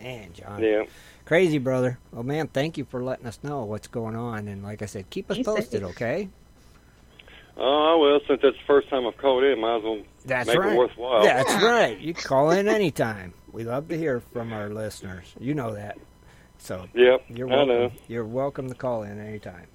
Man, 0.00 0.32
John. 0.32 0.62
Yeah. 0.62 0.84
Crazy, 1.24 1.58
brother. 1.58 1.98
Well, 2.10 2.24
man, 2.24 2.48
thank 2.48 2.76
you 2.76 2.84
for 2.84 3.02
letting 3.02 3.26
us 3.26 3.38
know 3.42 3.62
what's 3.64 3.86
going 3.86 4.16
on. 4.16 4.48
And 4.48 4.62
like 4.64 4.82
I 4.82 4.86
said, 4.86 5.08
keep 5.10 5.30
us 5.30 5.38
Be 5.38 5.44
posted, 5.44 5.82
safe. 5.82 5.90
okay? 5.90 6.28
Oh 7.56 7.98
well, 8.00 8.20
since 8.26 8.40
that's 8.42 8.56
the 8.56 8.62
first 8.66 8.88
time 8.88 9.06
I've 9.06 9.16
called 9.18 9.44
in, 9.44 9.60
might 9.60 9.76
as 9.78 9.82
well 9.82 9.98
That's 10.24 10.46
make 10.48 10.58
right. 10.58 10.72
it 10.72 10.76
worthwhile. 10.78 11.24
Yeah, 11.24 11.42
that's 11.42 11.62
right. 11.62 11.98
You 11.98 12.14
can 12.14 12.22
call 12.24 12.50
in 12.50 12.66
anytime. 12.68 13.34
We 13.52 13.64
love 13.64 13.88
to 13.88 13.98
hear 13.98 14.20
from 14.20 14.52
our 14.52 14.70
listeners. 14.70 15.26
You 15.38 15.54
know 15.54 15.74
that. 15.74 15.98
So 16.58 16.86
Yep, 16.94 17.24
you're 17.28 17.48
I 17.48 17.56
welcome. 17.56 17.68
know. 17.68 17.90
You're 18.08 18.24
welcome 18.24 18.68
to 18.68 18.74
call 18.74 19.02
in 19.02 19.18
anytime. 19.20 19.66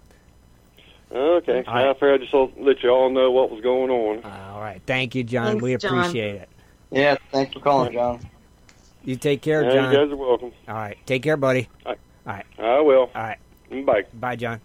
Okay. 1.11 1.63
All 1.67 1.73
right. 1.73 1.87
I 1.89 1.93
figured 1.93 2.21
I 2.21 2.25
just 2.25 2.57
let 2.59 2.83
you 2.83 2.89
all 2.89 3.09
know 3.09 3.31
what 3.31 3.51
was 3.51 3.61
going 3.61 3.89
on. 3.91 4.23
All 4.25 4.59
right. 4.59 4.81
Thank 4.85 5.15
you, 5.15 5.23
John. 5.23 5.59
Thanks, 5.59 5.63
we 5.63 5.77
John. 5.77 5.99
appreciate 5.99 6.35
it. 6.35 6.49
Yeah, 6.91 7.17
thanks 7.31 7.53
for 7.53 7.59
calling, 7.59 7.93
John. 7.93 8.19
You 9.03 9.15
take 9.15 9.41
care, 9.41 9.63
Yeah, 9.63 9.71
John. 9.73 9.91
you 9.91 9.97
guys 9.99 10.11
are 10.11 10.15
welcome. 10.17 10.51
All 10.67 10.73
right. 10.75 10.97
Take 11.05 11.23
care, 11.23 11.37
buddy. 11.37 11.69
All 11.85 11.93
right. 11.93 11.99
All 12.25 12.33
right. 12.33 12.45
I 12.59 12.81
will. 12.81 13.09
All 13.15 13.21
right. 13.21 13.37
Bye. 13.85 14.03
Bye, 14.13 14.35
John. 14.35 14.59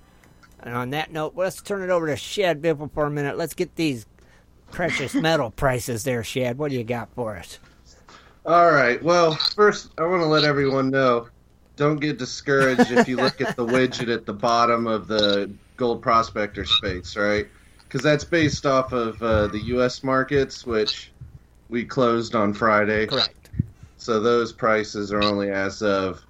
And 0.62 0.74
on 0.74 0.90
that 0.90 1.12
note, 1.12 1.34
let's 1.34 1.60
turn 1.60 1.82
it 1.82 1.90
over 1.90 2.06
to 2.06 2.16
Shad 2.16 2.62
Biffle 2.62 2.92
for 2.92 3.06
a 3.06 3.10
minute. 3.10 3.36
Let's 3.36 3.54
get 3.54 3.74
these 3.76 4.06
precious 4.70 5.14
metal 5.14 5.50
prices 5.50 6.04
there, 6.04 6.22
Shad. 6.22 6.58
What 6.58 6.70
do 6.70 6.76
you 6.76 6.84
got 6.84 7.08
for 7.14 7.36
us? 7.36 7.58
All 8.46 8.72
right. 8.72 9.02
Well, 9.02 9.34
first, 9.34 9.90
I 9.98 10.06
want 10.06 10.22
to 10.22 10.26
let 10.26 10.44
everyone 10.44 10.90
know 10.90 11.28
don't 11.76 12.00
get 12.00 12.18
discouraged 12.18 12.90
if 12.90 13.08
you 13.08 13.16
look 13.16 13.40
at 13.40 13.56
the 13.56 13.66
widget 13.66 14.12
at 14.12 14.26
the 14.26 14.32
bottom 14.32 14.86
of 14.86 15.08
the 15.08 15.50
gold 15.76 16.02
prospector 16.02 16.64
space, 16.64 17.16
right? 17.16 17.46
Because 17.84 18.02
that's 18.02 18.24
based 18.24 18.66
off 18.66 18.92
of 18.92 19.22
uh, 19.22 19.46
the 19.48 19.58
U.S. 19.66 20.02
markets, 20.02 20.66
which 20.66 21.10
we 21.68 21.84
closed 21.84 22.34
on 22.34 22.52
Friday. 22.52 23.06
Correct. 23.06 23.50
So 23.96 24.20
those 24.20 24.52
prices 24.52 25.12
are 25.12 25.22
only 25.22 25.50
as 25.50 25.82
of 25.82 26.24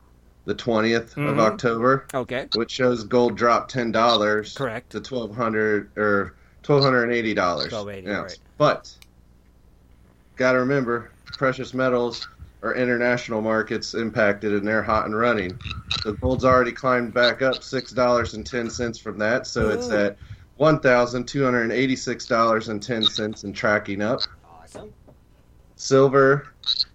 the 0.45 0.55
20th 0.55 1.15
Mhm. 1.15 1.31
of 1.31 1.39
October, 1.39 2.07
Okay. 2.13 2.49
which 2.55 2.71
shows 2.73 3.05
gold 3.05 3.37
dropped 3.37 3.71
ten 3.71 3.93
dollars 3.93 4.55
Correct. 4.57 4.91
to 4.91 5.01
twelve 5.01 5.35
hundred 5.37 5.91
or 5.97 6.35
twelve 6.63 6.83
hundred 6.83 7.05
and 7.05 7.13
eighty 7.13 7.33
dollars. 7.35 7.71
1,280, 7.73 8.07
yeah. 8.09 8.23
right. 8.23 8.39
But 8.59 8.93
got 10.37 10.53
to 10.53 10.59
remember, 10.59 11.11
precious 11.39 11.75
metals 11.75 12.27
are 12.63 12.75
international 12.75 13.41
markets 13.43 13.95
impacted, 13.95 14.53
and 14.53 14.67
they're 14.67 14.83
hot 14.83 15.07
and 15.07 15.17
running. 15.17 15.59
So 16.03 16.13
gold's 16.13 16.45
already 16.45 16.73
climbed 16.73 17.13
back 17.15 17.43
up 17.43 17.63
six 17.63 17.91
dollars 17.93 18.35
and 18.35 18.45
ten 18.47 18.69
cents 18.71 18.99
from 18.99 19.19
that, 19.19 19.47
so 19.47 19.71
it's 19.71 19.91
at 19.91 20.17
one 20.57 20.81
thousand 20.81 21.27
two 21.27 21.45
hundred 21.45 21.63
and 21.63 21.73
eighty-six 21.73 22.27
dollars 22.27 22.69
and 22.69 22.83
ten 22.83 23.03
cents 23.05 23.45
and 23.45 23.55
tracking 23.55 24.03
up. 24.03 24.21
Awesome. 24.61 24.93
Silver 25.77 26.47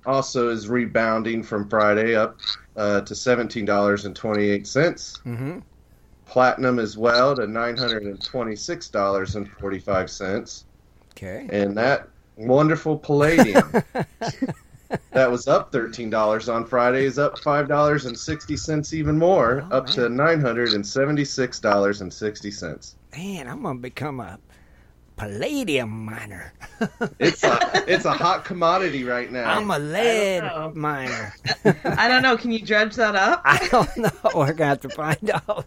also 0.05 0.49
is 0.49 0.69
rebounding 0.69 1.43
from 1.43 1.67
Friday 1.67 2.15
up 2.15 2.37
uh, 2.77 3.01
to 3.01 3.15
seventeen 3.15 3.65
dollars 3.65 4.05
and. 4.05 5.19
Mm-hmm. 5.25 5.59
Platinum 6.25 6.77
as 6.79 6.97
well 6.97 7.35
to 7.35 7.47
nine 7.47 7.77
hundred 7.77 8.03
and 8.03 8.21
twenty-six 8.23 8.89
dollars 8.89 9.35
and 9.35 9.49
forty-five 9.49 10.09
cents. 10.09 10.65
Okay. 11.11 11.47
And 11.51 11.75
that 11.77 12.09
wonderful 12.35 12.97
palladium 12.97 13.71
that 15.11 15.31
was 15.31 15.47
up 15.47 15.71
thirteen 15.71 16.09
dollars 16.09 16.49
on 16.49 16.65
Friday 16.65 17.05
is 17.05 17.17
up 17.17 17.39
five 17.39 17.67
dollars 17.67 18.05
and 18.05 18.17
sixty 18.17 18.57
cents 18.57 18.93
even 18.93 19.17
more, 19.17 19.65
Oh, 19.71 19.77
up 19.77 19.87
to 19.87 20.09
nine 20.09 20.41
hundred 20.41 20.73
and 20.73 20.85
seventy-six 20.85 21.59
dollars 21.59 22.01
and 22.01 22.11
sixty 22.13 22.51
cents. 22.51 22.95
Man, 23.15 23.47
I'm 23.47 23.63
gonna 23.63 23.79
become 23.79 24.19
a 24.19 24.37
palladium 25.17 26.05
miner. 26.05 26.53
It's 27.19 27.43
a 27.43 27.83
it's 27.87 28.05
a 28.05 28.13
hot 28.13 28.45
commodity 28.45 29.03
right 29.03 29.31
now. 29.31 29.49
I'm 29.49 29.71
a 29.71 29.79
lead 29.79 30.43
know. 30.43 30.71
miner. 30.75 31.33
I 31.83 32.07
don't 32.07 32.21
know. 32.21 32.37
Can 32.37 32.51
you 32.51 32.63
dredge 32.63 32.95
that 32.95 33.15
up? 33.15 33.41
I 33.45 33.67
don't 33.69 33.97
know. 33.97 34.11
We're 34.35 34.53
gonna 34.53 34.69
have 34.69 34.81
to 34.81 34.89
find 34.89 35.31
out. 35.31 35.65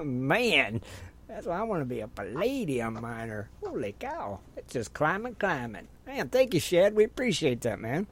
Man, 0.00 0.80
that's 1.26 1.46
why 1.46 1.58
I 1.58 1.62
want 1.64 1.80
to 1.80 1.84
be 1.84 2.00
a 2.00 2.06
palladium 2.06 3.00
miner. 3.00 3.50
Holy 3.64 3.94
cow! 3.98 4.38
It's 4.56 4.72
just 4.72 4.94
climbing, 4.94 5.34
climbing. 5.34 5.88
Man, 6.06 6.28
thank 6.28 6.54
you, 6.54 6.60
Shad. 6.60 6.94
We 6.94 7.04
appreciate 7.04 7.60
that, 7.62 7.80
man. 7.80 8.06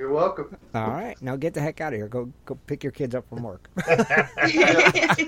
You're 0.00 0.10
welcome. 0.10 0.56
All 0.74 0.88
right, 0.88 1.20
now 1.20 1.36
get 1.36 1.52
the 1.52 1.60
heck 1.60 1.82
out 1.82 1.92
of 1.92 1.98
here. 1.98 2.08
Go, 2.08 2.32
go 2.46 2.54
pick 2.66 2.82
your 2.82 2.90
kids 2.90 3.14
up 3.14 3.28
from 3.28 3.42
work. 3.42 3.68
yes, 3.86 5.18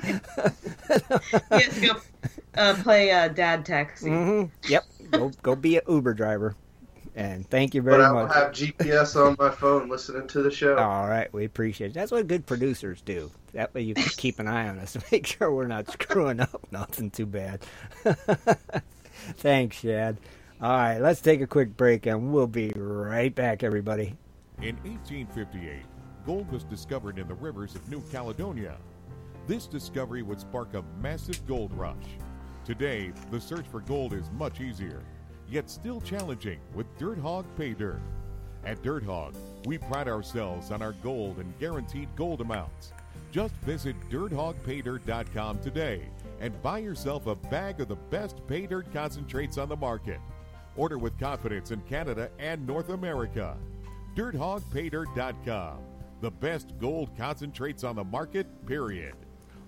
go 1.79 2.01
uh, 2.57 2.75
play 2.83 3.11
uh, 3.11 3.29
dad 3.29 3.67
taxi. 3.67 4.09
hmm 4.09 4.45
Yep. 4.71 4.85
Go, 5.11 5.31
go 5.43 5.55
be 5.55 5.77
an 5.77 5.83
Uber 5.87 6.15
driver. 6.15 6.55
And 7.15 7.47
thank 7.51 7.75
you 7.75 7.83
very 7.83 7.99
much. 7.99 8.07
But 8.07 8.11
I 8.11 8.13
will 8.15 8.29
much. 8.29 8.35
have 8.35 8.53
GPS 8.53 9.15
on 9.15 9.37
my 9.39 9.51
phone 9.51 9.91
listening 9.91 10.27
to 10.29 10.41
the 10.41 10.51
show. 10.51 10.79
All 10.79 11.07
right, 11.07 11.31
we 11.35 11.45
appreciate 11.45 11.89
it. 11.89 11.93
That's 11.95 12.11
what 12.11 12.27
good 12.27 12.47
producers 12.47 13.03
do. 13.03 13.31
That 13.53 13.75
way 13.75 13.83
you 13.83 13.93
can 13.93 14.05
keep 14.17 14.39
an 14.39 14.49
eye 14.49 14.71
on 14.71 14.79
us 14.79 14.95
to 14.95 15.03
make 15.13 15.27
sure 15.27 15.53
we're 15.53 15.67
not 15.67 15.91
screwing 15.91 16.41
up 16.41 16.67
nothing 16.71 17.11
too 17.11 17.27
bad. 17.27 17.61
Thanks, 19.37 19.81
Shad. 19.81 20.17
All 20.63 20.71
right, 20.71 20.99
let's 20.99 21.21
take 21.21 21.43
a 21.43 21.47
quick 21.47 21.77
break 21.77 22.07
and 22.07 22.33
we'll 22.33 22.47
be 22.47 22.73
right 22.75 23.35
back, 23.35 23.63
everybody. 23.63 24.17
In 24.63 24.77
1858, 24.85 25.83
gold 26.25 26.49
was 26.53 26.63
discovered 26.63 27.19
in 27.19 27.27
the 27.27 27.35
rivers 27.35 27.75
of 27.75 27.89
New 27.91 28.01
Caledonia. 28.13 28.77
This 29.49 29.67
discovery 29.67 30.23
would 30.23 30.39
spark 30.39 30.75
a 30.75 30.85
massive 31.01 31.45
gold 31.49 31.73
rush. 31.75 31.97
Today, 32.65 33.13
the 33.33 33.41
search 33.41 33.67
for 33.67 33.81
gold 33.81 34.13
is 34.13 34.31
much 34.31 34.61
easier, 34.61 35.03
yet 35.49 35.69
still 35.69 36.01
challenging 36.01 36.61
with 36.77 36.87
Dirt 36.97 37.19
Hog 37.19 37.45
Pay 37.59 37.75
Dirt. 37.75 38.01
At 38.65 38.81
Dirt 38.85 39.03
Hog, 39.03 39.35
we 39.65 39.79
pride 39.79 40.07
ourselves 40.07 40.71
on 40.71 40.81
our 40.81 40.93
gold 40.93 41.39
and 41.39 41.59
guaranteed 41.59 42.15
gold 42.15 42.41
amounts. 42.41 42.93
Just 43.33 43.57
visit 43.63 43.97
dirthogpaydirt.com 44.11 45.59
today 45.59 46.03
and 46.39 46.63
buy 46.63 46.79
yourself 46.79 47.27
a 47.27 47.35
bag 47.35 47.81
of 47.81 47.89
the 47.89 47.97
best 47.97 48.47
pay 48.47 48.69
dirt 48.69 48.93
concentrates 48.93 49.59
on 49.59 49.69
the 49.69 49.77
market. 49.77 50.21
Order 50.77 50.99
with 50.99 51.19
confidence 51.19 51.73
in 51.73 51.81
Canada 51.81 52.31
and 52.39 52.65
North 52.65 52.91
America. 52.91 53.57
DirtHogPaydirt.com. 54.15 55.79
The 56.21 56.31
best 56.31 56.73
gold 56.79 57.11
concentrates 57.17 57.83
on 57.83 57.97
the 57.97 58.05
market, 58.05 58.47
period. 58.67 59.15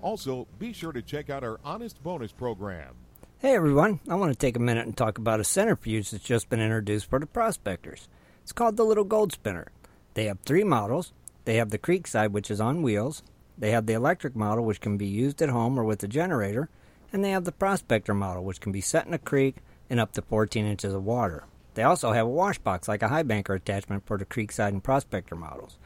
Also, 0.03 0.47
be 0.59 0.73
sure 0.73 0.93
to 0.93 1.03
check 1.03 1.31
out 1.31 1.43
our 1.43 1.59
Honest 1.65 2.03
Bonus 2.03 2.31
program. 2.31 2.95
Hey, 3.39 3.55
everyone. 3.55 4.01
I 4.09 4.15
want 4.15 4.33
to 4.33 4.39
take 4.39 4.57
a 4.57 4.61
minute 4.61 4.87
and 4.87 4.97
talk 4.97 5.19
about 5.19 5.41
a 5.41 5.45
centrifuge 5.45 6.11
that's 6.11 6.23
just 6.23 6.49
been 6.49 6.61
introduced 6.61 7.09
for 7.09 7.19
the 7.19 7.27
prospectors. 7.27 8.09
It's 8.43 8.53
called 8.53 8.77
the 8.77 8.85
Little 8.85 9.05
Gold 9.05 9.33
Spinner. 9.33 9.69
They 10.13 10.27
have 10.27 10.41
three 10.41 10.65
models. 10.65 11.13
They 11.45 11.57
have 11.57 11.71
the 11.71 11.79
Creekside, 11.79 12.31
which 12.31 12.51
is 12.51 12.61
on 12.61 12.83
wheels. 12.83 13.23
They 13.57 13.71
have 13.71 13.87
the 13.87 13.95
electric 13.95 14.37
model, 14.37 14.65
which 14.65 14.81
can 14.81 14.97
be 14.97 15.07
used 15.07 15.41
at 15.43 15.49
home 15.49 15.79
or 15.79 15.85
with 15.85 16.03
a 16.03 16.09
generator. 16.09 16.69
And 17.13 17.25
they 17.25 17.31
have 17.31 17.45
the 17.45 17.53
Prospector 17.53 18.13
model, 18.15 18.45
which 18.45 18.61
can 18.61 18.73
be 18.73 18.81
set 18.81 19.07
in 19.07 19.15
a 19.15 19.19
creek 19.19 19.57
and 19.89 19.99
up 19.99 20.13
to 20.13 20.23
14 20.23 20.67
inches 20.67 20.93
of 20.93 21.05
water. 21.05 21.45
They 21.75 21.83
also 21.83 22.13
have 22.13 22.27
a 22.27 22.31
wash 22.31 22.59
box 22.59 22.89
like 22.89 23.03
a 23.03 23.09
high 23.09 23.25
banker 23.25 23.55
attachment 23.55 24.07
for 24.07 24.17
the 24.17 24.25
Creekside 24.25 24.69
and 24.69 24.83
Prospector 24.83 25.35
models. 25.35 25.79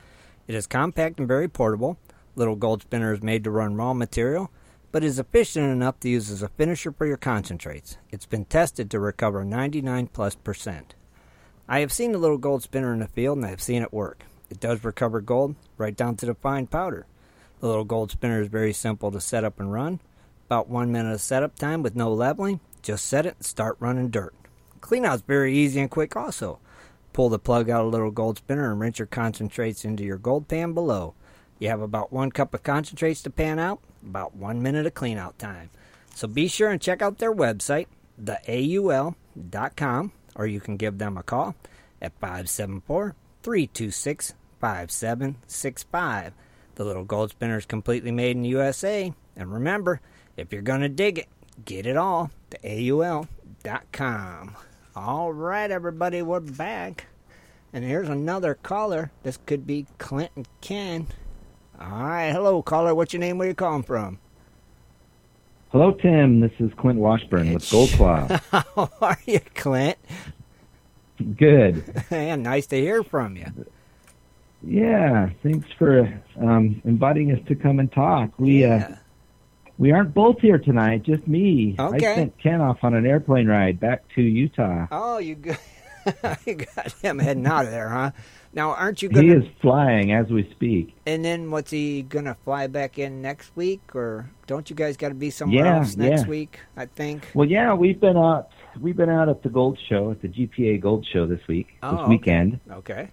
It 0.47 0.55
is 0.55 0.67
compact 0.67 1.19
and 1.19 1.27
very 1.27 1.49
portable. 1.49 1.99
Little 2.37 2.57
Gold 2.57 2.83
Spinner 2.83 3.13
is 3.13 3.23
made 3.23 3.45
to 3.45 3.51
run 3.51 3.75
raw 3.75 3.95
material, 3.95 4.51
but 4.93 5.03
is 5.03 5.19
efficient 5.19 5.71
enough 5.71 5.99
to 6.01 6.09
use 6.09 6.31
as 6.31 6.43
a 6.43 6.49
finisher 6.49 6.93
for 6.93 7.07
your 7.07 7.17
concentrates. 7.17 7.99
It's 8.11 8.27
been 8.27 8.45
tested 8.45 8.91
to 8.91 9.01
recover 9.01 9.45
99 9.45 10.09
plus 10.09 10.35
percent. 10.35 10.95
I 11.69 11.81
have 11.81 11.93
seen 11.93 12.13
the 12.13 12.19
Little 12.19 12.39
Gold 12.39 12.63
Spinner 12.63 12.93
in 12.93 13.01
the 13.01 13.09
field 13.09 13.39
and 13.39 13.47
I 13.47 13.51
have 13.51 13.61
seen 13.61 13.83
it 13.83 13.93
work. 13.93 14.25
It 14.51 14.61
does 14.61 14.85
recover 14.85 15.21
gold 15.21 15.57
right 15.77 15.95
down 15.95 16.17
to 16.17 16.27
the 16.27 16.35
fine 16.35 16.67
powder. 16.67 17.07
The 17.61 17.67
Little 17.67 17.85
Gold 17.85 18.11
Spinner 18.11 18.41
is 18.41 18.49
very 18.49 18.73
simple 18.73 19.11
to 19.11 19.21
set 19.21 19.45
up 19.45 19.61
and 19.61 19.73
run. 19.73 20.01
About 20.47 20.69
one 20.69 20.93
minute 20.93 21.13
of 21.13 21.21
setup 21.21 21.57
time 21.57 21.83
with 21.83 21.95
no 21.95 22.11
leveling. 22.11 22.61
Just 22.81 23.05
set 23.05 23.27
it 23.27 23.35
and 23.37 23.45
start 23.45 23.77
running 23.81 24.09
dirt. 24.09 24.35
Cleanout's 24.89 25.21
very 25.21 25.55
easy 25.55 25.81
and 25.81 25.91
quick 25.91 26.17
also. 26.17 26.61
Pull 27.13 27.29
the 27.29 27.39
plug 27.39 27.69
out 27.69 27.83
of 27.83 27.89
a 27.89 27.91
little 27.91 28.11
gold 28.11 28.39
spinner 28.39 28.71
and 28.71 28.81
rinse 28.81 28.99
your 28.99 29.05
concentrates 29.05 29.85
into 29.85 30.03
your 30.03 30.17
gold 30.17 30.49
pan 30.49 30.73
below. 30.73 31.13
You 31.59 31.69
have 31.69 31.83
about 31.83 32.11
one 32.11 32.31
cup 32.31 32.55
of 32.55 32.63
concentrates 32.63 33.21
to 33.23 33.31
pan 33.31 33.59
out, 33.59 33.81
about 34.03 34.35
one 34.35 34.63
minute 34.63 34.87
of 34.87 34.95
cleanout 34.95 35.37
time. 35.37 35.69
So 36.15 36.27
be 36.27 36.49
sure 36.49 36.71
and 36.71 36.81
check 36.81 37.03
out 37.03 37.19
their 37.19 37.35
website, 37.35 37.89
theaul.com, 38.19 40.13
or 40.35 40.47
you 40.47 40.61
can 40.61 40.79
give 40.79 40.97
them 40.97 41.19
a 41.19 41.23
call 41.23 41.55
at 42.01 42.19
574 42.19 43.15
326 43.43 44.35
5765. 44.59 46.33
The 46.77 46.85
little 46.85 47.05
gold 47.05 47.29
spinner 47.31 47.59
is 47.59 47.67
completely 47.67 48.11
made 48.11 48.37
in 48.37 48.43
the 48.43 48.49
USA. 48.49 49.13
And 49.37 49.53
remember, 49.53 50.01
if 50.39 50.51
you're 50.51 50.63
going 50.63 50.81
to 50.81 50.89
dig 50.89 51.19
it, 51.19 51.29
get 51.67 51.85
it 51.85 51.99
all, 51.99 52.31
the 52.49 52.91
AUL.com. 52.91 54.57
All 55.01 55.33
right, 55.33 55.71
everybody, 55.71 56.23
we're 56.23 56.41
back. 56.41 57.07
And 57.73 57.85
here's 57.85 58.09
another 58.09 58.57
caller. 58.57 59.13
This 59.23 59.39
could 59.47 59.65
be 59.65 59.87
Clinton 59.99 60.45
Ken. 60.61 61.07
All 61.81 61.89
right, 61.89 62.33
hello, 62.33 62.63
caller. 62.63 62.97
What's 62.97 63.13
your 63.13 63.21
name? 63.21 63.39
Where 63.39 63.47
you 63.47 63.55
calling 63.55 63.85
from? 63.85 64.19
Hello, 65.71 65.93
Tim. 65.93 66.41
This 66.41 66.51
is 66.59 66.73
Clint 66.79 66.99
Washburn 66.99 67.55
with 67.55 67.71
Gold 67.71 67.91
Claw. 67.91 68.27
How 68.51 68.91
are 69.01 69.21
you, 69.25 69.39
Clint? 69.55 69.99
Good. 71.37 72.03
and 72.11 72.43
nice 72.43 72.67
to 72.67 72.77
hear 72.77 73.05
from 73.05 73.37
you. 73.37 73.47
Yeah, 74.65 75.31
thanks 75.45 75.69
for 75.79 76.13
um, 76.41 76.83
inviting 76.85 77.31
us 77.31 77.39
to 77.47 77.55
come 77.55 77.79
and 77.79 77.91
talk. 77.93 78.37
We 78.37 78.65
uh, 78.65 78.97
we 79.79 79.93
aren't 79.93 80.13
both 80.15 80.41
here 80.41 80.59
tonight, 80.59 81.05
just 81.05 81.27
me. 81.27 81.77
Okay. 81.79 82.13
I 82.13 82.15
sent 82.17 82.39
Ken 82.39 82.61
off 82.61 82.79
on 82.83 82.95
an 82.95 83.07
airplane 83.07 83.47
ride 83.47 83.79
back 83.81 84.03
to 84.17 84.23
Utah. 84.23 84.87
Oh, 84.91 85.19
you 85.19 85.37
got, 85.37 85.59
you 86.47 86.55
got 86.57 86.93
him 87.01 87.19
heading 87.19 87.47
out 87.47 87.65
of 87.65 87.71
there, 87.71 87.89
huh? 87.89 88.11
Now, 88.55 88.71
aren't 88.71 89.03
you 89.03 89.09
He 89.11 89.15
gonna? 89.15 89.37
is 89.41 89.45
flying 89.61 90.11
as 90.13 90.29
we 90.31 90.49
speak. 90.53 90.97
And 91.07 91.25
then 91.25 91.51
what's 91.51 91.71
he 91.71 92.03
gonna 92.03 92.37
fly 92.45 92.67
back 92.67 92.99
in 92.99 93.21
next 93.23 93.55
week, 93.55 93.95
or 93.95 94.31
don't 94.47 94.69
you 94.71 94.75
guys 94.75 94.97
got 94.97 95.11
to 95.11 95.15
be 95.15 95.31
somewhere 95.31 95.65
Yeah, 95.67 95.77
else 95.79 95.97
next 95.97 96.23
yeah. 96.23 96.29
week? 96.29 96.59
I 96.77 96.87
think. 96.87 97.29
Well, 97.35 97.47
yeah, 97.49 97.75
we've 97.75 98.01
been 98.01 98.17
out. 98.17 98.49
We've 98.81 98.97
been 98.97 99.11
out 99.11 99.29
at 99.29 99.43
the 99.43 99.49
Gold 99.49 99.79
Show 99.89 100.11
at 100.11 100.23
the 100.23 100.29
GPAA 100.29 100.81
Gold 100.81 101.07
Show 101.13 101.27
this 101.27 101.41
week, 101.47 101.69
Oh, 101.83 101.97
this 101.99 102.09
weekend, 102.09 102.59
Okay. 102.71 103.11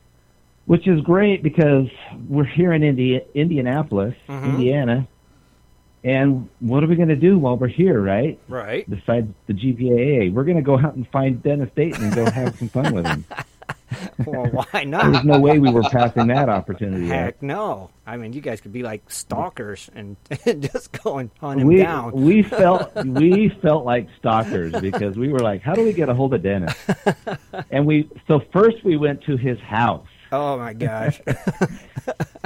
which 0.65 0.87
is 0.87 1.01
great 1.01 1.43
because 1.43 1.87
we're 2.29 2.45
here 2.45 2.71
in 2.71 2.81
Indi- 2.83 3.21
Indianapolis, 3.33 4.15
Mhm. 4.29 4.43
Indiana. 4.45 5.07
And 6.05 6.47
what 6.59 6.83
are 6.83 6.87
we 6.87 6.95
going 6.95 7.09
to 7.09 7.15
do 7.15 7.39
while 7.39 7.57
we're 7.57 7.67
here, 7.67 7.99
right? 7.99 8.39
Right. 8.47 8.87
Besides 8.87 9.27
the 9.47 9.53
GPAA, 9.53 10.31
we're 10.31 10.43
going 10.43 10.57
to 10.57 10.61
go 10.63 10.77
out 10.77 10.93
and 10.93 11.07
find 11.09 11.41
Dennis 11.41 11.69
Dayton 11.75 12.03
and 12.05 12.13
go 12.15 12.29
have 12.29 12.55
some 12.57 12.69
fun 12.69 12.93
with 12.93 13.05
him. 13.07 13.25
Well, 14.25 14.45
why 14.47 14.83
not? 14.83 15.11
There's 15.11 15.23
no 15.25 15.39
way 15.39 15.57
we 15.57 15.71
were 15.71 15.83
passing 15.83 16.27
that 16.27 16.49
opportunity. 16.49 17.07
Heck 17.07 17.35
up. 17.35 17.41
no. 17.41 17.89
I 18.05 18.17
mean, 18.17 18.33
you 18.33 18.41
guys 18.41 18.59
could 18.59 18.73
be 18.73 18.83
like 18.83 19.09
stalkers 19.09 19.89
and 19.95 20.17
just 20.61 20.91
go 21.03 21.17
and 21.19 21.29
hunt 21.39 21.61
him 21.61 21.67
we 21.67 21.77
down. 21.77 22.11
we 22.11 22.41
felt 22.43 22.93
we 23.05 23.49
felt 23.61 23.85
like 23.85 24.07
stalkers 24.19 24.73
because 24.81 25.17
we 25.17 25.29
were 25.29 25.39
like, 25.39 25.61
how 25.61 25.73
do 25.75 25.83
we 25.83 25.93
get 25.93 26.09
a 26.09 26.13
hold 26.13 26.33
of 26.33 26.41
Dennis? 26.43 26.75
And 27.71 27.85
we 27.85 28.09
so 28.27 28.41
first 28.51 28.83
we 28.83 28.97
went 28.97 29.23
to 29.25 29.37
his 29.37 29.59
house 29.59 30.07
Oh 30.31 30.57
my 30.57 30.73
gosh. 30.73 31.21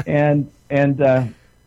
and 0.05 0.51
and 0.69 1.01
uh, 1.01 1.23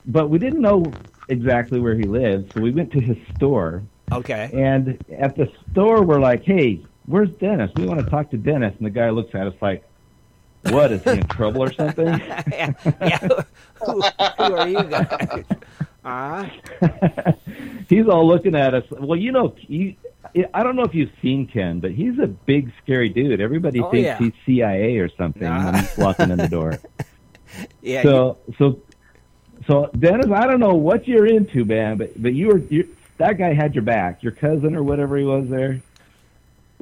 but 0.06 0.28
we 0.28 0.38
didn't 0.38 0.60
know 0.60 0.84
exactly 1.28 1.80
where 1.80 1.94
he 1.94 2.04
lived, 2.04 2.52
so 2.54 2.60
we 2.60 2.70
went 2.70 2.90
to 2.92 3.00
his 3.00 3.16
store. 3.36 3.82
Okay. 4.10 4.50
And 4.52 5.02
at 5.18 5.36
the 5.36 5.50
store, 5.70 6.02
we're 6.02 6.20
like, 6.20 6.42
hey, 6.44 6.80
where's 7.06 7.30
Dennis? 7.30 7.70
We 7.76 7.86
want 7.86 8.00
to 8.00 8.06
talk 8.10 8.30
to 8.30 8.36
Dennis. 8.36 8.74
And 8.76 8.86
the 8.86 8.90
guy 8.90 9.10
looks 9.10 9.34
at 9.34 9.46
us 9.46 9.54
like, 9.60 9.84
what 10.70 10.92
is 10.92 11.02
he 11.02 11.10
in 11.10 11.26
trouble 11.28 11.62
or 11.62 11.72
something? 11.72 12.06
yeah, 12.52 12.72
yeah. 13.00 13.18
Who, 13.84 14.00
who 14.00 14.54
are 14.54 14.68
you 14.68 14.82
guys? 14.84 15.44
Uh, 16.04 16.48
he's 17.88 18.06
all 18.06 18.26
looking 18.26 18.54
at 18.54 18.74
us. 18.74 18.84
Well, 18.90 19.18
you 19.18 19.32
know, 19.32 19.54
I 20.54 20.62
don't 20.62 20.76
know 20.76 20.82
if 20.84 20.94
you've 20.94 21.10
seen 21.20 21.46
Ken, 21.46 21.80
but 21.80 21.92
he's 21.92 22.18
a 22.18 22.26
big, 22.26 22.72
scary 22.82 23.08
dude. 23.08 23.40
Everybody 23.40 23.80
Oh, 23.80 23.90
thinks 23.90 24.04
yeah. 24.06 24.18
he's 24.18 24.32
CIA 24.46 24.98
or 24.98 25.08
something 25.16 25.48
when 25.48 25.74
he's 25.74 25.96
walking 25.98 26.30
in 26.30 26.38
the 26.38 26.48
door. 26.48 26.78
yeah. 27.82 28.02
so, 28.02 28.38
so, 28.58 28.80
so 29.66 29.90
Dennis, 29.98 30.26
I 30.34 30.46
don't 30.46 30.60
know 30.60 30.74
what 30.74 31.06
you're 31.06 31.26
into, 31.26 31.64
man, 31.64 31.96
but 31.96 32.20
but 32.20 32.34
you 32.34 32.48
were 32.48 32.58
you 32.58 32.94
that 33.18 33.38
guy 33.38 33.52
had 33.52 33.74
your 33.74 33.84
back, 33.84 34.22
your 34.22 34.32
cousin 34.32 34.74
or 34.74 34.82
whatever 34.82 35.16
he 35.16 35.24
was 35.24 35.48
there. 35.48 35.82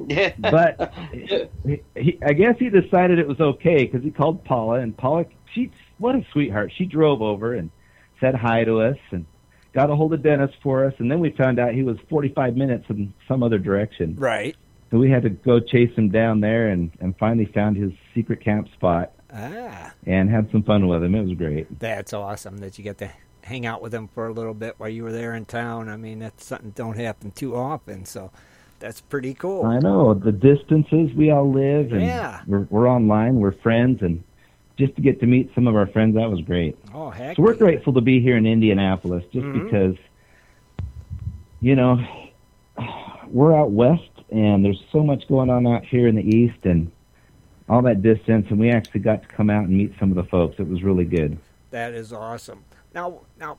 Yeah. 0.07 0.33
But 0.39 0.93
he, 1.11 1.81
he, 1.95 2.19
I 2.25 2.33
guess 2.33 2.55
he 2.57 2.69
decided 2.69 3.19
it 3.19 3.27
was 3.27 3.39
okay 3.39 3.85
because 3.85 4.03
he 4.03 4.11
called 4.11 4.43
Paula, 4.43 4.79
and 4.79 4.95
Paula, 4.95 5.25
she 5.53 5.71
what 5.97 6.15
a 6.15 6.25
sweetheart. 6.31 6.71
She 6.75 6.85
drove 6.85 7.21
over 7.21 7.53
and 7.53 7.69
said 8.19 8.35
hi 8.35 8.63
to 8.63 8.81
us 8.81 8.97
and 9.11 9.25
got 9.73 9.89
a 9.89 9.95
hold 9.95 10.13
of 10.13 10.23
Dennis 10.23 10.51
for 10.63 10.85
us, 10.85 10.93
and 10.97 11.11
then 11.11 11.19
we 11.19 11.31
found 11.31 11.59
out 11.59 11.73
he 11.73 11.83
was 11.83 11.97
45 12.09 12.55
minutes 12.55 12.85
in 12.89 13.13
some 13.27 13.43
other 13.43 13.57
direction. 13.57 14.15
Right. 14.15 14.55
So 14.89 14.97
we 14.97 15.09
had 15.09 15.23
to 15.23 15.29
go 15.29 15.59
chase 15.59 15.95
him 15.95 16.09
down 16.09 16.41
there, 16.41 16.69
and 16.69 16.91
and 16.99 17.15
finally 17.17 17.45
found 17.45 17.77
his 17.77 17.91
secret 18.15 18.41
camp 18.41 18.69
spot 18.73 19.13
ah, 19.33 19.91
and 20.05 20.29
had 20.29 20.49
some 20.51 20.63
fun 20.63 20.87
with 20.87 21.03
him. 21.03 21.15
It 21.15 21.23
was 21.23 21.33
great. 21.37 21.79
that's 21.79 22.13
awesome 22.13 22.57
that 22.59 22.77
you 22.77 22.83
get 22.83 22.97
to 22.99 23.09
hang 23.43 23.65
out 23.65 23.81
with 23.81 23.93
him 23.93 24.07
for 24.07 24.27
a 24.27 24.33
little 24.33 24.53
bit 24.53 24.75
while 24.77 24.89
you 24.89 25.03
were 25.03 25.11
there 25.11 25.33
in 25.35 25.45
town. 25.45 25.89
I 25.89 25.97
mean, 25.97 26.19
that's 26.19 26.45
something 26.45 26.69
that 26.69 26.75
don't 26.75 26.97
happen 26.97 27.31
too 27.31 27.55
often. 27.55 28.05
So 28.05 28.29
that's 28.79 29.01
pretty 29.01 29.33
cool. 29.33 29.65
I 29.65 29.79
know 29.79 30.13
the 30.13 30.31
distances 30.31 31.13
we 31.15 31.31
all 31.31 31.51
live, 31.51 31.91
and 31.91 32.01
Yeah. 32.01 32.41
we're 32.47 32.67
we're 32.69 32.87
online, 32.89 33.35
we're 33.35 33.51
friends, 33.53 34.01
and 34.01 34.23
just 34.77 34.95
to 34.95 35.01
get 35.01 35.19
to 35.19 35.27
meet 35.27 35.51
some 35.53 35.67
of 35.67 35.75
our 35.75 35.87
friends, 35.87 36.15
that 36.15 36.29
was 36.29 36.41
great. 36.41 36.77
Oh 36.93 37.09
heck. 37.09 37.35
So 37.35 37.43
we're 37.43 37.53
grateful 37.55 37.93
to 37.93 38.01
be 38.01 38.19
here 38.21 38.37
in 38.37 38.45
Indianapolis, 38.45 39.23
just 39.31 39.45
Mhm. 39.45 39.63
because, 39.63 39.95
you 41.61 41.75
know, 41.75 41.99
we're 43.27 43.55
out 43.55 43.71
west, 43.71 44.09
and 44.31 44.63
there's 44.65 44.81
so 44.91 45.03
much 45.03 45.27
going 45.27 45.49
on 45.49 45.67
out 45.67 45.85
here 45.85 46.07
in 46.07 46.15
the 46.15 46.23
east, 46.35 46.57
and 46.63 46.91
all 47.71 47.81
that 47.83 48.01
distance, 48.01 48.45
and 48.49 48.59
we 48.59 48.69
actually 48.69 48.99
got 48.99 49.21
to 49.21 49.27
come 49.29 49.49
out 49.49 49.63
and 49.63 49.77
meet 49.77 49.93
some 49.97 50.09
of 50.11 50.15
the 50.17 50.25
folks. 50.25 50.55
It 50.59 50.67
was 50.67 50.83
really 50.83 51.05
good. 51.05 51.37
That 51.71 51.93
is 51.93 52.11
awesome. 52.11 52.65
Now, 52.93 53.21
now, 53.39 53.57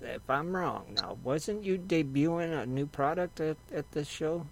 if 0.00 0.22
I'm 0.30 0.54
wrong, 0.54 0.84
now 1.02 1.18
wasn't 1.24 1.64
you 1.64 1.76
debuting 1.76 2.62
a 2.62 2.64
new 2.66 2.86
product 2.86 3.40
at, 3.40 3.56
at 3.74 3.90
this 3.90 4.06
show? 4.06 4.46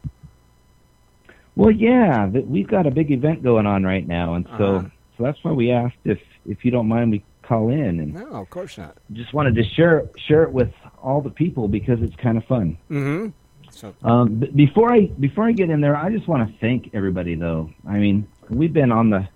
Well, 1.54 1.70
yeah, 1.70 2.26
we've 2.26 2.66
got 2.66 2.84
a 2.86 2.90
big 2.90 3.12
event 3.12 3.44
going 3.44 3.64
on 3.66 3.84
right 3.84 4.06
now, 4.06 4.34
and 4.34 4.44
so 4.58 4.76
Uh-huh. 4.76 4.88
so 5.16 5.22
that's 5.22 5.38
why 5.44 5.52
we 5.52 5.70
asked 5.70 5.96
if 6.04 6.18
if 6.46 6.64
you 6.64 6.70
don't 6.72 6.88
mind, 6.88 7.12
we 7.12 7.22
call 7.42 7.68
in 7.70 8.00
and 8.00 8.14
No, 8.14 8.26
of 8.42 8.50
course 8.50 8.76
not. 8.76 8.96
just 9.12 9.32
wanted 9.32 9.54
to 9.54 9.62
share 9.62 10.04
share 10.26 10.42
it 10.42 10.50
with 10.52 10.72
all 11.00 11.20
the 11.20 11.30
people 11.30 11.68
because 11.68 12.02
it's 12.02 12.16
kind 12.16 12.36
of 12.36 12.44
fun. 12.46 12.76
Mm-hmm. 12.90 13.28
So 13.70 13.94
Um, 14.02 14.36
before 14.54 14.92
I 14.92 15.06
before 15.20 15.44
I 15.44 15.52
get 15.52 15.70
in 15.70 15.80
there, 15.80 15.96
I 15.96 16.10
just 16.10 16.26
want 16.26 16.48
to 16.48 16.58
thank 16.58 16.90
everybody. 16.92 17.34
Though 17.36 17.70
I 17.86 17.98
mean, 17.98 18.26
we've 18.50 18.72
been 18.72 18.92
on 18.92 19.10
the 19.10 19.28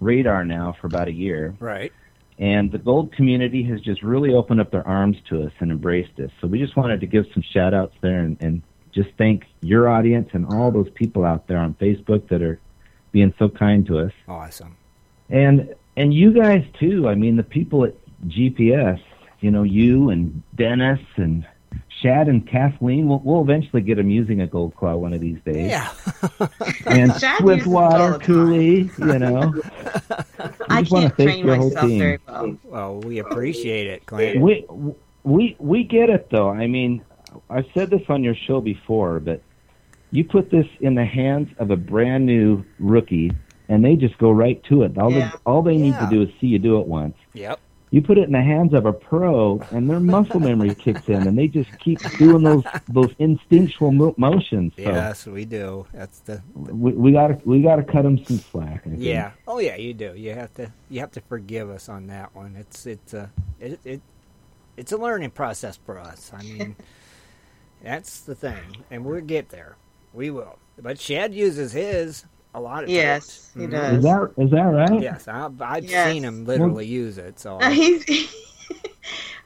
radar 0.00 0.44
now 0.44 0.74
for 0.80 0.86
about 0.86 1.08
a 1.08 1.12
year, 1.12 1.54
right. 1.60 1.92
and 2.38 2.70
the 2.72 2.78
gold 2.78 3.12
community 3.12 3.62
has 3.64 3.80
just 3.80 4.02
really 4.02 4.34
opened 4.34 4.60
up 4.60 4.70
their 4.70 4.86
arms 4.86 5.16
to 5.28 5.44
us 5.44 5.52
and 5.60 5.70
embraced 5.70 6.18
us. 6.18 6.30
So 6.40 6.46
we 6.46 6.58
just 6.58 6.76
wanted 6.76 7.00
to 7.00 7.06
give 7.06 7.26
some 7.32 7.42
shout 7.42 7.74
outs 7.74 7.94
there 8.00 8.20
and, 8.20 8.36
and 8.40 8.62
just 8.92 9.10
thank 9.16 9.44
your 9.60 9.88
audience 9.88 10.30
and 10.32 10.46
all 10.46 10.70
those 10.70 10.90
people 10.90 11.24
out 11.24 11.46
there 11.46 11.58
on 11.58 11.74
Facebook 11.74 12.28
that 12.28 12.42
are 12.42 12.60
being 13.10 13.32
so 13.38 13.48
kind 13.48 13.86
to 13.86 13.98
us. 13.98 14.12
Awesome. 14.28 14.76
And 15.30 15.74
and 15.96 16.12
you 16.12 16.32
guys 16.32 16.64
too. 16.78 17.08
I 17.08 17.14
mean, 17.14 17.36
the 17.36 17.42
people 17.42 17.84
at 17.84 17.94
GPS. 18.26 19.00
You 19.40 19.50
know, 19.50 19.64
you 19.64 20.10
and 20.10 20.42
Dennis 20.54 21.00
and 21.16 21.44
Shad 22.02 22.28
and 22.28 22.46
Kathleen. 22.48 23.06
We'll, 23.08 23.20
we'll 23.24 23.42
eventually 23.42 23.82
get 23.82 23.96
them 23.96 24.10
using 24.10 24.40
a 24.40 24.46
gold 24.46 24.74
claw 24.76 24.96
one 24.96 25.12
of 25.12 25.20
these 25.20 25.38
days. 25.44 25.70
Yeah. 25.70 25.92
And 26.86 27.12
Shad 27.20 27.22
uses 27.22 27.22
it 27.22 27.38
Swiftwater. 27.40 28.18
Cooley. 28.18 28.90
You 28.98 29.18
know, 29.18 29.54
I 30.68 30.82
just 30.82 30.92
can't 30.92 31.14
train 31.16 31.46
myself 31.46 31.80
team. 31.80 31.98
very 31.98 32.18
well. 32.26 32.56
Well, 32.64 33.00
we 33.00 33.18
appreciate 33.18 33.86
it, 33.86 34.06
Clint. 34.06 34.40
we 34.40 34.66
we 35.24 35.56
we 35.58 35.84
get 35.84 36.10
it 36.10 36.28
though. 36.30 36.50
I 36.50 36.66
mean, 36.66 37.04
I've 37.48 37.66
said 37.74 37.90
this 37.90 38.02
on 38.08 38.22
your 38.24 38.34
show 38.34 38.60
before, 38.60 39.20
but 39.20 39.42
you 40.10 40.24
put 40.24 40.50
this 40.50 40.66
in 40.80 40.94
the 40.94 41.04
hands 41.04 41.48
of 41.58 41.70
a 41.70 41.76
brand 41.76 42.26
new 42.26 42.64
rookie, 42.78 43.30
and 43.68 43.84
they 43.84 43.94
just 43.96 44.18
go 44.18 44.30
right 44.30 44.62
to 44.64 44.82
it. 44.82 44.98
All 44.98 45.10
Yeah. 45.12 45.30
they 45.30 45.36
all 45.46 45.62
they 45.62 45.76
need 45.76 45.90
Yeah. 45.94 46.06
to 46.08 46.10
do 46.10 46.22
is 46.22 46.28
see 46.40 46.48
you 46.48 46.58
do 46.58 46.80
it 46.80 46.86
once. 46.86 47.14
Yep. 47.34 47.60
You 47.92 48.00
put 48.00 48.16
it 48.16 48.24
in 48.24 48.32
the 48.32 48.40
hands 48.40 48.72
of 48.72 48.86
a 48.86 48.92
pro, 48.92 49.60
and 49.70 49.88
their 49.88 50.00
muscle 50.00 50.40
memory 50.40 50.74
kicks 50.74 51.06
in, 51.08 51.26
and 51.28 51.36
they 51.36 51.46
just 51.46 51.68
keep 51.78 52.00
doing 52.16 52.42
those 52.42 52.64
those 52.88 53.10
instinctual 53.18 53.92
mo- 53.92 54.14
motions. 54.16 54.72
So 54.76 54.82
Yes, 54.82 55.26
we 55.26 55.44
do. 55.44 55.86
That's 55.92 56.20
the. 56.20 56.42
we, 56.54 56.92
we 56.92 57.12
gotta 57.12 57.38
we 57.44 57.60
gotta 57.60 57.82
cut 57.82 58.02
them 58.04 58.24
some 58.24 58.38
slack. 58.38 58.80
I 58.86 58.88
think. 58.88 58.96
Yeah. 58.98 59.32
Oh 59.46 59.58
yeah, 59.58 59.76
you 59.76 59.92
do. 59.92 60.14
You 60.16 60.32
have 60.32 60.54
to. 60.54 60.72
You 60.88 61.00
have 61.00 61.10
to 61.12 61.20
forgive 61.20 61.68
us 61.68 61.90
on 61.90 62.06
that 62.06 62.34
one. 62.34 62.56
It's 62.56 62.86
it's 62.86 63.12
a 63.12 63.30
it, 63.60 63.78
it 63.84 64.00
it's 64.78 64.92
a 64.92 64.96
learning 64.96 65.32
process 65.32 65.76
for 65.76 65.98
us. 65.98 66.32
I 66.34 66.42
mean, 66.44 66.76
that's 67.82 68.20
the 68.20 68.34
thing, 68.34 68.84
and 68.90 69.04
we'll 69.04 69.20
get 69.20 69.50
there. 69.50 69.76
We 70.14 70.30
will. 70.30 70.58
But 70.80 70.98
Shad 70.98 71.34
uses 71.34 71.72
his 71.72 72.24
a 72.54 72.60
lot 72.60 72.84
of 72.84 72.90
Yes, 72.90 73.50
times. 73.54 73.56
he 73.56 73.60
Mhm. 73.66 73.70
does. 73.70 73.96
Is 73.98 74.02
that 74.04 74.30
is 74.38 74.50
that 74.50 74.62
right? 74.62 75.02
Yes, 75.02 75.28
I've, 75.28 75.60
I've 75.62 75.84
Yes. 75.84 76.12
seen 76.12 76.24
him 76.24 76.44
literally 76.44 76.86
use 76.86 77.18
it. 77.18 77.38
So 77.40 77.58
he's. 77.70 78.04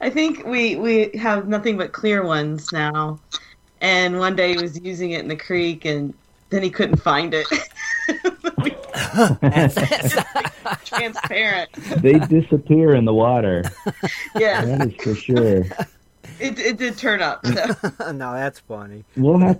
I 0.01 0.09
think 0.11 0.45
we 0.45 0.75
we 0.75 1.09
have 1.17 1.47
nothing 1.47 1.77
but 1.77 1.91
clear 1.91 2.23
ones 2.23 2.71
now, 2.71 3.19
and 3.81 4.19
one 4.19 4.35
day 4.35 4.53
he 4.55 4.61
was 4.61 4.79
using 4.79 5.11
it 5.11 5.21
in 5.21 5.27
the 5.27 5.35
creek, 5.35 5.85
and 5.85 6.13
then 6.49 6.61
he 6.61 6.69
couldn't 6.69 6.97
find 6.97 7.33
it. 7.33 7.47
transparent. 10.85 11.71
They 12.01 12.19
disappear 12.19 12.95
in 12.95 13.05
the 13.05 13.13
water. 13.13 13.63
Yeah. 14.37 14.65
That 14.65 14.87
is 14.87 14.93
for 15.03 15.15
sure. 15.15 15.57
It, 16.39 16.59
it 16.59 16.77
did 16.77 16.97
turn 16.97 17.21
up. 17.21 17.45
So. 17.45 18.11
no, 18.11 18.33
that's 18.33 18.59
funny. 18.59 19.03
We'll 19.15 19.39
have 19.39 19.59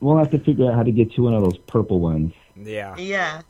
we'll 0.00 0.18
have 0.18 0.30
to 0.32 0.38
figure 0.40 0.68
out 0.70 0.74
how 0.74 0.82
to 0.82 0.92
get 0.92 1.16
you 1.16 1.22
one 1.24 1.34
of 1.34 1.42
those 1.42 1.58
purple 1.66 2.00
ones. 2.00 2.32
Yeah. 2.62 2.96
Yeah. 2.96 3.42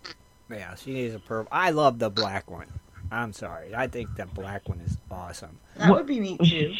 Yeah, 0.50 0.74
she 0.76 0.92
needs 0.92 1.14
a 1.14 1.18
purple. 1.18 1.48
I 1.52 1.70
love 1.70 1.98
the 1.98 2.10
black 2.10 2.50
one. 2.50 2.68
I'm 3.10 3.32
sorry. 3.32 3.74
I 3.74 3.86
think 3.86 4.14
the 4.16 4.26
black 4.26 4.68
one 4.68 4.80
is 4.80 4.96
awesome. 5.10 5.58
That 5.76 5.90
would 5.90 6.06
be 6.06 6.20
neat 6.20 6.40
too. 6.42 6.74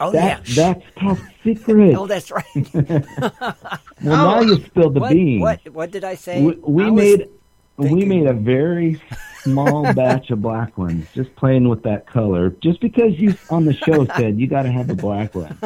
Oh 0.00 0.10
that, 0.12 0.48
yeah. 0.48 0.72
that's 0.72 0.86
top 0.98 1.18
secret. 1.44 1.94
Oh, 1.94 2.06
that's 2.06 2.30
right. 2.30 2.44
well, 2.74 3.56
now 4.02 4.38
oh. 4.38 4.40
you 4.40 4.64
spilled 4.64 4.94
the 4.94 5.00
what, 5.00 5.12
beans. 5.12 5.42
What? 5.42 5.68
What 5.70 5.90
did 5.90 6.04
I 6.04 6.14
say? 6.14 6.42
We, 6.42 6.54
we 6.54 6.84
I 6.84 6.90
was 6.90 7.02
made 7.02 7.28
we 7.76 8.04
made 8.04 8.26
a 8.26 8.32
very 8.32 9.00
small 9.42 9.92
batch 9.94 10.30
of 10.30 10.42
black 10.42 10.76
ones, 10.76 11.06
just 11.14 11.34
playing 11.36 11.68
with 11.68 11.82
that 11.82 12.06
color. 12.06 12.50
Just 12.62 12.80
because 12.80 13.18
you 13.18 13.34
on 13.50 13.64
the 13.64 13.74
show 13.74 14.06
said 14.16 14.38
you 14.38 14.46
got 14.46 14.62
to 14.62 14.72
have 14.72 14.90
a 14.90 14.94
black 14.94 15.34
one, 15.34 15.56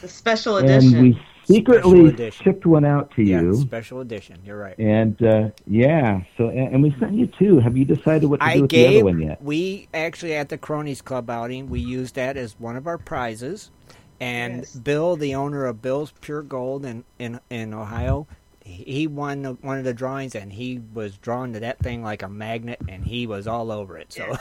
The 0.00 0.08
special 0.08 0.58
and 0.58 0.68
edition. 0.68 1.02
we 1.02 1.20
secretly 1.52 2.30
shipped 2.30 2.66
one 2.66 2.84
out 2.84 3.10
to 3.16 3.22
Yeah, 3.22 3.40
you. 3.42 3.54
special 3.56 4.00
edition. 4.00 4.38
You're 4.44 4.58
right. 4.58 4.78
And 4.78 5.20
uh, 5.22 5.50
yeah, 5.66 6.20
so 6.36 6.48
and, 6.48 6.74
and 6.74 6.82
we 6.82 6.94
sent 6.98 7.14
you 7.14 7.26
two. 7.26 7.58
Have 7.60 7.76
you 7.76 7.84
decided 7.84 8.26
what 8.28 8.40
to 8.40 8.46
I 8.46 8.54
do 8.56 8.62
with 8.62 8.70
gave. 8.70 8.88
the 8.90 8.96
other 8.96 9.04
one 9.04 9.20
yet? 9.20 9.42
We 9.42 9.88
actually 9.94 10.34
at 10.34 10.48
the 10.48 10.58
Cronies 10.58 11.02
Club 11.02 11.30
outing, 11.30 11.68
we 11.68 11.80
used 11.80 12.14
that 12.16 12.36
as 12.36 12.58
one 12.58 12.76
of 12.76 12.86
our 12.86 12.98
prizes. 12.98 13.70
And 14.20 14.66
Bill, 14.82 15.14
the 15.16 15.34
owner 15.36 15.64
of 15.66 15.80
Bill's 15.80 16.12
Pure 16.20 16.42
Gold 16.44 16.84
in 16.84 17.04
in, 17.18 17.40
in 17.50 17.72
Ohio, 17.72 18.26
he 18.68 18.84
he 18.84 19.06
won 19.06 19.42
the, 19.42 19.52
one 19.54 19.78
of 19.78 19.84
the 19.84 19.94
drawings, 19.94 20.34
and 20.34 20.52
he 20.52 20.80
was 20.94 21.16
drawn 21.18 21.52
to 21.54 21.60
that 21.60 21.78
thing 21.80 22.02
like 22.02 22.22
a 22.22 22.28
magnet, 22.28 22.80
and 22.88 23.04
he 23.04 23.26
was 23.26 23.46
all 23.46 23.72
over 23.72 23.96
it. 23.98 24.12
So 24.12 24.36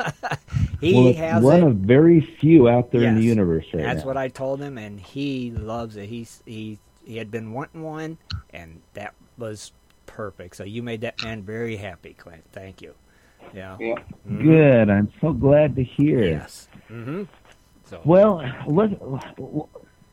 he 0.80 0.94
well, 0.94 1.12
has 1.14 1.42
one 1.42 1.62
it. 1.62 1.66
of 1.68 1.76
very 1.76 2.20
few 2.40 2.68
out 2.68 2.90
there 2.92 3.02
in 3.02 3.14
the 3.16 3.22
Yes. 3.22 3.28
universe 3.28 3.66
right 3.72 3.82
That's 3.82 4.00
now. 4.00 4.06
what 4.06 4.16
I 4.16 4.28
told 4.28 4.60
him, 4.60 4.78
and 4.78 5.00
he 5.00 5.50
loves 5.50 5.96
it. 5.96 6.06
He's 6.08 6.42
he 6.46 6.78
he 7.04 7.16
had 7.16 7.30
been 7.30 7.52
wanting 7.52 7.82
one, 7.82 8.18
and 8.52 8.80
that 8.94 9.14
was 9.38 9.72
perfect. 10.06 10.56
So 10.56 10.64
you 10.64 10.82
made 10.82 11.00
that 11.02 11.22
man 11.22 11.42
very 11.42 11.76
happy, 11.76 12.14
Clint. 12.14 12.44
Thank 12.52 12.82
you. 12.82 12.94
Yeah. 13.54 13.76
Yeah. 13.80 13.94
Good. 14.26 14.90
I'm 14.90 15.12
so 15.20 15.32
glad 15.32 15.76
to 15.76 15.84
hear. 15.84 16.22
Yes. 16.24 16.68
Mm-hmm. 16.90 17.24
So 17.84 18.00
Well, 18.04 18.42
let, 18.66 18.90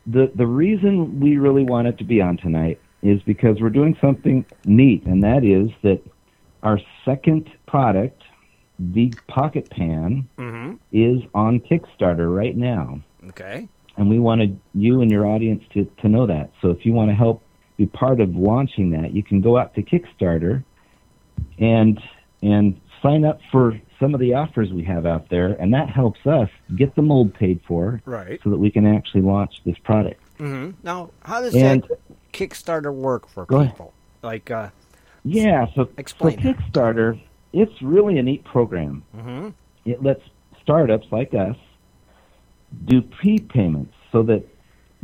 the 0.05 0.31
the 0.35 0.45
reason 0.45 1.19
we 1.19 1.37
really 1.37 1.63
wanted 1.63 1.97
to 1.97 2.03
be 2.03 2.21
on 2.21 2.37
tonight 2.37 2.79
is 3.03 3.21
because 3.23 3.59
we're 3.61 3.69
doing 3.69 3.95
something 4.01 4.45
neat, 4.65 5.05
and 5.05 5.21
that 5.23 5.43
is 5.43 5.69
that 5.83 6.01
our 6.63 6.79
second 7.03 7.51
product, 7.67 8.21
the 8.79 9.13
Pocket 9.27 9.69
Pan, 9.69 10.27
Mhm. 10.37 10.79
is 10.91 11.21
on 11.35 11.59
Kickstarter 11.59 12.33
right 12.35 12.55
now, 12.55 12.99
okay. 13.29 13.67
and 13.97 14.09
we 14.09 14.17
wanted 14.19 14.57
you 14.73 15.01
and 15.01 15.11
your 15.11 15.25
audience 15.25 15.63
to 15.73 15.85
to 16.01 16.07
know 16.09 16.25
that. 16.25 16.51
So 16.61 16.69
if 16.69 16.85
you 16.85 16.93
want 16.93 17.11
to 17.11 17.15
help 17.15 17.41
be 17.77 17.85
part 17.85 18.21
of 18.21 18.35
launching 18.35 18.91
that, 18.91 19.13
you 19.13 19.21
can 19.23 19.41
go 19.41 19.57
out 19.57 19.75
to 19.75 19.83
Kickstarter 19.83 20.63
and 21.59 22.01
and 22.41 22.79
sign 23.01 23.25
up 23.25 23.39
for 23.51 23.79
some 23.99 24.13
of 24.13 24.19
the 24.19 24.33
offers 24.33 24.71
we 24.71 24.83
have 24.83 25.05
out 25.05 25.29
there, 25.29 25.53
and 25.61 25.73
that 25.73 25.89
helps 25.89 26.25
us 26.25 26.49
get 26.75 26.95
the 26.95 27.01
mold 27.01 27.33
paid 27.33 27.59
for, 27.67 28.01
Right. 28.05 28.39
so 28.43 28.49
that 28.49 28.57
we 28.59 28.69
can 28.69 28.85
actually 28.85 29.21
launch 29.21 29.61
this 29.65 29.77
product. 29.79 30.19
Mm-hmm. 30.39 30.71
Now, 30.83 31.11
how 31.23 31.41
does 31.41 31.55
And- 31.55 31.83
that 31.83 31.99
Kickstarter 32.33 32.93
work 32.93 33.27
for 33.27 33.45
people? 33.45 33.93
Like, 34.21 34.49
uh, 34.51 34.69
Yeah, 35.23 35.67
so 35.75 35.87
Explain 35.97 36.41
so 36.41 36.53
Kickstarter, 36.53 37.19
it's 37.53 37.81
really 37.81 38.17
a 38.17 38.23
neat 38.23 38.43
program. 38.43 39.03
mm-hmm. 39.15 39.49
It 39.85 40.01
lets 40.01 40.21
startups 40.61 41.07
like 41.11 41.33
us 41.33 41.55
do 42.85 43.01
prepayments 43.01 43.91
so 44.11 44.23
that 44.23 44.43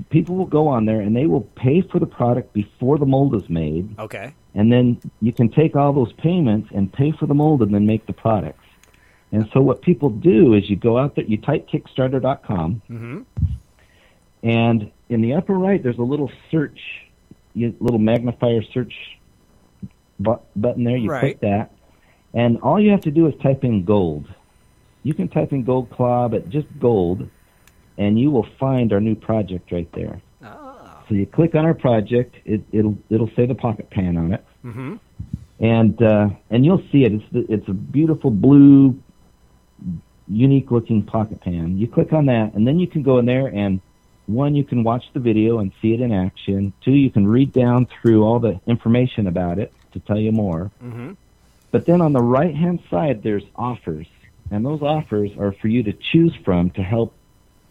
people 0.09 0.35
will 0.35 0.45
go 0.45 0.67
on 0.67 0.85
there 0.85 1.01
and 1.01 1.15
they 1.15 1.25
will 1.27 1.41
pay 1.55 1.81
for 1.81 1.99
the 1.99 2.05
product 2.07 2.53
before 2.53 2.97
the 2.97 3.05
mold 3.05 3.35
is 3.35 3.47
made, 3.49 3.93
okay. 3.99 4.33
and 4.55 4.71
then 4.71 4.99
you 5.21 5.33
can 5.33 5.49
take 5.49 5.75
all 5.75 5.91
those 5.93 6.13
payments 6.13 6.69
and 6.73 6.91
pay 6.93 7.11
for 7.11 7.25
the 7.27 7.33
mold 7.33 7.61
and 7.61 7.73
then 7.75 7.85
make 7.85 8.05
the 8.07 8.13
products. 8.13 8.63
And 9.33 9.47
so 9.53 9.59
what 9.61 9.81
people 9.81 10.09
do 10.09 10.53
is 10.53 10.69
you 10.69 10.77
go 10.77 10.97
out 10.97 11.15
there, 11.15 11.25
you 11.25 11.37
type 11.37 11.67
Kickstarter.com, 11.69 12.81
Mm-hmm. 12.89 13.21
and 14.43 14.91
in 15.09 15.21
the 15.21 15.33
upper 15.33 15.53
right 15.53 15.81
there's 15.81 15.97
a 15.97 16.03
little 16.03 16.31
search, 16.51 16.79
little 17.55 17.99
magnifier 17.99 18.61
search 18.73 18.93
bu- 20.19 20.37
button 20.55 20.83
there. 20.83 20.97
You 20.97 21.09
Right. 21.09 21.19
click 21.21 21.39
that, 21.41 21.71
and 22.33 22.57
all 22.61 22.79
you 22.79 22.91
have 22.91 23.01
to 23.01 23.11
do 23.11 23.27
is 23.27 23.33
type 23.41 23.63
in 23.63 23.83
gold. 23.85 24.27
You 25.03 25.13
can 25.13 25.27
type 25.27 25.51
in 25.53 25.63
gold 25.63 25.89
claw, 25.89 26.27
but 26.27 26.49
just 26.49 26.67
gold, 26.79 27.27
and 27.97 28.19
you 28.19 28.31
will 28.31 28.45
find 28.59 28.91
our 28.93 28.99
new 29.01 29.15
project 29.15 29.71
right 29.71 29.91
there. 29.93 30.21
Ah. 30.43 31.03
So 31.07 31.15
you 31.15 31.25
click 31.25 31.55
on 31.55 31.65
our 31.65 31.73
project, 31.73 32.35
it, 32.45 32.61
it'll 32.71 32.97
it'll 33.09 33.31
say 33.35 33.45
the 33.45 33.55
pocket 33.55 33.89
pan 33.89 34.17
on 34.17 34.33
it, 34.33 34.45
Mm-hmm. 34.65 34.95
and 35.61 36.01
uh, 36.01 36.29
and 36.49 36.63
you'll 36.65 36.83
see 36.91 37.03
it. 37.05 37.13
It's 37.13 37.25
the, 37.31 37.45
it's 37.51 37.67
a 37.67 37.73
beautiful 37.73 38.29
blue, 38.29 39.01
unique 40.27 40.69
looking 40.69 41.01
pocket 41.03 41.41
pan. 41.41 41.77
You 41.77 41.87
click 41.87 42.13
on 42.13 42.25
that, 42.27 42.53
and 42.53 42.67
then 42.67 42.79
you 42.79 42.87
can 42.87 43.01
go 43.01 43.17
in 43.19 43.25
there 43.25 43.47
and 43.47 43.79
one 44.29 44.55
you 44.55 44.63
can 44.63 44.83
watch 44.83 45.03
the 45.13 45.19
video 45.19 45.59
and 45.59 45.71
see 45.81 45.93
it 45.93 46.01
in 46.01 46.11
action. 46.11 46.73
Two, 46.81 46.91
you 46.91 47.09
can 47.09 47.27
read 47.27 47.51
down 47.51 47.87
through 47.87 48.23
all 48.23 48.39
the 48.39 48.59
information 48.67 49.27
about 49.27 49.59
it 49.59 49.73
to 49.93 49.99
tell 49.99 50.19
you 50.19 50.31
more. 50.31 50.71
Mm-hmm. 50.83 51.13
But 51.71 51.85
then 51.85 52.01
on 52.01 52.13
the 52.13 52.21
right 52.21 52.55
hand 52.55 52.79
side, 52.89 53.23
there's 53.23 53.43
offers, 53.55 54.07
and 54.51 54.65
those 54.65 54.81
offers 54.81 55.31
are 55.37 55.51
for 55.53 55.67
you 55.67 55.83
to 55.83 55.93
choose 55.93 56.35
from 56.43 56.71
to 56.71 56.81
help 56.81 57.13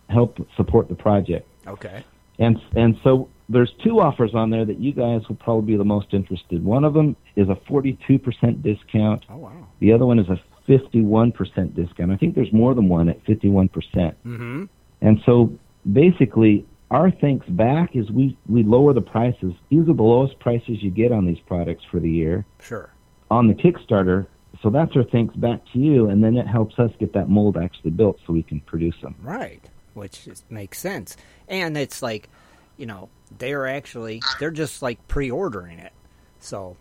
help 0.08 0.38
support 0.56 0.88
the 0.88 0.94
project. 0.94 1.46
Okay. 1.66 2.04
And 2.38 2.60
and 2.76 2.98
so 3.02 3.28
there's 3.48 3.72
two 3.82 4.00
offers 4.00 4.34
on 4.34 4.50
there 4.50 4.64
that 4.64 4.78
you 4.78 4.92
guys 4.92 5.28
will 5.28 5.36
probably 5.36 5.72
be 5.72 5.76
the 5.76 5.84
most 5.84 6.12
interested. 6.12 6.64
One 6.64 6.84
of 6.84 6.94
them 6.94 7.16
is 7.34 7.48
a 7.48 7.54
42% 7.54 8.62
discount. 8.62 9.24
Oh 9.30 9.36
wow. 9.36 9.66
The 9.80 9.92
other 9.92 10.06
one 10.06 10.18
is 10.18 10.28
a 10.28 10.40
51% 10.68 11.74
discount. 11.74 12.12
I 12.12 12.16
think 12.16 12.34
there's 12.34 12.52
more 12.52 12.74
than 12.74 12.88
one 12.88 13.08
at 13.08 13.24
51%. 13.24 13.70
Mm-hmm. 13.72 14.64
And 15.00 15.20
so 15.24 15.58
basically 15.92 16.66
our 16.90 17.10
thanks 17.10 17.46
back 17.48 17.94
is 17.94 18.10
we 18.10 18.36
we 18.48 18.62
lower 18.62 18.92
the 18.92 19.00
prices. 19.02 19.52
These 19.68 19.88
are 19.88 19.94
the 19.94 20.02
lowest 20.02 20.38
prices 20.38 20.82
you 20.82 20.90
get 20.90 21.12
on 21.12 21.26
these 21.26 21.40
products 21.40 21.84
for 21.90 22.00
the 22.00 22.10
year 22.10 22.46
Sure. 22.60 22.90
on 23.30 23.46
the 23.46 23.54
Kickstarter. 23.54 24.26
So 24.62 24.70
that's 24.70 24.96
our 24.96 25.04
thanks 25.04 25.36
back 25.36 25.60
to 25.72 25.78
you, 25.78 26.08
and 26.08 26.24
then 26.24 26.36
it 26.36 26.46
helps 26.46 26.78
us 26.78 26.90
get 26.98 27.12
that 27.12 27.28
mold 27.28 27.56
actually 27.56 27.90
built 27.90 28.18
so 28.26 28.32
we 28.32 28.42
can 28.42 28.60
produce 28.60 28.96
them. 29.02 29.14
Right. 29.22 29.62
Which 29.94 30.26
is, 30.26 30.42
makes 30.48 30.78
sense. 30.78 31.16
And 31.48 31.76
it's 31.76 32.02
like, 32.02 32.28
you 32.76 32.86
know, 32.86 33.08
they're 33.38 33.66
actually 33.66 34.22
they're 34.40 34.50
just 34.50 34.80
like 34.82 35.06
pre-ordering 35.08 35.78
it. 35.78 35.92
So 36.40 36.76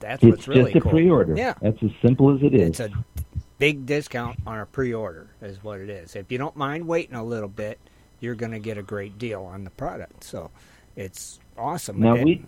that's 0.00 0.22
it's 0.22 0.30
what's 0.30 0.48
really 0.48 0.64
just 0.72 0.76
a 0.76 0.80
cool. 0.80 0.92
pre-order. 0.92 1.36
Yeah. 1.36 1.54
That's 1.62 1.82
as 1.82 1.90
simple 2.02 2.34
as 2.34 2.42
it 2.42 2.54
is. 2.54 2.70
It's 2.70 2.80
a 2.80 2.90
big 3.58 3.86
discount 3.86 4.38
on 4.46 4.58
a 4.58 4.66
pre-order 4.66 5.28
is 5.40 5.62
what 5.62 5.80
it 5.80 5.88
is. 5.88 6.16
If 6.16 6.32
you 6.32 6.38
don't 6.38 6.56
mind 6.56 6.88
waiting 6.88 7.14
a 7.14 7.24
little 7.24 7.48
bit, 7.48 7.78
you're 8.24 8.34
going 8.34 8.52
to 8.52 8.58
get 8.58 8.78
a 8.78 8.82
great 8.82 9.18
deal 9.18 9.42
on 9.42 9.64
the 9.64 9.70
product. 9.70 10.24
So 10.24 10.50
it's 10.96 11.38
awesome. 11.56 12.00
Now 12.00 12.16
we, 12.16 12.44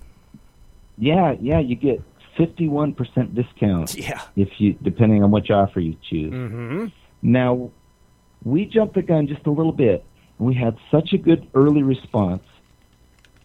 yeah, 0.99 1.37
yeah, 1.41 1.61
you 1.61 1.77
get 1.77 2.03
fifty-one 2.37 2.95
percent 2.95 3.35
discount. 3.35 3.95
Yeah. 3.99 4.23
If 4.35 4.61
you, 4.61 4.73
depending 4.83 5.23
on 5.23 5.31
which 5.31 5.51
offer 5.51 5.81
you 5.81 5.97
choose. 6.09 6.33
Mhm. 6.33 6.93
Now, 7.23 7.71
we 8.45 8.65
jumped 8.65 8.95
the 8.95 9.03
gun 9.03 9.27
just 9.27 9.47
a 9.47 9.51
little 9.51 9.73
bit. 9.73 10.05
We 10.39 10.55
had 10.55 10.77
such 10.91 11.13
a 11.13 11.19
good 11.19 11.47
early 11.55 11.83
response 11.83 12.43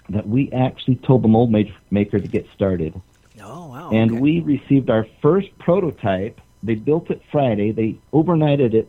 that 0.10 0.28
we 0.28 0.52
actually 0.52 0.96
told 0.96 1.24
the 1.24 1.28
mold 1.28 1.54
maker 1.90 2.20
to 2.20 2.28
get 2.28 2.46
started. 2.54 3.00
Oh 3.44 3.68
wow. 3.68 3.90
and 3.92 4.12
okay. 4.12 4.20
we 4.20 4.40
received 4.42 4.90
our 4.90 5.08
first 5.22 5.48
prototype. 5.58 6.40
They 6.64 6.76
built 6.76 7.10
it 7.10 7.22
Friday. 7.32 7.72
They 7.72 7.98
overnighted 8.14 8.74
it, 8.76 8.88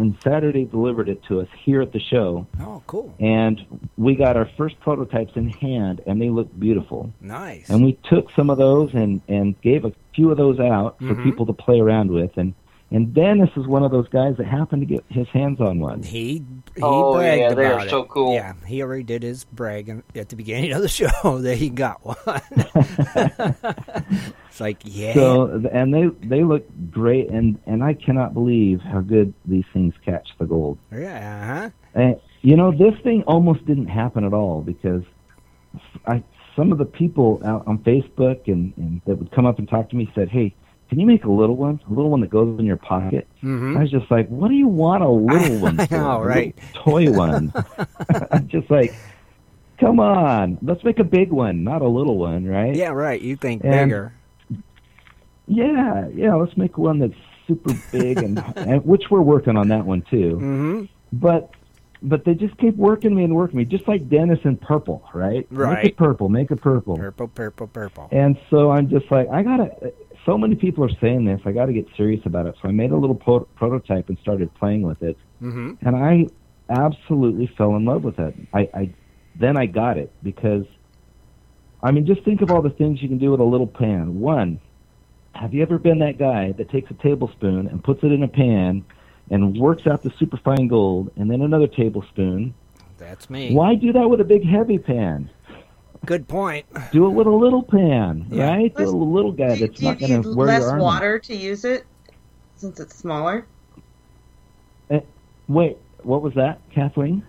and 0.00 0.16
Saturday 0.22 0.64
delivered 0.64 1.08
it 1.08 1.22
to 1.24 1.40
us 1.40 1.48
here 1.64 1.80
at 1.82 1.92
the 1.92 2.00
show. 2.00 2.46
Oh, 2.60 2.82
cool. 2.86 3.14
And 3.20 3.60
we 3.96 4.14
got 4.16 4.36
our 4.36 4.48
first 4.56 4.78
prototypes 4.80 5.32
in 5.36 5.48
hand, 5.50 6.00
and 6.06 6.20
they 6.20 6.28
look 6.30 6.48
beautiful. 6.58 7.12
Nice. 7.20 7.68
And 7.68 7.84
we 7.84 7.98
took 8.04 8.30
some 8.32 8.50
of 8.50 8.58
those 8.58 8.94
and 8.94 9.20
and 9.28 9.60
gave 9.60 9.84
a 9.84 9.92
few 10.14 10.30
of 10.30 10.36
those 10.36 10.58
out 10.58 10.98
for 10.98 11.14
Mhm. 11.14 11.22
people 11.22 11.46
to 11.46 11.52
play 11.52 11.80
around 11.80 12.10
with. 12.10 12.36
And 12.36 12.54
and 12.92 13.14
Dennis 13.14 13.50
is 13.56 13.66
one 13.66 13.82
of 13.84 13.90
those 13.90 14.08
guys 14.08 14.36
that 14.38 14.46
happened 14.46 14.82
to 14.82 14.86
get 14.94 15.04
his 15.08 15.28
hands 15.28 15.60
on 15.60 15.78
one. 15.80 16.02
He 16.02 16.44
he 16.76 16.82
Oh, 16.82 17.14
bragged 17.14 17.40
yeah, 17.40 17.54
they 17.54 17.64
are 17.66 17.72
about 17.74 17.86
it. 17.86 17.90
so 17.90 18.04
cool. 18.04 18.34
Yeah, 18.34 18.54
he 18.66 18.82
already 18.82 19.02
did 19.04 19.22
his 19.22 19.44
bragging 19.44 20.02
at 20.14 20.28
the 20.28 20.36
beginning 20.36 20.72
of 20.72 20.82
the 20.82 20.88
show 21.00 21.38
that 21.38 21.56
he 21.56 21.68
got 21.70 22.04
one. 22.04 22.16
it's 24.48 24.60
like, 24.60 24.78
yeah. 24.84 25.14
So 25.14 25.62
and 25.72 25.92
they 25.94 26.06
they 26.26 26.44
look 26.44 26.64
great, 26.90 27.30
and 27.30 27.58
and 27.66 27.82
I 27.82 27.94
cannot 27.94 28.34
believe 28.34 28.80
how 28.80 29.00
good 29.00 29.34
these 29.44 29.64
things 29.72 29.94
catch 30.04 30.28
the 30.38 30.46
gold. 30.46 30.78
yeah, 30.92 31.70
And, 31.94 32.20
you 32.42 32.56
know, 32.56 32.70
this 32.72 32.94
thing 33.02 33.22
almost 33.26 33.64
didn't 33.66 33.88
happen 33.88 34.24
at 34.24 34.32
all 34.32 34.62
because 34.62 35.02
I, 36.06 36.22
some 36.56 36.72
of 36.72 36.78
the 36.78 36.84
people 36.84 37.40
out 37.44 37.66
on 37.66 37.78
Facebook 37.78 38.46
and, 38.48 38.72
and 38.76 39.00
that 39.06 39.16
would 39.16 39.30
come 39.32 39.46
up 39.46 39.58
and 39.58 39.68
talk 39.68 39.90
to 39.90 39.96
me 39.96 40.10
said, 40.14 40.28
"Hey, 40.28 40.54
"Can 40.90 41.00
you 41.00 41.06
make 41.06 41.24
a 41.24 41.30
little 41.30 41.56
one? 41.56 41.80
A 41.88 41.92
little 41.92 42.10
one 42.10 42.20
that 42.20 42.28
goes 42.30 42.58
in 42.58 42.66
your 42.66 42.76
pocket?" 42.76 43.26
Mhm. 43.42 43.76
I 43.78 43.80
was 43.80 43.90
just 43.90 44.10
like, 44.10 44.28
"What 44.28 44.48
do 44.48 44.54
you 44.54 44.68
want 44.68 45.02
a 45.02 45.08
little 45.08 45.58
one 45.62 45.80
I 45.80 45.88
know, 45.90 46.20
A 46.22 46.26
right. 46.26 46.54
Toy 46.74 47.10
one." 47.10 47.52
I'm 48.30 48.46
just 48.48 48.70
like, 48.70 48.92
"Come 49.78 49.98
on, 50.00 50.58
let's 50.60 50.84
make 50.84 50.98
a 50.98 51.04
big 51.04 51.30
one, 51.32 51.64
not 51.64 51.80
a 51.80 51.88
little 51.88 52.18
one, 52.18 52.44
right?" 52.44 52.74
Yeah, 52.76 52.90
right. 52.90 53.20
You 53.20 53.36
think 53.36 53.62
And- 53.64 53.72
bigger. 53.90 54.12
Yeah, 55.46 56.08
yeah. 56.14 56.34
Let's 56.34 56.56
make 56.56 56.78
one 56.78 56.98
that's 57.00 57.14
super 57.48 57.72
big, 57.90 58.18
and, 58.18 58.42
and 58.56 58.84
which 58.84 59.04
we're 59.10 59.20
working 59.22 59.56
on 59.56 59.68
that 59.68 59.84
one 59.84 60.02
too. 60.02 60.36
Mm-hmm. 60.36 60.84
But 61.12 61.50
but 62.02 62.24
they 62.24 62.34
just 62.34 62.56
keep 62.58 62.76
working 62.76 63.14
me 63.14 63.24
and 63.24 63.34
working 63.34 63.58
me, 63.58 63.64
just 63.64 63.86
like 63.88 64.08
Dennis 64.08 64.38
in 64.44 64.56
purple, 64.56 65.02
right? 65.12 65.50
Make 65.50 65.58
Right. 65.60 65.84
it 65.86 65.96
purple, 65.96 66.28
make 66.30 66.50
it 66.50 66.60
purple. 66.62 66.96
Purple, 66.96 67.28
purple, 67.28 67.66
purple. 67.66 68.08
And 68.10 68.38
so 68.48 68.70
I'm 68.70 68.88
just 68.88 69.10
like, 69.10 69.28
I 69.28 69.42
gotta. 69.42 69.92
So 70.26 70.36
many 70.36 70.54
people 70.54 70.84
are 70.84 70.94
saying 71.00 71.24
this. 71.24 71.40
I 71.44 71.52
got 71.52 71.66
to 71.66 71.72
get 71.72 71.86
serious 71.96 72.20
about 72.26 72.46
it. 72.46 72.54
So 72.60 72.68
I 72.68 72.72
made 72.72 72.90
a 72.90 72.96
little 72.96 73.14
pro- 73.16 73.40
prototype 73.56 74.08
and 74.08 74.18
started 74.18 74.52
playing 74.54 74.82
with 74.82 75.02
it, 75.02 75.16
Mm-hmm. 75.42 75.86
and 75.86 75.96
I 75.96 76.26
absolutely 76.68 77.46
fell 77.56 77.74
in 77.76 77.84
love 77.86 78.04
with 78.04 78.18
it. 78.18 78.34
I, 78.52 78.68
I 78.74 78.94
then 79.34 79.56
I 79.56 79.64
got 79.66 79.96
it 79.96 80.12
because, 80.22 80.64
I 81.82 81.90
mean, 81.92 82.04
just 82.04 82.22
think 82.24 82.42
of 82.42 82.50
all 82.50 82.60
the 82.60 82.68
things 82.70 83.00
you 83.00 83.08
can 83.08 83.16
do 83.18 83.30
with 83.30 83.40
a 83.40 83.44
little 83.44 83.66
pan. 83.66 84.20
One, 84.20 84.60
have 85.34 85.54
you 85.54 85.62
ever 85.62 85.78
been 85.78 86.00
that 86.00 86.18
guy 86.18 86.52
that 86.52 86.68
takes 86.68 86.90
a 86.90 86.94
tablespoon 86.94 87.68
and 87.68 87.82
puts 87.82 88.04
it 88.04 88.12
in 88.12 88.22
a 88.22 88.28
pan 88.28 88.84
and 89.30 89.56
works 89.56 89.86
out 89.86 90.02
the 90.02 90.12
superfine 90.18 90.68
gold, 90.68 91.10
and 91.16 91.30
then 91.30 91.40
another 91.40 91.66
tablespoon? 91.66 92.52
That's 92.98 93.30
me. 93.30 93.54
Why 93.54 93.76
do 93.76 93.92
that 93.94 94.10
with 94.10 94.20
a 94.20 94.24
big 94.24 94.44
heavy 94.44 94.78
pan? 94.78 95.30
Good 96.06 96.26
point. 96.28 96.66
Do 96.92 97.06
it 97.06 97.10
with 97.10 97.26
a 97.26 97.30
little 97.30 97.62
pan, 97.62 98.26
Yeah. 98.30 98.48
right? 98.50 98.74
Do 98.74 98.84
a 98.84 98.90
little 98.90 99.32
guy 99.32 99.56
that's 99.56 99.78
do 99.78 99.84
not 99.86 99.98
going 99.98 100.22
to 100.22 100.34
wear 100.34 100.46
less 100.48 100.60
your 100.62 100.70
arm. 100.70 100.80
out. 100.80 100.84
water 100.84 101.18
to 101.18 101.36
use 101.36 101.64
it 101.64 101.84
since 102.56 102.80
it's 102.80 102.96
smaller? 102.96 103.46
Eh, 104.90 105.00
wait, 105.48 105.76
what 106.02 106.22
was 106.22 106.32
that, 106.34 106.60
Kathleen? 106.70 107.22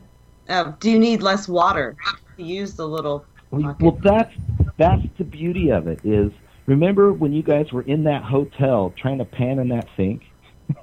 Uh, 0.47 0.71
do 0.79 0.89
you 0.89 0.99
need 0.99 1.21
less 1.21 1.47
water 1.47 1.95
to 2.37 2.43
use 2.43 2.73
the 2.75 2.87
little? 2.87 3.25
Well, 3.51 3.75
well, 3.81 3.99
that's 4.01 4.33
that's 4.77 5.03
the 5.17 5.25
beauty 5.25 5.69
of 5.71 5.87
it. 5.87 5.99
Is 6.05 6.31
remember 6.65 7.11
when 7.11 7.33
you 7.33 7.43
guys 7.43 7.71
were 7.73 7.81
in 7.83 8.03
that 8.05 8.23
hotel 8.23 8.93
trying 8.97 9.17
to 9.17 9.25
pan 9.25 9.59
in 9.59 9.67
that 9.69 9.87
sink, 9.97 10.23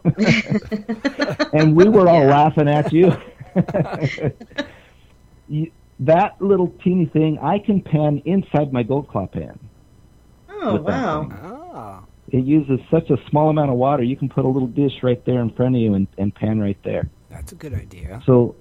and 1.55 1.74
we 1.74 1.89
were 1.89 2.09
all 2.09 2.24
laughing 2.27 2.69
at 2.69 2.93
you. 2.93 3.16
you. 5.48 5.70
That 6.01 6.41
little 6.41 6.73
teeny 6.85 7.07
thing, 7.07 7.39
I 7.43 7.59
can 7.59 7.83
pan 7.83 8.23
inside 8.25 8.73
my 8.73 8.83
gold 8.83 9.09
claw 9.09 9.27
pan. 9.27 9.59
Oh 10.49 10.77
wow! 10.77 11.29
Oh. 11.43 12.07
It 12.31 12.45
uses 12.45 12.79
such 12.91 13.11
a 13.11 13.16
small 13.31 13.49
amount 13.49 13.70
of 13.70 13.77
water. 13.77 14.03
You 14.03 14.16
can 14.16 14.29
put 14.29 14.45
a 14.45 14.49
little 14.49 14.69
dish 14.69 15.03
right 15.03 15.25
there 15.25 15.41
in 15.41 15.51
front 15.51 15.75
of 15.75 15.81
you 15.81 15.95
and, 15.95 16.07
and 16.19 16.35
pan 16.35 16.61
right 16.61 16.79
there. 16.85 17.09
That's 17.31 17.53
a 17.53 17.55
good 17.55 17.75
idea. 17.75 18.23
So, 18.27 18.55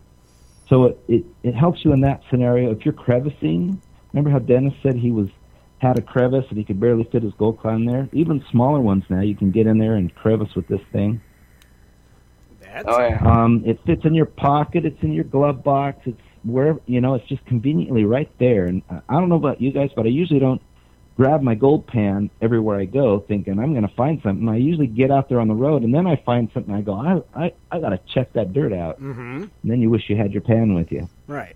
so 0.70 0.86
it, 0.86 1.00
it 1.08 1.26
it 1.44 1.56
helps 1.56 1.84
you 1.84 1.94
in 1.94 2.02
that 2.02 2.22
scenario. 2.30 2.72
If 2.72 2.86
you're 2.86 2.94
crevicing, 2.94 3.82
remember 4.14 4.30
how 4.30 4.40
Dennis 4.40 4.74
said 4.82 4.96
he 4.96 5.12
was 5.12 5.28
had 5.80 6.00
a 6.00 6.02
crevice 6.02 6.46
and 6.50 6.58
he 6.58 6.64
could 6.64 6.80
barely 6.80 7.04
fit 7.12 7.24
his 7.24 7.34
gold 7.34 7.60
claw 7.60 7.76
in 7.76 7.86
there. 7.86 8.10
Even 8.14 8.44
smaller 8.52 8.80
ones 8.80 9.04
now, 9.10 9.22
you 9.22 9.36
can 9.36 9.52
get 9.52 9.68
in 9.68 9.78
there 9.78 9.96
and 9.96 10.14
crevice 10.16 10.56
with 10.56 10.68
this 10.68 10.82
thing. 10.92 11.22
That's 12.62 12.86
Oh 12.88 13.00
yeah. 13.00 13.20
Um, 13.22 13.64
it 13.66 13.80
fits 13.86 14.04
in 14.06 14.14
your 14.14 14.26
pocket. 14.26 14.86
It's 14.86 15.02
in 15.04 15.14
your 15.14 15.24
glove 15.24 15.64
box. 15.64 16.00
It's 16.06 16.22
wherever 16.44 16.80
you 16.86 17.02
know. 17.02 17.14
It's 17.16 17.28
just 17.28 17.46
conveniently 17.46 18.04
right 18.06 18.30
there. 18.40 18.66
And 18.66 18.82
I 18.90 19.02
I 19.10 19.14
don't 19.20 19.30
know 19.30 19.36
about 19.36 19.62
you 19.62 19.72
guys, 19.72 19.90
but 19.96 20.06
I 20.06 20.10
usually 20.10 20.40
don't 20.40 20.62
grab 21.16 21.42
my 21.42 21.56
gold 21.56 21.88
pan 21.88 22.30
everywhere 22.42 22.80
I 22.80 22.86
go, 22.86 23.22
thinking 23.22 23.58
I'm 23.60 23.74
going 23.74 23.88
to 23.88 23.96
find 23.96 24.22
something. 24.22 24.48
I 24.48 24.58
usually 24.58 24.86
get 24.86 25.10
out 25.10 25.30
there 25.30 25.40
on 25.40 25.48
the 25.48 25.56
road, 25.56 25.82
and 25.84 25.92
then 25.94 26.06
I 26.06 26.16
find 26.26 26.50
something. 26.54 26.74
I 26.74 26.82
go, 26.82 26.94
I 26.94 27.46
I, 27.46 27.54
I 27.72 27.80
got 27.80 27.90
to 27.90 28.00
check 28.14 28.34
that 28.34 28.54
dirt 28.54 28.72
out. 28.74 29.02
Mm-hmm. 29.02 29.42
And 29.44 29.52
then 29.64 29.82
you 29.82 29.90
wish 29.90 30.04
you 30.10 30.16
had 30.16 30.32
your 30.32 30.42
pan 30.44 30.74
with 30.76 30.92
you. 30.92 31.10
Right. 31.28 31.56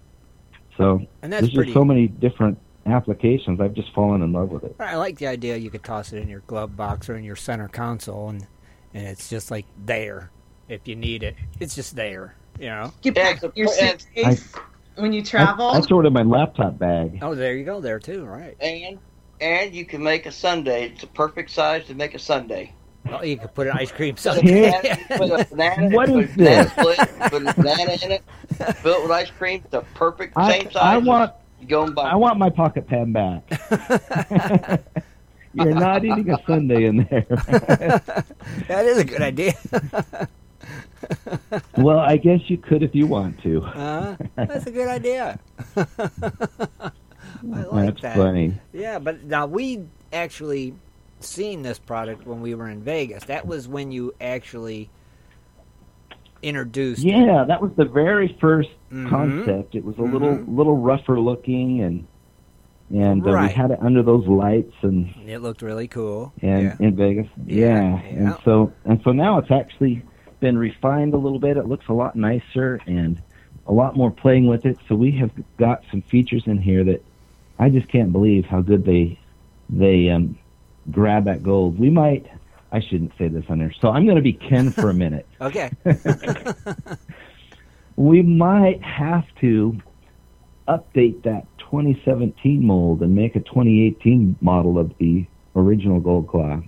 So 0.77 1.05
And 1.21 1.31
that's 1.31 1.41
there's 1.43 1.53
pretty- 1.53 1.69
just 1.71 1.79
so 1.79 1.85
many 1.85 2.07
different 2.07 2.57
applications. 2.87 3.61
I've 3.61 3.73
just 3.75 3.93
fallen 3.93 4.21
in 4.23 4.31
love 4.33 4.49
with 4.49 4.63
it. 4.63 4.75
I 4.79 4.95
like 4.95 5.17
the 5.19 5.27
idea 5.27 5.55
you 5.57 5.69
could 5.69 5.83
toss 5.83 6.11
it 6.13 6.17
in 6.17 6.27
your 6.27 6.39
glove 6.47 6.75
box 6.75 7.09
or 7.09 7.15
in 7.15 7.23
your 7.23 7.35
center 7.35 7.67
console, 7.67 8.29
and 8.29 8.47
and 8.93 9.05
it's 9.07 9.29
just 9.29 9.51
like 9.51 9.65
there 9.85 10.31
if 10.69 10.87
you 10.87 10.95
need 10.95 11.21
it. 11.23 11.35
It's 11.59 11.75
just 11.75 11.95
there, 11.95 12.35
you 12.59 12.65
know. 12.67 12.91
You 13.03 13.11
Yeah, 13.15 13.23
pack 13.23 13.35
it's 13.35 13.43
a- 13.43 13.51
your 13.59 13.67
and- 13.79 14.01
suitcase 14.01 14.53
when 15.01 15.13
you 15.13 15.23
travel. 15.23 15.69
I, 15.71 15.77
I 15.77 15.81
throw 15.81 15.99
it 16.01 16.05
in 16.05 16.13
my 16.13 16.23
laptop 16.23 16.77
bag. 16.77 17.19
Oh, 17.21 17.35
there 17.35 17.55
you 17.55 17.65
go, 17.65 17.81
there 17.81 17.99
too. 17.99 18.25
Right. 18.25 18.55
And 18.61 18.99
and 19.39 19.73
you 19.73 19.85
can 19.85 20.03
make 20.03 20.25
a 20.25 20.31
sundae. 20.31 20.91
It's 20.91 21.03
a 21.03 21.07
perfect 21.07 21.49
size 21.49 21.85
to 21.87 21.95
make 21.95 22.13
a 22.13 22.19
sundae. 22.19 22.71
Oh, 23.09 23.23
you 23.23 23.35
could 23.37 23.53
put 23.55 23.65
an 23.65 23.73
ice 23.75 23.91
cream 23.91 24.13
Put 24.13 24.25
a 24.27 24.33
sundae. 24.35 24.71
banana, 24.71 24.97
put 25.17 25.31
a 25.31 25.45
banana, 25.49 25.95
What 25.95 26.07
put 26.09 26.23
is 26.25 26.35
this? 26.35 26.71
split, 26.71 26.97
put 27.31 27.41
a 27.47 27.53
banana 27.55 27.97
in 28.03 28.11
it, 28.11 28.23
fill 28.75 28.93
it 28.97 29.01
with 29.01 29.11
ice 29.11 29.31
cream. 29.31 29.61
It's 29.63 29.71
the 29.71 29.81
perfect 29.95 30.33
I, 30.37 30.51
same 30.59 30.71
size. 30.71 30.75
I 30.75 30.97
want 30.97 31.33
You 31.59 31.67
go 31.67 31.83
and 31.83 31.95
buy. 31.95 32.03
I 32.11 32.15
want 32.15 32.37
my 32.37 32.51
pocket 32.51 32.87
pan 32.87 33.11
back. 33.11 33.41
You're 35.53 35.73
not 35.73 36.05
eating 36.05 36.29
a 36.29 36.37
sundae 36.45 36.85
in 36.85 37.07
there. 37.09 37.25
that 38.67 38.85
is 38.85 38.99
a 38.99 39.03
good 39.03 39.21
idea. 39.21 39.53
well, 41.77 41.99
I 41.99 42.17
guess 42.17 42.41
you 42.49 42.57
could 42.57 42.83
if 42.83 42.93
you 42.95 43.07
want 43.07 43.41
to. 43.43 43.61
uh, 43.63 44.15
that's 44.35 44.65
a 44.67 44.71
good 44.71 44.87
idea. 44.87 45.39
I 45.77 46.91
like 47.43 47.85
That's 47.95 48.01
that. 48.01 48.15
funny. 48.17 48.59
Yeah, 48.73 48.99
but 48.99 49.23
now 49.23 49.45
we 49.47 49.85
actually 50.13 50.73
seen 51.19 51.61
this 51.63 51.79
product 51.79 52.25
when 52.25 52.41
we 52.41 52.53
were 52.55 52.67
in 52.69 52.83
Vegas. 52.83 53.23
That 53.25 53.45
was 53.47 53.67
when 53.67 53.91
you 53.91 54.13
actually 54.21 54.89
introduced. 56.41 57.03
it. 57.03 57.07
Yeah, 57.09 57.45
that 57.47 57.61
was 57.61 57.71
the 57.77 57.85
very 57.85 58.35
1st 58.41 58.69
Mhm. 58.91 59.09
concept. 59.09 59.75
It 59.75 59.83
was 59.85 59.97
a 59.97 60.01
little 60.03 60.37
Mhm. 60.37 60.55
little 60.57 60.75
rougher 60.77 61.19
looking, 61.19 61.81
and 61.81 62.07
and 62.93 63.25
uh, 63.25 63.31
Right. 63.31 63.47
we 63.49 63.53
had 63.55 63.71
it 63.71 63.79
under 63.81 64.03
those 64.03 64.27
lights 64.27 64.73
and 64.81 65.13
It 65.25 65.39
looked 65.39 65.61
really 65.61 65.87
cool. 65.87 66.33
and 66.41 66.63
yeah. 66.63 66.75
in 66.79 66.95
Vegas. 66.95 67.27
Yeah, 67.45 67.65
Yeah. 67.65 68.01
yeah. 68.03 68.19
And 68.19 68.35
so 68.43 68.71
and 68.85 68.99
so 69.03 69.11
now 69.13 69.37
it's 69.37 69.49
actually 69.51 70.01
been 70.41 70.57
refined 70.57 71.13
a 71.13 71.17
little 71.17 71.39
bit. 71.39 71.55
It 71.55 71.67
looks 71.67 71.87
a 71.87 71.93
lot 71.93 72.17
nicer 72.17 72.81
and 72.85 73.21
a 73.67 73.71
lot 73.71 73.95
more 73.95 74.11
playing 74.11 74.47
with 74.47 74.65
it. 74.65 74.77
So 74.89 74.95
we 74.95 75.11
have 75.13 75.31
got 75.57 75.83
some 75.89 76.01
features 76.01 76.43
in 76.47 76.57
here 76.57 76.83
that 76.83 77.01
I 77.57 77.69
just 77.69 77.87
can't 77.87 78.11
believe 78.11 78.45
how 78.45 78.59
good 78.61 78.83
they 78.83 79.17
they 79.69 80.09
um 80.09 80.37
grab 80.89 81.25
that 81.25 81.43
gold. 81.43 81.79
We 81.79 81.89
might 81.89 82.27
I 82.73 82.81
shouldn't 82.81 83.13
say 83.17 83.29
this 83.29 83.45
on 83.49 83.59
there. 83.59 83.73
So 83.79 83.89
I'm 83.89 84.05
going 84.05 84.17
to 84.17 84.21
be 84.21 84.33
Ken 84.33 84.71
for 84.71 84.89
a 84.89 84.93
minute. 84.93 85.27
Okay. 85.41 85.71
we 87.95 88.21
might 88.21 88.81
have 88.83 89.25
to 89.41 89.77
update 90.67 91.23
that 91.23 91.45
2017 91.57 92.65
mold 92.65 93.01
and 93.01 93.15
make 93.15 93.35
a 93.35 93.39
2018 93.39 94.37
model 94.39 94.77
of 94.77 94.95
the 94.97 95.25
original 95.55 95.99
gold 95.99 96.27
claw 96.27 96.61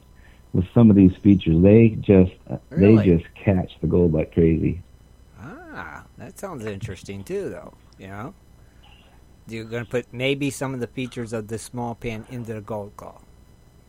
with 0.53 0.65
some 0.73 0.89
of 0.89 0.95
these 0.95 1.15
features. 1.17 1.61
They 1.61 1.89
just 1.89 2.31
Really? 2.69 3.09
they 3.09 3.17
just 3.17 3.35
catch 3.35 3.71
the 3.81 3.87
gold 3.87 4.13
like 4.13 4.33
crazy. 4.33 4.81
Ah, 5.39 6.03
that 6.17 6.37
sounds 6.39 6.65
interesting 6.65 7.23
too, 7.23 7.49
though. 7.49 7.73
You 7.97 8.07
know, 8.07 8.33
you're 9.47 9.65
going 9.65 9.83
to 9.83 9.89
put 9.89 10.13
maybe 10.13 10.49
some 10.49 10.73
of 10.73 10.79
the 10.79 10.87
features 10.87 11.33
of 11.33 11.47
the 11.47 11.57
small 11.57 11.95
pan 11.95 12.25
into 12.29 12.53
the 12.53 12.61
gold 12.61 12.93
claw. 12.95 13.19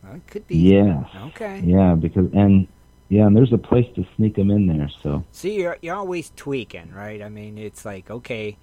Well, 0.03 0.15
it 0.15 0.27
could 0.27 0.47
be. 0.47 0.57
Yeah. 0.57 1.03
Okay. 1.27 1.61
Yeah, 1.63 1.95
because 1.95 2.31
and 2.33 2.67
yeah, 3.09 3.27
and 3.27 3.35
there's 3.37 3.53
a 3.53 3.57
place 3.57 3.87
to 3.95 4.05
sneak 4.15 4.35
them 4.35 4.49
in 4.51 4.67
there. 4.67 4.89
So 5.01 5.23
See, 5.31 5.55
you're 5.55 5.77
you're 5.81 5.95
always 5.95 6.31
tweaking, 6.35 6.91
right? 6.91 7.21
I 7.21 7.29
mean, 7.29 7.57
it's 7.57 7.85
like 7.85 8.09
okay, 8.09 8.57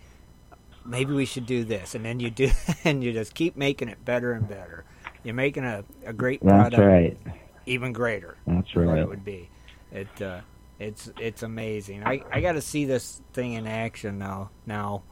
maybe 0.85 1.13
we 1.13 1.25
should 1.25 1.47
do 1.47 1.65
this, 1.65 1.95
and 1.95 2.05
then 2.05 2.21
you 2.21 2.31
do, 2.31 2.51
and 2.85 3.03
you 3.03 3.13
just 3.13 3.35
keep 3.35 3.57
making 3.57 3.89
it 3.89 4.05
better 4.05 4.33
and 4.33 4.49
better. 4.49 4.85
You're 5.25 5.35
making 5.35 5.65
a, 5.65 5.85
a 6.05 6.13
great 6.13 6.41
product. 6.41 6.73
That's 6.73 6.83
right. 6.83 7.19
Even 7.67 7.93
greater. 7.93 8.37
That's 8.47 8.75
right. 8.75 8.99
it 8.99 9.09
would 9.09 9.25
be. 9.25 9.49
It 9.93 10.23
uh, 10.23 10.41
it's 10.79 11.11
it's 11.19 11.43
amazing. 11.43 12.05
I 12.05 12.23
I 12.31 12.41
got 12.41 12.53
to 12.53 12.61
see 12.63 12.85
this 12.85 13.21
thing 13.33 13.55
in 13.55 13.67
action 13.67 14.19
now. 14.19 14.51
Now, 14.67 15.03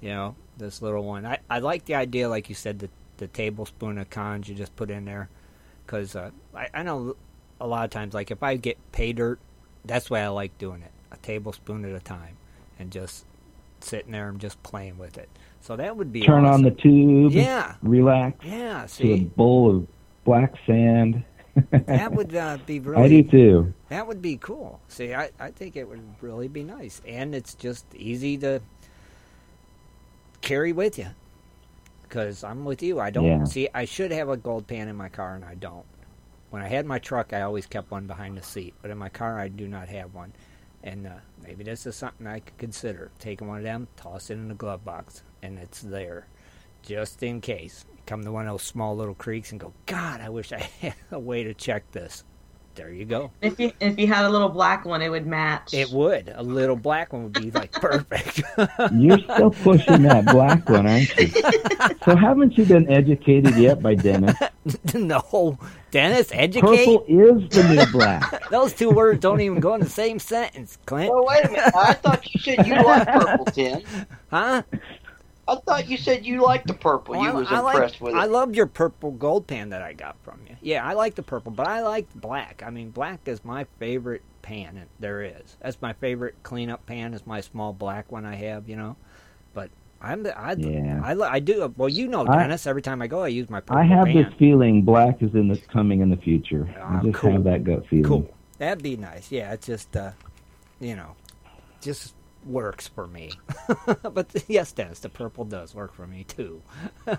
you 0.00 0.10
know, 0.10 0.36
this 0.56 0.82
little 0.82 1.04
one. 1.04 1.24
I 1.26 1.38
I 1.48 1.60
like 1.60 1.84
the 1.84 1.94
idea, 1.94 2.28
like 2.28 2.48
you 2.48 2.54
said, 2.54 2.78
the 2.78 2.90
the 3.18 3.28
tablespoon 3.28 3.98
of 3.98 4.10
cons 4.10 4.48
you 4.48 4.54
just 4.54 4.76
put 4.76 4.90
in 4.90 5.04
there, 5.04 5.28
because 5.86 6.16
uh, 6.16 6.30
I 6.54 6.68
I 6.74 6.82
know 6.82 7.16
a 7.60 7.66
lot 7.66 7.84
of 7.84 7.90
times, 7.90 8.14
like 8.14 8.30
if 8.30 8.42
I 8.42 8.56
get 8.56 8.76
pay 8.92 9.12
dirt, 9.12 9.38
that's 9.84 10.10
why 10.10 10.20
I 10.20 10.28
like 10.28 10.58
doing 10.58 10.82
it, 10.82 10.90
a 11.12 11.16
tablespoon 11.18 11.84
at 11.84 11.92
a 11.94 12.00
time, 12.00 12.36
and 12.78 12.90
just 12.90 13.24
sitting 13.80 14.12
there 14.12 14.28
and 14.28 14.40
just 14.40 14.62
playing 14.62 14.98
with 14.98 15.16
it. 15.18 15.28
So 15.60 15.76
that 15.76 15.96
would 15.96 16.12
be 16.12 16.22
turn 16.22 16.44
on 16.44 16.62
the 16.62 16.70
tube. 16.70 17.32
Yeah. 17.32 17.74
Relax. 17.82 18.44
Yeah, 18.44 18.86
To 18.86 19.12
a 19.12 19.20
bowl 19.20 19.76
of 19.76 19.86
black 20.24 20.54
sand. 20.66 21.24
That 21.86 22.12
would 22.12 22.34
uh, 22.34 22.58
be 22.66 22.80
really. 22.80 23.04
I 23.04 23.08
do 23.08 23.22
too. 23.22 23.74
That 23.88 24.06
would 24.06 24.22
be 24.22 24.36
cool. 24.36 24.80
See, 24.88 25.14
I, 25.14 25.30
I 25.38 25.50
think 25.50 25.76
it 25.76 25.88
would 25.88 26.02
really 26.20 26.48
be 26.48 26.64
nice, 26.64 27.00
and 27.06 27.34
it's 27.34 27.54
just 27.54 27.86
easy 27.94 28.36
to 28.38 28.60
carry 30.42 30.72
with 30.72 30.98
you. 30.98 31.08
Because 32.02 32.44
I'm 32.44 32.64
with 32.64 32.82
you. 32.82 33.00
I 33.00 33.10
don't 33.10 33.24
Yeah. 33.24 33.44
see. 33.44 33.68
I 33.74 33.84
should 33.84 34.12
have 34.12 34.28
a 34.28 34.36
gold 34.36 34.66
pan 34.66 34.88
in 34.88 34.96
my 34.96 35.08
car, 35.08 35.34
and 35.34 35.44
I 35.44 35.54
don't. 35.54 35.84
when 36.50 36.62
I 36.62 36.68
had 36.68 36.86
my 36.86 36.98
truck, 36.98 37.32
I 37.32 37.42
always 37.42 37.66
kept 37.66 37.90
one 37.90 38.06
behind 38.06 38.38
the 38.38 38.42
seat, 38.42 38.74
but 38.82 38.90
in 38.90 38.98
my 38.98 39.08
car, 39.10 39.38
I 39.38 39.48
do 39.48 39.68
not 39.68 39.88
have 39.88 40.14
one. 40.14 40.32
And 40.82 41.06
uh, 41.06 41.10
maybe 41.42 41.64
this 41.64 41.86
is 41.86 41.96
something 41.96 42.26
I 42.26 42.40
could 42.40 42.58
consider 42.58 43.10
taking 43.18 43.48
one 43.48 43.58
of 43.58 43.64
them, 43.64 43.88
toss 43.96 44.30
it 44.30 44.34
in 44.34 44.48
the 44.48 44.54
glove 44.54 44.84
box, 44.84 45.24
and 45.42 45.58
it's 45.58 45.80
there, 45.82 46.28
just 46.86 47.22
in 47.22 47.40
case. 47.40 47.84
Come 48.06 48.22
to 48.22 48.30
one 48.30 48.46
of 48.46 48.54
those 48.54 48.62
small 48.62 48.96
little 48.96 49.14
creeks 49.14 49.50
and 49.50 49.60
go, 49.60 49.72
God, 49.86 50.20
I 50.20 50.28
wish 50.28 50.52
I 50.52 50.60
had 50.80 50.94
a 51.10 51.18
way 51.18 51.42
to 51.42 51.52
check 51.52 51.90
this. 51.90 52.24
There 52.76 52.92
you 52.92 53.06
go. 53.06 53.30
If 53.40 53.58
you 53.58 53.72
if 53.80 53.98
you 53.98 54.06
had 54.06 54.26
a 54.26 54.28
little 54.28 54.50
black 54.50 54.84
one, 54.84 55.00
it 55.00 55.08
would 55.08 55.26
match. 55.26 55.72
It 55.72 55.90
would. 55.92 56.30
A 56.36 56.42
little 56.42 56.76
black 56.76 57.10
one 57.10 57.22
would 57.24 57.32
be 57.32 57.50
like 57.50 57.72
perfect. 57.80 58.42
You're 58.92 59.18
still 59.18 59.50
pushing 59.50 60.02
that 60.02 60.26
black 60.26 60.68
one, 60.68 60.86
aren't 60.86 61.16
you? 61.16 61.28
so 62.04 62.14
haven't 62.14 62.58
you 62.58 62.66
been 62.66 62.90
educated 62.90 63.56
yet 63.56 63.82
by 63.82 63.94
Dennis? 63.94 64.36
no, 64.94 65.58
Dennis, 65.90 66.28
educate. 66.32 66.84
Purple 66.84 67.04
is 67.08 67.48
the 67.48 67.74
new 67.74 67.92
black. 67.92 68.46
Those 68.50 68.74
two 68.74 68.90
words 68.90 69.20
don't 69.20 69.40
even 69.40 69.58
go 69.58 69.72
in 69.72 69.80
the 69.80 69.88
same 69.88 70.18
sentence, 70.18 70.76
Clint. 70.84 71.10
Well, 71.10 71.24
wait 71.24 71.46
a 71.46 71.48
minute. 71.48 71.74
I 71.74 71.94
thought 71.94 72.34
you 72.34 72.40
said 72.42 72.66
you 72.66 72.74
like 72.74 73.08
purple, 73.08 73.46
Tim. 73.46 73.80
Huh? 74.30 74.62
I 75.48 75.54
thought 75.56 75.88
you 75.88 75.96
said 75.96 76.26
you 76.26 76.42
liked 76.42 76.66
the 76.66 76.74
purple. 76.74 77.14
Well, 77.14 77.22
you 77.24 77.30
I- 77.30 77.34
was 77.34 77.48
I 77.50 77.58
impressed 77.60 78.00
like, 78.00 78.00
with 78.00 78.14
it. 78.14 78.18
I 78.18 78.24
loved 78.24 78.56
your 78.56 78.66
purple 78.66 79.12
gold 79.12 79.46
pan 79.46 79.68
that 79.70 79.82
I 79.82 79.92
got 79.92 80.16
from 80.24 80.40
you. 80.48 80.56
Yeah, 80.60 80.84
I 80.84 80.94
like 80.94 81.14
the 81.14 81.22
purple, 81.22 81.52
but 81.52 81.68
I 81.68 81.82
like 81.82 82.06
black. 82.14 82.62
I 82.66 82.70
mean, 82.70 82.90
black 82.90 83.20
is 83.26 83.44
my 83.44 83.64
favorite 83.78 84.22
pan 84.42 84.74
that 84.74 84.88
there 84.98 85.22
is. 85.22 85.56
That's 85.62 85.80
my 85.80 85.92
favorite 85.94 86.34
cleanup 86.42 86.84
pan. 86.86 87.14
Is 87.14 87.26
my 87.26 87.40
small 87.40 87.72
black 87.72 88.10
one 88.10 88.24
I 88.24 88.34
have, 88.34 88.68
you 88.68 88.74
know. 88.76 88.96
But 89.54 89.70
I'm 90.00 90.24
the 90.24 90.36
I 90.36 90.52
Yeah. 90.54 91.00
I, 91.04 91.14
li- 91.14 91.28
I 91.30 91.38
do. 91.38 91.72
Well, 91.76 91.88
you 91.88 92.08
know, 92.08 92.26
I- 92.26 92.38
Dennis. 92.38 92.66
every 92.66 92.82
time 92.82 93.00
I 93.00 93.06
go, 93.06 93.20
I 93.22 93.28
use 93.28 93.48
my 93.48 93.60
purple 93.60 93.76
I 93.78 93.84
have 93.84 94.06
pan. 94.06 94.16
this 94.16 94.34
feeling 94.38 94.82
black 94.82 95.22
is 95.22 95.32
in 95.36 95.46
this 95.46 95.60
coming 95.68 96.00
in 96.00 96.10
the 96.10 96.16
future. 96.16 96.68
I 96.82 97.00
just 97.04 97.14
cool. 97.14 97.30
have 97.32 97.44
that 97.44 97.62
gut 97.62 97.86
feeling. 97.86 98.04
Cool. 98.04 98.34
That'd 98.58 98.82
be 98.82 98.96
nice. 98.96 99.30
Yeah, 99.30 99.52
it's 99.52 99.66
just 99.68 99.96
uh, 99.96 100.10
you 100.80 100.96
know, 100.96 101.14
just 101.80 102.14
works 102.46 102.86
for 102.88 103.06
me. 103.06 103.32
but 104.02 104.34
yes, 104.48 104.72
Dennis, 104.72 105.00
the 105.00 105.08
purple 105.08 105.44
does 105.44 105.74
work 105.74 105.92
for 105.94 106.06
me 106.06 106.24
too. 106.24 106.62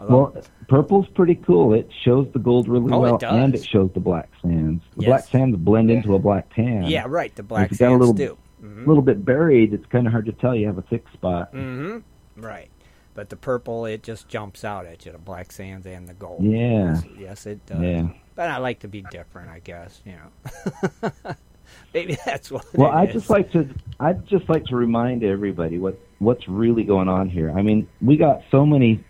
Well, 0.00 0.32
purple's 0.68 1.08
pretty 1.08 1.34
cool. 1.34 1.74
It 1.74 1.90
shows 2.04 2.28
the 2.32 2.38
gold 2.38 2.68
really 2.68 2.92
Oh, 2.92 3.00
well, 3.00 3.18
does. 3.18 3.32
and 3.34 3.52
it 3.52 3.64
shows 3.66 3.90
the 3.94 4.00
black 4.00 4.28
sands. 4.40 4.80
The 4.96 5.02
Yes. 5.02 5.08
black 5.08 5.24
sands 5.24 5.56
blend 5.56 5.90
into 5.90 6.14
a 6.14 6.20
black 6.20 6.54
tan. 6.54 6.84
Yeah, 6.84 7.06
right. 7.08 7.34
The 7.34 7.42
black 7.42 7.72
it's 7.72 7.80
got 7.80 7.86
a 7.86 7.88
sands 7.90 7.98
little, 8.06 8.14
do. 8.14 8.38
Mhm. 8.62 8.86
little 8.86 9.02
bit 9.02 9.24
buried, 9.24 9.74
it's 9.74 9.86
kind 9.86 10.06
of 10.06 10.12
hard 10.12 10.26
to 10.26 10.32
tell. 10.32 10.54
You 10.54 10.66
have 10.68 10.78
a 10.78 10.82
thick 10.82 11.04
spot. 11.12 11.52
Mm-hmm. 11.52 12.40
Right. 12.40 12.70
But 13.14 13.28
the 13.30 13.34
purple, 13.36 13.86
it 13.86 14.04
just 14.04 14.28
jumps 14.28 14.64
out 14.64 14.86
at 14.86 15.04
you. 15.04 15.10
The 15.10 15.18
black 15.18 15.50
sands 15.50 15.84
and 15.84 16.06
the 16.06 16.14
gold. 16.14 16.44
Yeah. 16.44 16.92
Yes, 16.94 17.04
yes, 17.18 17.46
it 17.46 17.66
does. 17.66 17.80
Yeah. 17.82 18.08
But 18.36 18.50
I 18.50 18.58
like 18.58 18.78
to 18.80 18.88
be 18.88 19.02
different, 19.10 19.50
I 19.50 19.58
guess. 19.58 20.00
You 20.04 20.12
know. 20.12 21.10
Maybe 21.94 22.16
that's 22.24 22.50
what. 22.50 22.66
Well, 22.74 22.90
it 22.90 22.94
I 22.94 23.06
just 23.06 23.30
like 23.30 23.50
to 23.52 23.68
I'd 24.00 24.26
just 24.26 24.48
like 24.48 24.64
to 24.66 24.76
remind 24.76 25.24
everybody 25.24 25.78
what 25.78 25.98
what's 26.18 26.46
really 26.48 26.84
going 26.84 27.08
on 27.08 27.28
here. 27.28 27.50
I 27.50 27.62
mean, 27.62 27.88
we 28.00 28.16
got 28.16 28.42
so 28.50 28.66
many 28.66 29.04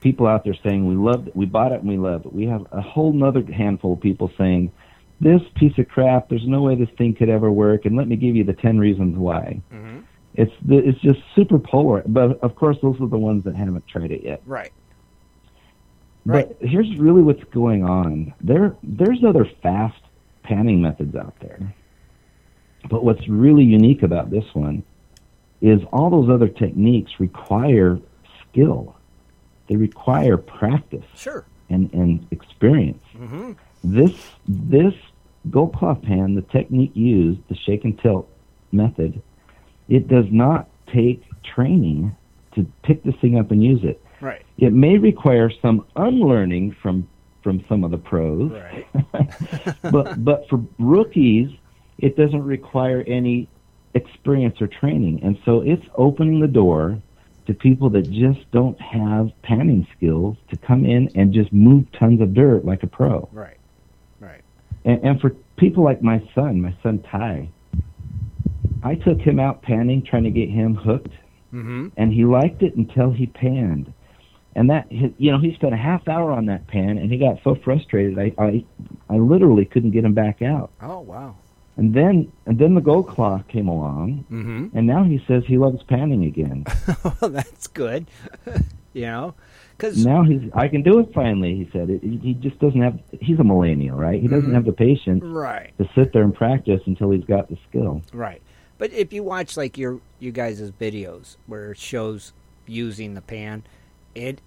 people 0.00 0.26
out 0.26 0.44
there 0.44 0.56
saying 0.62 0.86
we 0.86 0.94
loved 0.94 1.28
it, 1.28 1.36
we 1.36 1.46
bought 1.46 1.72
it 1.72 1.80
and 1.80 1.88
we 1.88 1.96
love 1.96 2.26
it. 2.26 2.32
We 2.32 2.46
have 2.46 2.66
a 2.72 2.80
whole 2.80 3.12
nother 3.12 3.42
handful 3.42 3.94
of 3.94 4.00
people 4.00 4.30
saying 4.38 4.72
this 5.20 5.42
piece 5.56 5.76
of 5.78 5.88
crap. 5.88 6.28
There's 6.28 6.46
no 6.46 6.62
way 6.62 6.74
this 6.74 6.90
thing 6.96 7.14
could 7.14 7.28
ever 7.28 7.50
work, 7.50 7.84
and 7.84 7.96
let 7.96 8.08
me 8.08 8.16
give 8.16 8.36
you 8.36 8.44
the 8.44 8.54
ten 8.54 8.78
reasons 8.78 9.16
why. 9.16 9.60
Mm-hmm. 9.72 10.00
It's 10.34 10.52
the, 10.64 10.78
it's 10.78 11.00
just 11.00 11.18
super 11.34 11.58
polar. 11.58 12.02
But 12.06 12.38
of 12.40 12.54
course, 12.54 12.76
those 12.82 13.00
are 13.00 13.08
the 13.08 13.18
ones 13.18 13.44
that 13.44 13.56
haven't 13.56 13.86
tried 13.88 14.12
it 14.12 14.22
yet. 14.22 14.40
Right. 16.24 16.48
But 16.48 16.68
here's 16.68 16.94
really 16.98 17.22
what's 17.22 17.42
going 17.44 17.84
on. 17.84 18.34
There, 18.40 18.76
there's 18.82 19.24
other 19.24 19.50
fast 19.62 20.00
panning 20.42 20.82
methods 20.82 21.16
out 21.16 21.34
there. 21.40 21.74
But 22.88 23.04
what's 23.04 23.28
really 23.28 23.64
unique 23.64 24.02
about 24.02 24.30
this 24.30 24.44
one 24.54 24.82
is 25.60 25.80
all 25.92 26.10
those 26.10 26.30
other 26.30 26.48
techniques 26.48 27.12
require 27.18 27.98
skill. 28.50 28.94
They 29.68 29.76
require 29.76 30.36
practice 30.36 31.04
Sure. 31.14 31.44
and, 31.68 31.92
and 31.92 32.26
experience. 32.30 33.02
Mm-hmm. 33.16 33.52
This 33.84 34.12
this 34.46 34.94
gold 35.50 35.74
claw 35.76 35.94
pan, 35.94 36.34
the 36.34 36.42
technique 36.42 36.92
used, 36.94 37.40
the 37.48 37.54
shake 37.56 37.84
and 37.84 37.98
tilt 38.00 38.28
method, 38.72 39.20
it 39.88 40.08
does 40.08 40.26
not 40.30 40.68
take 40.92 41.22
training 41.42 42.14
to 42.54 42.64
pick 42.82 43.02
this 43.04 43.14
thing 43.16 43.38
up 43.38 43.50
and 43.50 43.62
use 43.62 43.84
it. 43.84 44.02
Right. 44.20 44.42
It 44.56 44.72
may 44.72 44.98
require 44.98 45.50
some 45.62 45.84
unlearning 45.96 46.72
from 46.82 47.08
from 47.42 47.64
some 47.68 47.84
of 47.84 47.90
the 47.90 47.98
pros, 47.98 48.50
Right. 48.50 48.86
but 49.92 50.24
but 50.24 50.48
for 50.48 50.64
rookies, 50.78 51.50
it 51.98 52.16
doesn't 52.16 52.42
require 52.42 53.04
any 53.06 53.48
experience 53.94 54.60
or 54.60 54.66
training, 54.66 55.20
and 55.22 55.38
so 55.44 55.60
it's 55.60 55.84
opening 55.96 56.40
the 56.40 56.48
door 56.48 57.00
to 57.46 57.54
people 57.54 57.88
that 57.90 58.10
just 58.10 58.50
don't 58.50 58.78
have 58.80 59.30
panning 59.42 59.86
skills 59.96 60.36
to 60.50 60.56
come 60.58 60.84
in 60.84 61.10
and 61.14 61.32
just 61.32 61.52
move 61.52 61.90
tons 61.92 62.20
of 62.20 62.34
dirt 62.34 62.64
like 62.64 62.82
a 62.82 62.86
pro. 62.86 63.26
Right. 63.32 63.56
Right. 64.20 64.42
And, 64.84 65.02
and 65.02 65.20
for 65.20 65.30
people 65.56 65.82
like 65.82 66.02
my 66.02 66.22
son, 66.34 66.60
my 66.60 66.76
son 66.82 67.02
Ty, 67.10 67.48
I 68.82 68.94
took 68.96 69.18
him 69.18 69.40
out 69.40 69.62
panning, 69.62 70.02
trying 70.02 70.24
to 70.24 70.30
get 70.30 70.48
him 70.48 70.74
hooked, 70.74 71.12
Mm-hmm. 71.52 71.88
and 71.96 72.12
he 72.12 72.26
liked 72.26 72.62
it 72.62 72.76
until 72.76 73.10
he 73.10 73.24
panned. 73.26 73.90
And 74.54 74.68
that, 74.68 74.92
you 74.92 75.32
know, 75.32 75.38
he 75.38 75.54
spent 75.54 75.72
a 75.72 75.78
half 75.78 76.06
hour 76.08 76.30
on 76.30 76.44
that 76.46 76.66
pan, 76.66 76.98
and 76.98 77.10
he 77.10 77.16
got 77.16 77.38
so 77.42 77.54
frustrated, 77.54 78.18
I, 78.18 78.34
I, 78.36 78.64
I 79.08 79.16
literally 79.16 79.64
couldn't 79.64 79.92
get 79.92 80.04
him 80.04 80.12
back 80.12 80.42
out. 80.42 80.70
Oh 80.82 81.00
wow. 81.00 81.36
And 81.78 81.94
then, 81.94 82.30
and 82.44 82.58
then 82.58 82.74
the 82.74 82.80
gold 82.80 83.08
claw 83.08 83.38
came 83.48 83.68
along, 83.68 84.24
Mm-hmm. 84.30 84.76
and 84.76 84.86
now 84.86 85.04
he 85.04 85.22
says 85.26 85.44
he 85.46 85.56
loves 85.58 85.82
panning 85.84 86.24
again. 86.24 86.64
well, 87.20 87.30
that's 87.30 87.68
good. 87.68 88.06
you 88.92 89.02
know, 89.02 89.34
because 89.76 90.04
now 90.04 90.24
he's, 90.24 90.42
I 90.54 90.66
can 90.66 90.82
do 90.82 90.98
it 90.98 91.14
finally. 91.14 91.54
He 91.54 91.70
said 91.72 91.88
it, 91.88 92.02
he 92.02 92.34
just 92.34 92.58
doesn't 92.58 92.82
have. 92.82 92.98
He's 93.20 93.38
a 93.38 93.44
millennial, 93.44 93.96
right? 93.96 94.20
He 94.20 94.26
doesn't 94.26 94.50
Mhm. 94.50 94.54
have 94.54 94.64
the 94.64 94.72
patience 94.72 95.22
Right. 95.22 95.72
to 95.78 95.88
sit 95.94 96.12
there 96.12 96.22
and 96.24 96.34
practice 96.34 96.80
until 96.86 97.10
he's 97.12 97.24
got 97.24 97.48
the 97.48 97.56
skill. 97.68 98.02
Right. 98.12 98.42
But 98.76 98.92
if 98.92 99.12
you 99.12 99.22
watch 99.22 99.56
like 99.56 99.78
your 99.78 100.00
you 100.18 100.32
guys' 100.32 100.72
videos 100.72 101.36
where 101.46 101.70
it 101.72 101.78
shows 101.78 102.32
using 102.66 103.14
the 103.14 103.22
pan, 103.22 103.62
it 104.16 104.40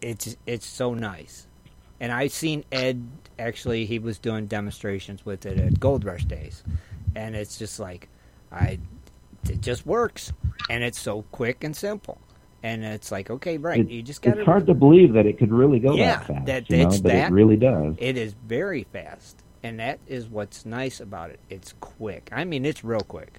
it's 0.00 0.36
it's 0.46 0.66
so 0.66 0.94
nice. 0.94 1.47
And 2.00 2.12
I've 2.12 2.32
seen 2.32 2.64
Ed 2.70 3.06
actually 3.38 3.86
he 3.86 3.98
was 3.98 4.18
doing 4.18 4.46
demonstrations 4.46 5.24
with 5.24 5.46
it 5.46 5.58
at 5.58 5.80
Gold 5.80 6.04
Rush 6.04 6.24
Days. 6.24 6.62
And 7.14 7.34
it's 7.34 7.58
just 7.58 7.78
like 7.80 8.08
I 8.52 8.78
it 9.48 9.60
just 9.60 9.86
works 9.86 10.32
and 10.68 10.82
it's 10.84 11.00
so 11.00 11.22
quick 11.32 11.64
and 11.64 11.74
simple. 11.76 12.18
And 12.62 12.84
it's 12.84 13.12
like, 13.12 13.30
okay, 13.30 13.56
right, 13.56 13.80
It- 13.80 13.90
you 13.90 14.02
just 14.02 14.20
got 14.22 14.36
it's 14.36 14.46
hard 14.46 14.66
to 14.66 14.74
believe 14.74 15.12
that 15.12 15.26
it 15.26 15.38
could 15.38 15.52
really 15.52 15.78
go 15.78 15.94
yeah, 15.94 16.18
that 16.18 16.26
fast. 16.26 16.46
that 16.46 16.70
you 16.70 16.76
know, 16.78 16.88
but 16.88 17.02
that 17.04 17.30
it 17.30 17.34
really 17.34 17.56
does. 17.56 17.94
It 17.98 18.16
is 18.16 18.34
very 18.46 18.82
fast, 18.82 19.44
and 19.62 19.78
that 19.78 20.00
is 20.08 20.26
what's 20.26 20.66
nice 20.66 20.98
about 20.98 21.30
it. 21.30 21.38
It's 21.48 21.74
quick. 21.80 22.28
I 22.32 22.44
mean, 22.44 22.64
it's 22.64 22.82
real 22.82 23.00
quick. 23.00 23.38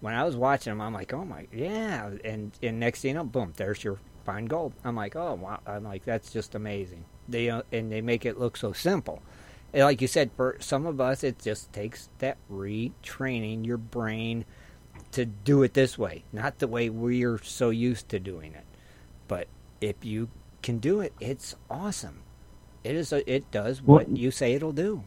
When 0.00 0.14
I 0.14 0.22
was 0.22 0.36
watching 0.36 0.70
them, 0.70 0.80
I'm 0.80 0.94
like, 0.94 1.12
oh 1.12 1.24
my, 1.24 1.48
yeah, 1.52 2.10
and 2.24 2.52
and 2.62 2.78
next 2.78 3.00
thing 3.00 3.10
you 3.10 3.14
know, 3.16 3.24
boom, 3.24 3.54
there's 3.56 3.82
your 3.82 3.98
fine 4.24 4.46
gold. 4.46 4.72
I'm 4.84 4.94
like, 4.94 5.16
oh 5.16 5.34
wow, 5.34 5.58
I'm 5.66 5.82
like, 5.82 6.04
that's 6.04 6.32
just 6.32 6.54
amazing. 6.54 7.04
They 7.30 7.48
uh, 7.50 7.62
and 7.72 7.90
they 7.90 8.00
make 8.00 8.26
it 8.26 8.38
look 8.38 8.56
so 8.56 8.72
simple. 8.72 9.22
And 9.72 9.84
like 9.84 10.00
you 10.02 10.08
said, 10.08 10.30
for 10.36 10.56
some 10.58 10.84
of 10.86 11.00
us, 11.00 11.22
it 11.22 11.38
just 11.38 11.72
takes 11.72 12.08
that 12.18 12.36
retraining 12.52 13.64
your 13.64 13.76
brain 13.76 14.44
to 15.12 15.24
do 15.24 15.62
it 15.62 15.74
this 15.74 15.96
way, 15.96 16.24
not 16.32 16.58
the 16.58 16.66
way 16.66 16.90
we're 16.90 17.38
so 17.42 17.70
used 17.70 18.08
to 18.08 18.18
doing 18.18 18.52
it. 18.54 18.64
But 19.28 19.46
if 19.80 20.04
you 20.04 20.28
can 20.62 20.78
do 20.78 21.00
it, 21.00 21.12
it's 21.20 21.54
awesome. 21.70 22.22
It 22.82 22.96
is. 22.96 23.12
A, 23.12 23.32
it 23.32 23.50
does 23.50 23.80
Well- 23.82 23.98
what 23.98 24.16
you 24.16 24.30
say 24.30 24.54
it'll 24.54 24.72
do. 24.72 25.04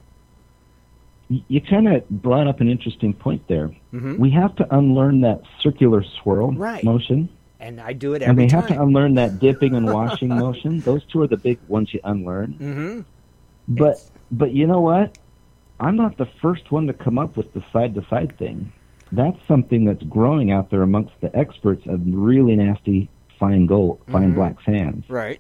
You 1.48 1.62
kind 1.62 1.88
of 1.88 2.08
brought 2.10 2.48
up 2.48 2.60
an 2.62 2.70
interesting 2.70 3.14
point 3.14 3.48
there. 3.48 3.72
Mhm. 3.94 4.20
We 4.20 4.30
have 4.32 4.56
to 4.58 4.76
unlearn 4.76 5.22
that 5.22 5.42
circular 5.62 6.04
swirl 6.04 6.52
Right. 6.52 6.84
motion, 6.84 7.28
And 7.64 7.80
I 7.80 7.94
do 7.94 8.14
it 8.14 8.22
and 8.22 8.32
every 8.32 8.44
we 8.44 8.50
time. 8.50 8.62
have 8.62 8.70
to 8.72 8.82
unlearn 8.82 9.14
that 9.16 9.40
dipping 9.40 9.74
and 9.74 9.86
washing 9.92 10.28
motion. 10.46 10.82
Those 10.82 11.04
two 11.06 11.22
are 11.22 11.28
the 11.28 11.38
big 11.38 11.60
ones 11.70 11.94
you 11.94 12.02
unlearn. 12.04 12.54
mm-hmm. 12.60 13.02
But 13.70 14.04
but 14.32 14.52
you 14.52 14.68
know 14.68 14.82
what? 14.82 15.18
I'm 15.80 15.96
not 15.96 16.18
the 16.18 16.28
first 16.42 16.72
one 16.72 16.88
to 16.88 16.94
come 16.94 17.18
up 17.18 17.38
with 17.38 17.54
the 17.54 17.64
side 17.72 17.96
to 17.96 18.06
side 18.10 18.38
thing. 18.38 18.72
That's 19.14 19.38
something 19.48 19.86
that's 19.86 20.04
growing 20.04 20.52
out 20.52 20.72
there 20.72 20.82
amongst 20.82 21.14
the 21.22 21.34
experts 21.38 21.86
of 21.88 22.02
really 22.06 22.56
nasty 22.58 23.10
fine 23.40 23.66
gold, 23.66 24.00
fine 24.12 24.32
Mhm. 24.34 24.36
black 24.36 24.56
sands. 24.66 25.10
Right. 25.10 25.40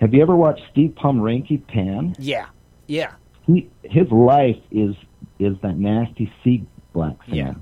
Have 0.00 0.14
you 0.14 0.22
ever 0.22 0.36
watched 0.36 0.62
Steve 0.70 0.94
Pomeranke 0.96 1.66
pan? 1.66 2.14
Yeah. 2.20 2.46
Yeah. 2.86 3.12
He 3.46 3.68
his 3.82 4.08
life 4.12 4.60
is 4.70 4.94
is 5.40 5.56
that 5.62 5.76
nasty 5.76 6.30
sea 6.44 6.64
black 6.92 7.16
sand. 7.24 7.36
Yeah. 7.36 7.54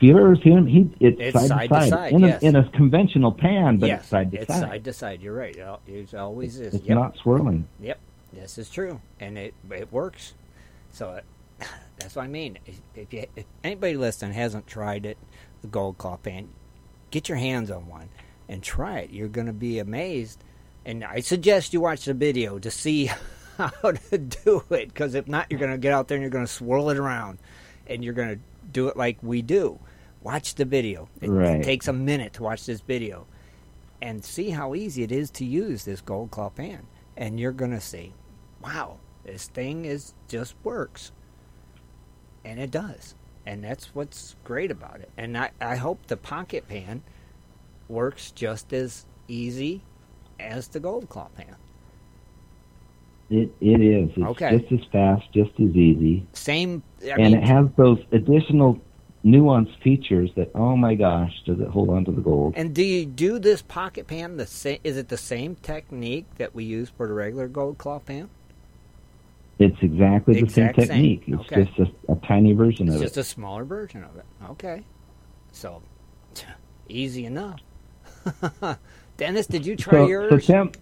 If 0.00 0.04
you 0.04 0.18
ever 0.18 0.34
seen 0.36 0.56
him, 0.56 0.66
he 0.66 0.90
it's, 0.98 1.20
It's 1.20 1.38
side, 1.38 1.48
side 1.48 1.68
to 1.68 1.74
side, 1.74 1.88
side, 1.90 2.12
in, 2.14 2.20
yes. 2.20 2.42
a, 2.42 2.46
in 2.46 2.56
a 2.56 2.70
conventional 2.70 3.32
pan, 3.32 3.76
but 3.76 3.88
yes. 3.88 4.00
it's 4.00 4.08
side 4.08 4.30
to 4.30 4.38
it's 4.38 4.46
side. 4.46 4.60
side 4.62 4.84
to 4.84 4.92
side. 4.94 5.20
You're 5.20 5.34
right. 5.34 5.54
It 5.86 6.14
always 6.14 6.58
is. 6.58 6.74
It's 6.74 6.86
Yep. 6.86 6.96
not 6.96 7.16
swirling. 7.18 7.68
Yep. 7.80 7.98
This 8.32 8.56
is 8.56 8.70
true, 8.70 8.98
and 9.20 9.36
it 9.36 9.52
it 9.70 9.92
works. 9.92 10.32
So 10.90 11.16
it, 11.16 11.24
uh, 11.60 11.66
that's 11.98 12.16
what 12.16 12.24
I 12.24 12.28
mean. 12.28 12.58
If, 12.64 12.80
if, 12.94 13.12
you, 13.12 13.26
if 13.36 13.44
anybody 13.62 13.98
listening 13.98 14.32
hasn't 14.32 14.66
tried 14.66 15.04
it, 15.04 15.18
the 15.60 15.68
Gold 15.68 15.98
Claw 15.98 16.16
pan, 16.16 16.48
get 17.10 17.28
your 17.28 17.36
hands 17.36 17.70
on 17.70 17.86
one 17.86 18.08
and 18.48 18.62
try 18.62 19.00
it. 19.00 19.10
You're 19.10 19.28
going 19.28 19.48
to 19.48 19.52
be 19.52 19.80
amazed. 19.80 20.42
And 20.86 21.04
I 21.04 21.20
suggest 21.20 21.74
you 21.74 21.82
watch 21.82 22.06
the 22.06 22.14
video 22.14 22.58
to 22.58 22.70
see 22.70 23.10
how 23.58 23.68
to 23.92 24.16
do 24.16 24.64
it, 24.70 24.88
because 24.88 25.14
if 25.14 25.28
not, 25.28 25.48
you're 25.50 25.60
going 25.60 25.72
to 25.72 25.78
get 25.78 25.92
out 25.92 26.08
there 26.08 26.16
and 26.16 26.22
you're 26.22 26.30
going 26.30 26.46
to 26.46 26.50
swirl 26.52 26.88
it 26.88 26.96
around, 26.96 27.38
and 27.86 28.02
you're 28.02 28.14
going 28.14 28.36
to 28.36 28.40
do 28.72 28.88
it 28.88 28.96
like 28.96 29.18
we 29.22 29.42
do. 29.42 29.78
Watch 30.22 30.54
the 30.54 30.64
video. 30.64 31.08
It, 31.20 31.30
it 31.30 31.62
takes 31.62 31.88
a 31.88 31.92
minute 31.92 32.34
to 32.34 32.42
watch 32.42 32.66
this 32.66 32.80
video, 32.80 33.26
and 34.02 34.24
see 34.24 34.50
how 34.50 34.74
easy 34.74 35.02
it 35.02 35.12
is 35.12 35.30
to 35.32 35.44
use 35.44 35.84
this 35.84 36.00
Gold 36.00 36.30
Claw 36.30 36.50
pan, 36.50 36.86
and 37.16 37.40
you're 37.40 37.52
going 37.52 37.70
to 37.72 37.80
see, 37.80 38.14
wow, 38.62 38.98
this 39.24 39.48
thing 39.48 39.84
is 39.84 40.14
just 40.28 40.54
works, 40.64 41.12
and 42.44 42.60
it 42.60 42.70
does, 42.70 43.14
and 43.46 43.64
that's 43.64 43.94
what's 43.94 44.36
great 44.44 44.70
about 44.70 45.00
it. 45.00 45.10
And 45.16 45.36
I, 45.38 45.50
I 45.60 45.76
hope 45.76 46.06
the 46.06 46.16
Pocket 46.16 46.68
Pan 46.68 47.02
works 47.88 48.30
just 48.32 48.72
as 48.72 49.06
easy 49.28 49.82
as 50.38 50.68
the 50.68 50.80
Gold 50.80 51.08
Claw 51.08 51.28
pan. 51.36 51.56
It 53.30 53.54
it 53.60 53.80
is. 53.80 54.10
It's 54.16 54.30
Okay. 54.30 54.58
just 54.58 54.72
as 54.72 54.80
fast, 54.92 55.32
just 55.32 55.52
as 55.60 55.70
easy. 55.76 56.26
Same, 56.32 56.82
I 57.02 57.18
and 57.18 57.32
mean, 57.32 57.34
it 57.34 57.44
has 57.44 57.66
those 57.76 57.98
additional 58.12 58.78
nuanced 59.24 59.82
features 59.82 60.30
that 60.36 60.50
oh 60.54 60.76
my 60.76 60.94
gosh, 60.94 61.32
does 61.46 61.60
it 61.60 61.68
hold 61.68 61.90
on 61.90 62.04
to 62.06 62.12
the 62.12 62.20
gold? 62.22 62.54
And 62.56 62.74
do 62.74 62.82
you 62.82 63.06
do 63.06 63.38
this 63.38 63.62
pocket 63.62 64.06
pan 64.06 64.36
the 64.36 64.46
same? 64.46 64.78
Is 64.84 64.96
it 64.96 65.08
the 65.08 65.18
same 65.18 65.56
technique 65.56 66.26
that 66.38 66.54
we 66.54 66.64
use 66.64 66.90
for 66.90 67.06
the 67.06 67.14
regular 67.14 67.48
gold 67.48 67.78
claw 67.78 67.98
pan? 68.00 68.30
It's 69.58 69.76
exactly 69.82 70.34
the 70.34 70.40
Exact 70.40 70.76
same 70.76 70.86
same. 70.86 70.88
technique. 70.88 71.24
It's 71.26 71.42
Okay. 71.42 71.64
just 71.66 71.78
a, 72.08 72.12
a 72.12 72.16
tiny 72.26 72.52
version 72.54 72.88
It's 72.88 72.96
of 72.96 73.02
just 73.02 73.16
it. 73.16 73.20
Just 73.20 73.28
a 73.30 73.34
smaller 73.34 73.64
version 73.64 74.04
of 74.04 74.16
it. 74.16 74.24
Okay, 74.50 74.84
so 75.52 75.82
easy 76.88 77.26
enough. 77.26 77.60
Dennis, 79.16 79.46
did 79.46 79.66
you 79.66 79.76
try 79.76 80.00
so, 80.00 80.06
yours? 80.08 80.30
So 80.30 80.38
Tim, 80.38 80.72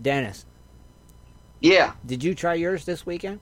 Dennis, 0.00 0.44
Yeah. 1.60 1.94
did 2.06 2.24
you 2.24 2.34
try 2.34 2.54
yours 2.54 2.84
this 2.84 3.06
weekend? 3.06 3.40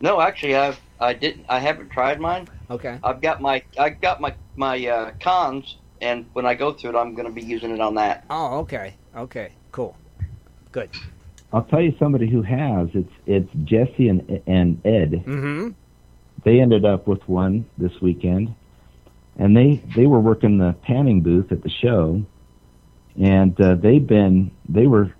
No, 0.00 0.20
actually, 0.20 0.56
I've 0.56 0.80
I 1.00 1.12
didn't. 1.12 1.46
I 1.48 1.58
haven't 1.58 1.90
tried 1.90 2.20
mine. 2.20 2.48
Okay. 2.70 2.98
I've 3.02 3.20
got 3.20 3.40
my 3.40 3.62
I 3.78 3.90
got 3.90 4.20
my 4.20 4.34
my 4.56 4.86
uh, 4.86 5.12
cons, 5.20 5.76
and 6.00 6.26
when 6.32 6.46
I 6.46 6.54
go 6.54 6.72
through 6.72 6.90
it, 6.90 6.96
I'm 6.96 7.14
going 7.14 7.26
to 7.26 7.32
be 7.32 7.42
using 7.42 7.70
it 7.70 7.80
on 7.80 7.94
that. 7.96 8.24
Oh, 8.30 8.58
okay, 8.60 8.94
okay, 9.16 9.52
cool, 9.72 9.96
good. 10.72 10.90
I'll 11.52 11.64
tell 11.64 11.80
you 11.80 11.94
somebody 11.98 12.28
who 12.28 12.42
has. 12.42 12.88
It's 12.94 13.12
it's 13.26 13.50
Jesse 13.64 14.08
and 14.08 14.42
and 14.46 14.84
Ed. 14.84 15.22
Mm-hmm. 15.26 15.70
They 16.44 16.60
ended 16.60 16.84
up 16.84 17.06
with 17.06 17.26
one 17.28 17.66
this 17.78 17.92
weekend, 18.00 18.54
and 19.38 19.56
they 19.56 19.82
they 19.94 20.06
were 20.06 20.20
working 20.20 20.58
the 20.58 20.74
panning 20.82 21.22
booth 21.22 21.52
at 21.52 21.62
the 21.62 21.70
show, 21.70 22.22
and 23.22 23.58
uh, 23.60 23.74
they've 23.76 24.06
been 24.06 24.50
they 24.68 24.86
were 24.86 25.14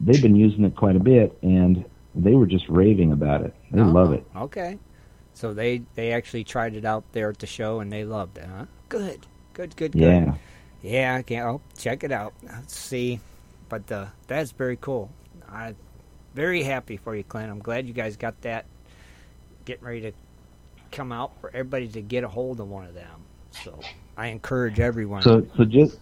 they've 0.00 0.22
been 0.22 0.36
using 0.36 0.64
it 0.64 0.76
quite 0.76 0.96
a 0.96 1.00
bit, 1.00 1.38
and 1.42 1.84
they 2.14 2.32
were 2.32 2.46
just 2.46 2.68
raving 2.68 3.12
about 3.12 3.42
it. 3.42 3.54
They 3.70 3.82
love 3.82 4.12
it. 4.12 4.24
Okay, 4.34 4.78
so 5.34 5.54
they 5.54 5.82
they 5.94 6.12
actually 6.12 6.44
tried 6.44 6.74
it 6.74 6.84
out 6.84 7.04
there 7.12 7.30
at 7.30 7.38
the 7.38 7.46
show 7.46 7.80
and 7.80 7.92
they 7.92 8.04
loved 8.04 8.38
it, 8.38 8.44
huh? 8.44 8.66
Good, 8.88 9.26
good, 9.54 9.76
good, 9.76 9.92
good. 9.92 10.00
Yeah. 10.00 10.34
Yeah, 10.82 11.16
I 11.16 11.22
can. 11.22 11.42
Oh, 11.42 11.60
check 11.76 12.04
it 12.04 12.12
out. 12.12 12.32
Let's 12.42 12.76
see, 12.76 13.20
but 13.68 13.90
uh, 13.92 14.06
that's 14.26 14.52
very 14.52 14.76
cool. 14.76 15.10
I'm 15.48 15.76
very 16.34 16.62
happy 16.62 16.96
for 16.96 17.14
you, 17.14 17.22
Clint. 17.22 17.50
I'm 17.50 17.58
glad 17.58 17.86
you 17.86 17.92
guys 17.92 18.16
got 18.16 18.40
that 18.42 18.66
getting 19.64 19.84
ready 19.84 20.00
to 20.00 20.12
come 20.90 21.12
out 21.12 21.38
for 21.40 21.50
everybody 21.50 21.88
to 21.88 22.00
get 22.02 22.24
a 22.24 22.28
hold 22.28 22.60
of 22.60 22.68
one 22.68 22.86
of 22.86 22.94
them. 22.94 23.20
So 23.50 23.78
I 24.16 24.28
encourage 24.28 24.80
everyone. 24.80 25.22
So 25.22 25.46
so 25.56 25.64
just 25.64 25.98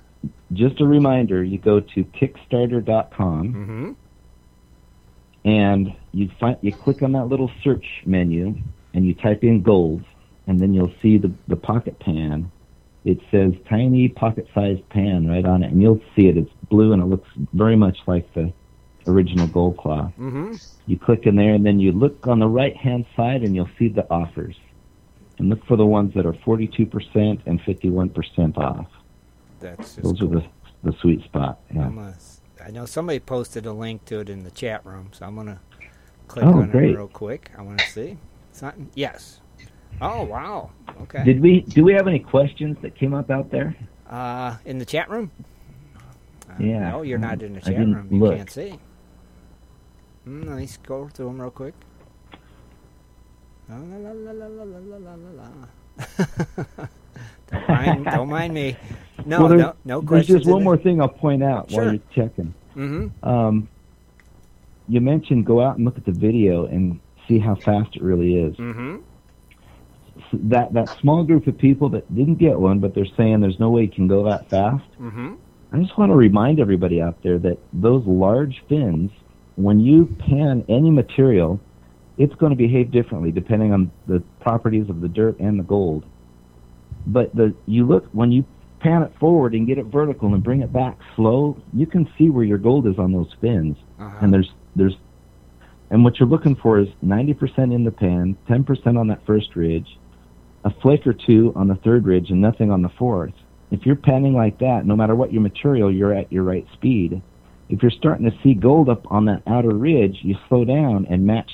just 0.53 0.81
a 0.81 0.87
reminder, 0.87 1.43
you 1.43 1.59
go 1.59 1.81
to 1.81 2.05
Kickstarter.com 2.05 3.53
hmm 3.53 3.93
and 5.45 5.95
you 6.13 6.31
find 6.41 6.57
you 6.61 6.73
click 6.73 7.03
on 7.03 7.13
that 7.13 7.27
little 7.27 7.51
search 7.63 7.85
menu 8.07 8.55
and 8.95 9.07
you 9.07 9.15
type 9.15 9.43
in 9.45 9.63
gold 9.63 10.03
and 10.47 10.59
then 10.61 10.73
you'll 10.75 10.93
see 11.03 11.19
the 11.19 11.33
the 11.49 11.57
pocket 11.57 11.99
pan. 12.01 12.51
It 13.05 13.19
says 13.31 13.53
tiny 13.69 14.09
pocket 14.09 14.49
sized 14.55 14.87
pan 14.91 15.27
right 15.29 15.45
on 15.45 15.63
it 15.63 15.73
and 15.73 15.81
you'll 15.81 16.01
see 16.17 16.29
it. 16.29 16.37
It's 16.37 16.51
blue 16.71 16.93
and 16.93 17.03
it 17.03 17.07
looks 17.07 17.29
very 17.53 17.77
much 17.77 17.99
like 18.07 18.33
the 18.35 18.53
original 19.07 19.47
gold 19.47 19.79
claw 19.79 20.09
hmm 20.09 20.55
you 20.87 20.99
click 20.99 21.27
in 21.27 21.37
there 21.37 21.55
and 21.55 21.65
then 21.65 21.79
you 21.81 21.93
look 21.93 22.27
on 22.27 22.39
the 22.39 22.49
right 22.49 22.77
hand 22.77 23.05
side 23.15 23.43
and 23.43 23.55
you'll 23.55 23.69
see 23.79 23.89
the 23.89 24.09
offers. 24.11 24.57
And 25.39 25.49
look 25.51 25.65
for 25.67 25.77
the 25.77 25.87
ones 25.87 26.15
that 26.15 26.27
are 26.27 26.33
42% 26.33 27.41
and 27.47 27.61
51% 27.63 28.59
off. 28.59 28.87
That's 29.61 29.95
just 29.95 30.03
those 30.03 30.19
cool. 30.21 30.39
are 30.39 30.41
the 30.41 30.47
the 30.85 30.93
sweet 31.01 31.23
spot 31.25 31.59
yeah. 31.75 31.83
Gonna, 31.85 32.17
I 32.65 32.71
know 32.71 32.87
somebody 32.87 33.19
posted 33.21 33.67
a 33.67 33.73
link 33.73 34.05
to 34.07 34.21
it 34.21 34.29
in 34.31 34.45
the 34.45 34.51
chat 34.51 34.85
room, 34.87 35.11
so 35.13 35.27
I'm 35.27 35.35
gonna 35.37 35.61
click 36.29 36.45
Oh, 36.45 36.61
on 36.61 36.71
great. 36.71 36.91
it 36.91 36.97
real 36.97 37.09
quick. 37.09 37.51
I 37.59 37.63
want 37.63 37.79
to 37.81 37.87
see 37.91 38.17
something. 38.53 38.91
Yes. 38.95 39.41
Oh 40.01 40.23
wow. 40.25 40.71
Okay. 41.03 41.25
did 41.25 41.41
we 41.41 41.63
do 41.63 41.83
we 41.85 41.93
have 41.95 42.07
any 42.07 42.19
questions 42.21 42.77
that 42.83 42.95
came 42.95 43.15
up 43.15 43.31
out 43.31 43.51
there 43.51 43.75
Uh, 44.09 44.57
in 44.65 44.79
the 44.79 44.85
chat 44.85 45.11
room? 45.11 45.31
Uh, 45.97 46.53
Yeah, 46.61 46.91
No, 46.91 47.03
you're 47.03 47.19
not 47.19 47.43
in 47.43 47.55
the 47.55 47.61
chat 47.61 47.77
room. 47.79 48.09
You 48.11 48.19
look. 48.21 48.37
can't 48.37 48.51
see. 48.51 48.79
Mm, 50.27 50.47
let 50.49 50.57
me 50.59 50.67
scroll 50.67 51.09
through 51.09 51.27
them 51.27 51.41
real 51.41 51.51
quick. 51.51 51.75
La, 53.69 53.77
la, 53.77 53.97
la, 53.97 54.13
la, 54.13 54.47
la, 54.47 54.65
la, 54.65 54.99
la, 54.99 55.15
la, 55.15 55.33
la. 56.79 56.87
don't, 57.51 57.69
mind, 57.69 58.05
don't 58.15 58.29
mind 58.31 58.55
me. 58.55 58.77
No, 59.27 59.41
well, 59.41 59.49
there's, 59.49 59.61
no, 59.61 59.75
no 59.85 60.01
there's 60.01 60.09
questions. 60.09 60.39
just 60.41 60.51
one 60.51 60.63
more 60.65 60.77
thing 60.77 61.01
I'll 61.03 61.09
point 61.09 61.43
out 61.43 61.71
Sure. 61.71 61.83
while 61.85 61.93
you're 61.95 62.03
checking. 62.15 62.55
Mm-hmm. 62.77 63.29
Um, 63.29 63.69
you 64.89 65.01
mentioned 65.01 65.47
go 65.47 65.61
out 65.61 65.77
and 65.77 65.85
look 65.85 65.97
at 65.99 66.05
the 66.05 66.13
video 66.13 66.67
and 66.67 67.01
see 67.27 67.39
how 67.39 67.55
fast 67.57 67.95
it 67.97 68.03
really 68.03 68.37
is. 68.37 68.57
Mm-hmm. 68.57 68.97
S- 70.17 70.23
That 70.45 70.73
that 70.73 70.91
small 71.01 71.25
group 71.25 71.47
of 71.47 71.59
people 71.59 71.89
that 71.91 72.13
didn't 72.15 72.37
get 72.37 72.59
one, 72.59 72.79
but 72.79 72.95
they're 72.95 73.07
saying 73.17 73.41
there's 73.41 73.61
no 73.61 73.71
way 73.71 73.83
you 73.83 73.89
can 73.89 74.09
go 74.09 74.25
that 74.25 74.49
fast. 74.51 74.85
Mm-hmm. 75.01 75.35
I 75.73 75.79
just 75.81 75.97
want 75.99 76.11
to 76.11 76.17
remind 76.17 76.61
everybody 76.61 77.01
out 77.03 77.23
there 77.23 77.39
that 77.41 77.59
those 77.73 78.05
large 78.07 78.63
fins, 78.69 79.11
when 79.57 79.81
you 79.81 80.07
pan 80.19 80.65
any 80.69 80.91
material, 80.91 81.61
it's 82.17 82.35
going 82.37 82.51
to 82.51 82.57
behave 82.57 82.91
differently 82.91 83.31
depending 83.31 83.73
on 83.73 83.91
the 84.07 84.21
properties 84.41 84.89
of 84.89 85.01
the 85.03 85.09
dirt 85.09 85.39
and 85.39 85.59
the 85.59 85.65
gold. 85.65 86.05
But 87.07 87.35
the 87.35 87.55
you 87.67 87.87
look 87.87 88.07
when 88.13 88.33
you 88.33 88.45
pan 88.81 89.03
it 89.03 89.13
forward 89.19 89.55
and 89.55 89.67
get 89.67 89.77
it 89.77 89.87
vertical 89.87 90.33
and 90.33 90.43
bring 90.43 90.63
it 90.63 90.73
back 90.73 90.99
slow, 91.17 91.57
you 91.73 91.87
can 91.87 92.09
see 92.17 92.31
where 92.31 92.45
your 92.45 92.59
gold 92.59 92.87
is 92.87 92.99
on 92.99 93.13
those 93.13 93.33
fins. 93.41 93.77
Uh-huh. 93.99 94.19
And 94.23 94.33
there's 94.33 94.53
there's 94.79 94.95
and 95.91 96.05
what 96.05 96.19
you're 96.19 96.29
looking 96.29 96.55
for 96.57 96.79
is 96.79 96.89
90% 97.05 97.75
in 97.75 97.85
the 97.85 97.91
pan, 97.91 98.37
10% 98.49 98.99
on 98.99 99.09
that 99.09 99.25
first 99.27 99.57
ridge, 99.57 99.99
a 100.65 100.71
flake 100.83 101.07
or 101.07 101.15
two 101.15 101.53
on 101.57 101.69
the 101.69 101.77
third 101.77 102.05
ridge, 102.05 102.31
and 102.31 102.41
nothing 102.41 102.71
on 102.71 102.83
the 102.83 102.91
fourth. 102.99 103.33
If 103.71 103.87
you're 103.87 103.97
panning 103.97 104.35
like 104.35 104.59
that, 104.59 104.85
no 104.85 104.97
matter 104.97 105.15
what 105.15 105.33
your 105.33 105.43
material, 105.43 105.93
you're 105.93 106.13
at 106.13 106.31
your 106.33 106.43
right 106.43 106.67
speed. 106.75 107.23
If 107.69 107.83
you're 107.83 107.91
starting 107.91 108.31
to 108.31 108.37
see 108.43 108.55
gold 108.55 108.89
up 108.89 109.11
on 109.11 109.27
that 109.27 109.43
outer 109.47 109.75
ridge, 109.75 110.19
you 110.23 110.37
slow 110.49 110.65
down 110.65 111.07
and 111.11 111.27
match 111.27 111.51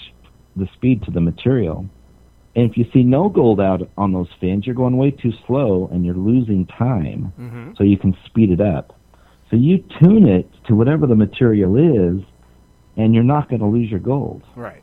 the 0.57 0.69
speed 0.75 1.03
to 1.05 1.11
the 1.11 1.21
material. 1.21 1.89
And 2.57 2.71
if 2.71 2.77
you 2.77 2.87
see 2.93 3.03
no 3.03 3.29
gold 3.29 3.61
out 3.61 3.89
on 3.97 4.13
those 4.13 4.29
fins, 4.41 4.65
you're 4.65 4.77
going 4.77 4.97
way 4.97 5.11
too 5.11 5.33
slow 5.47 5.89
and 5.93 6.05
you're 6.05 6.15
losing 6.15 6.67
time. 6.67 7.33
Mm-hmm. 7.39 7.73
So 7.77 7.83
you 7.83 7.99
can 7.99 8.17
speed 8.27 8.51
it 8.51 8.61
up. 8.61 8.99
So 9.51 9.57
you 9.57 9.85
tune 10.01 10.29
it 10.29 10.49
to 10.69 10.75
whatever 10.75 11.07
the 11.07 11.17
material 11.17 11.77
is, 11.77 12.25
and 12.97 13.15
you're 13.15 13.25
not 13.25 13.49
going 13.49 13.61
to 13.61 13.67
lose 13.67 13.91
your 13.91 14.01
gold. 14.01 14.43
Right. 14.55 14.83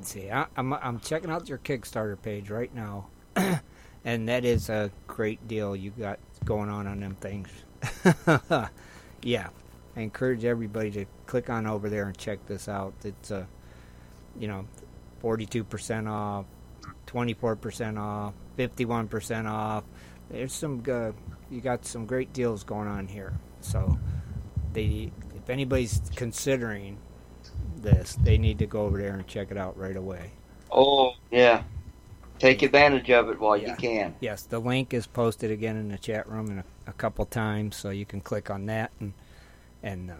See, 0.00 0.30
I, 0.30 0.46
I'm 0.56 0.72
I'm 0.72 0.98
checking 1.00 1.30
out 1.30 1.48
your 1.48 1.58
Kickstarter 1.58 2.20
page 2.20 2.50
right 2.50 2.74
now, 2.74 3.06
and 4.04 4.28
that 4.28 4.44
is 4.44 4.68
a 4.68 4.90
great 5.06 5.46
deal 5.46 5.76
you 5.76 5.90
got 5.90 6.18
going 6.44 6.68
on 6.68 6.86
on 6.86 7.00
them 7.00 7.14
things. 7.20 7.48
yeah, 9.22 9.48
I 9.96 10.00
encourage 10.00 10.44
everybody 10.44 10.90
to 10.92 11.04
click 11.26 11.50
on 11.50 11.66
over 11.66 11.88
there 11.88 12.06
and 12.06 12.18
check 12.18 12.44
this 12.46 12.68
out. 12.68 12.94
It's 13.04 13.30
uh, 13.30 13.44
you 14.38 14.48
know, 14.48 14.66
42% 15.22 16.08
off, 16.08 16.46
24% 17.06 17.98
off, 17.98 18.34
51% 18.58 19.50
off. 19.50 19.84
There's 20.30 20.52
some 20.52 20.82
uh, 20.90 21.12
you 21.50 21.60
got 21.60 21.84
some 21.84 22.06
great 22.06 22.32
deals 22.32 22.64
going 22.64 22.88
on 22.88 23.06
here. 23.06 23.34
So 23.60 23.98
they 24.72 25.12
if 25.42 25.50
anybody's 25.50 26.00
considering 26.14 26.98
this, 27.76 28.16
they 28.22 28.38
need 28.38 28.58
to 28.60 28.66
go 28.66 28.82
over 28.82 28.98
there 28.98 29.14
and 29.14 29.26
check 29.26 29.50
it 29.50 29.56
out 29.56 29.76
right 29.76 29.96
away. 29.96 30.30
Oh 30.70 31.14
yeah, 31.30 31.64
take 32.38 32.62
advantage 32.62 33.10
of 33.10 33.28
it 33.28 33.40
while 33.40 33.56
you 33.56 33.74
can. 33.74 34.14
Yes, 34.20 34.42
the 34.42 34.58
link 34.58 34.94
is 34.94 35.06
posted 35.06 35.50
again 35.50 35.76
in 35.76 35.88
the 35.88 35.98
chat 35.98 36.28
room 36.28 36.50
in 36.50 36.58
a, 36.58 36.64
a 36.86 36.92
couple 36.92 37.26
times, 37.26 37.76
so 37.76 37.90
you 37.90 38.06
can 38.06 38.20
click 38.20 38.50
on 38.50 38.66
that 38.66 38.92
and 39.00 39.12
and 39.82 40.10
uh, 40.10 40.14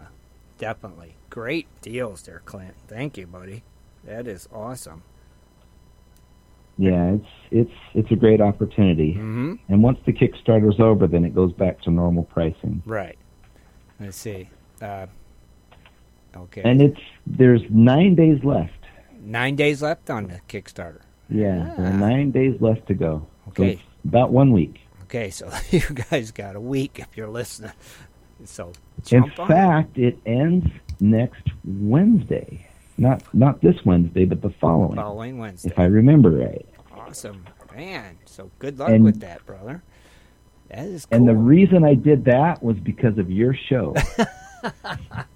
definitely. 0.58 1.14
Great 1.30 1.66
deals 1.80 2.22
there, 2.22 2.42
Clint. 2.44 2.74
Thank 2.88 3.16
you, 3.16 3.26
buddy. 3.26 3.62
That 4.04 4.26
is 4.26 4.48
awesome. 4.52 5.04
Yeah, 6.78 7.12
it's 7.12 7.28
it's 7.50 7.78
it's 7.94 8.10
a 8.10 8.16
great 8.16 8.40
opportunity. 8.40 9.12
Mm-hmm. 9.14 9.54
And 9.68 9.82
once 9.82 9.98
the 10.04 10.12
Kickstarter's 10.12 10.80
over, 10.80 11.06
then 11.06 11.24
it 11.24 11.34
goes 11.34 11.52
back 11.52 11.80
to 11.82 11.90
normal 11.90 12.24
pricing. 12.24 12.82
Right. 12.84 13.18
Let's 14.00 14.16
see. 14.16 14.48
Uh, 14.82 15.06
okay. 16.36 16.62
And 16.64 16.82
it's 16.82 17.00
there's 17.26 17.62
nine 17.70 18.14
days 18.14 18.42
left. 18.44 18.72
Nine 19.20 19.54
days 19.56 19.82
left 19.82 20.10
on 20.10 20.26
the 20.26 20.40
Kickstarter. 20.48 21.02
Yeah, 21.30 21.74
are 21.78 21.92
nine 21.92 22.30
days 22.32 22.60
left 22.60 22.86
to 22.88 22.94
go. 22.94 23.26
Okay. 23.48 23.72
it's 23.74 23.82
about 24.04 24.30
one 24.32 24.52
week. 24.52 24.80
Okay, 25.04 25.30
so 25.30 25.50
you 25.70 25.80
guys 26.10 26.30
got 26.32 26.56
a 26.56 26.60
week 26.60 26.98
if 26.98 27.16
you're 27.16 27.28
listening. 27.28 27.72
So 28.44 28.68
In 28.68 29.04
jump 29.04 29.38
on. 29.38 29.48
fact, 29.48 29.98
it 29.98 30.18
ends 30.26 30.66
next 31.00 31.42
Wednesday. 31.64 32.66
Not 32.98 33.22
not 33.32 33.60
this 33.62 33.76
Wednesday, 33.84 34.24
but 34.24 34.42
the 34.42 34.50
following. 34.60 34.96
Following 34.96 35.38
Wednesday. 35.38 35.70
If 35.70 35.78
I 35.78 35.84
remember 35.84 36.30
right. 36.30 36.66
Awesome, 36.92 37.46
man. 37.74 38.18
So 38.24 38.50
good 38.58 38.78
luck 38.78 38.90
And- 38.90 39.04
with 39.04 39.20
that, 39.20 39.46
brother. 39.46 39.82
That 40.70 40.86
is 40.86 41.04
cool. 41.06 41.18
And 41.18 41.28
the 41.28 41.36
reason 41.36 41.84
I 41.84 41.94
did 41.94 42.24
that 42.24 42.62
was 42.62 42.76
because 42.78 43.18
of 43.18 43.30
your 43.30 43.54
show. 43.54 43.94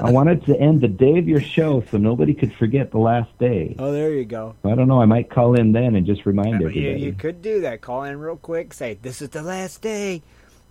I 0.00 0.10
wanted 0.10 0.44
to 0.46 0.58
end 0.58 0.80
the 0.80 0.88
day 0.88 1.18
of 1.18 1.28
your 1.28 1.40
show 1.40 1.82
so 1.90 1.98
nobody 1.98 2.32
could 2.34 2.52
forget 2.54 2.90
the 2.90 2.98
last 2.98 3.36
day. 3.38 3.74
oh, 3.78 3.92
there 3.92 4.12
you 4.14 4.24
go. 4.24 4.54
I 4.64 4.74
don't 4.74 4.88
know. 4.88 5.00
I 5.00 5.06
might 5.06 5.30
call 5.30 5.54
in 5.58 5.72
then 5.72 5.94
and 5.96 6.06
just 6.06 6.24
remind 6.26 6.60
You, 6.60 6.68
everybody. 6.68 7.00
you 7.00 7.12
could 7.12 7.42
do 7.42 7.60
that. 7.62 7.80
Call 7.80 8.04
in 8.04 8.18
real 8.18 8.36
quick. 8.36 8.72
Say 8.74 8.98
this 9.00 9.20
is 9.22 9.30
the 9.30 9.42
last 9.42 9.82
day. 9.82 10.22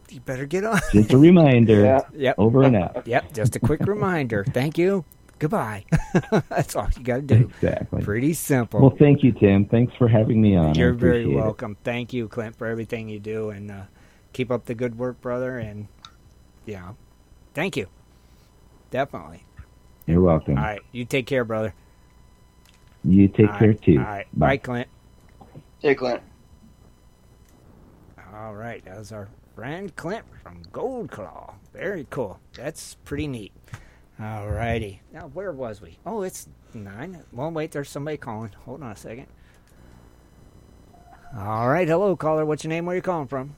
You 0.10 0.22
better 0.22 0.46
get 0.46 0.64
on. 0.64 0.80
Just 0.94 1.12
a 1.12 1.18
reminder. 1.18 2.02
Yep. 2.16 2.36
Over 2.38 2.64
and 2.64 2.76
out. 2.78 3.06
Yep. 3.06 3.34
Just 3.34 3.56
a 3.58 3.60
quick 3.60 3.82
reminder. 3.86 4.46
Thank 4.54 4.78
you. 4.78 5.04
Goodbye. 5.40 5.86
That's 6.50 6.76
all 6.76 6.88
you 6.98 7.04
got 7.04 7.16
to 7.18 7.22
do. 7.22 7.36
Exactly. 7.62 8.02
Pretty 8.02 8.34
simple. 8.34 8.80
Well, 8.82 8.96
thank 8.98 9.22
you, 9.24 9.32
Tim. 9.34 9.66
Thanks 9.66 9.94
for 9.98 10.08
having 10.08 10.42
me 10.42 10.56
on. 10.56 10.74
You're 10.74 10.94
very 10.94 11.22
appreciate 11.24 11.34
it. 11.40 11.44
welcome. 11.44 11.78
Thank 11.84 12.12
you, 12.14 12.28
Clint, 12.28 12.56
for 12.56 12.66
everything 12.66 13.08
you 13.08 13.20
do, 13.20 13.52
and 13.52 13.70
uh, 13.70 13.82
keep 14.34 14.50
up 14.50 14.66
the 14.66 14.74
good 14.74 14.98
work, 14.98 15.22
brother. 15.22 15.60
And 15.60 15.88
yeah, 16.66 16.94
thank 17.58 17.76
you. 17.76 17.88
Definitely. 18.92 19.44
You're 20.06 20.22
welcome. 20.22 20.60
All 20.60 20.64
right, 20.64 20.80
you 20.92 21.06
take 21.06 21.26
care, 21.26 21.44
brother. 21.44 21.74
You 23.04 23.28
take 23.28 23.50
All 23.50 23.58
care 23.58 23.70
right, 23.70 23.82
too. 23.82 23.98
All 23.98 24.06
right, 24.06 24.28
bye, 24.32 24.58
Clint. 24.58 24.88
Hey, 25.82 25.96
Clint. 25.96 26.22
All 28.32 28.54
right, 28.54 28.86
that 28.86 29.00
was 29.00 29.12
our 29.12 29.28
friend 29.56 29.94
Clint 29.96 30.24
from 30.44 30.62
Gold 30.72 31.10
Claw. 31.10 31.56
Very 31.74 32.06
cool. 32.12 32.40
That's 32.54 32.94
pretty 33.06 33.28
neat. 33.28 33.52
All 34.20 34.48
righty. 34.48 35.02
Now, 35.12 35.30
where 35.34 35.52
was 35.52 35.82
we? 35.82 35.98
Oh, 36.06 36.22
it's 36.22 36.48
nine. 36.76 37.24
Well, 37.32 37.50
wait, 37.50 37.72
there's 37.72 37.90
somebody 37.90 38.18
calling. 38.18 38.52
Hold 38.66 38.84
on 38.84 38.92
a 38.92 38.96
second. 38.96 39.26
All 41.36 41.70
right, 41.70 41.88
hello, 41.88 42.16
caller. 42.16 42.46
What's 42.46 42.64
your 42.64 42.70
name? 42.70 42.86
Where 42.86 42.94
are 42.94 42.98
you 42.98 43.02
calling 43.02 43.28
from? 43.28 43.56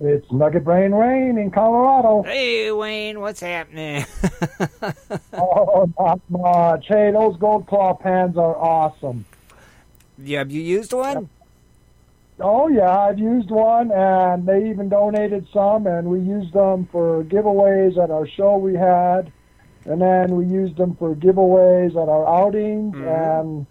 It's 0.00 0.30
Nugget 0.30 0.62
Brain 0.62 0.92
Rain 0.92 1.38
in 1.38 1.50
Colorado. 1.50 2.22
Hey, 2.22 2.70
Wayne, 2.70 3.20
what's 3.20 3.40
happening? 3.40 4.06
oh, 5.32 5.92
not 5.98 6.20
much. 6.28 6.86
Hey, 6.86 7.10
those 7.10 7.36
gold 7.38 7.66
claw 7.66 7.94
pans 7.94 8.36
are 8.36 8.56
awesome. 8.56 9.24
yeah, 10.16 10.38
have 10.38 10.52
you 10.52 10.62
used 10.62 10.92
one? 10.92 11.28
Oh 12.38 12.68
yeah, 12.68 12.96
I've 12.96 13.18
used 13.18 13.50
one, 13.50 13.90
and 13.90 14.46
they 14.46 14.70
even 14.70 14.88
donated 14.88 15.48
some, 15.52 15.88
and 15.88 16.08
we 16.08 16.20
used 16.20 16.52
them 16.52 16.88
for 16.92 17.24
giveaways 17.24 18.00
at 18.02 18.12
our 18.12 18.28
show 18.28 18.56
we 18.56 18.74
had, 18.74 19.32
and 19.84 20.00
then 20.00 20.36
we 20.36 20.46
used 20.46 20.76
them 20.76 20.94
for 20.94 21.16
giveaways 21.16 22.00
at 22.00 22.08
our 22.08 22.28
outings. 22.28 22.94
Mm-hmm. 22.94 23.08
And 23.08 23.66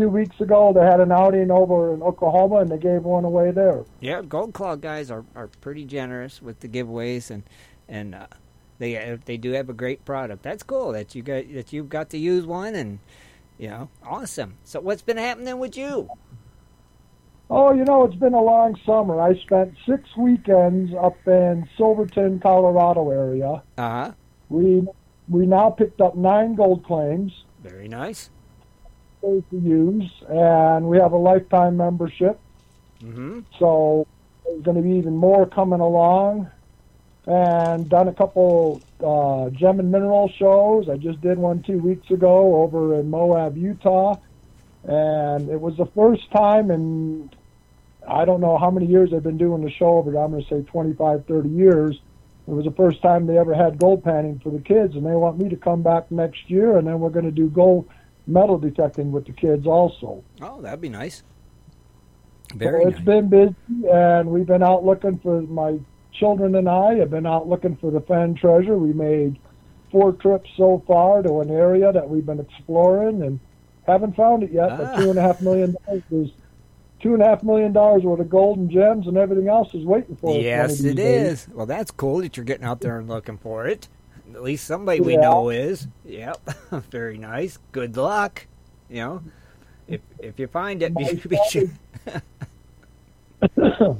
two 0.00 0.08
weeks 0.08 0.40
ago, 0.40 0.72
they 0.74 0.84
had 0.84 1.00
an 1.00 1.12
outing 1.12 1.50
over 1.50 1.92
in 1.92 2.02
Oklahoma, 2.02 2.56
and 2.56 2.70
they 2.70 2.78
gave 2.78 3.02
one 3.02 3.24
away 3.24 3.50
there. 3.50 3.84
Yeah, 4.00 4.22
Gold 4.22 4.54
Claw 4.54 4.76
guys 4.76 5.10
are, 5.10 5.24
are 5.36 5.48
pretty 5.60 5.84
generous 5.84 6.40
with 6.40 6.60
the 6.60 6.68
giveaways, 6.68 7.30
and 7.30 7.42
and 7.88 8.14
uh, 8.14 8.26
they 8.78 8.96
uh, 8.96 9.18
they 9.26 9.36
do 9.36 9.52
have 9.52 9.68
a 9.68 9.74
great 9.74 10.04
product. 10.06 10.42
That's 10.42 10.62
cool 10.62 10.92
that 10.92 11.14
you 11.14 11.22
got 11.22 11.52
that 11.52 11.72
you've 11.72 11.90
got 11.90 12.10
to 12.10 12.18
use 12.18 12.46
one, 12.46 12.74
and 12.74 12.98
you 13.58 13.68
know, 13.68 13.90
awesome. 14.02 14.54
So 14.64 14.80
what's 14.80 15.02
been 15.02 15.18
happening 15.18 15.58
with 15.58 15.76
you? 15.76 16.08
Oh, 17.50 17.74
you 17.74 17.84
know, 17.84 18.04
it's 18.04 18.14
been 18.14 18.32
a 18.32 18.40
long 18.40 18.78
summer. 18.86 19.20
I 19.20 19.34
spent 19.40 19.74
six 19.86 20.08
weekends 20.16 20.92
up 20.94 21.16
in 21.26 21.68
Silverton, 21.76 22.40
Colorado 22.40 23.10
area. 23.10 23.62
Uh 23.76 23.90
huh. 23.90 24.12
We 24.48 24.86
we 25.28 25.46
now 25.46 25.70
picked 25.70 26.00
up 26.00 26.16
nine 26.16 26.54
gold 26.54 26.84
claims 26.84 27.44
Very 27.62 27.86
nice. 27.86 28.30
To 29.20 29.44
use, 29.52 30.10
and 30.28 30.86
we 30.88 30.98
have 30.98 31.12
a 31.12 31.16
lifetime 31.16 31.76
membership. 31.76 32.40
Mm-hmm. 33.02 33.40
So 33.58 34.06
there's 34.44 34.62
going 34.62 34.76
to 34.76 34.82
be 34.82 34.96
even 34.96 35.16
more 35.16 35.46
coming 35.46 35.80
along. 35.80 36.50
And 37.26 37.88
done 37.88 38.08
a 38.08 38.14
couple 38.14 38.80
uh, 38.98 39.50
gem 39.50 39.78
and 39.78 39.92
mineral 39.92 40.30
shows. 40.36 40.88
I 40.88 40.96
just 40.96 41.20
did 41.20 41.38
one 41.38 41.62
two 41.62 41.78
weeks 41.78 42.10
ago 42.10 42.62
over 42.62 42.98
in 42.98 43.10
Moab, 43.10 43.58
Utah, 43.58 44.16
and 44.84 45.48
it 45.50 45.60
was 45.60 45.76
the 45.76 45.86
first 45.94 46.28
time 46.32 46.70
in 46.70 47.30
I 48.08 48.24
don't 48.24 48.40
know 48.40 48.58
how 48.58 48.70
many 48.70 48.86
years 48.86 49.12
I've 49.14 49.22
been 49.22 49.38
doing 49.38 49.62
the 49.62 49.70
show, 49.70 50.02
but 50.02 50.18
I'm 50.18 50.30
going 50.30 50.42
to 50.42 50.48
say 50.48 50.62
25, 50.62 51.26
30 51.26 51.48
years. 51.48 52.00
It 52.48 52.50
was 52.50 52.64
the 52.64 52.72
first 52.72 53.02
time 53.02 53.26
they 53.26 53.38
ever 53.38 53.54
had 53.54 53.78
gold 53.78 54.02
panning 54.02 54.40
for 54.40 54.50
the 54.50 54.58
kids, 54.58 54.96
and 54.96 55.04
they 55.04 55.12
want 55.12 55.38
me 55.38 55.48
to 55.50 55.56
come 55.56 55.82
back 55.82 56.10
next 56.10 56.50
year, 56.50 56.78
and 56.78 56.86
then 56.86 56.98
we're 56.98 57.10
going 57.10 57.26
to 57.26 57.30
do 57.30 57.48
gold 57.48 57.88
metal 58.26 58.58
detecting 58.58 59.12
with 59.12 59.26
the 59.26 59.32
kids 59.32 59.66
also. 59.66 60.22
Oh, 60.40 60.60
that'd 60.60 60.80
be 60.80 60.88
nice. 60.88 61.22
So 62.50 62.56
Very 62.58 62.84
it's 62.84 62.96
nice. 62.96 63.04
been 63.04 63.28
busy, 63.28 63.54
and 63.90 64.30
we've 64.30 64.46
been 64.46 64.62
out 64.62 64.84
looking 64.84 65.18
for 65.18 65.40
my 65.42 65.78
children 66.12 66.56
and 66.56 66.68
I 66.68 66.94
have 66.94 67.10
been 67.10 67.26
out 67.26 67.48
looking 67.48 67.76
for 67.76 67.90
the 67.90 68.00
Fenn 68.00 68.34
treasure. 68.34 68.76
We 68.76 68.92
made 68.92 69.38
four 69.92 70.12
trips 70.12 70.50
so 70.56 70.82
far 70.86 71.22
to 71.22 71.40
an 71.40 71.50
area 71.50 71.92
that 71.92 72.08
we've 72.08 72.26
been 72.26 72.40
exploring 72.40 73.22
and 73.22 73.40
haven't 73.86 74.16
found 74.16 74.42
it 74.42 74.52
yet. 74.52 74.70
Ah. 74.70 74.76
But 74.76 74.96
two 75.00 75.10
and 75.10 75.18
a 75.18 75.22
half 75.22 75.40
million 75.40 75.76
dollars 75.86 76.02
is 76.10 76.30
two 77.00 77.14
and 77.14 77.22
a 77.22 77.26
half 77.26 77.42
million 77.42 77.72
dollars 77.72 78.02
worth 78.02 78.20
of 78.20 78.28
gold 78.28 78.58
and 78.58 78.70
gems, 78.70 79.06
and 79.06 79.16
everything 79.16 79.48
else 79.48 79.72
is 79.74 79.84
waiting 79.84 80.16
for 80.16 80.36
us. 80.36 80.42
Yes, 80.42 80.80
it 80.80 80.94
days. 80.96 81.32
is. 81.32 81.48
Well, 81.48 81.66
that's 81.66 81.90
cool 81.90 82.18
that 82.18 82.36
you're 82.36 82.44
getting 82.44 82.66
out 82.66 82.80
there 82.80 82.98
and 82.98 83.08
looking 83.08 83.38
for 83.38 83.66
it. 83.66 83.88
At 84.34 84.42
least 84.42 84.66
somebody 84.66 85.00
we 85.00 85.16
know 85.16 85.50
is. 85.50 85.86
Yep. 86.04 86.36
Very 86.90 87.18
nice. 87.18 87.58
Good 87.72 87.96
luck. 87.96 88.46
You 88.88 88.96
know, 88.96 89.22
if 89.88 90.00
if 90.18 90.38
you 90.38 90.46
find 90.46 90.82
it, 90.82 90.94
be, 90.94 91.14
be 91.28 91.38
sure. 91.48 91.70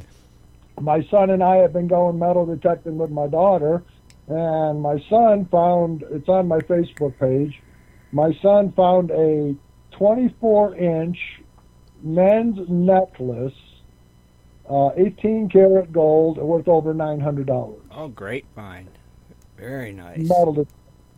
my 0.81 1.03
son 1.11 1.31
and 1.31 1.43
I 1.43 1.57
have 1.57 1.73
been 1.73 1.89
going 1.89 2.19
metal 2.19 2.47
detecting 2.47 2.99
with 2.99 3.11
my 3.11 3.27
daughter, 3.27 3.83
and 4.29 4.81
my 4.81 5.03
son 5.09 5.47
found 5.47 6.05
it's 6.11 6.29
on 6.29 6.49
my 6.49 6.59
Facebook 6.61 7.19
page. 7.19 7.61
My 8.13 8.33
son 8.43 8.73
found 8.73 9.11
a 9.11 9.55
24 9.93 10.75
inch 10.77 11.19
men's 12.03 12.59
necklace, 12.69 13.55
uh, 14.69 14.91
18 14.97 15.49
karat 15.49 15.93
gold, 15.93 16.39
worth 16.39 16.69
over 16.69 16.95
$900. 16.95 17.79
Oh, 17.91 18.09
great 18.09 18.47
find. 18.55 18.89
Very 19.61 19.93
nice. 19.93 20.27
Det- 20.29 20.67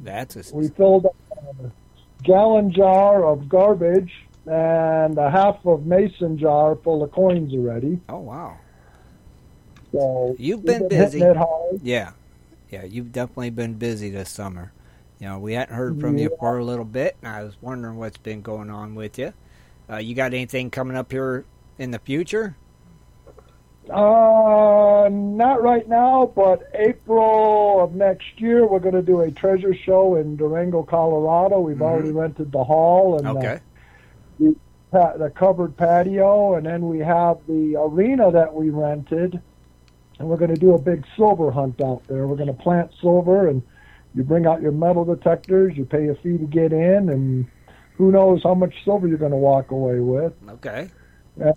That's 0.01 0.37
a 0.53 0.55
we 0.57 0.69
filled 0.69 1.07
up 1.07 1.17
a 1.61 1.71
gallon 2.25 2.73
jar 2.73 3.25
of 3.25 3.49
garbage 3.49 4.13
and 4.47 5.17
a 5.17 5.31
half 5.31 5.65
of 5.65 5.87
mason 5.87 6.37
jar 6.37 6.75
full 6.77 7.03
of 7.05 7.13
coins 7.13 7.55
already. 7.55 8.01
Oh 8.09 8.19
wow! 8.19 8.57
So 9.93 10.35
You've 10.39 10.61
we've 10.65 10.67
been 10.67 10.89
busy. 10.89 11.21
it. 11.21 11.37
Yeah, 11.83 12.13
yeah. 12.71 12.85
You've 12.85 13.13
definitely 13.13 13.51
been 13.51 13.75
busy 13.75 14.11
this 14.11 14.31
summer. 14.31 14.73
You 15.21 15.29
know, 15.29 15.39
we 15.39 15.53
hadn't 15.53 15.75
heard 15.77 16.01
from 16.01 16.19
you 16.19 16.31
for 16.41 16.59
a 16.59 16.65
little 16.65 16.85
bit, 16.85 17.17
and 17.23 17.33
I 17.33 17.45
was 17.45 17.55
wondering 17.61 17.97
what's 17.97 18.19
been 18.19 18.43
going 18.43 18.71
on 18.71 18.97
with 18.97 19.19
you. 19.19 19.33
Uh, 19.89 19.99
you 19.99 20.15
got 20.17 20.35
anything 20.35 20.69
coming 20.71 20.97
up 20.97 21.13
here 21.13 21.45
in 21.79 21.93
the 21.93 22.01
future? 22.01 22.57
Uh, 23.91 25.09
not 25.11 25.63
right 25.63 25.89
now, 25.89 26.33
but 26.37 26.63
April 26.75 27.83
of 27.83 27.95
next 27.95 28.41
year, 28.41 28.67
we're 28.67 28.79
going 28.79 28.95
to 28.95 29.03
do 29.03 29.21
a 29.23 29.31
treasure 29.31 29.75
show 29.75 30.17
in 30.17 30.37
Durango, 30.37 30.83
Colorado. 30.83 31.61
We've 31.61 31.83
already 31.83 32.13
rented 32.13 32.53
the 32.53 32.63
hall 32.63 33.19
and 33.19 33.27
uh, 33.27 33.33
Okay. 33.33 33.61
the, 34.39 34.57
pa- 34.93 35.17
the 35.17 35.31
covered 35.31 35.77
patio, 35.77 36.55
and 36.55 36.65
then 36.65 36.89
we 36.89 37.01
have 37.01 37.39
the 37.49 37.75
arena 37.77 38.31
that 38.31 38.55
we 38.55 38.71
rented, 38.71 39.41
and 40.19 40.29
we're 40.29 40.37
going 40.37 40.55
to 40.55 40.61
do 40.61 40.75
a 40.75 40.79
big 40.81 41.05
silver 41.17 41.51
hunt 41.51 41.81
out 41.83 42.03
there. 42.07 42.29
We're 42.29 42.37
going 42.37 42.55
to 42.55 42.63
plant 42.63 42.93
silver, 43.01 43.49
and 43.49 43.63
you 44.15 44.23
bring 44.23 44.47
out 44.47 44.63
your 44.63 44.73
metal 44.73 45.05
detectors, 45.05 45.77
you 45.77 45.85
pay 45.85 46.07
a 46.09 46.15
fee 46.15 46.39
to 46.39 46.47
get 46.47 46.73
in, 46.73 47.09
and 47.09 47.47
who 47.97 48.13
knows 48.13 48.45
how 48.45 48.55
much 48.55 48.85
silver 48.85 49.09
you're 49.09 49.19
going 49.19 49.33
to 49.33 49.37
walk 49.37 49.73
away 49.73 49.99
with. 49.99 50.35
Okay. 50.49 50.89
And, 51.41 51.53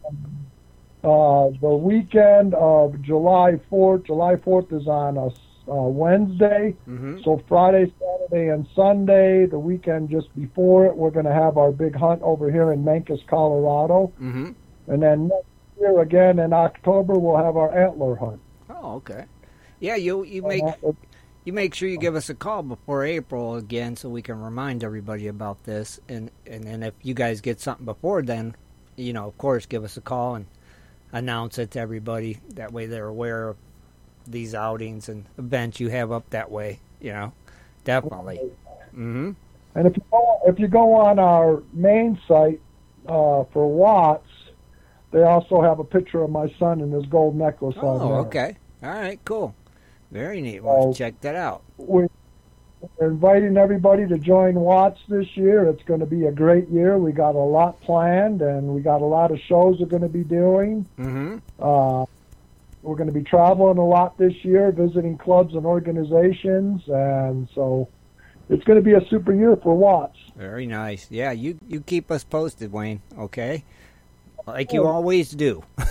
uh, 1.05 1.49
the 1.61 1.75
weekend 1.75 2.53
of 2.55 2.99
July 3.01 3.59
4th, 3.71 4.05
July 4.07 4.35
4th 4.35 4.73
is 4.73 4.87
on 4.87 5.17
a 5.17 5.29
uh, 5.67 5.87
Wednesday. 5.87 6.75
Mhm. 6.87 7.23
So 7.23 7.41
Friday, 7.47 7.91
Saturday, 7.99 8.49
and 8.49 8.67
Sunday, 8.75 9.45
the 9.45 9.59
weekend 9.59 10.09
just 10.09 10.35
before 10.35 10.85
it, 10.85 10.95
we're 10.95 11.11
going 11.11 11.25
to 11.25 11.33
have 11.33 11.57
our 11.57 11.71
big 11.71 11.95
hunt 11.95 12.21
over 12.21 12.51
here 12.51 12.71
in 12.71 12.83
Mancos, 12.83 13.25
Colorado. 13.27 14.11
Mm-hmm. 14.21 14.51
And 14.87 15.01
then 15.01 15.27
next 15.29 15.47
year 15.79 16.01
again 16.01 16.39
in 16.39 16.53
October, 16.53 17.13
we'll 17.17 17.37
have 17.37 17.57
our 17.57 17.75
antler 17.75 18.15
hunt. 18.15 18.39
Oh, 18.69 18.95
okay. 18.95 19.25
Yeah, 19.79 19.95
you 19.95 20.23
you 20.23 20.41
make 20.41 20.63
you 21.43 21.53
make 21.53 21.73
sure 21.73 21.89
you 21.89 21.97
give 21.97 22.15
us 22.15 22.29
a 22.29 22.35
call 22.35 22.63
before 22.63 23.03
April 23.03 23.55
again, 23.55 23.95
so 23.95 24.09
we 24.09 24.21
can 24.21 24.39
remind 24.39 24.83
everybody 24.83 25.27
about 25.27 25.63
this. 25.63 25.99
And 26.07 26.31
and 26.45 26.63
then 26.63 26.83
if 26.83 26.93
you 27.01 27.13
guys 27.13 27.41
get 27.41 27.59
something 27.59 27.85
before 27.85 28.21
then, 28.21 28.55
you 28.95 29.13
know, 29.13 29.27
of 29.27 29.37
course, 29.37 29.65
give 29.65 29.83
us 29.83 29.97
a 29.97 30.01
call 30.01 30.35
and 30.35 30.45
announce 31.15 31.57
it 31.57 31.71
to 31.71 31.79
everybody. 31.79 32.39
That 32.51 32.71
way, 32.71 32.85
they're 32.85 33.07
aware 33.07 33.49
of 33.49 33.57
these 34.27 34.53
outings 34.53 35.09
and 35.09 35.25
events 35.37 35.79
you 35.79 35.89
have 35.89 36.11
up 36.11 36.29
that 36.31 36.51
way. 36.51 36.79
You 37.01 37.11
know, 37.13 37.33
definitely. 37.83 38.39
Mm-hmm. 38.89 39.31
And 39.75 39.87
if 39.87 39.97
you 39.97 40.03
go, 40.11 40.39
if 40.47 40.59
you 40.59 40.67
go 40.67 40.93
on 40.93 41.19
our 41.19 41.63
main 41.73 42.19
site 42.27 42.61
uh, 43.07 43.43
for 43.51 43.67
Watts, 43.71 44.27
they 45.11 45.23
also 45.23 45.61
have 45.61 45.79
a 45.79 45.83
picture 45.83 46.21
of 46.23 46.29
my 46.29 46.53
son 46.59 46.81
and 46.81 46.93
his 46.93 47.05
gold 47.05 47.35
necklace 47.35 47.77
on 47.77 48.01
Oh, 48.01 48.07
there. 48.07 48.17
okay. 48.17 48.57
All 48.83 48.89
right, 48.89 49.19
cool. 49.25 49.55
Very 50.11 50.41
neat. 50.41 50.61
We'll 50.63 50.93
check 50.93 51.19
that 51.21 51.35
out. 51.35 51.63
We're 51.77 52.07
we're 52.97 53.07
inviting 53.07 53.57
everybody 53.57 54.07
to 54.07 54.17
join 54.17 54.55
Watts 54.55 54.99
this 55.07 55.27
year. 55.35 55.67
It's 55.67 55.83
going 55.83 55.99
to 55.99 56.05
be 56.05 56.25
a 56.25 56.31
great 56.31 56.67
year. 56.69 56.97
We 56.97 57.11
got 57.11 57.35
a 57.35 57.39
lot 57.39 57.79
planned, 57.81 58.41
and 58.41 58.67
we 58.67 58.81
got 58.81 59.01
a 59.01 59.05
lot 59.05 59.31
of 59.31 59.39
shows 59.47 59.79
we're 59.79 59.87
going 59.87 60.01
to 60.01 60.09
be 60.09 60.23
doing. 60.23 60.85
Mm-hmm. 60.97 61.37
Uh, 61.59 62.05
we're 62.81 62.95
going 62.95 63.07
to 63.07 63.13
be 63.13 63.23
traveling 63.23 63.77
a 63.77 63.85
lot 63.85 64.17
this 64.17 64.33
year, 64.43 64.71
visiting 64.71 65.17
clubs 65.17 65.55
and 65.55 65.65
organizations, 65.65 66.83
and 66.87 67.49
so 67.55 67.89
it's 68.49 68.63
going 68.63 68.77
to 68.77 68.83
be 68.83 68.93
a 68.93 69.05
super 69.09 69.33
year 69.33 69.55
for 69.55 69.75
Watts. 69.75 70.17
Very 70.35 70.67
nice. 70.67 71.07
Yeah, 71.09 71.31
you 71.31 71.57
you 71.67 71.81
keep 71.81 72.11
us 72.11 72.23
posted, 72.23 72.71
Wayne. 72.71 73.01
Okay, 73.17 73.63
like 74.45 74.73
you 74.73 74.83
oh. 74.83 74.87
always 74.87 75.31
do. 75.31 75.63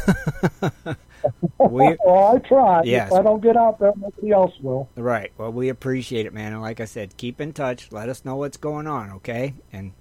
we 1.59 1.97
well, 2.05 2.35
I 2.35 2.39
try. 2.47 2.83
Yes. 2.85 3.09
If 3.09 3.19
I 3.19 3.23
don't 3.23 3.43
get 3.43 3.57
out 3.57 3.79
there, 3.79 3.93
nobody 3.97 4.31
else 4.31 4.53
will. 4.61 4.89
right. 4.97 5.33
Well, 5.39 5.53
we 5.53 5.69
appreciate 5.69 6.27
it, 6.27 6.33
man. 6.33 6.53
And 6.53 6.63
like 6.63 6.81
I 6.81 6.85
said, 6.85 7.17
keep 7.17 7.41
in 7.41 7.53
touch. 7.53 7.91
Let 7.91 8.09
us 8.09 8.25
know 8.25 8.37
what's 8.37 8.57
going 8.57 8.87
on. 8.87 9.11
Okay, 9.13 9.55
and 9.73 9.93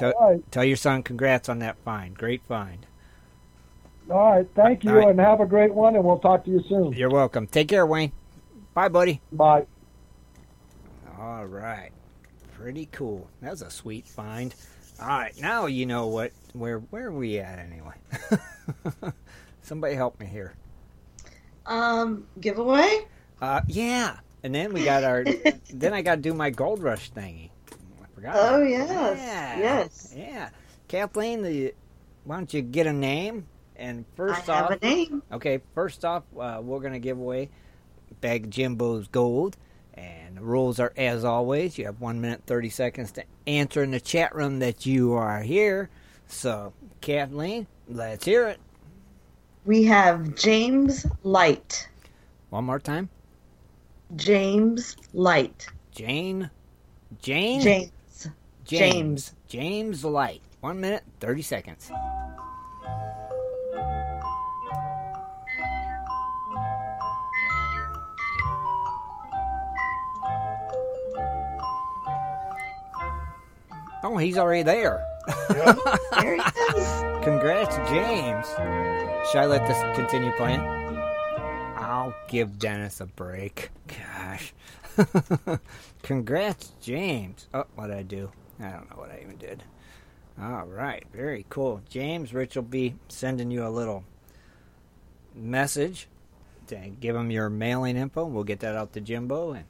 right. 0.00 0.50
tell 0.50 0.64
your 0.64 0.76
son 0.76 1.02
congrats 1.02 1.48
on 1.48 1.60
that 1.60 1.76
find. 1.84 2.16
Great 2.16 2.42
find. 2.44 2.86
All 4.10 4.32
right. 4.32 4.46
Thank 4.54 4.84
you, 4.84 4.92
right. 4.92 5.08
and 5.08 5.20
have 5.20 5.40
a 5.40 5.46
great 5.46 5.72
one, 5.72 5.94
and 5.94 6.04
we'll 6.04 6.18
talk 6.18 6.44
to 6.44 6.50
you 6.50 6.62
soon. 6.68 6.92
You're 6.92 7.10
welcome. 7.10 7.46
Take 7.46 7.68
care, 7.68 7.86
Wayne. 7.86 8.12
Bye, 8.74 8.88
buddy. 8.88 9.20
Bye. 9.30 9.66
All 11.18 11.46
right. 11.46 11.90
Pretty 12.54 12.88
cool. 12.92 13.28
That 13.40 13.50
was 13.50 13.62
a 13.62 13.70
sweet 13.70 14.06
find. 14.06 14.54
All 15.00 15.08
right, 15.08 15.32
now 15.40 15.64
you 15.64 15.86
know 15.86 16.08
what 16.08 16.32
where 16.54 16.78
where 16.78 17.06
are 17.06 17.12
we 17.12 17.38
at 17.38 17.58
anyway? 17.58 17.94
Somebody 19.62 19.94
help 19.94 20.18
me 20.20 20.26
here. 20.26 20.54
Um, 21.66 22.26
giveaway? 22.40 23.06
Uh, 23.40 23.60
yeah. 23.68 24.18
And 24.42 24.54
then 24.54 24.72
we 24.72 24.84
got 24.84 25.04
our. 25.04 25.24
then 25.72 25.94
I 25.94 26.02
got 26.02 26.16
to 26.16 26.20
do 26.20 26.34
my 26.34 26.50
gold 26.50 26.82
rush 26.82 27.10
thingy. 27.12 27.50
I 28.02 28.06
forgot. 28.14 28.34
Oh, 28.36 28.62
yes. 28.62 29.18
Yeah. 29.18 29.58
Yes. 29.58 30.14
Yeah. 30.16 30.50
Kathleen, 30.88 31.42
the 31.42 31.74
why 32.24 32.36
don't 32.36 32.52
you 32.52 32.62
get 32.62 32.86
a 32.86 32.92
name? 32.92 33.46
And 33.76 34.04
first 34.16 34.48
I 34.48 34.56
have 34.56 34.64
off, 34.66 34.78
a 34.82 34.84
name. 34.84 35.22
Okay, 35.32 35.60
first 35.74 36.04
off, 36.04 36.24
uh, 36.38 36.60
we're 36.62 36.80
gonna 36.80 36.98
give 36.98 37.18
away 37.18 37.50
bag 38.20 38.50
Jimbo's 38.50 39.08
gold. 39.08 39.56
And 39.94 40.36
the 40.36 40.42
rules 40.42 40.80
are 40.80 40.92
as 40.96 41.24
always. 41.24 41.78
You 41.78 41.86
have 41.86 42.00
one 42.00 42.20
minute 42.20 42.42
thirty 42.46 42.70
seconds 42.70 43.12
to 43.12 43.24
answer 43.46 43.82
in 43.82 43.90
the 43.90 44.00
chat 44.00 44.34
room 44.34 44.58
that 44.60 44.86
you 44.86 45.12
are 45.12 45.42
here. 45.42 45.90
So, 46.30 46.72
Kathleen, 47.00 47.66
let's 47.88 48.24
hear 48.24 48.48
it. 48.48 48.60
We 49.66 49.84
have 49.84 50.36
James 50.36 51.04
Light. 51.22 51.88
One 52.50 52.64
more 52.64 52.78
time. 52.78 53.10
James 54.16 54.96
Light. 55.12 55.66
Jane. 55.90 56.48
Jane. 57.20 57.60
James. 57.60 58.28
James. 58.64 59.34
James 59.48 60.04
Light. 60.04 60.40
One 60.60 60.80
minute, 60.80 61.02
30 61.18 61.42
seconds. 61.42 61.90
Oh, 74.02 74.16
he's 74.16 74.38
already 74.38 74.62
there. 74.62 75.09
There 75.48 76.36
he 76.36 76.42
is. 76.78 77.24
Congrats, 77.24 77.76
James. 77.90 78.46
Should 79.30 79.38
I 79.38 79.46
let 79.46 79.66
this 79.66 79.96
continue 79.96 80.32
playing? 80.32 80.60
I'll 81.76 82.14
give 82.28 82.58
Dennis 82.58 83.00
a 83.00 83.06
break. 83.06 83.70
Gosh. 83.86 84.52
Congrats, 86.02 86.72
James. 86.80 87.48
Oh, 87.52 87.64
what 87.74 87.88
did 87.88 87.96
I 87.96 88.02
do? 88.02 88.30
I 88.58 88.70
don't 88.70 88.90
know 88.90 88.96
what 88.96 89.10
I 89.10 89.20
even 89.22 89.36
did. 89.36 89.62
All 90.40 90.64
right, 90.64 91.04
very 91.12 91.44
cool. 91.48 91.82
James, 91.88 92.32
Rich 92.32 92.56
will 92.56 92.62
be 92.62 92.94
sending 93.08 93.50
you 93.50 93.66
a 93.66 93.68
little 93.68 94.04
message 95.34 96.08
to 96.68 96.76
give 97.00 97.14
him 97.14 97.30
your 97.30 97.50
mailing 97.50 97.96
info. 97.96 98.24
We'll 98.24 98.44
get 98.44 98.60
that 98.60 98.76
out 98.76 98.92
to 98.94 99.00
Jimbo, 99.00 99.52
and 99.52 99.64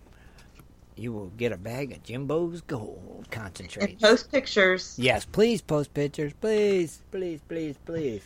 you 1.00 1.12
will 1.12 1.28
get 1.36 1.50
a 1.52 1.56
bag 1.56 1.92
of 1.92 2.02
Jimbo's 2.02 2.60
gold 2.62 3.26
concentrate. 3.30 4.00
Post 4.00 4.30
pictures. 4.30 4.94
Yes, 4.98 5.24
please 5.24 5.60
post 5.62 5.94
pictures, 5.94 6.32
please, 6.40 7.02
please, 7.10 7.40
please, 7.48 7.76
please. 7.84 8.22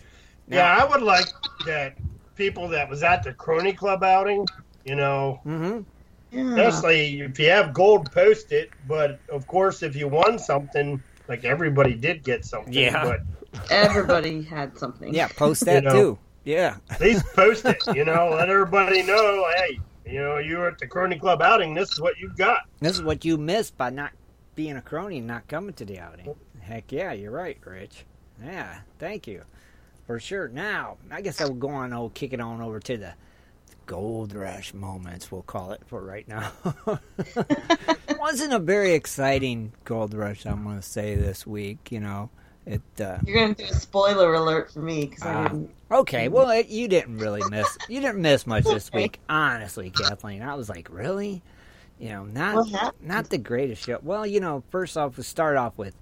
Yeah, 0.48 0.76
I 0.78 0.84
would 0.84 1.02
like 1.02 1.26
that 1.66 1.96
people 2.36 2.68
that 2.68 2.88
was 2.90 3.02
at 3.02 3.22
the 3.22 3.32
Crony 3.32 3.72
Club 3.72 4.02
outing, 4.02 4.46
you 4.84 4.96
know, 4.96 5.40
Mm-hmm. 5.46 6.58
especially 6.58 7.20
if 7.20 7.38
you 7.38 7.48
have 7.50 7.72
gold, 7.72 8.10
post 8.10 8.50
it. 8.52 8.70
But 8.88 9.20
of 9.30 9.46
course, 9.46 9.82
if 9.84 9.94
you 9.94 10.08
won 10.08 10.38
something, 10.38 11.00
like 11.28 11.44
everybody 11.44 11.94
did 11.94 12.24
get 12.24 12.44
something. 12.44 12.72
Yeah. 12.72 13.04
But 13.04 13.20
Everybody 13.70 14.42
had 14.42 14.76
something. 14.76 15.14
Yeah, 15.14 15.28
post 15.28 15.60
You 15.66 15.66
that 15.66 15.84
know. 15.84 15.92
too. 15.92 16.18
Yeah. 16.44 16.76
at 16.90 17.00
least 17.00 17.24
post 17.34 17.64
it. 17.66 17.78
You 17.94 18.04
know, 18.04 18.30
let 18.36 18.48
everybody 18.50 19.02
know. 19.04 19.46
Hey, 19.56 19.78
you 20.06 20.20
know, 20.20 20.38
you 20.38 20.58
were 20.58 20.68
at 20.68 20.78
the 20.78 20.86
Crony 20.86 21.18
Club 21.18 21.42
outing. 21.42 21.74
This 21.74 21.92
is 21.92 22.00
what 22.00 22.18
you 22.18 22.30
got. 22.36 22.62
This 22.80 22.96
is 22.96 23.02
what 23.02 23.24
you 23.24 23.36
missed 23.36 23.76
by 23.76 23.90
not 23.90 24.12
being 24.54 24.76
a 24.76 24.82
crony 24.82 25.18
and 25.18 25.26
not 25.26 25.48
coming 25.48 25.74
to 25.74 25.84
the 25.84 25.98
outing. 25.98 26.34
Heck 26.60 26.92
yeah, 26.92 27.12
you're 27.12 27.30
right, 27.30 27.58
Rich. 27.64 28.04
Yeah, 28.42 28.78
thank 28.98 29.26
you. 29.26 29.42
For 30.06 30.20
sure. 30.20 30.48
Now, 30.48 30.98
I 31.10 31.22
guess 31.22 31.40
I 31.40 31.44
will 31.44 31.54
go 31.54 31.70
on, 31.70 31.92
I'll 31.92 32.10
kick 32.10 32.32
it 32.32 32.40
on 32.40 32.60
over 32.60 32.78
to 32.80 32.96
the 32.96 33.14
gold 33.86 34.34
rush 34.34 34.72
moments, 34.72 35.30
we'll 35.30 35.42
call 35.42 35.72
it 35.72 35.82
for 35.86 36.02
right 36.02 36.26
now. 36.26 36.52
it 37.18 38.18
Wasn't 38.18 38.52
a 38.52 38.58
very 38.58 38.92
exciting 38.92 39.72
gold 39.84 40.14
rush, 40.14 40.46
I'm 40.46 40.64
going 40.64 40.76
to 40.76 40.82
say, 40.82 41.14
this 41.14 41.46
week, 41.46 41.90
you 41.90 42.00
know. 42.00 42.30
It, 42.66 42.80
uh, 42.98 43.18
You're 43.26 43.36
going 43.36 43.54
to 43.54 43.64
do 43.64 43.70
a 43.70 43.74
spoiler 43.74 44.32
alert 44.34 44.72
for 44.72 44.80
me 44.80 45.06
because 45.06 45.22
I 45.22 45.34
Ah. 45.34 45.48
didn't. 45.48 45.70
Okay, 45.90 46.28
well, 46.28 46.50
it, 46.50 46.68
you 46.68 46.88
didn't 46.88 47.18
really 47.18 47.42
miss. 47.50 47.76
You 47.88 48.00
didn't 48.00 48.22
miss 48.22 48.46
much 48.46 48.64
this 48.64 48.90
week, 48.92 49.20
honestly, 49.28 49.90
Kathleen. 49.90 50.42
I 50.42 50.54
was 50.54 50.68
like, 50.68 50.88
really, 50.90 51.42
you 51.98 52.08
know, 52.08 52.24
not 52.24 52.66
not 53.02 53.28
the 53.30 53.38
greatest 53.38 53.82
show. 53.84 53.98
Well, 54.02 54.26
you 54.26 54.40
know, 54.40 54.62
first 54.70 54.96
off, 54.96 55.16
we 55.18 55.22
start 55.24 55.56
off 55.56 55.76
with 55.76 55.94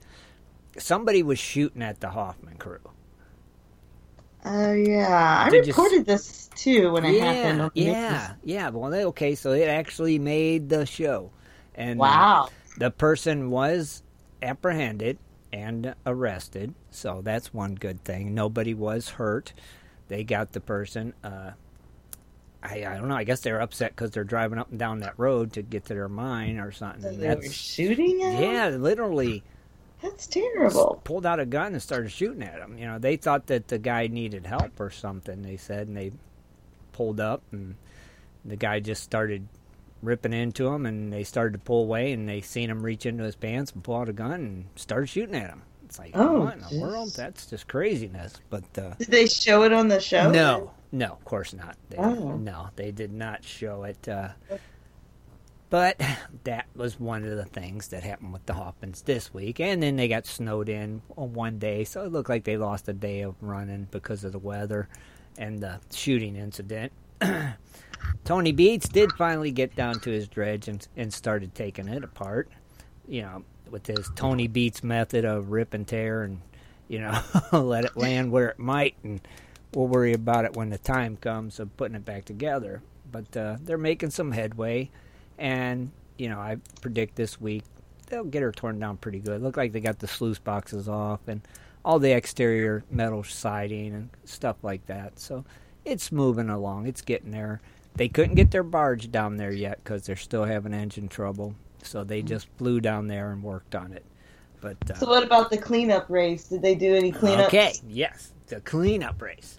somebody 0.78 1.22
was 1.22 1.38
shooting 1.38 1.82
at 1.82 2.00
the 2.00 2.10
Hoffman 2.10 2.56
crew. 2.58 2.78
Oh, 4.44 4.72
yeah. 4.72 5.44
I 5.46 5.50
Did 5.50 5.66
you 5.66 5.72
s- 5.74 6.04
this 6.04 6.50
too 6.56 6.92
when 6.92 7.04
it 7.04 7.14
yeah, 7.14 7.32
happened. 7.32 7.70
yeah, 7.74 8.34
yeah. 8.44 8.68
Well, 8.70 8.92
okay, 8.94 9.34
so 9.34 9.52
it 9.52 9.68
actually 9.68 10.18
made 10.18 10.68
the 10.68 10.86
show, 10.86 11.30
and 11.74 11.98
uh, 12.00 12.02
Wow. 12.02 12.48
the 12.78 12.90
person 12.90 13.50
was 13.50 14.02
apprehended 14.42 15.18
and 15.52 15.94
arrested. 16.06 16.74
So 16.90 17.20
that's 17.22 17.52
one 17.52 17.74
good 17.74 18.04
thing. 18.04 18.34
Nobody 18.34 18.74
was 18.74 19.08
hurt. 19.10 19.52
They 20.08 20.24
got 20.24 20.52
the 20.52 20.60
person. 20.60 21.14
Uh, 21.22 21.52
I, 22.62 22.84
I 22.86 22.96
don't 22.96 23.08
know. 23.08 23.16
I 23.16 23.24
guess 23.24 23.40
they're 23.40 23.60
upset 23.60 23.90
because 23.90 24.12
they're 24.12 24.24
driving 24.24 24.58
up 24.58 24.70
and 24.70 24.78
down 24.78 25.00
that 25.00 25.14
road 25.18 25.54
to 25.54 25.62
get 25.62 25.86
to 25.86 25.94
their 25.94 26.08
mine 26.08 26.58
or 26.58 26.70
something. 26.72 27.04
and 27.04 27.20
They 27.20 27.28
were 27.28 27.34
that's 27.36 27.52
shooting 27.52 28.22
at 28.22 28.40
yeah, 28.40 28.68
literally 28.68 29.42
That's 30.00 30.26
terrible. 30.26 31.00
pulled 31.04 31.26
out 31.26 31.40
a 31.40 31.46
gun 31.46 31.72
and 31.72 31.82
started 31.82 32.10
shooting 32.12 32.42
at 32.42 32.58
him. 32.60 32.78
You 32.78 32.86
know, 32.86 32.98
they 32.98 33.16
thought 33.16 33.46
that 33.48 33.68
the 33.68 33.78
guy 33.78 34.06
needed 34.06 34.46
help 34.46 34.78
or 34.78 34.90
something. 34.90 35.42
They 35.42 35.56
said, 35.56 35.88
and 35.88 35.96
they 35.96 36.12
pulled 36.92 37.18
up, 37.20 37.42
and 37.52 37.74
the 38.44 38.56
guy 38.56 38.80
just 38.80 39.02
started 39.02 39.48
ripping 40.02 40.32
into 40.32 40.66
him, 40.68 40.84
and 40.86 41.12
they 41.12 41.24
started 41.24 41.52
to 41.54 41.58
pull 41.58 41.82
away, 41.84 42.12
and 42.12 42.28
they 42.28 42.40
seen 42.40 42.68
him 42.68 42.82
reach 42.82 43.06
into 43.06 43.24
his 43.24 43.36
pants 43.36 43.72
and 43.72 43.82
pull 43.84 43.96
out 43.96 44.08
a 44.08 44.12
gun 44.12 44.32
and 44.32 44.64
start 44.76 45.08
shooting 45.08 45.34
at 45.36 45.50
him. 45.50 45.62
It's 45.84 45.98
like, 45.98 46.12
Oh, 46.14 46.40
what 46.42 46.54
in 46.56 46.60
the 46.62 46.80
world? 46.80 47.12
That's 47.14 47.46
just 47.46 47.68
craziness. 47.68 48.34
But 48.50 48.64
uh, 48.78 48.94
Did 48.98 49.08
they 49.08 49.26
show 49.26 49.62
it 49.64 49.72
on 49.72 49.88
the 49.88 50.00
show? 50.00 50.30
no, 50.30 50.70
no, 50.90 51.06
of 51.06 51.24
course 51.24 51.52
not. 51.52 51.76
They, 51.90 51.98
Oh. 51.98 52.36
No, 52.36 52.68
they 52.76 52.90
did 52.92 53.12
not 53.12 53.44
show 53.44 53.84
it. 53.84 54.08
Uh, 54.08 54.28
But 55.70 56.00
that 56.44 56.66
was 56.76 56.98
one 57.00 57.24
of 57.24 57.36
the 57.36 57.44
things 57.44 57.88
that 57.88 58.02
happened 58.02 58.32
with 58.32 58.44
the 58.46 58.52
Hoffmans 58.54 59.04
this 59.04 59.32
week. 59.32 59.58
And 59.60 59.82
then 59.82 59.96
they 59.96 60.08
got 60.08 60.26
snowed 60.26 60.68
in 60.68 61.02
on 61.16 61.32
one 61.34 61.58
day, 61.58 61.84
so 61.84 62.04
it 62.04 62.12
looked 62.12 62.28
like 62.28 62.44
they 62.44 62.56
lost 62.58 62.88
a 62.88 62.92
day 62.92 63.20
of 63.22 63.34
running 63.40 63.88
because 63.90 64.24
of 64.24 64.32
the 64.32 64.38
weather 64.38 64.88
and 65.38 65.60
the 65.60 65.80
shooting 65.94 66.36
incident. 66.36 66.92
Tony 68.24 68.52
Beets 68.52 68.88
did 68.88 69.12
finally 69.12 69.50
get 69.50 69.74
down 69.74 70.00
to 70.00 70.10
his 70.10 70.28
dredge 70.28 70.68
and, 70.68 70.86
and 70.96 71.12
started 71.12 71.54
taking 71.54 71.88
it 71.88 72.04
apart. 72.04 72.48
You 73.08 73.22
know, 73.22 73.44
with 73.70 73.86
his 73.86 74.10
Tony 74.14 74.46
Beets 74.46 74.82
method 74.82 75.24
of 75.24 75.50
rip 75.50 75.74
and 75.74 75.86
tear 75.86 76.22
and, 76.22 76.40
you 76.88 77.00
know, 77.00 77.20
let 77.52 77.84
it 77.84 77.96
land 77.96 78.30
where 78.30 78.48
it 78.48 78.58
might. 78.58 78.94
And 79.02 79.20
we'll 79.74 79.88
worry 79.88 80.12
about 80.12 80.44
it 80.44 80.56
when 80.56 80.70
the 80.70 80.78
time 80.78 81.16
comes 81.16 81.58
of 81.58 81.76
putting 81.76 81.96
it 81.96 82.04
back 82.04 82.24
together. 82.24 82.82
But 83.10 83.36
uh, 83.36 83.56
they're 83.60 83.78
making 83.78 84.10
some 84.10 84.32
headway. 84.32 84.90
And, 85.38 85.90
you 86.16 86.28
know, 86.28 86.38
I 86.38 86.58
predict 86.80 87.16
this 87.16 87.40
week 87.40 87.64
they'll 88.12 88.24
get 88.24 88.42
her 88.42 88.52
torn 88.52 88.78
down 88.78 88.98
pretty 88.98 89.18
good. 89.18 89.42
Look 89.42 89.56
like 89.56 89.72
they 89.72 89.80
got 89.80 89.98
the 89.98 90.06
sluice 90.06 90.38
boxes 90.38 90.86
off 90.86 91.20
and 91.26 91.40
all 91.82 91.98
the 91.98 92.12
exterior 92.12 92.84
metal 92.90 93.24
siding 93.24 93.94
and 93.94 94.10
stuff 94.24 94.56
like 94.62 94.84
that. 94.86 95.18
So 95.18 95.44
it's 95.84 96.12
moving 96.12 96.50
along. 96.50 96.86
It's 96.86 97.00
getting 97.00 97.30
there. 97.30 97.62
They 97.94 98.08
couldn't 98.08 98.36
get 98.36 98.50
their 98.50 98.62
barge 98.62 99.10
down 99.10 99.36
there 99.36 99.52
yet 99.52 99.80
because 99.82 100.04
they're 100.06 100.16
still 100.16 100.44
having 100.44 100.72
engine 100.72 101.08
trouble. 101.08 101.54
So 101.82 102.04
they 102.04 102.22
just 102.22 102.48
flew 102.56 102.80
down 102.80 103.08
there 103.08 103.32
and 103.32 103.42
worked 103.42 103.74
on 103.74 103.92
it. 103.92 104.04
But 104.60 104.76
uh, 104.90 104.94
So 104.94 105.08
what 105.08 105.24
about 105.24 105.50
the 105.50 105.58
cleanup 105.58 106.08
race? 106.08 106.44
Did 106.44 106.62
they 106.62 106.74
do 106.74 106.94
any 106.94 107.10
cleanup? 107.12 107.48
Okay, 107.48 107.74
yes, 107.88 108.32
the 108.46 108.60
cleanup 108.60 109.20
race. 109.20 109.58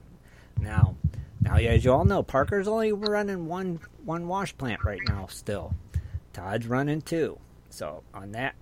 Now, 0.59 0.95
now, 1.41 1.57
as 1.57 1.83
you 1.83 1.91
all 1.91 2.05
know, 2.05 2.23
Parker's 2.23 2.67
only 2.69 2.93
running 2.93 3.47
one 3.47 3.79
one 4.05 4.27
wash 4.27 4.57
plant 4.57 4.83
right 4.85 5.01
now. 5.09 5.27
Still, 5.27 5.75
Todd's 6.31 6.67
running 6.67 7.01
two. 7.01 7.37
So 7.69 8.03
on 8.13 8.31
that 8.31 8.55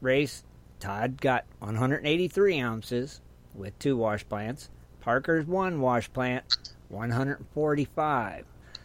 race, 0.00 0.44
Todd 0.78 1.20
got 1.20 1.44
183 1.58 2.60
ounces 2.60 3.20
with 3.54 3.76
two 3.80 3.96
wash 3.96 4.28
plants. 4.28 4.70
Parker's 5.00 5.46
one 5.46 5.80
wash 5.80 6.12
plant, 6.12 6.44
145. 6.90 8.44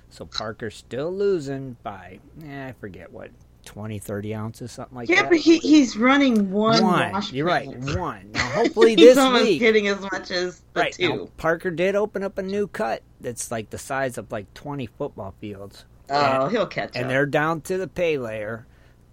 So 0.10 0.26
Parker's 0.26 0.76
still 0.76 1.12
losing 1.12 1.76
by, 1.84 2.20
eh, 2.46 2.68
I 2.68 2.72
forget 2.74 3.12
what, 3.12 3.32
20, 3.66 4.00
30 4.00 4.34
ounces, 4.34 4.72
something 4.72 4.96
like 4.96 5.10
yeah, 5.10 5.16
that. 5.18 5.24
Yeah, 5.26 5.30
but 5.30 5.38
he, 5.40 5.58
he's 5.58 5.98
running 5.98 6.52
one. 6.52 6.82
One. 6.82 7.12
wash 7.12 7.34
You're 7.34 7.46
right. 7.46 7.68
One. 7.68 8.32
Now, 8.32 8.50
hopefully 8.52 8.96
he's 8.96 9.10
this 9.10 9.18
almost 9.18 9.44
week. 9.44 9.60
getting 9.60 9.88
as 9.90 10.00
much 10.00 10.32
as 10.32 10.62
the 10.74 10.80
right. 10.80 10.94
two. 10.94 11.10
Now, 11.10 11.28
Parker 11.36 11.70
did 11.72 11.96
open 11.96 12.24
up 12.24 12.38
a 12.38 12.44
new 12.44 12.68
cut 12.68 13.04
that's 13.20 13.52
like 13.52 13.70
the 13.70 13.78
size 13.78 14.18
of 14.18 14.32
like 14.32 14.54
20 14.54 14.86
football 14.86 15.34
fields. 15.42 15.84
Oh, 16.10 16.44
And- 16.44 16.52
he'll 16.52 16.66
catch 16.68 16.92
And 16.96 17.06
up. 17.06 17.10
they're 17.10 17.26
down 17.26 17.60
to 17.62 17.78
the 17.78 17.88
pay 17.90 18.18
layer, 18.18 18.66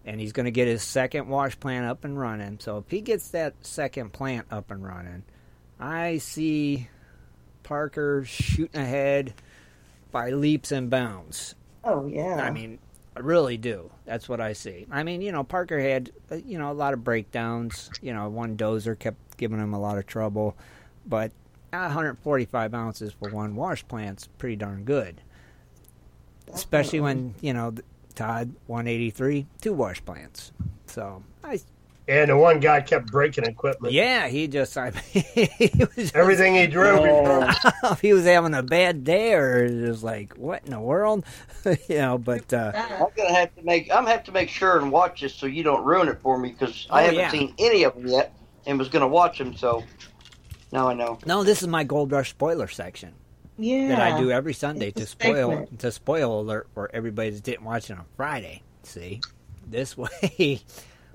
and 0.05 0.21
he's 0.21 0.33
going 0.33 0.45
to 0.45 0.53
get 0.53 0.69
his 0.69 0.85
second 0.85 1.27
wash 1.29 1.59
plant 1.59 1.87
up 1.87 2.05
and 2.05 2.17
running. 2.17 2.59
So 2.61 2.79
if 2.79 2.89
he 2.89 3.01
gets 3.01 3.31
that 3.31 3.55
second 3.63 4.13
plant 4.13 4.47
up 4.53 4.71
and 4.71 4.85
running, 4.87 5.25
I 5.81 6.19
see 6.19 6.89
Parker 7.65 8.25
shooting 8.25 8.81
ahead 8.81 9.35
by 10.15 10.31
leaps 10.31 10.71
and 10.71 10.89
bounds. 10.89 11.57
Oh 11.83 12.07
yeah. 12.07 12.37
I 12.37 12.51
mean, 12.53 12.79
I 13.17 13.21
really 13.21 13.57
do. 13.57 13.91
That's 14.07 14.29
what 14.29 14.41
I 14.41 14.53
see. 14.53 14.87
I 14.89 15.03
mean, 15.03 15.21
you 15.21 15.33
know, 15.33 15.43
Parker 15.43 15.81
had 15.81 16.13
uh, 16.31 16.37
you 16.37 16.57
know 16.57 16.71
a 16.71 16.73
lot 16.73 16.95
of 16.95 17.03
breakdowns. 17.03 17.91
You 18.01 18.15
know, 18.15 18.29
one 18.29 18.57
dozer 18.57 18.97
kept 18.97 19.37
giving 19.37 19.59
him 19.59 19.75
a 19.75 19.81
lot 19.81 19.99
of 19.99 20.07
trouble, 20.07 20.57
but 21.05 21.33
145 21.71 22.75
ounces 22.75 23.13
for 23.13 23.29
one 23.31 23.57
wash 23.57 23.87
plant's 23.89 24.29
pretty 24.39 24.55
darn 24.55 24.85
good. 24.85 25.21
Especially 26.53 27.01
when 27.01 27.35
you 27.41 27.53
know 27.53 27.75
Todd 28.15 28.55
183 28.69 29.47
two 29.61 29.73
wash 29.73 30.03
plants. 30.05 30.53
So 30.87 31.25
I 31.43 31.59
And 32.07 32.29
the 32.31 32.37
one 32.37 32.61
guy 32.61 32.83
kept 32.83 33.11
breaking 33.11 33.45
equipment. 33.45 33.95
yeah, 33.95 34.29
he 34.29 34.47
just 34.47 34.77
I 34.77 34.91
mean, 34.91 35.25
he 35.59 35.71
was 35.97 36.13
Everything 36.15 36.55
he 36.55 36.67
drew. 36.67 37.03
if 37.85 38.01
he 38.03 38.13
was 38.13 38.25
having 38.25 38.53
a 38.53 38.63
bad 38.63 39.05
day 39.05 39.33
or 39.33 39.67
just 39.69 40.03
like 40.03 40.35
what 40.35 40.63
in 40.67 40.73
the 40.73 40.81
world, 40.81 41.25
you 41.89 41.97
know. 41.97 42.19
But 42.19 42.53
uh, 42.53 42.73
I'm 42.75 43.07
gonna 43.17 43.35
have 43.35 43.55
to 43.57 43.63
make. 43.63 43.91
I'm 43.91 44.05
have 44.07 44.23
to 44.25 44.33
make 44.33 44.51
sure 44.51 44.79
and 44.79 44.93
watch 44.93 45.23
this 45.23 45.35
so 45.35 45.47
you 45.47 45.63
don't 45.63 45.83
ruin 45.85 46.09
it 46.09 46.21
for 46.21 46.37
me 46.39 46.51
because 46.51 46.87
I 46.91 47.01
Oh, 47.01 47.05
haven't 47.05 47.19
yeah. 47.21 47.31
seen 47.31 47.55
any 47.59 47.85
of 47.85 47.95
them 47.95 48.07
yet 48.07 48.35
and 48.67 48.79
was 48.79 48.91
gonna 48.91 49.09
watch 49.09 49.39
them. 49.39 49.57
So 49.57 49.83
now 50.73 50.89
I 50.89 50.93
know. 50.95 51.19
no, 51.25 51.43
this 51.43 51.63
is 51.63 51.69
my 51.69 51.85
Gold 51.85 52.13
Rush 52.13 52.29
spoiler 52.31 52.69
section. 52.69 53.15
yeah. 53.57 53.89
that 53.89 54.01
I 54.01 54.19
do 54.21 54.31
every 54.31 54.53
Sunday 54.53 54.89
It's 54.89 55.01
to 55.01 55.07
spoil 55.07 55.49
segment. 55.51 55.79
to 55.81 55.91
spoil 55.91 56.41
alert 56.41 56.69
for 56.75 56.91
everybody 56.93 57.31
that 57.31 57.43
didn't 57.43 57.65
watch 57.65 57.89
it 57.89 57.97
on 57.97 58.05
Friday. 58.17 58.63
See, 58.83 59.23
this 59.67 59.97
way. 59.97 60.61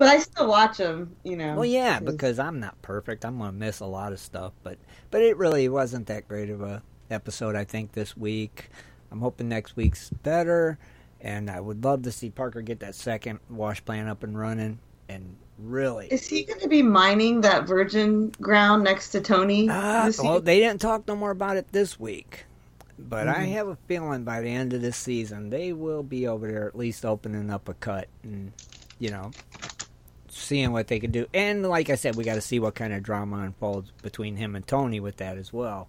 But 0.00 0.08
I 0.08 0.18
still 0.18 0.48
watch 0.48 0.78
them. 0.78 1.14
You 1.24 1.36
know. 1.36 1.56
well, 1.56 1.66
yeah, 1.66 2.00
because 2.00 2.38
I'm 2.38 2.58
not 2.58 2.80
perfect. 2.80 3.22
I'm 3.22 3.36
gonna 3.36 3.52
miss 3.52 3.80
a 3.80 3.86
lot 3.86 4.12
of 4.14 4.18
stuff, 4.18 4.54
but 4.62 4.78
but 5.10 5.20
it 5.20 5.36
really 5.36 5.68
wasn't 5.68 6.06
that 6.06 6.26
great 6.26 6.48
of 6.48 6.62
a 6.62 6.82
episode. 7.10 7.54
I 7.54 7.64
think 7.64 7.92
this 7.92 8.16
week. 8.16 8.70
I'm 9.12 9.20
hoping 9.20 9.48
next 9.50 9.76
week's 9.76 10.08
better, 10.08 10.78
and 11.20 11.50
I 11.50 11.60
would 11.60 11.84
love 11.84 12.02
to 12.04 12.12
see 12.12 12.30
Parker 12.30 12.62
get 12.62 12.80
that 12.80 12.94
second 12.94 13.40
wash 13.50 13.84
plant 13.84 14.08
up 14.08 14.22
and 14.22 14.38
running. 14.38 14.78
And 15.10 15.36
really, 15.58 16.06
Is 16.06 16.26
he 16.26 16.44
going 16.44 16.60
to 16.60 16.68
be 16.68 16.80
mining 16.80 17.42
that 17.42 17.66
virgin 17.66 18.30
ground 18.40 18.84
next 18.84 19.10
to 19.10 19.20
Tony? 19.20 19.66
This 19.68 20.18
well, 20.18 20.40
they 20.40 20.60
didn't 20.60 20.80
talk 20.80 21.06
no 21.06 21.14
more 21.16 21.32
about 21.32 21.58
it 21.58 21.66
this 21.72 22.00
week. 22.00 22.46
But 22.98 23.28
I 23.28 23.46
Mhm. 23.46 23.52
have 23.52 23.68
a 23.68 23.76
feeling 23.86 24.24
by 24.24 24.40
the 24.40 24.48
end 24.48 24.72
of 24.72 24.80
this 24.80 24.96
season, 24.96 25.50
they 25.50 25.72
will 25.74 26.02
be 26.02 26.26
over 26.26 26.46
there 26.50 26.66
at 26.68 26.76
least 26.78 27.04
opening 27.04 27.50
up 27.50 27.68
a 27.68 27.74
cut 27.74 28.08
and, 28.22 28.52
you 28.98 29.10
know, 29.10 29.32
seeing 30.40 30.72
what 30.72 30.88
they 30.88 31.00
can 31.00 31.10
do. 31.10 31.26
And 31.32 31.66
like 31.66 31.90
I 31.90 31.94
said, 31.94 32.16
we 32.16 32.24
got 32.24 32.34
to 32.34 32.40
see 32.40 32.58
what 32.58 32.74
kind 32.74 32.92
of 32.92 33.02
drama 33.02 33.38
unfolds 33.38 33.92
between 34.02 34.36
him 34.36 34.56
and 34.56 34.66
Tony 34.66 35.00
with 35.00 35.16
that 35.18 35.38
as 35.38 35.52
well. 35.52 35.88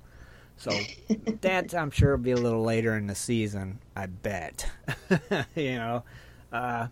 So 0.57 0.71
that 1.41 1.73
I'm 1.73 1.91
sure 1.91 2.11
will 2.11 2.23
be 2.23 2.31
a 2.31 2.37
little 2.37 2.63
later 2.63 2.95
in 2.95 3.07
the 3.07 3.15
season. 3.15 3.79
I 3.95 4.05
bet. 4.05 4.69
you 5.55 5.75
know, 5.75 6.03
uh, 6.51 6.87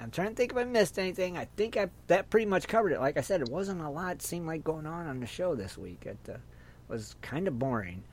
I'm 0.00 0.10
trying 0.10 0.30
to 0.30 0.34
think 0.34 0.52
if 0.52 0.58
I 0.58 0.64
missed 0.64 0.98
anything. 0.98 1.36
I 1.36 1.46
think 1.56 1.76
I 1.76 1.88
that 2.06 2.30
pretty 2.30 2.46
much 2.46 2.68
covered 2.68 2.92
it. 2.92 3.00
Like 3.00 3.16
I 3.16 3.20
said, 3.20 3.40
it 3.40 3.48
wasn't 3.48 3.80
a 3.80 3.88
lot 3.88 4.22
seemed 4.22 4.46
like 4.46 4.64
going 4.64 4.86
on 4.86 5.06
on 5.06 5.20
the 5.20 5.26
show 5.26 5.54
this 5.54 5.76
week. 5.76 6.06
It 6.06 6.18
uh, 6.28 6.38
was 6.88 7.16
kind 7.22 7.48
of 7.48 7.58
boring. 7.58 8.04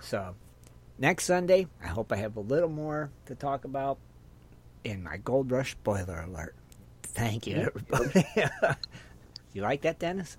So 0.00 0.34
next 0.98 1.24
Sunday, 1.24 1.66
I 1.82 1.88
hope 1.88 2.12
I 2.12 2.16
have 2.16 2.36
a 2.36 2.40
little 2.40 2.68
more 2.68 3.10
to 3.26 3.34
talk 3.34 3.64
about 3.64 3.98
in 4.84 5.02
my 5.02 5.16
Gold 5.16 5.50
Rush 5.50 5.72
spoiler 5.72 6.20
alert. 6.20 6.54
Thank 7.14 7.46
you, 7.46 7.56
everybody. 7.56 8.26
you 9.52 9.62
like 9.62 9.82
that, 9.82 9.98
Dennis? 9.98 10.36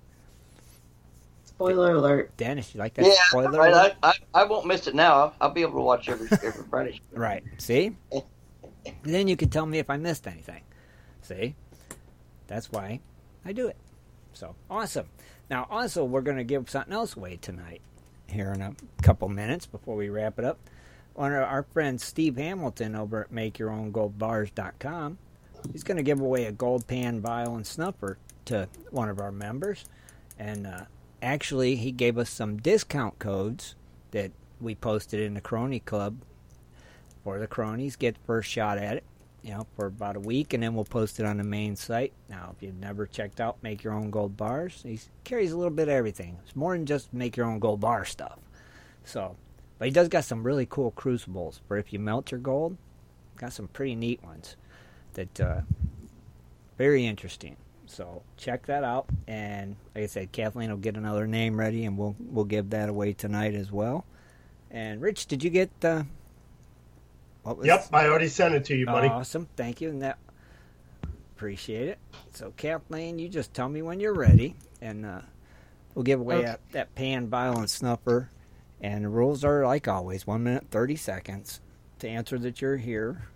Spoiler 1.44 1.94
alert. 1.94 2.36
Dennis, 2.36 2.74
you 2.74 2.78
like 2.78 2.94
that 2.94 3.06
Yeah, 3.06 3.14
spoiler 3.28 3.58
right, 3.58 3.72
alert? 3.72 3.94
I, 4.02 4.10
I 4.34 4.42
I 4.42 4.44
won't 4.44 4.66
miss 4.66 4.86
it 4.86 4.94
now. 4.94 5.14
I'll, 5.14 5.34
I'll 5.40 5.50
be 5.50 5.62
able 5.62 5.72
to 5.72 5.80
watch 5.80 6.08
every 6.08 6.28
every 6.30 6.64
Friday. 6.68 7.00
Right. 7.12 7.42
See? 7.56 7.96
then 9.02 9.26
you 9.26 9.36
can 9.36 9.48
tell 9.48 9.64
me 9.64 9.78
if 9.78 9.88
I 9.88 9.96
missed 9.96 10.26
anything. 10.26 10.62
See? 11.22 11.54
That's 12.46 12.70
why 12.70 13.00
I 13.44 13.52
do 13.52 13.68
it. 13.68 13.76
So, 14.34 14.54
awesome. 14.70 15.06
Now, 15.48 15.66
also, 15.70 16.04
we're 16.04 16.20
going 16.20 16.36
to 16.36 16.44
give 16.44 16.68
something 16.68 16.92
else 16.92 17.16
away 17.16 17.38
tonight 17.40 17.80
here 18.28 18.52
in 18.52 18.60
a 18.60 18.74
couple 19.02 19.28
minutes 19.30 19.64
before 19.64 19.96
we 19.96 20.10
wrap 20.10 20.38
it 20.38 20.44
up. 20.44 20.58
One 21.14 21.32
of 21.32 21.42
our 21.42 21.62
friends, 21.62 22.04
Steve 22.04 22.36
Hamilton, 22.36 22.94
over 22.94 23.22
at 23.22 23.32
MakeYourOwnGoldBars.com, 23.32 25.18
he's 25.72 25.84
going 25.84 25.96
to 25.96 26.02
give 26.02 26.20
away 26.20 26.44
a 26.44 26.52
gold 26.52 26.86
pan, 26.86 27.20
vial, 27.20 27.56
and 27.56 27.66
snuffer 27.66 28.18
to 28.46 28.68
one 28.90 29.08
of 29.08 29.20
our 29.20 29.32
members. 29.32 29.84
And 30.38 30.66
uh, 30.66 30.84
actually, 31.22 31.76
he 31.76 31.92
gave 31.92 32.18
us 32.18 32.30
some 32.30 32.58
discount 32.58 33.18
codes 33.18 33.74
that 34.10 34.32
we 34.60 34.74
posted 34.74 35.20
in 35.20 35.34
the 35.34 35.40
Crony 35.40 35.80
Club 35.80 36.16
for 37.24 37.38
the 37.38 37.46
cronies. 37.46 37.96
Get 37.96 38.14
the 38.14 38.20
first 38.26 38.50
shot 38.50 38.78
at 38.78 38.96
it 38.96 39.04
you 39.46 39.52
know 39.52 39.66
for 39.76 39.86
about 39.86 40.16
a 40.16 40.20
week 40.20 40.52
and 40.52 40.62
then 40.62 40.74
we'll 40.74 40.84
post 40.84 41.20
it 41.20 41.26
on 41.26 41.36
the 41.36 41.44
main 41.44 41.76
site. 41.76 42.12
Now 42.28 42.52
if 42.54 42.62
you've 42.62 42.80
never 42.80 43.06
checked 43.06 43.40
out 43.40 43.56
make 43.62 43.84
your 43.84 43.92
own 43.92 44.10
gold 44.10 44.36
bars 44.36 44.80
he 44.82 44.98
carries 45.22 45.52
a 45.52 45.56
little 45.56 45.72
bit 45.72 45.88
of 45.88 45.94
everything. 45.94 46.36
It's 46.44 46.56
more 46.56 46.76
than 46.76 46.84
just 46.84 47.14
make 47.14 47.36
your 47.36 47.46
own 47.46 47.60
gold 47.60 47.80
bar 47.80 48.04
stuff. 48.04 48.38
So 49.04 49.36
but 49.78 49.86
he 49.86 49.92
does 49.92 50.08
got 50.08 50.24
some 50.24 50.42
really 50.42 50.66
cool 50.66 50.90
crucibles 50.90 51.60
for 51.68 51.76
if 51.76 51.92
you 51.92 52.00
melt 52.00 52.32
your 52.32 52.40
gold. 52.40 52.76
Got 53.36 53.52
some 53.52 53.68
pretty 53.68 53.94
neat 53.94 54.22
ones 54.24 54.56
that 55.16 55.40
uh 55.40 55.60
very 56.78 57.06
interesting 57.06 57.56
so 57.86 58.22
check 58.36 58.66
that 58.66 58.84
out 58.84 59.06
and 59.26 59.76
like 59.94 60.04
i 60.04 60.06
said 60.06 60.30
kathleen 60.32 60.70
will 60.70 60.76
get 60.76 60.96
another 60.96 61.26
name 61.26 61.58
ready 61.58 61.84
and 61.84 61.98
we'll 61.98 62.14
we'll 62.18 62.44
give 62.44 62.70
that 62.70 62.88
away 62.88 63.12
tonight 63.12 63.54
as 63.54 63.72
well 63.72 64.04
and 64.70 65.00
rich 65.00 65.26
did 65.26 65.42
you 65.42 65.50
get 65.50 65.70
uh 65.84 66.02
what 67.42 67.58
was 67.58 67.66
Yep, 67.66 67.88
I 67.92 68.06
already 68.06 68.28
sent 68.28 68.54
it 68.54 68.64
to 68.66 68.76
you, 68.76 68.86
buddy. 68.86 69.08
Awesome, 69.08 69.48
thank 69.56 69.80
you, 69.80 69.88
and 69.88 70.02
that 70.02 70.18
appreciate 71.36 71.88
it. 71.88 71.98
So, 72.32 72.52
Kathleen, 72.56 73.18
you 73.18 73.28
just 73.28 73.54
tell 73.54 73.68
me 73.68 73.82
when 73.82 74.00
you're 74.00 74.14
ready, 74.14 74.56
and 74.82 75.06
uh, 75.06 75.20
we'll 75.94 76.02
give 76.02 76.20
away 76.20 76.38
Okay. 76.38 76.46
that, 76.46 76.60
that 76.72 76.94
pan, 76.96 77.28
vial, 77.28 77.58
and 77.58 77.70
snuffer. 77.70 78.30
And 78.80 79.04
the 79.04 79.08
rules 79.08 79.44
are 79.44 79.64
like 79.64 79.86
always: 79.88 80.26
one 80.26 80.42
minute, 80.42 80.66
thirty 80.70 80.96
seconds 80.96 81.60
to 82.00 82.08
answer 82.08 82.38
that 82.38 82.60
you're 82.60 82.76
here, 82.78 83.28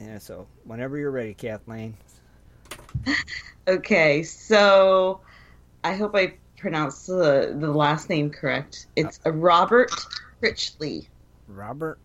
Yeah, 0.00 0.18
so 0.18 0.46
whenever 0.64 0.98
you're 0.98 1.10
ready, 1.10 1.34
Kathleen. 1.34 1.96
Okay, 3.68 4.22
so 4.22 5.20
I 5.84 5.94
hope 5.94 6.14
I 6.14 6.34
pronounced 6.56 7.06
the 7.06 7.56
the 7.58 7.70
last 7.70 8.08
name 8.08 8.30
correct. 8.30 8.86
It's 8.96 9.20
a 9.24 9.32
Robert 9.32 9.92
Critchley. 10.40 11.06
Robert, 11.48 11.98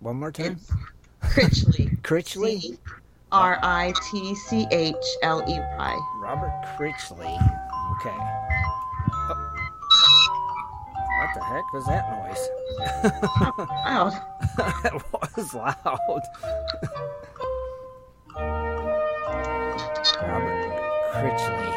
one 0.00 0.16
more 0.16 0.32
time. 0.32 0.58
Critchley. 1.22 2.00
Critchley. 2.02 2.78
R 3.32 3.58
I 3.62 3.92
T 4.10 4.34
C 4.34 4.66
H 4.70 4.94
L 5.22 5.42
E 5.48 5.58
Y. 5.58 6.00
Robert 6.20 6.52
Critchley. 6.78 7.36
Okay. 8.00 8.45
What 11.26 11.34
the 11.34 11.44
heck 11.44 11.72
was 11.72 11.86
that 11.86 12.08
noise? 12.08 12.48
loud. 13.58 14.12
it 14.84 15.02
was 15.36 15.54
loud. 15.54 16.22
Robert 20.22 20.70
Critchley. 21.12 21.72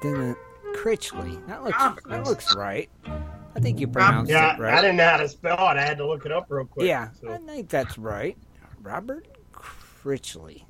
Didn't 0.00 0.38
Critchley. 0.76 1.46
That 1.48 1.64
looks 1.64 1.76
ah. 1.80 1.96
that 2.06 2.24
looks 2.24 2.54
right. 2.54 2.88
I 3.56 3.60
think 3.60 3.80
you 3.80 3.88
pronounced 3.88 4.30
yeah, 4.30 4.54
it 4.54 4.60
right. 4.60 4.74
I 4.74 4.80
didn't 4.80 4.98
know 4.98 5.08
how 5.08 5.16
to 5.16 5.28
spell 5.28 5.54
it. 5.54 5.78
I 5.78 5.82
had 5.82 5.98
to 5.98 6.06
look 6.06 6.26
it 6.26 6.32
up 6.32 6.46
real 6.48 6.64
quick. 6.64 6.86
Yeah, 6.86 7.08
so. 7.20 7.32
I 7.32 7.38
think 7.38 7.68
that's 7.68 7.98
right. 7.98 8.38
Robert 8.80 9.26
Critchley. 9.52 10.64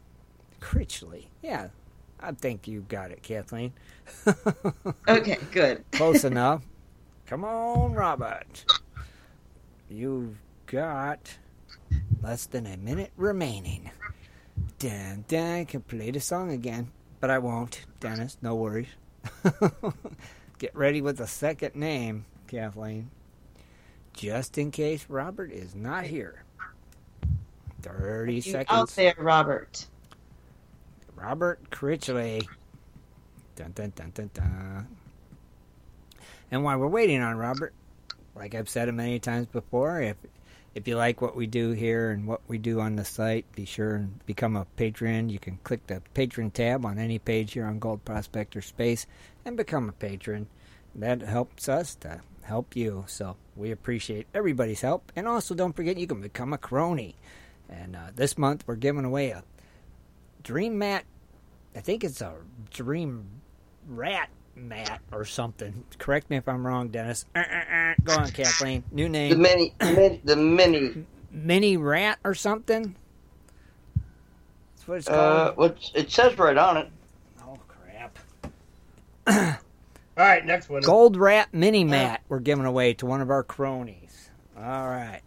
Critchley. 0.62 1.26
Yeah, 1.42 1.68
I 2.20 2.32
think 2.32 2.68
you 2.68 2.84
got 2.88 3.10
it, 3.10 3.22
Kathleen. 3.22 3.72
Okay, 5.08 5.38
good. 5.50 5.84
Close 5.92 6.24
enough. 6.24 6.62
Come 7.26 7.44
on, 7.44 7.92
Robert. 7.94 8.64
You've 9.90 10.36
got 10.66 11.36
less 12.22 12.46
than 12.46 12.66
a 12.66 12.76
minute 12.76 13.10
remaining. 13.16 13.90
Dan, 14.78 15.24
Dan, 15.28 15.60
I 15.60 15.64
can 15.64 15.80
play 15.82 16.10
the 16.10 16.20
song 16.20 16.52
again, 16.52 16.90
but 17.20 17.30
I 17.30 17.38
won't, 17.38 17.84
Dennis. 18.00 18.36
No 18.40 18.54
worries. 18.54 18.88
Get 20.58 20.74
ready 20.76 21.00
with 21.00 21.16
the 21.18 21.26
second 21.26 21.74
name, 21.74 22.24
Kathleen. 22.46 23.10
Just 24.12 24.58
in 24.58 24.70
case 24.70 25.06
Robert 25.08 25.50
is 25.50 25.74
not 25.74 26.04
here. 26.04 26.44
30 27.82 28.34
You 28.34 28.40
seconds. 28.42 28.68
out 28.70 28.88
there, 28.90 29.14
Robert. 29.18 29.86
Robert 31.16 31.70
Critchley. 31.70 32.46
Dun, 33.56 33.72
dun, 33.72 33.92
dun, 33.94 34.10
dun, 34.14 34.30
dun. 34.32 34.86
And 36.50 36.64
while 36.64 36.78
we're 36.78 36.86
waiting 36.88 37.20
on 37.20 37.36
Robert, 37.36 37.72
like 38.34 38.54
I've 38.54 38.68
said 38.68 38.88
it 38.88 38.92
many 38.92 39.18
times 39.18 39.46
before, 39.46 40.00
if 40.00 40.16
if 40.74 40.88
you 40.88 40.96
like 40.96 41.20
what 41.20 41.36
we 41.36 41.46
do 41.46 41.72
here 41.72 42.10
and 42.10 42.26
what 42.26 42.40
we 42.48 42.56
do 42.56 42.80
on 42.80 42.96
the 42.96 43.04
site, 43.04 43.44
be 43.54 43.66
sure 43.66 43.96
and 43.96 44.24
become 44.24 44.56
a 44.56 44.64
patron. 44.76 45.28
You 45.28 45.38
can 45.38 45.58
click 45.64 45.86
the 45.86 46.02
patron 46.14 46.50
tab 46.50 46.86
on 46.86 46.98
any 46.98 47.18
page 47.18 47.52
here 47.52 47.66
on 47.66 47.78
Gold 47.78 48.04
Prospector 48.06 48.60
Space 48.62 49.06
and 49.44 49.56
become 49.56 49.88
a 49.88 49.92
patron. 49.92 50.46
That 50.94 51.20
helps 51.20 51.68
us 51.68 51.94
to 51.96 52.20
help 52.42 52.74
you. 52.74 53.04
So 53.06 53.36
we 53.54 53.70
appreciate 53.70 54.26
everybody's 54.32 54.80
help. 54.80 55.12
And 55.14 55.28
also, 55.28 55.54
don't 55.54 55.76
forget 55.76 55.98
you 55.98 56.06
can 56.06 56.22
become 56.22 56.54
a 56.54 56.58
crony. 56.58 57.16
And 57.68 57.94
uh, 57.94 58.10
this 58.14 58.38
month 58.38 58.64
we're 58.66 58.76
giving 58.76 59.04
away 59.04 59.30
a 59.30 59.44
Dream 60.42 60.78
Mat. 60.78 61.04
I 61.76 61.80
think 61.80 62.04
it's 62.04 62.20
a 62.20 62.34
Dream 62.70 63.26
Rat 63.88 64.28
Mat 64.54 65.00
or 65.10 65.24
something. 65.24 65.84
Correct 65.98 66.28
me 66.30 66.36
if 66.36 66.48
I'm 66.48 66.66
wrong, 66.66 66.88
Dennis. 66.88 67.24
Uh, 67.34 67.38
uh, 67.40 67.74
uh. 67.74 67.94
Go 68.04 68.14
on, 68.14 68.30
Kathleen. 68.30 68.84
New 68.92 69.08
name. 69.08 69.30
The 69.30 69.36
mini, 69.36 69.74
mini 69.80 70.20
the 70.24 70.36
mini. 70.36 71.06
Mini 71.30 71.76
Rat 71.76 72.18
or 72.24 72.34
something. 72.34 72.94
That's 74.74 74.88
what 74.88 74.98
it's 74.98 75.08
Uh, 75.08 75.12
called. 75.54 75.56
what 75.56 75.90
it 75.94 76.10
says 76.10 76.36
right 76.38 76.56
on 76.58 76.76
it. 76.76 76.90
Oh 77.42 77.56
crap! 77.68 78.18
All 79.26 80.26
right, 80.26 80.44
next 80.44 80.68
one. 80.68 80.82
Gold 80.82 81.16
Rat 81.16 81.48
Mini 81.52 81.84
Mat 81.84 82.20
we're 82.28 82.40
giving 82.40 82.66
away 82.66 82.92
to 82.94 83.06
one 83.06 83.20
of 83.22 83.30
our 83.30 83.42
cronies. 83.42 84.30
All 84.56 84.88
right. 84.88 85.20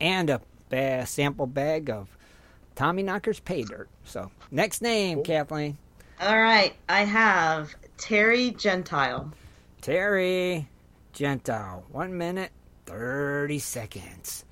And 0.00 0.30
a 0.30 0.40
ba- 0.70 1.04
sample 1.06 1.46
bag 1.46 1.90
of 1.90 2.08
Tommy 2.74 3.02
Knocker's 3.02 3.40
pay 3.40 3.62
dirt. 3.62 3.88
So, 4.04 4.30
next 4.50 4.82
name, 4.82 5.22
Kathleen. 5.22 5.78
All 6.20 6.40
right, 6.40 6.74
I 6.88 7.04
have 7.04 7.74
Terry 7.98 8.50
Gentile. 8.50 9.32
Terry 9.80 10.68
Gentile. 11.12 11.84
One 11.90 12.16
minute, 12.16 12.50
30 12.86 13.58
seconds. 13.58 14.44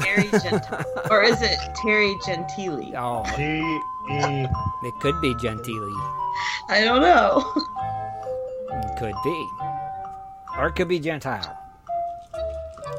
Terry 0.00 0.28
Gentile. 0.30 0.84
or 1.10 1.22
is 1.22 1.40
it 1.42 1.58
Terry 1.76 2.14
Gentili? 2.26 2.94
Oh. 2.96 3.24
G 3.36 3.60
E. 4.10 4.46
It 4.86 4.94
could 5.00 5.20
be 5.20 5.34
Gentili. 5.34 5.94
I 6.68 6.82
don't 6.82 7.00
know. 7.00 7.52
It 8.70 8.98
could 8.98 9.14
be. 9.24 9.48
Or 10.58 10.68
it 10.68 10.72
could 10.74 10.88
be 10.88 10.98
Gentile. 10.98 11.58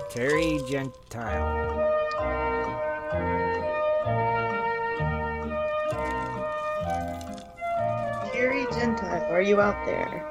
Terry 0.10 0.60
Gentile. 0.68 1.85
Terry 8.66 8.82
Gentile, 8.82 9.26
are 9.32 9.42
you 9.42 9.62
out 9.62 9.86
there? 9.86 10.26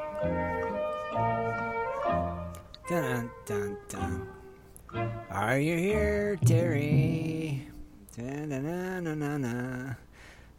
Dun, 2.88 3.30
dun, 3.46 3.76
dun. 3.88 4.28
Are 5.30 5.58
you 5.58 5.76
here, 5.76 6.36
Terry? 6.44 7.68
Dun, 8.16 8.48
dun, 8.48 8.64
dun, 8.64 9.04
dun, 9.04 9.20
dun, 9.20 9.42
dun. 9.42 9.96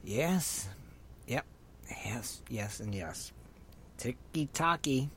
Yes. 0.04 0.70
Yep. 1.28 1.46
Yes, 2.06 2.42
yes, 2.50 2.80
and 2.80 2.94
yes. 2.96 3.32
Ticky 3.98 4.48
tocky. 4.54 5.10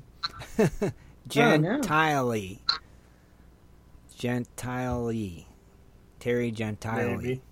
Oh, 1.30 1.35
Gentile. 1.35 2.56
Gentile. 4.16 5.44
Terry 6.18 6.51
Gentile. 6.51 7.18
Maybe. 7.18 7.43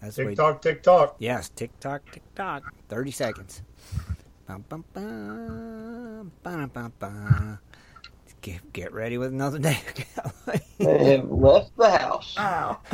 That's 0.00 0.16
Tick 0.16 0.28
what- 0.28 0.36
tock, 0.36 0.62
tick 0.62 0.82
tock. 0.82 1.16
Yes, 1.18 1.50
tick 1.50 1.78
tock, 1.80 2.00
tick 2.10 2.22
tock. 2.34 2.72
30 2.88 3.10
seconds. 3.10 3.60
Get, 8.40 8.72
get 8.72 8.92
ready 8.92 9.16
with 9.16 9.32
another 9.32 9.58
day. 9.58 9.78
They 10.78 11.12
have 11.12 11.30
left 11.30 11.76
the 11.76 11.90
house. 11.90 12.34
Wow. 12.36 12.80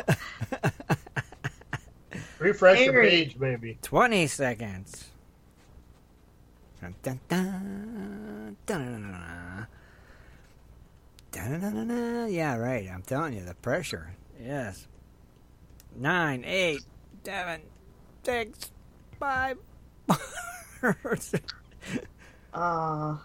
Refresh 2.39 2.79
the 2.79 2.85
Terry. 2.87 3.11
page, 3.11 3.37
maybe. 3.37 3.79
20 3.83 4.27
seconds. 4.29 5.11
Yeah, 11.35 12.57
right. 12.57 12.89
I'm 12.93 13.03
telling 13.03 13.35
you, 13.35 13.45
the 13.45 13.55
pressure. 13.55 14.15
Yes. 14.41 14.87
Nine, 15.97 16.45
eight, 16.47 16.81
seven, 17.25 17.61
six, 18.23 18.71
five, 19.19 19.59
four. 20.81 21.19
Uh, 22.53 23.17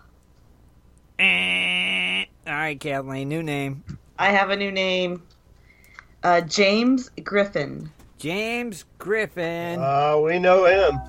Eh. 1.18 2.26
All 2.46 2.54
right, 2.54 2.80
Kathleen, 2.80 3.30
new 3.30 3.42
name. 3.42 3.84
I 4.20 4.32
have 4.32 4.50
a 4.50 4.56
new 4.56 4.72
name. 4.72 5.24
Uh, 6.24 6.42
James 6.42 7.10
Griffin. 7.24 7.90
James 8.18 8.86
Griffin. 8.98 9.80
Uh, 9.80 10.20
we 10.24 10.40
know 10.40 10.66
him. 10.66 11.00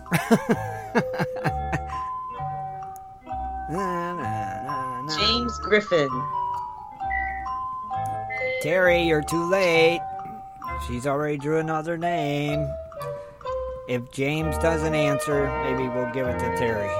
Na, 3.69 4.15
na, 4.15 4.63
na, 4.63 5.03
na. 5.03 5.17
James 5.19 5.59
Griffin. 5.59 6.09
Terry, 8.63 9.03
you're 9.03 9.23
too 9.25 9.51
late. 9.51 10.01
She's 10.87 11.07
already 11.07 11.37
drew 11.37 11.59
another 11.59 11.99
name. 11.99 12.69
If 13.89 14.11
James 14.11 14.59
doesn't 14.59 14.95
answer, 14.95 15.49
maybe 15.63 15.89
we'll 15.89 16.13
give 16.13 16.27
it 16.27 16.39
to 16.41 16.57
Terry. 16.57 16.91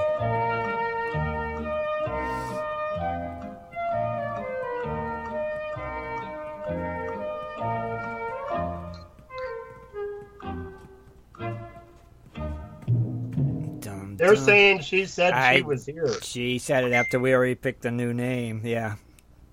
They're 14.17 14.35
saying 14.35 14.81
she 14.81 15.05
said 15.05 15.33
I- 15.33 15.57
she 15.57 15.61
was 15.61 15.85
here. 15.85 16.21
She 16.21 16.57
said 16.57 16.83
it 16.83 16.91
after 16.93 17.19
we 17.19 17.33
already 17.33 17.55
picked 17.55 17.85
a 17.85 17.91
new 17.91 18.13
name. 18.13 18.61
Yeah. 18.63 18.95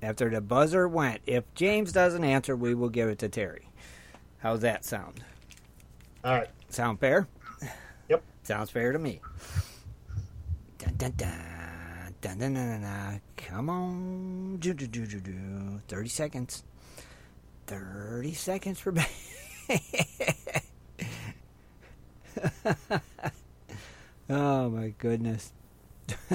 After 0.02 0.28
the 0.30 0.40
buzzer 0.40 0.88
went. 0.88 1.20
If 1.26 1.44
James 1.54 1.92
doesn't 1.92 2.24
answer, 2.24 2.56
we 2.56 2.74
will 2.74 2.88
give 2.88 3.08
it 3.08 3.18
to 3.20 3.28
Terry. 3.28 3.68
How's 4.38 4.60
that 4.60 4.84
sound? 4.84 5.22
All 6.24 6.34
right. 6.34 6.48
Sound 6.74 6.98
fair? 6.98 7.28
Yep. 8.08 8.24
Sounds 8.42 8.68
fair 8.68 8.90
to 8.90 8.98
me. 8.98 9.20
Dun, 10.76 10.92
dun, 10.96 11.12
dun, 11.16 11.30
Dun, 12.20 12.38
dun, 12.38 12.54
dun, 12.54 12.54
dun, 12.54 12.82
dun. 12.82 13.20
Come 13.36 13.70
on. 13.70 14.56
Do, 14.56 14.74
do, 14.74 14.88
do, 14.88 15.06
do, 15.06 15.20
do. 15.20 15.80
30 15.86 16.08
seconds. 16.08 16.64
30 17.68 18.34
seconds 18.34 18.80
for. 18.80 18.90
ba- 18.90 19.06
oh, 24.28 24.68
my 24.70 24.88
goodness. 24.98 25.52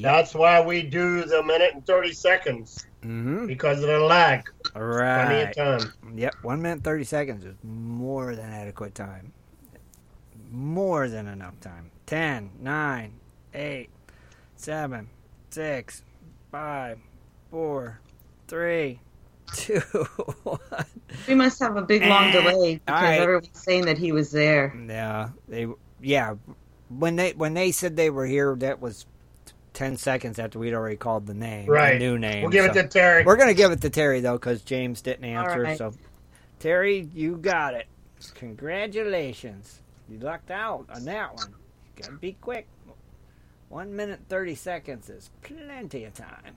That's 0.00 0.34
why 0.36 0.60
we 0.60 0.82
do 0.82 1.24
the 1.24 1.42
minute 1.42 1.72
and 1.74 1.84
30 1.84 2.12
seconds. 2.12 2.86
Mm-hmm. 3.02 3.46
Because 3.46 3.82
of 3.82 3.88
the 3.88 3.98
lag. 3.98 4.48
All 4.74 4.82
right. 4.82 5.52
Plenty 5.54 5.62
of 5.78 5.82
time. 5.82 5.92
Yep, 6.16 6.34
one 6.42 6.62
minute 6.62 6.84
thirty 6.84 7.04
seconds 7.04 7.44
is 7.44 7.54
more 7.62 8.34
than 8.36 8.50
adequate 8.50 8.94
time. 8.94 9.32
More 10.50 11.08
than 11.08 11.26
enough 11.26 11.58
time. 11.60 11.90
Ten, 12.06 12.50
nine, 12.60 13.12
eight, 13.54 13.90
seven, 14.56 15.08
six, 15.50 16.02
five, 16.50 16.98
four, 17.50 18.00
three, 18.46 19.00
two, 19.54 19.80
one. 20.42 20.58
We 21.26 21.34
must 21.34 21.58
have 21.60 21.76
a 21.76 21.82
big 21.82 22.02
long 22.04 22.30
delay 22.32 22.76
because 22.76 23.02
All 23.02 23.08
right. 23.08 23.20
everyone's 23.20 23.48
saying 23.52 23.86
that 23.86 23.98
he 23.98 24.12
was 24.12 24.30
there. 24.30 24.74
Yeah, 24.88 25.30
they 25.48 25.66
yeah. 26.00 26.34
When 26.88 27.16
they 27.16 27.32
when 27.32 27.54
they 27.54 27.72
said 27.72 27.96
they 27.96 28.10
were 28.10 28.26
here, 28.26 28.56
that 28.56 28.80
was 28.80 29.04
ten 29.78 29.96
seconds 29.96 30.38
after 30.40 30.58
we'd 30.58 30.74
already 30.74 30.96
called 30.96 31.24
the 31.26 31.34
name, 31.34 31.66
the 31.66 31.72
Right. 31.72 31.98
new 32.00 32.18
name. 32.18 32.42
We'll 32.42 32.50
give 32.50 32.64
it 32.64 32.72
to 32.74 32.88
Terry. 32.88 33.24
We're 33.24 33.36
gonna 33.36 33.54
give 33.54 33.70
it 33.70 33.80
to 33.82 33.90
Terry 33.90 34.18
though, 34.20 34.36
because 34.36 34.62
James 34.62 35.00
didn't 35.02 35.24
answer. 35.24 35.62
right. 35.62 35.78
So, 35.78 35.94
Terry, 36.58 37.08
you 37.14 37.36
got 37.36 37.74
it. 37.74 37.86
Congratulations. 38.34 39.80
You 40.08 40.18
lucked 40.18 40.50
out 40.50 40.86
on 40.92 41.04
that 41.04 41.32
one. 41.36 41.54
You 41.96 42.02
gotta 42.02 42.16
be 42.16 42.32
quick. 42.40 42.66
One 43.68 43.94
minute 43.94 44.18
thirty 44.28 44.56
seconds 44.56 45.08
is 45.08 45.30
plenty 45.42 46.04
of 46.04 46.14
time. 46.14 46.56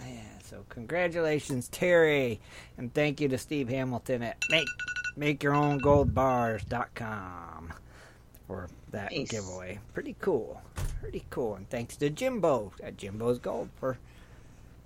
Yeah, 0.00 0.38
so 0.44 0.64
congratulations, 0.68 1.66
Terry, 1.68 2.40
and 2.78 2.94
thank 2.94 3.20
you 3.20 3.26
to 3.28 3.38
Steve 3.38 3.68
Hamilton 3.68 4.22
at 4.22 4.36
make 4.50 4.68
makeyourowngoldbars.com 5.18 7.72
for 8.46 8.68
that 8.92 9.12
Nice. 9.12 9.30
giveaway. 9.30 9.78
Pretty 9.94 10.14
cool. 10.20 10.60
Pretty 11.00 11.24
cool. 11.30 11.56
And 11.56 11.68
thanks 11.68 11.96
to 11.96 12.10
Jimbo 12.10 12.72
at 12.82 12.96
Jimbo's 12.96 13.38
Gold 13.38 13.68
for 13.76 13.98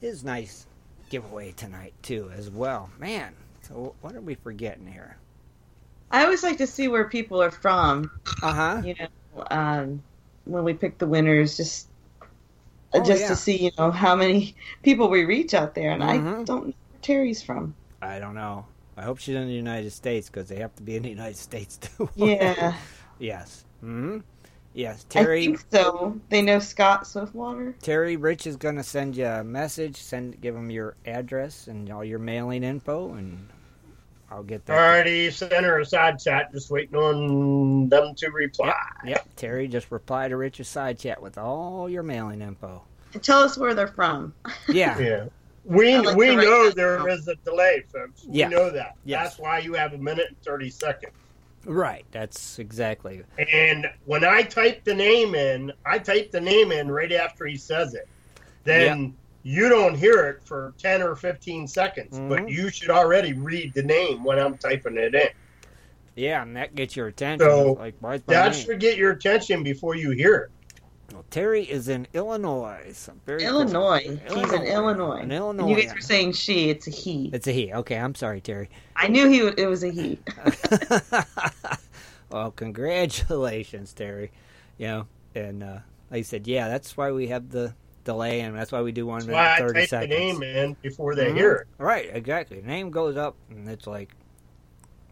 his 0.00 0.24
nice 0.24 0.66
giveaway 1.10 1.52
tonight 1.52 1.92
too 2.02 2.30
as 2.36 2.50
well. 2.50 2.90
Man, 2.98 3.34
so 3.62 3.94
what 4.00 4.14
are 4.16 4.20
we 4.20 4.34
forgetting 4.34 4.86
here? 4.86 5.16
I 6.10 6.24
always 6.24 6.42
like 6.42 6.58
to 6.58 6.66
see 6.66 6.88
where 6.88 7.08
people 7.08 7.42
are 7.42 7.50
from. 7.50 8.10
Uh 8.42 8.52
huh. 8.52 8.82
You 8.84 8.94
know, 8.98 9.44
um, 9.50 10.02
when 10.44 10.64
we 10.64 10.72
pick 10.74 10.98
the 10.98 11.06
winners, 11.06 11.56
just 11.56 11.88
Oh, 12.94 13.02
just 13.02 13.22
yeah. 13.22 13.28
to 13.28 13.36
see, 13.36 13.56
you 13.64 13.70
know, 13.76 13.90
how 13.90 14.14
many 14.16 14.54
people 14.82 15.08
we 15.10 15.24
reach 15.24 15.52
out 15.52 15.74
there. 15.74 15.90
And 15.90 16.02
I 16.02 16.16
Mhm. 16.18 16.46
don't 16.46 16.66
know 16.68 16.74
where 16.92 17.00
Terry's 17.02 17.42
from. 17.42 17.74
I 18.00 18.18
don't 18.20 18.34
know. 18.34 18.64
I 18.96 19.02
hope 19.02 19.18
she's 19.18 19.34
in 19.34 19.46
the 19.48 19.52
United 19.52 19.90
States 19.90 20.30
because 20.30 20.48
they 20.48 20.56
have 20.60 20.74
to 20.76 20.82
be 20.82 20.96
in 20.96 21.02
the 21.02 21.10
United 21.10 21.36
States 21.36 21.76
too. 21.98 22.08
Yeah. 22.14 22.74
yes. 23.18 23.64
Hmm. 23.80 24.18
Yes. 24.74 25.06
Terry. 25.08 25.22
I 25.22 25.24
Terry. 25.24 25.46
think 25.46 25.64
so. 25.72 26.20
They 26.28 26.42
know 26.42 26.58
Scott 26.58 27.06
Swiftwater. 27.06 27.74
Terry 27.80 28.16
Rich 28.16 28.46
is 28.46 28.56
gonna 28.56 28.82
send 28.84 29.16
you 29.16 29.24
a 29.26 29.42
message. 29.42 29.96
Send 29.96 30.40
give 30.40 30.54
him 30.54 30.70
your 30.70 30.96
address 31.06 31.66
and 31.66 31.90
all 31.90 32.04
your 32.04 32.18
mailing 32.18 32.62
info, 32.62 33.14
and 33.14 33.48
I'll 34.30 34.42
get 34.42 34.66
that. 34.66 34.76
Already 34.76 35.30
sent 35.30 35.52
her 35.52 35.80
a 35.80 35.84
side 35.86 36.18
chat, 36.18 36.52
just 36.52 36.70
waiting 36.70 36.94
on 36.96 37.88
them 37.88 38.14
to 38.16 38.28
reply. 38.30 38.74
Yep. 39.06 39.26
Terry, 39.36 39.66
just 39.68 39.90
reply 39.90 40.28
to 40.28 40.36
Rich's 40.36 40.68
side 40.68 40.98
chat 40.98 41.22
with 41.22 41.38
all 41.38 41.88
your 41.88 42.02
mailing 42.02 42.42
info. 42.42 42.82
And 43.14 43.22
tell 43.22 43.38
us 43.42 43.56
where 43.56 43.72
they're 43.72 43.86
from. 43.88 44.34
Yeah. 44.68 44.98
Yeah. 45.00 45.26
We 45.64 45.96
like 45.98 46.16
we 46.16 46.26
to 46.26 46.36
write 46.36 46.44
know 46.44 46.66
that 46.66 46.76
there 46.76 46.98
down. 46.98 47.10
is 47.10 47.26
a 47.26 47.34
delay, 47.44 47.82
folks. 47.92 48.24
We 48.26 48.38
Yeah. 48.38 48.48
know 48.48 48.70
that. 48.70 48.96
Yes. 49.04 49.30
That's 49.30 49.38
why 49.40 49.58
you 49.60 49.72
have 49.74 49.94
a 49.94 49.98
minute 49.98 50.26
and 50.28 50.40
thirty 50.42 50.70
seconds. 50.70 51.12
Right. 51.66 52.04
That's 52.12 52.58
exactly. 52.58 53.22
And 53.52 53.86
when 54.04 54.24
I 54.24 54.42
type 54.42 54.84
the 54.84 54.94
name 54.94 55.34
in, 55.34 55.72
I 55.84 55.98
type 55.98 56.30
the 56.30 56.40
name 56.40 56.70
in 56.70 56.90
right 56.90 57.12
after 57.12 57.44
he 57.44 57.56
says 57.56 57.94
it. 57.94 58.08
Then 58.64 59.14
you 59.42 59.68
don't 59.68 59.94
hear 59.94 60.26
it 60.26 60.42
for 60.44 60.74
ten 60.78 61.02
or 61.02 61.14
fifteen 61.16 61.66
seconds, 61.66 62.18
Mhm. 62.18 62.28
but 62.28 62.48
you 62.48 62.70
should 62.70 62.90
already 62.90 63.32
read 63.32 63.74
the 63.74 63.82
name 63.82 64.24
when 64.24 64.38
I'm 64.38 64.56
typing 64.58 64.96
it 64.96 65.14
in. 65.14 65.28
Yeah, 66.14 66.42
and 66.42 66.56
that 66.56 66.74
gets 66.74 66.96
your 66.96 67.08
attention. 67.08 67.46
So 67.46 67.72
like, 67.72 67.94
that 68.26 68.52
name? 68.52 68.52
should 68.52 68.80
get 68.80 68.96
your 68.96 69.10
attention 69.12 69.62
before 69.62 69.96
you 69.96 70.10
hear 70.12 70.36
it. 70.36 70.50
Well, 71.12 71.24
Terry 71.30 71.62
is 71.64 71.88
in 71.88 72.06
Illinois. 72.14 72.90
So 72.92 73.12
very 73.26 73.40
cool. 73.40 73.48
Illinois. 73.62 74.18
He's 74.28 74.52
in 74.52 74.62
Illinois. 74.64 75.16
In 75.18 75.22
And 75.24 75.32
Illinois. 75.32 75.68
you 75.68 75.82
guys 75.82 75.94
were 75.94 76.00
saying 76.00 76.32
she. 76.32 76.68
It's 76.70 76.86
a 76.86 76.90
he. 76.90 77.30
It's 77.32 77.46
a 77.46 77.52
he. 77.52 77.72
Okay, 77.72 77.96
I'm 77.96 78.14
sorry, 78.14 78.40
Terry. 78.40 78.68
I 78.96 79.08
knew 79.08 79.28
he. 79.28 79.38
It 79.40 79.68
was 79.68 79.84
a 79.84 79.90
he. 79.90 80.18
well, 82.30 82.50
congratulations, 82.50 83.92
Terry. 83.92 84.30
You 84.78 84.86
know, 84.88 85.06
and 85.34 85.62
uh, 85.62 85.78
like 86.10 86.18
I 86.18 86.22
said, 86.22 86.46
yeah, 86.46 86.68
that's 86.68 86.96
why 86.96 87.12
we 87.12 87.28
have 87.28 87.50
the 87.50 87.74
delay, 88.04 88.40
and 88.40 88.56
that's 88.56 88.72
why 88.72 88.82
we 88.82 88.92
do 88.92 89.06
one 89.06 89.18
That's 89.20 89.26
minute 89.26 89.38
why 89.38 89.54
I 89.54 89.58
thirty 89.58 89.80
type 89.80 89.88
seconds. 89.88 90.10
the 90.10 90.18
name 90.18 90.42
in 90.42 90.76
before 90.82 91.14
they 91.14 91.30
Mhm. 91.30 91.34
hear 91.36 91.52
it. 91.54 91.66
Right, 91.78 92.10
exactly. 92.12 92.60
The 92.60 92.66
name 92.66 92.90
goes 92.90 93.16
up, 93.16 93.36
and 93.50 93.68
it's 93.68 93.86
like, 93.86 94.12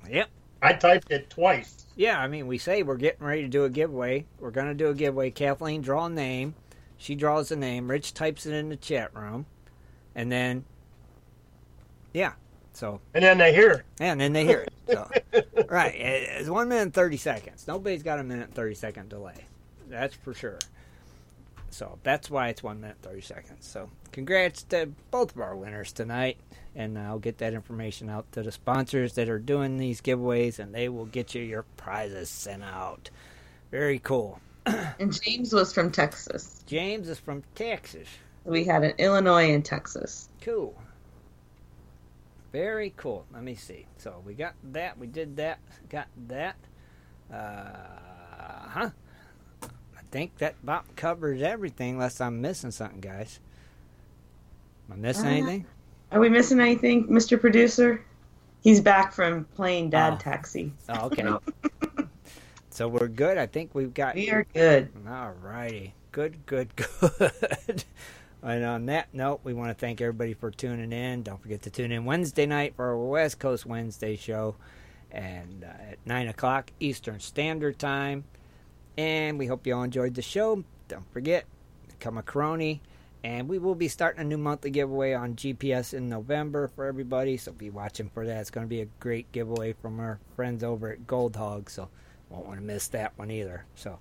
yep. 0.08 0.28
I 0.62 0.72
typed 0.74 1.10
it 1.10 1.30
twice. 1.30 1.83
Yeah, 1.96 2.18
I 2.18 2.26
mean, 2.26 2.46
we 2.46 2.58
say 2.58 2.82
we're 2.82 2.96
getting 2.96 3.24
ready 3.24 3.42
to 3.42 3.48
do 3.48 3.64
a 3.64 3.70
giveaway. 3.70 4.26
We're 4.40 4.50
going 4.50 4.66
to 4.66 4.74
do 4.74 4.88
a 4.88 4.94
giveaway. 4.94 5.30
Kathleen 5.30 5.80
draw 5.80 6.06
a 6.06 6.10
name. 6.10 6.54
She 6.96 7.14
draws 7.14 7.48
the 7.50 7.56
name. 7.56 7.88
Rich 7.90 8.14
types 8.14 8.46
it 8.46 8.52
in 8.54 8.68
the 8.68 8.76
chat 8.76 9.14
room, 9.14 9.46
and 10.14 10.30
then, 10.32 10.64
yeah. 12.12 12.32
So 12.72 13.00
And 13.12 13.22
then 13.22 13.38
they 13.38 13.54
hear 13.54 13.70
it. 13.70 13.82
and 14.00 14.20
then 14.20 14.32
they 14.32 14.44
hear 14.44 14.60
it. 14.60 14.72
So, 14.90 15.08
right, 15.68 15.94
eh, 15.94 16.02
eh, 16.02 16.38
it's 16.40 16.48
one 16.48 16.68
minute 16.68 16.82
and 16.82 16.94
thirty 16.94 17.16
seconds. 17.16 17.66
Nobody's 17.68 18.02
got 18.02 18.18
a 18.18 18.24
minute 18.24 18.46
and 18.46 18.54
thirty 18.54 18.74
second 18.74 19.08
delay. 19.10 19.44
That's 19.88 20.14
for 20.14 20.34
sure. 20.34 20.58
So 21.74 21.98
that's 22.04 22.30
why 22.30 22.50
it's 22.50 22.62
one 22.62 22.80
minute 22.80 22.98
thirty 23.02 23.20
seconds. 23.20 23.66
So 23.66 23.90
congrats 24.12 24.62
to 24.64 24.90
both 25.10 25.34
of 25.34 25.40
our 25.40 25.56
winners 25.56 25.92
tonight, 25.92 26.38
and 26.76 26.96
I'll 26.96 27.18
get 27.18 27.38
that 27.38 27.52
information 27.52 28.08
out 28.08 28.30
to 28.32 28.44
the 28.44 28.52
sponsors 28.52 29.14
that 29.14 29.28
are 29.28 29.40
doing 29.40 29.76
these 29.76 30.00
giveaways, 30.00 30.60
and 30.60 30.72
they 30.72 30.88
will 30.88 31.06
get 31.06 31.34
you 31.34 31.42
your 31.42 31.64
prizes 31.76 32.30
sent 32.30 32.62
out. 32.62 33.10
Very 33.72 33.98
cool. 33.98 34.40
And 35.00 35.12
James 35.20 35.52
was 35.52 35.72
from 35.72 35.90
Texas. 35.90 36.62
James 36.66 37.08
is 37.08 37.18
from 37.18 37.42
Texas. 37.56 38.08
We 38.44 38.64
had 38.64 38.84
an 38.84 38.94
Illinois 38.98 39.52
and 39.52 39.64
Texas. 39.64 40.28
Cool. 40.40 40.80
Very 42.52 42.94
cool. 42.96 43.26
Let 43.32 43.42
me 43.42 43.56
see. 43.56 43.86
So 43.98 44.22
we 44.24 44.34
got 44.34 44.54
that. 44.72 44.96
We 44.96 45.08
did 45.08 45.36
that. 45.38 45.58
Got 45.88 46.06
that. 46.28 46.56
Uh 47.32 48.68
huh. 48.68 48.90
I 50.14 50.16
think 50.16 50.38
that 50.38 50.54
about 50.62 50.94
covers 50.94 51.42
everything, 51.42 51.94
unless 51.94 52.20
I'm 52.20 52.40
missing 52.40 52.70
something, 52.70 53.00
guys. 53.00 53.40
Am 54.88 54.92
I 54.92 54.96
missing 54.96 55.26
Uh, 55.26 55.30
anything? 55.30 55.66
Are 56.12 56.20
we 56.20 56.28
missing 56.28 56.60
anything, 56.60 57.08
Mr. 57.08 57.38
Producer? 57.40 58.00
He's 58.62 58.80
back 58.80 59.12
from 59.12 59.44
playing 59.56 59.90
Dad 59.90 60.12
Oh. 60.12 60.18
Taxi. 60.18 60.72
Oh, 60.88 61.06
okay. 61.06 61.24
so 62.70 62.86
we're 62.86 63.08
good. 63.08 63.38
I 63.38 63.46
think 63.46 63.74
we've 63.74 63.92
got. 63.92 64.14
We 64.14 64.30
are 64.30 64.46
good. 64.54 64.88
All 65.08 65.32
righty. 65.42 65.94
Good, 66.12 66.46
good, 66.46 66.68
good. 66.76 67.82
and 68.40 68.64
on 68.64 68.86
that 68.86 69.12
note, 69.12 69.40
we 69.42 69.52
want 69.52 69.70
to 69.70 69.74
thank 69.74 70.00
everybody 70.00 70.34
for 70.34 70.52
tuning 70.52 70.92
in. 70.92 71.24
Don't 71.24 71.42
forget 71.42 71.62
to 71.62 71.70
tune 71.70 71.90
in 71.90 72.04
Wednesday 72.04 72.46
night 72.46 72.76
for 72.76 72.84
our 72.86 72.96
West 72.96 73.40
Coast 73.40 73.66
Wednesday 73.66 74.14
show 74.14 74.54
and 75.10 75.64
uh, 75.64 75.90
at 75.90 75.98
9 76.06 76.28
o'clock 76.28 76.70
Eastern 76.78 77.18
Standard 77.18 77.80
Time. 77.80 78.22
And 78.96 79.38
we 79.38 79.46
hope 79.46 79.66
you 79.66 79.74
all 79.74 79.82
enjoyed 79.82 80.14
the 80.14 80.22
show. 80.22 80.64
Don't 80.88 81.10
forget, 81.12 81.44
become 81.88 82.18
a 82.18 82.22
crony. 82.22 82.80
And 83.24 83.48
we 83.48 83.58
will 83.58 83.74
be 83.74 83.88
starting 83.88 84.20
a 84.20 84.24
new 84.24 84.36
monthly 84.36 84.70
giveaway 84.70 85.14
on 85.14 85.34
GPS 85.34 85.94
in 85.94 86.08
November 86.10 86.68
for 86.68 86.84
everybody. 86.84 87.38
So 87.38 87.52
be 87.52 87.70
watching 87.70 88.10
for 88.10 88.26
that. 88.26 88.40
It's 88.42 88.50
going 88.50 88.66
to 88.66 88.68
be 88.68 88.82
a 88.82 88.88
great 89.00 89.32
giveaway 89.32 89.72
from 89.72 89.98
our 89.98 90.18
friends 90.36 90.62
over 90.62 90.90
at 90.92 91.06
Gold 91.06 91.34
Hog. 91.36 91.70
So 91.70 91.88
won't 92.28 92.46
want 92.46 92.60
to 92.60 92.64
miss 92.64 92.88
that 92.88 93.12
one 93.16 93.30
either. 93.30 93.64
So 93.76 93.98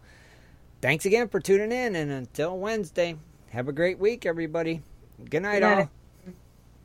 thanks 0.82 1.06
again 1.06 1.30
for 1.30 1.40
tuning 1.40 1.72
in. 1.72 1.96
And 1.96 2.12
until 2.12 2.58
Wednesday, 2.58 3.16
have 3.52 3.70
a 3.70 3.74
great 3.74 3.98
week, 3.98 4.26
everybody. 4.26 4.82
Good 5.30 5.44
night, 5.44 5.62
Good 5.62 5.62
night. 5.62 5.78
all. 5.80 5.90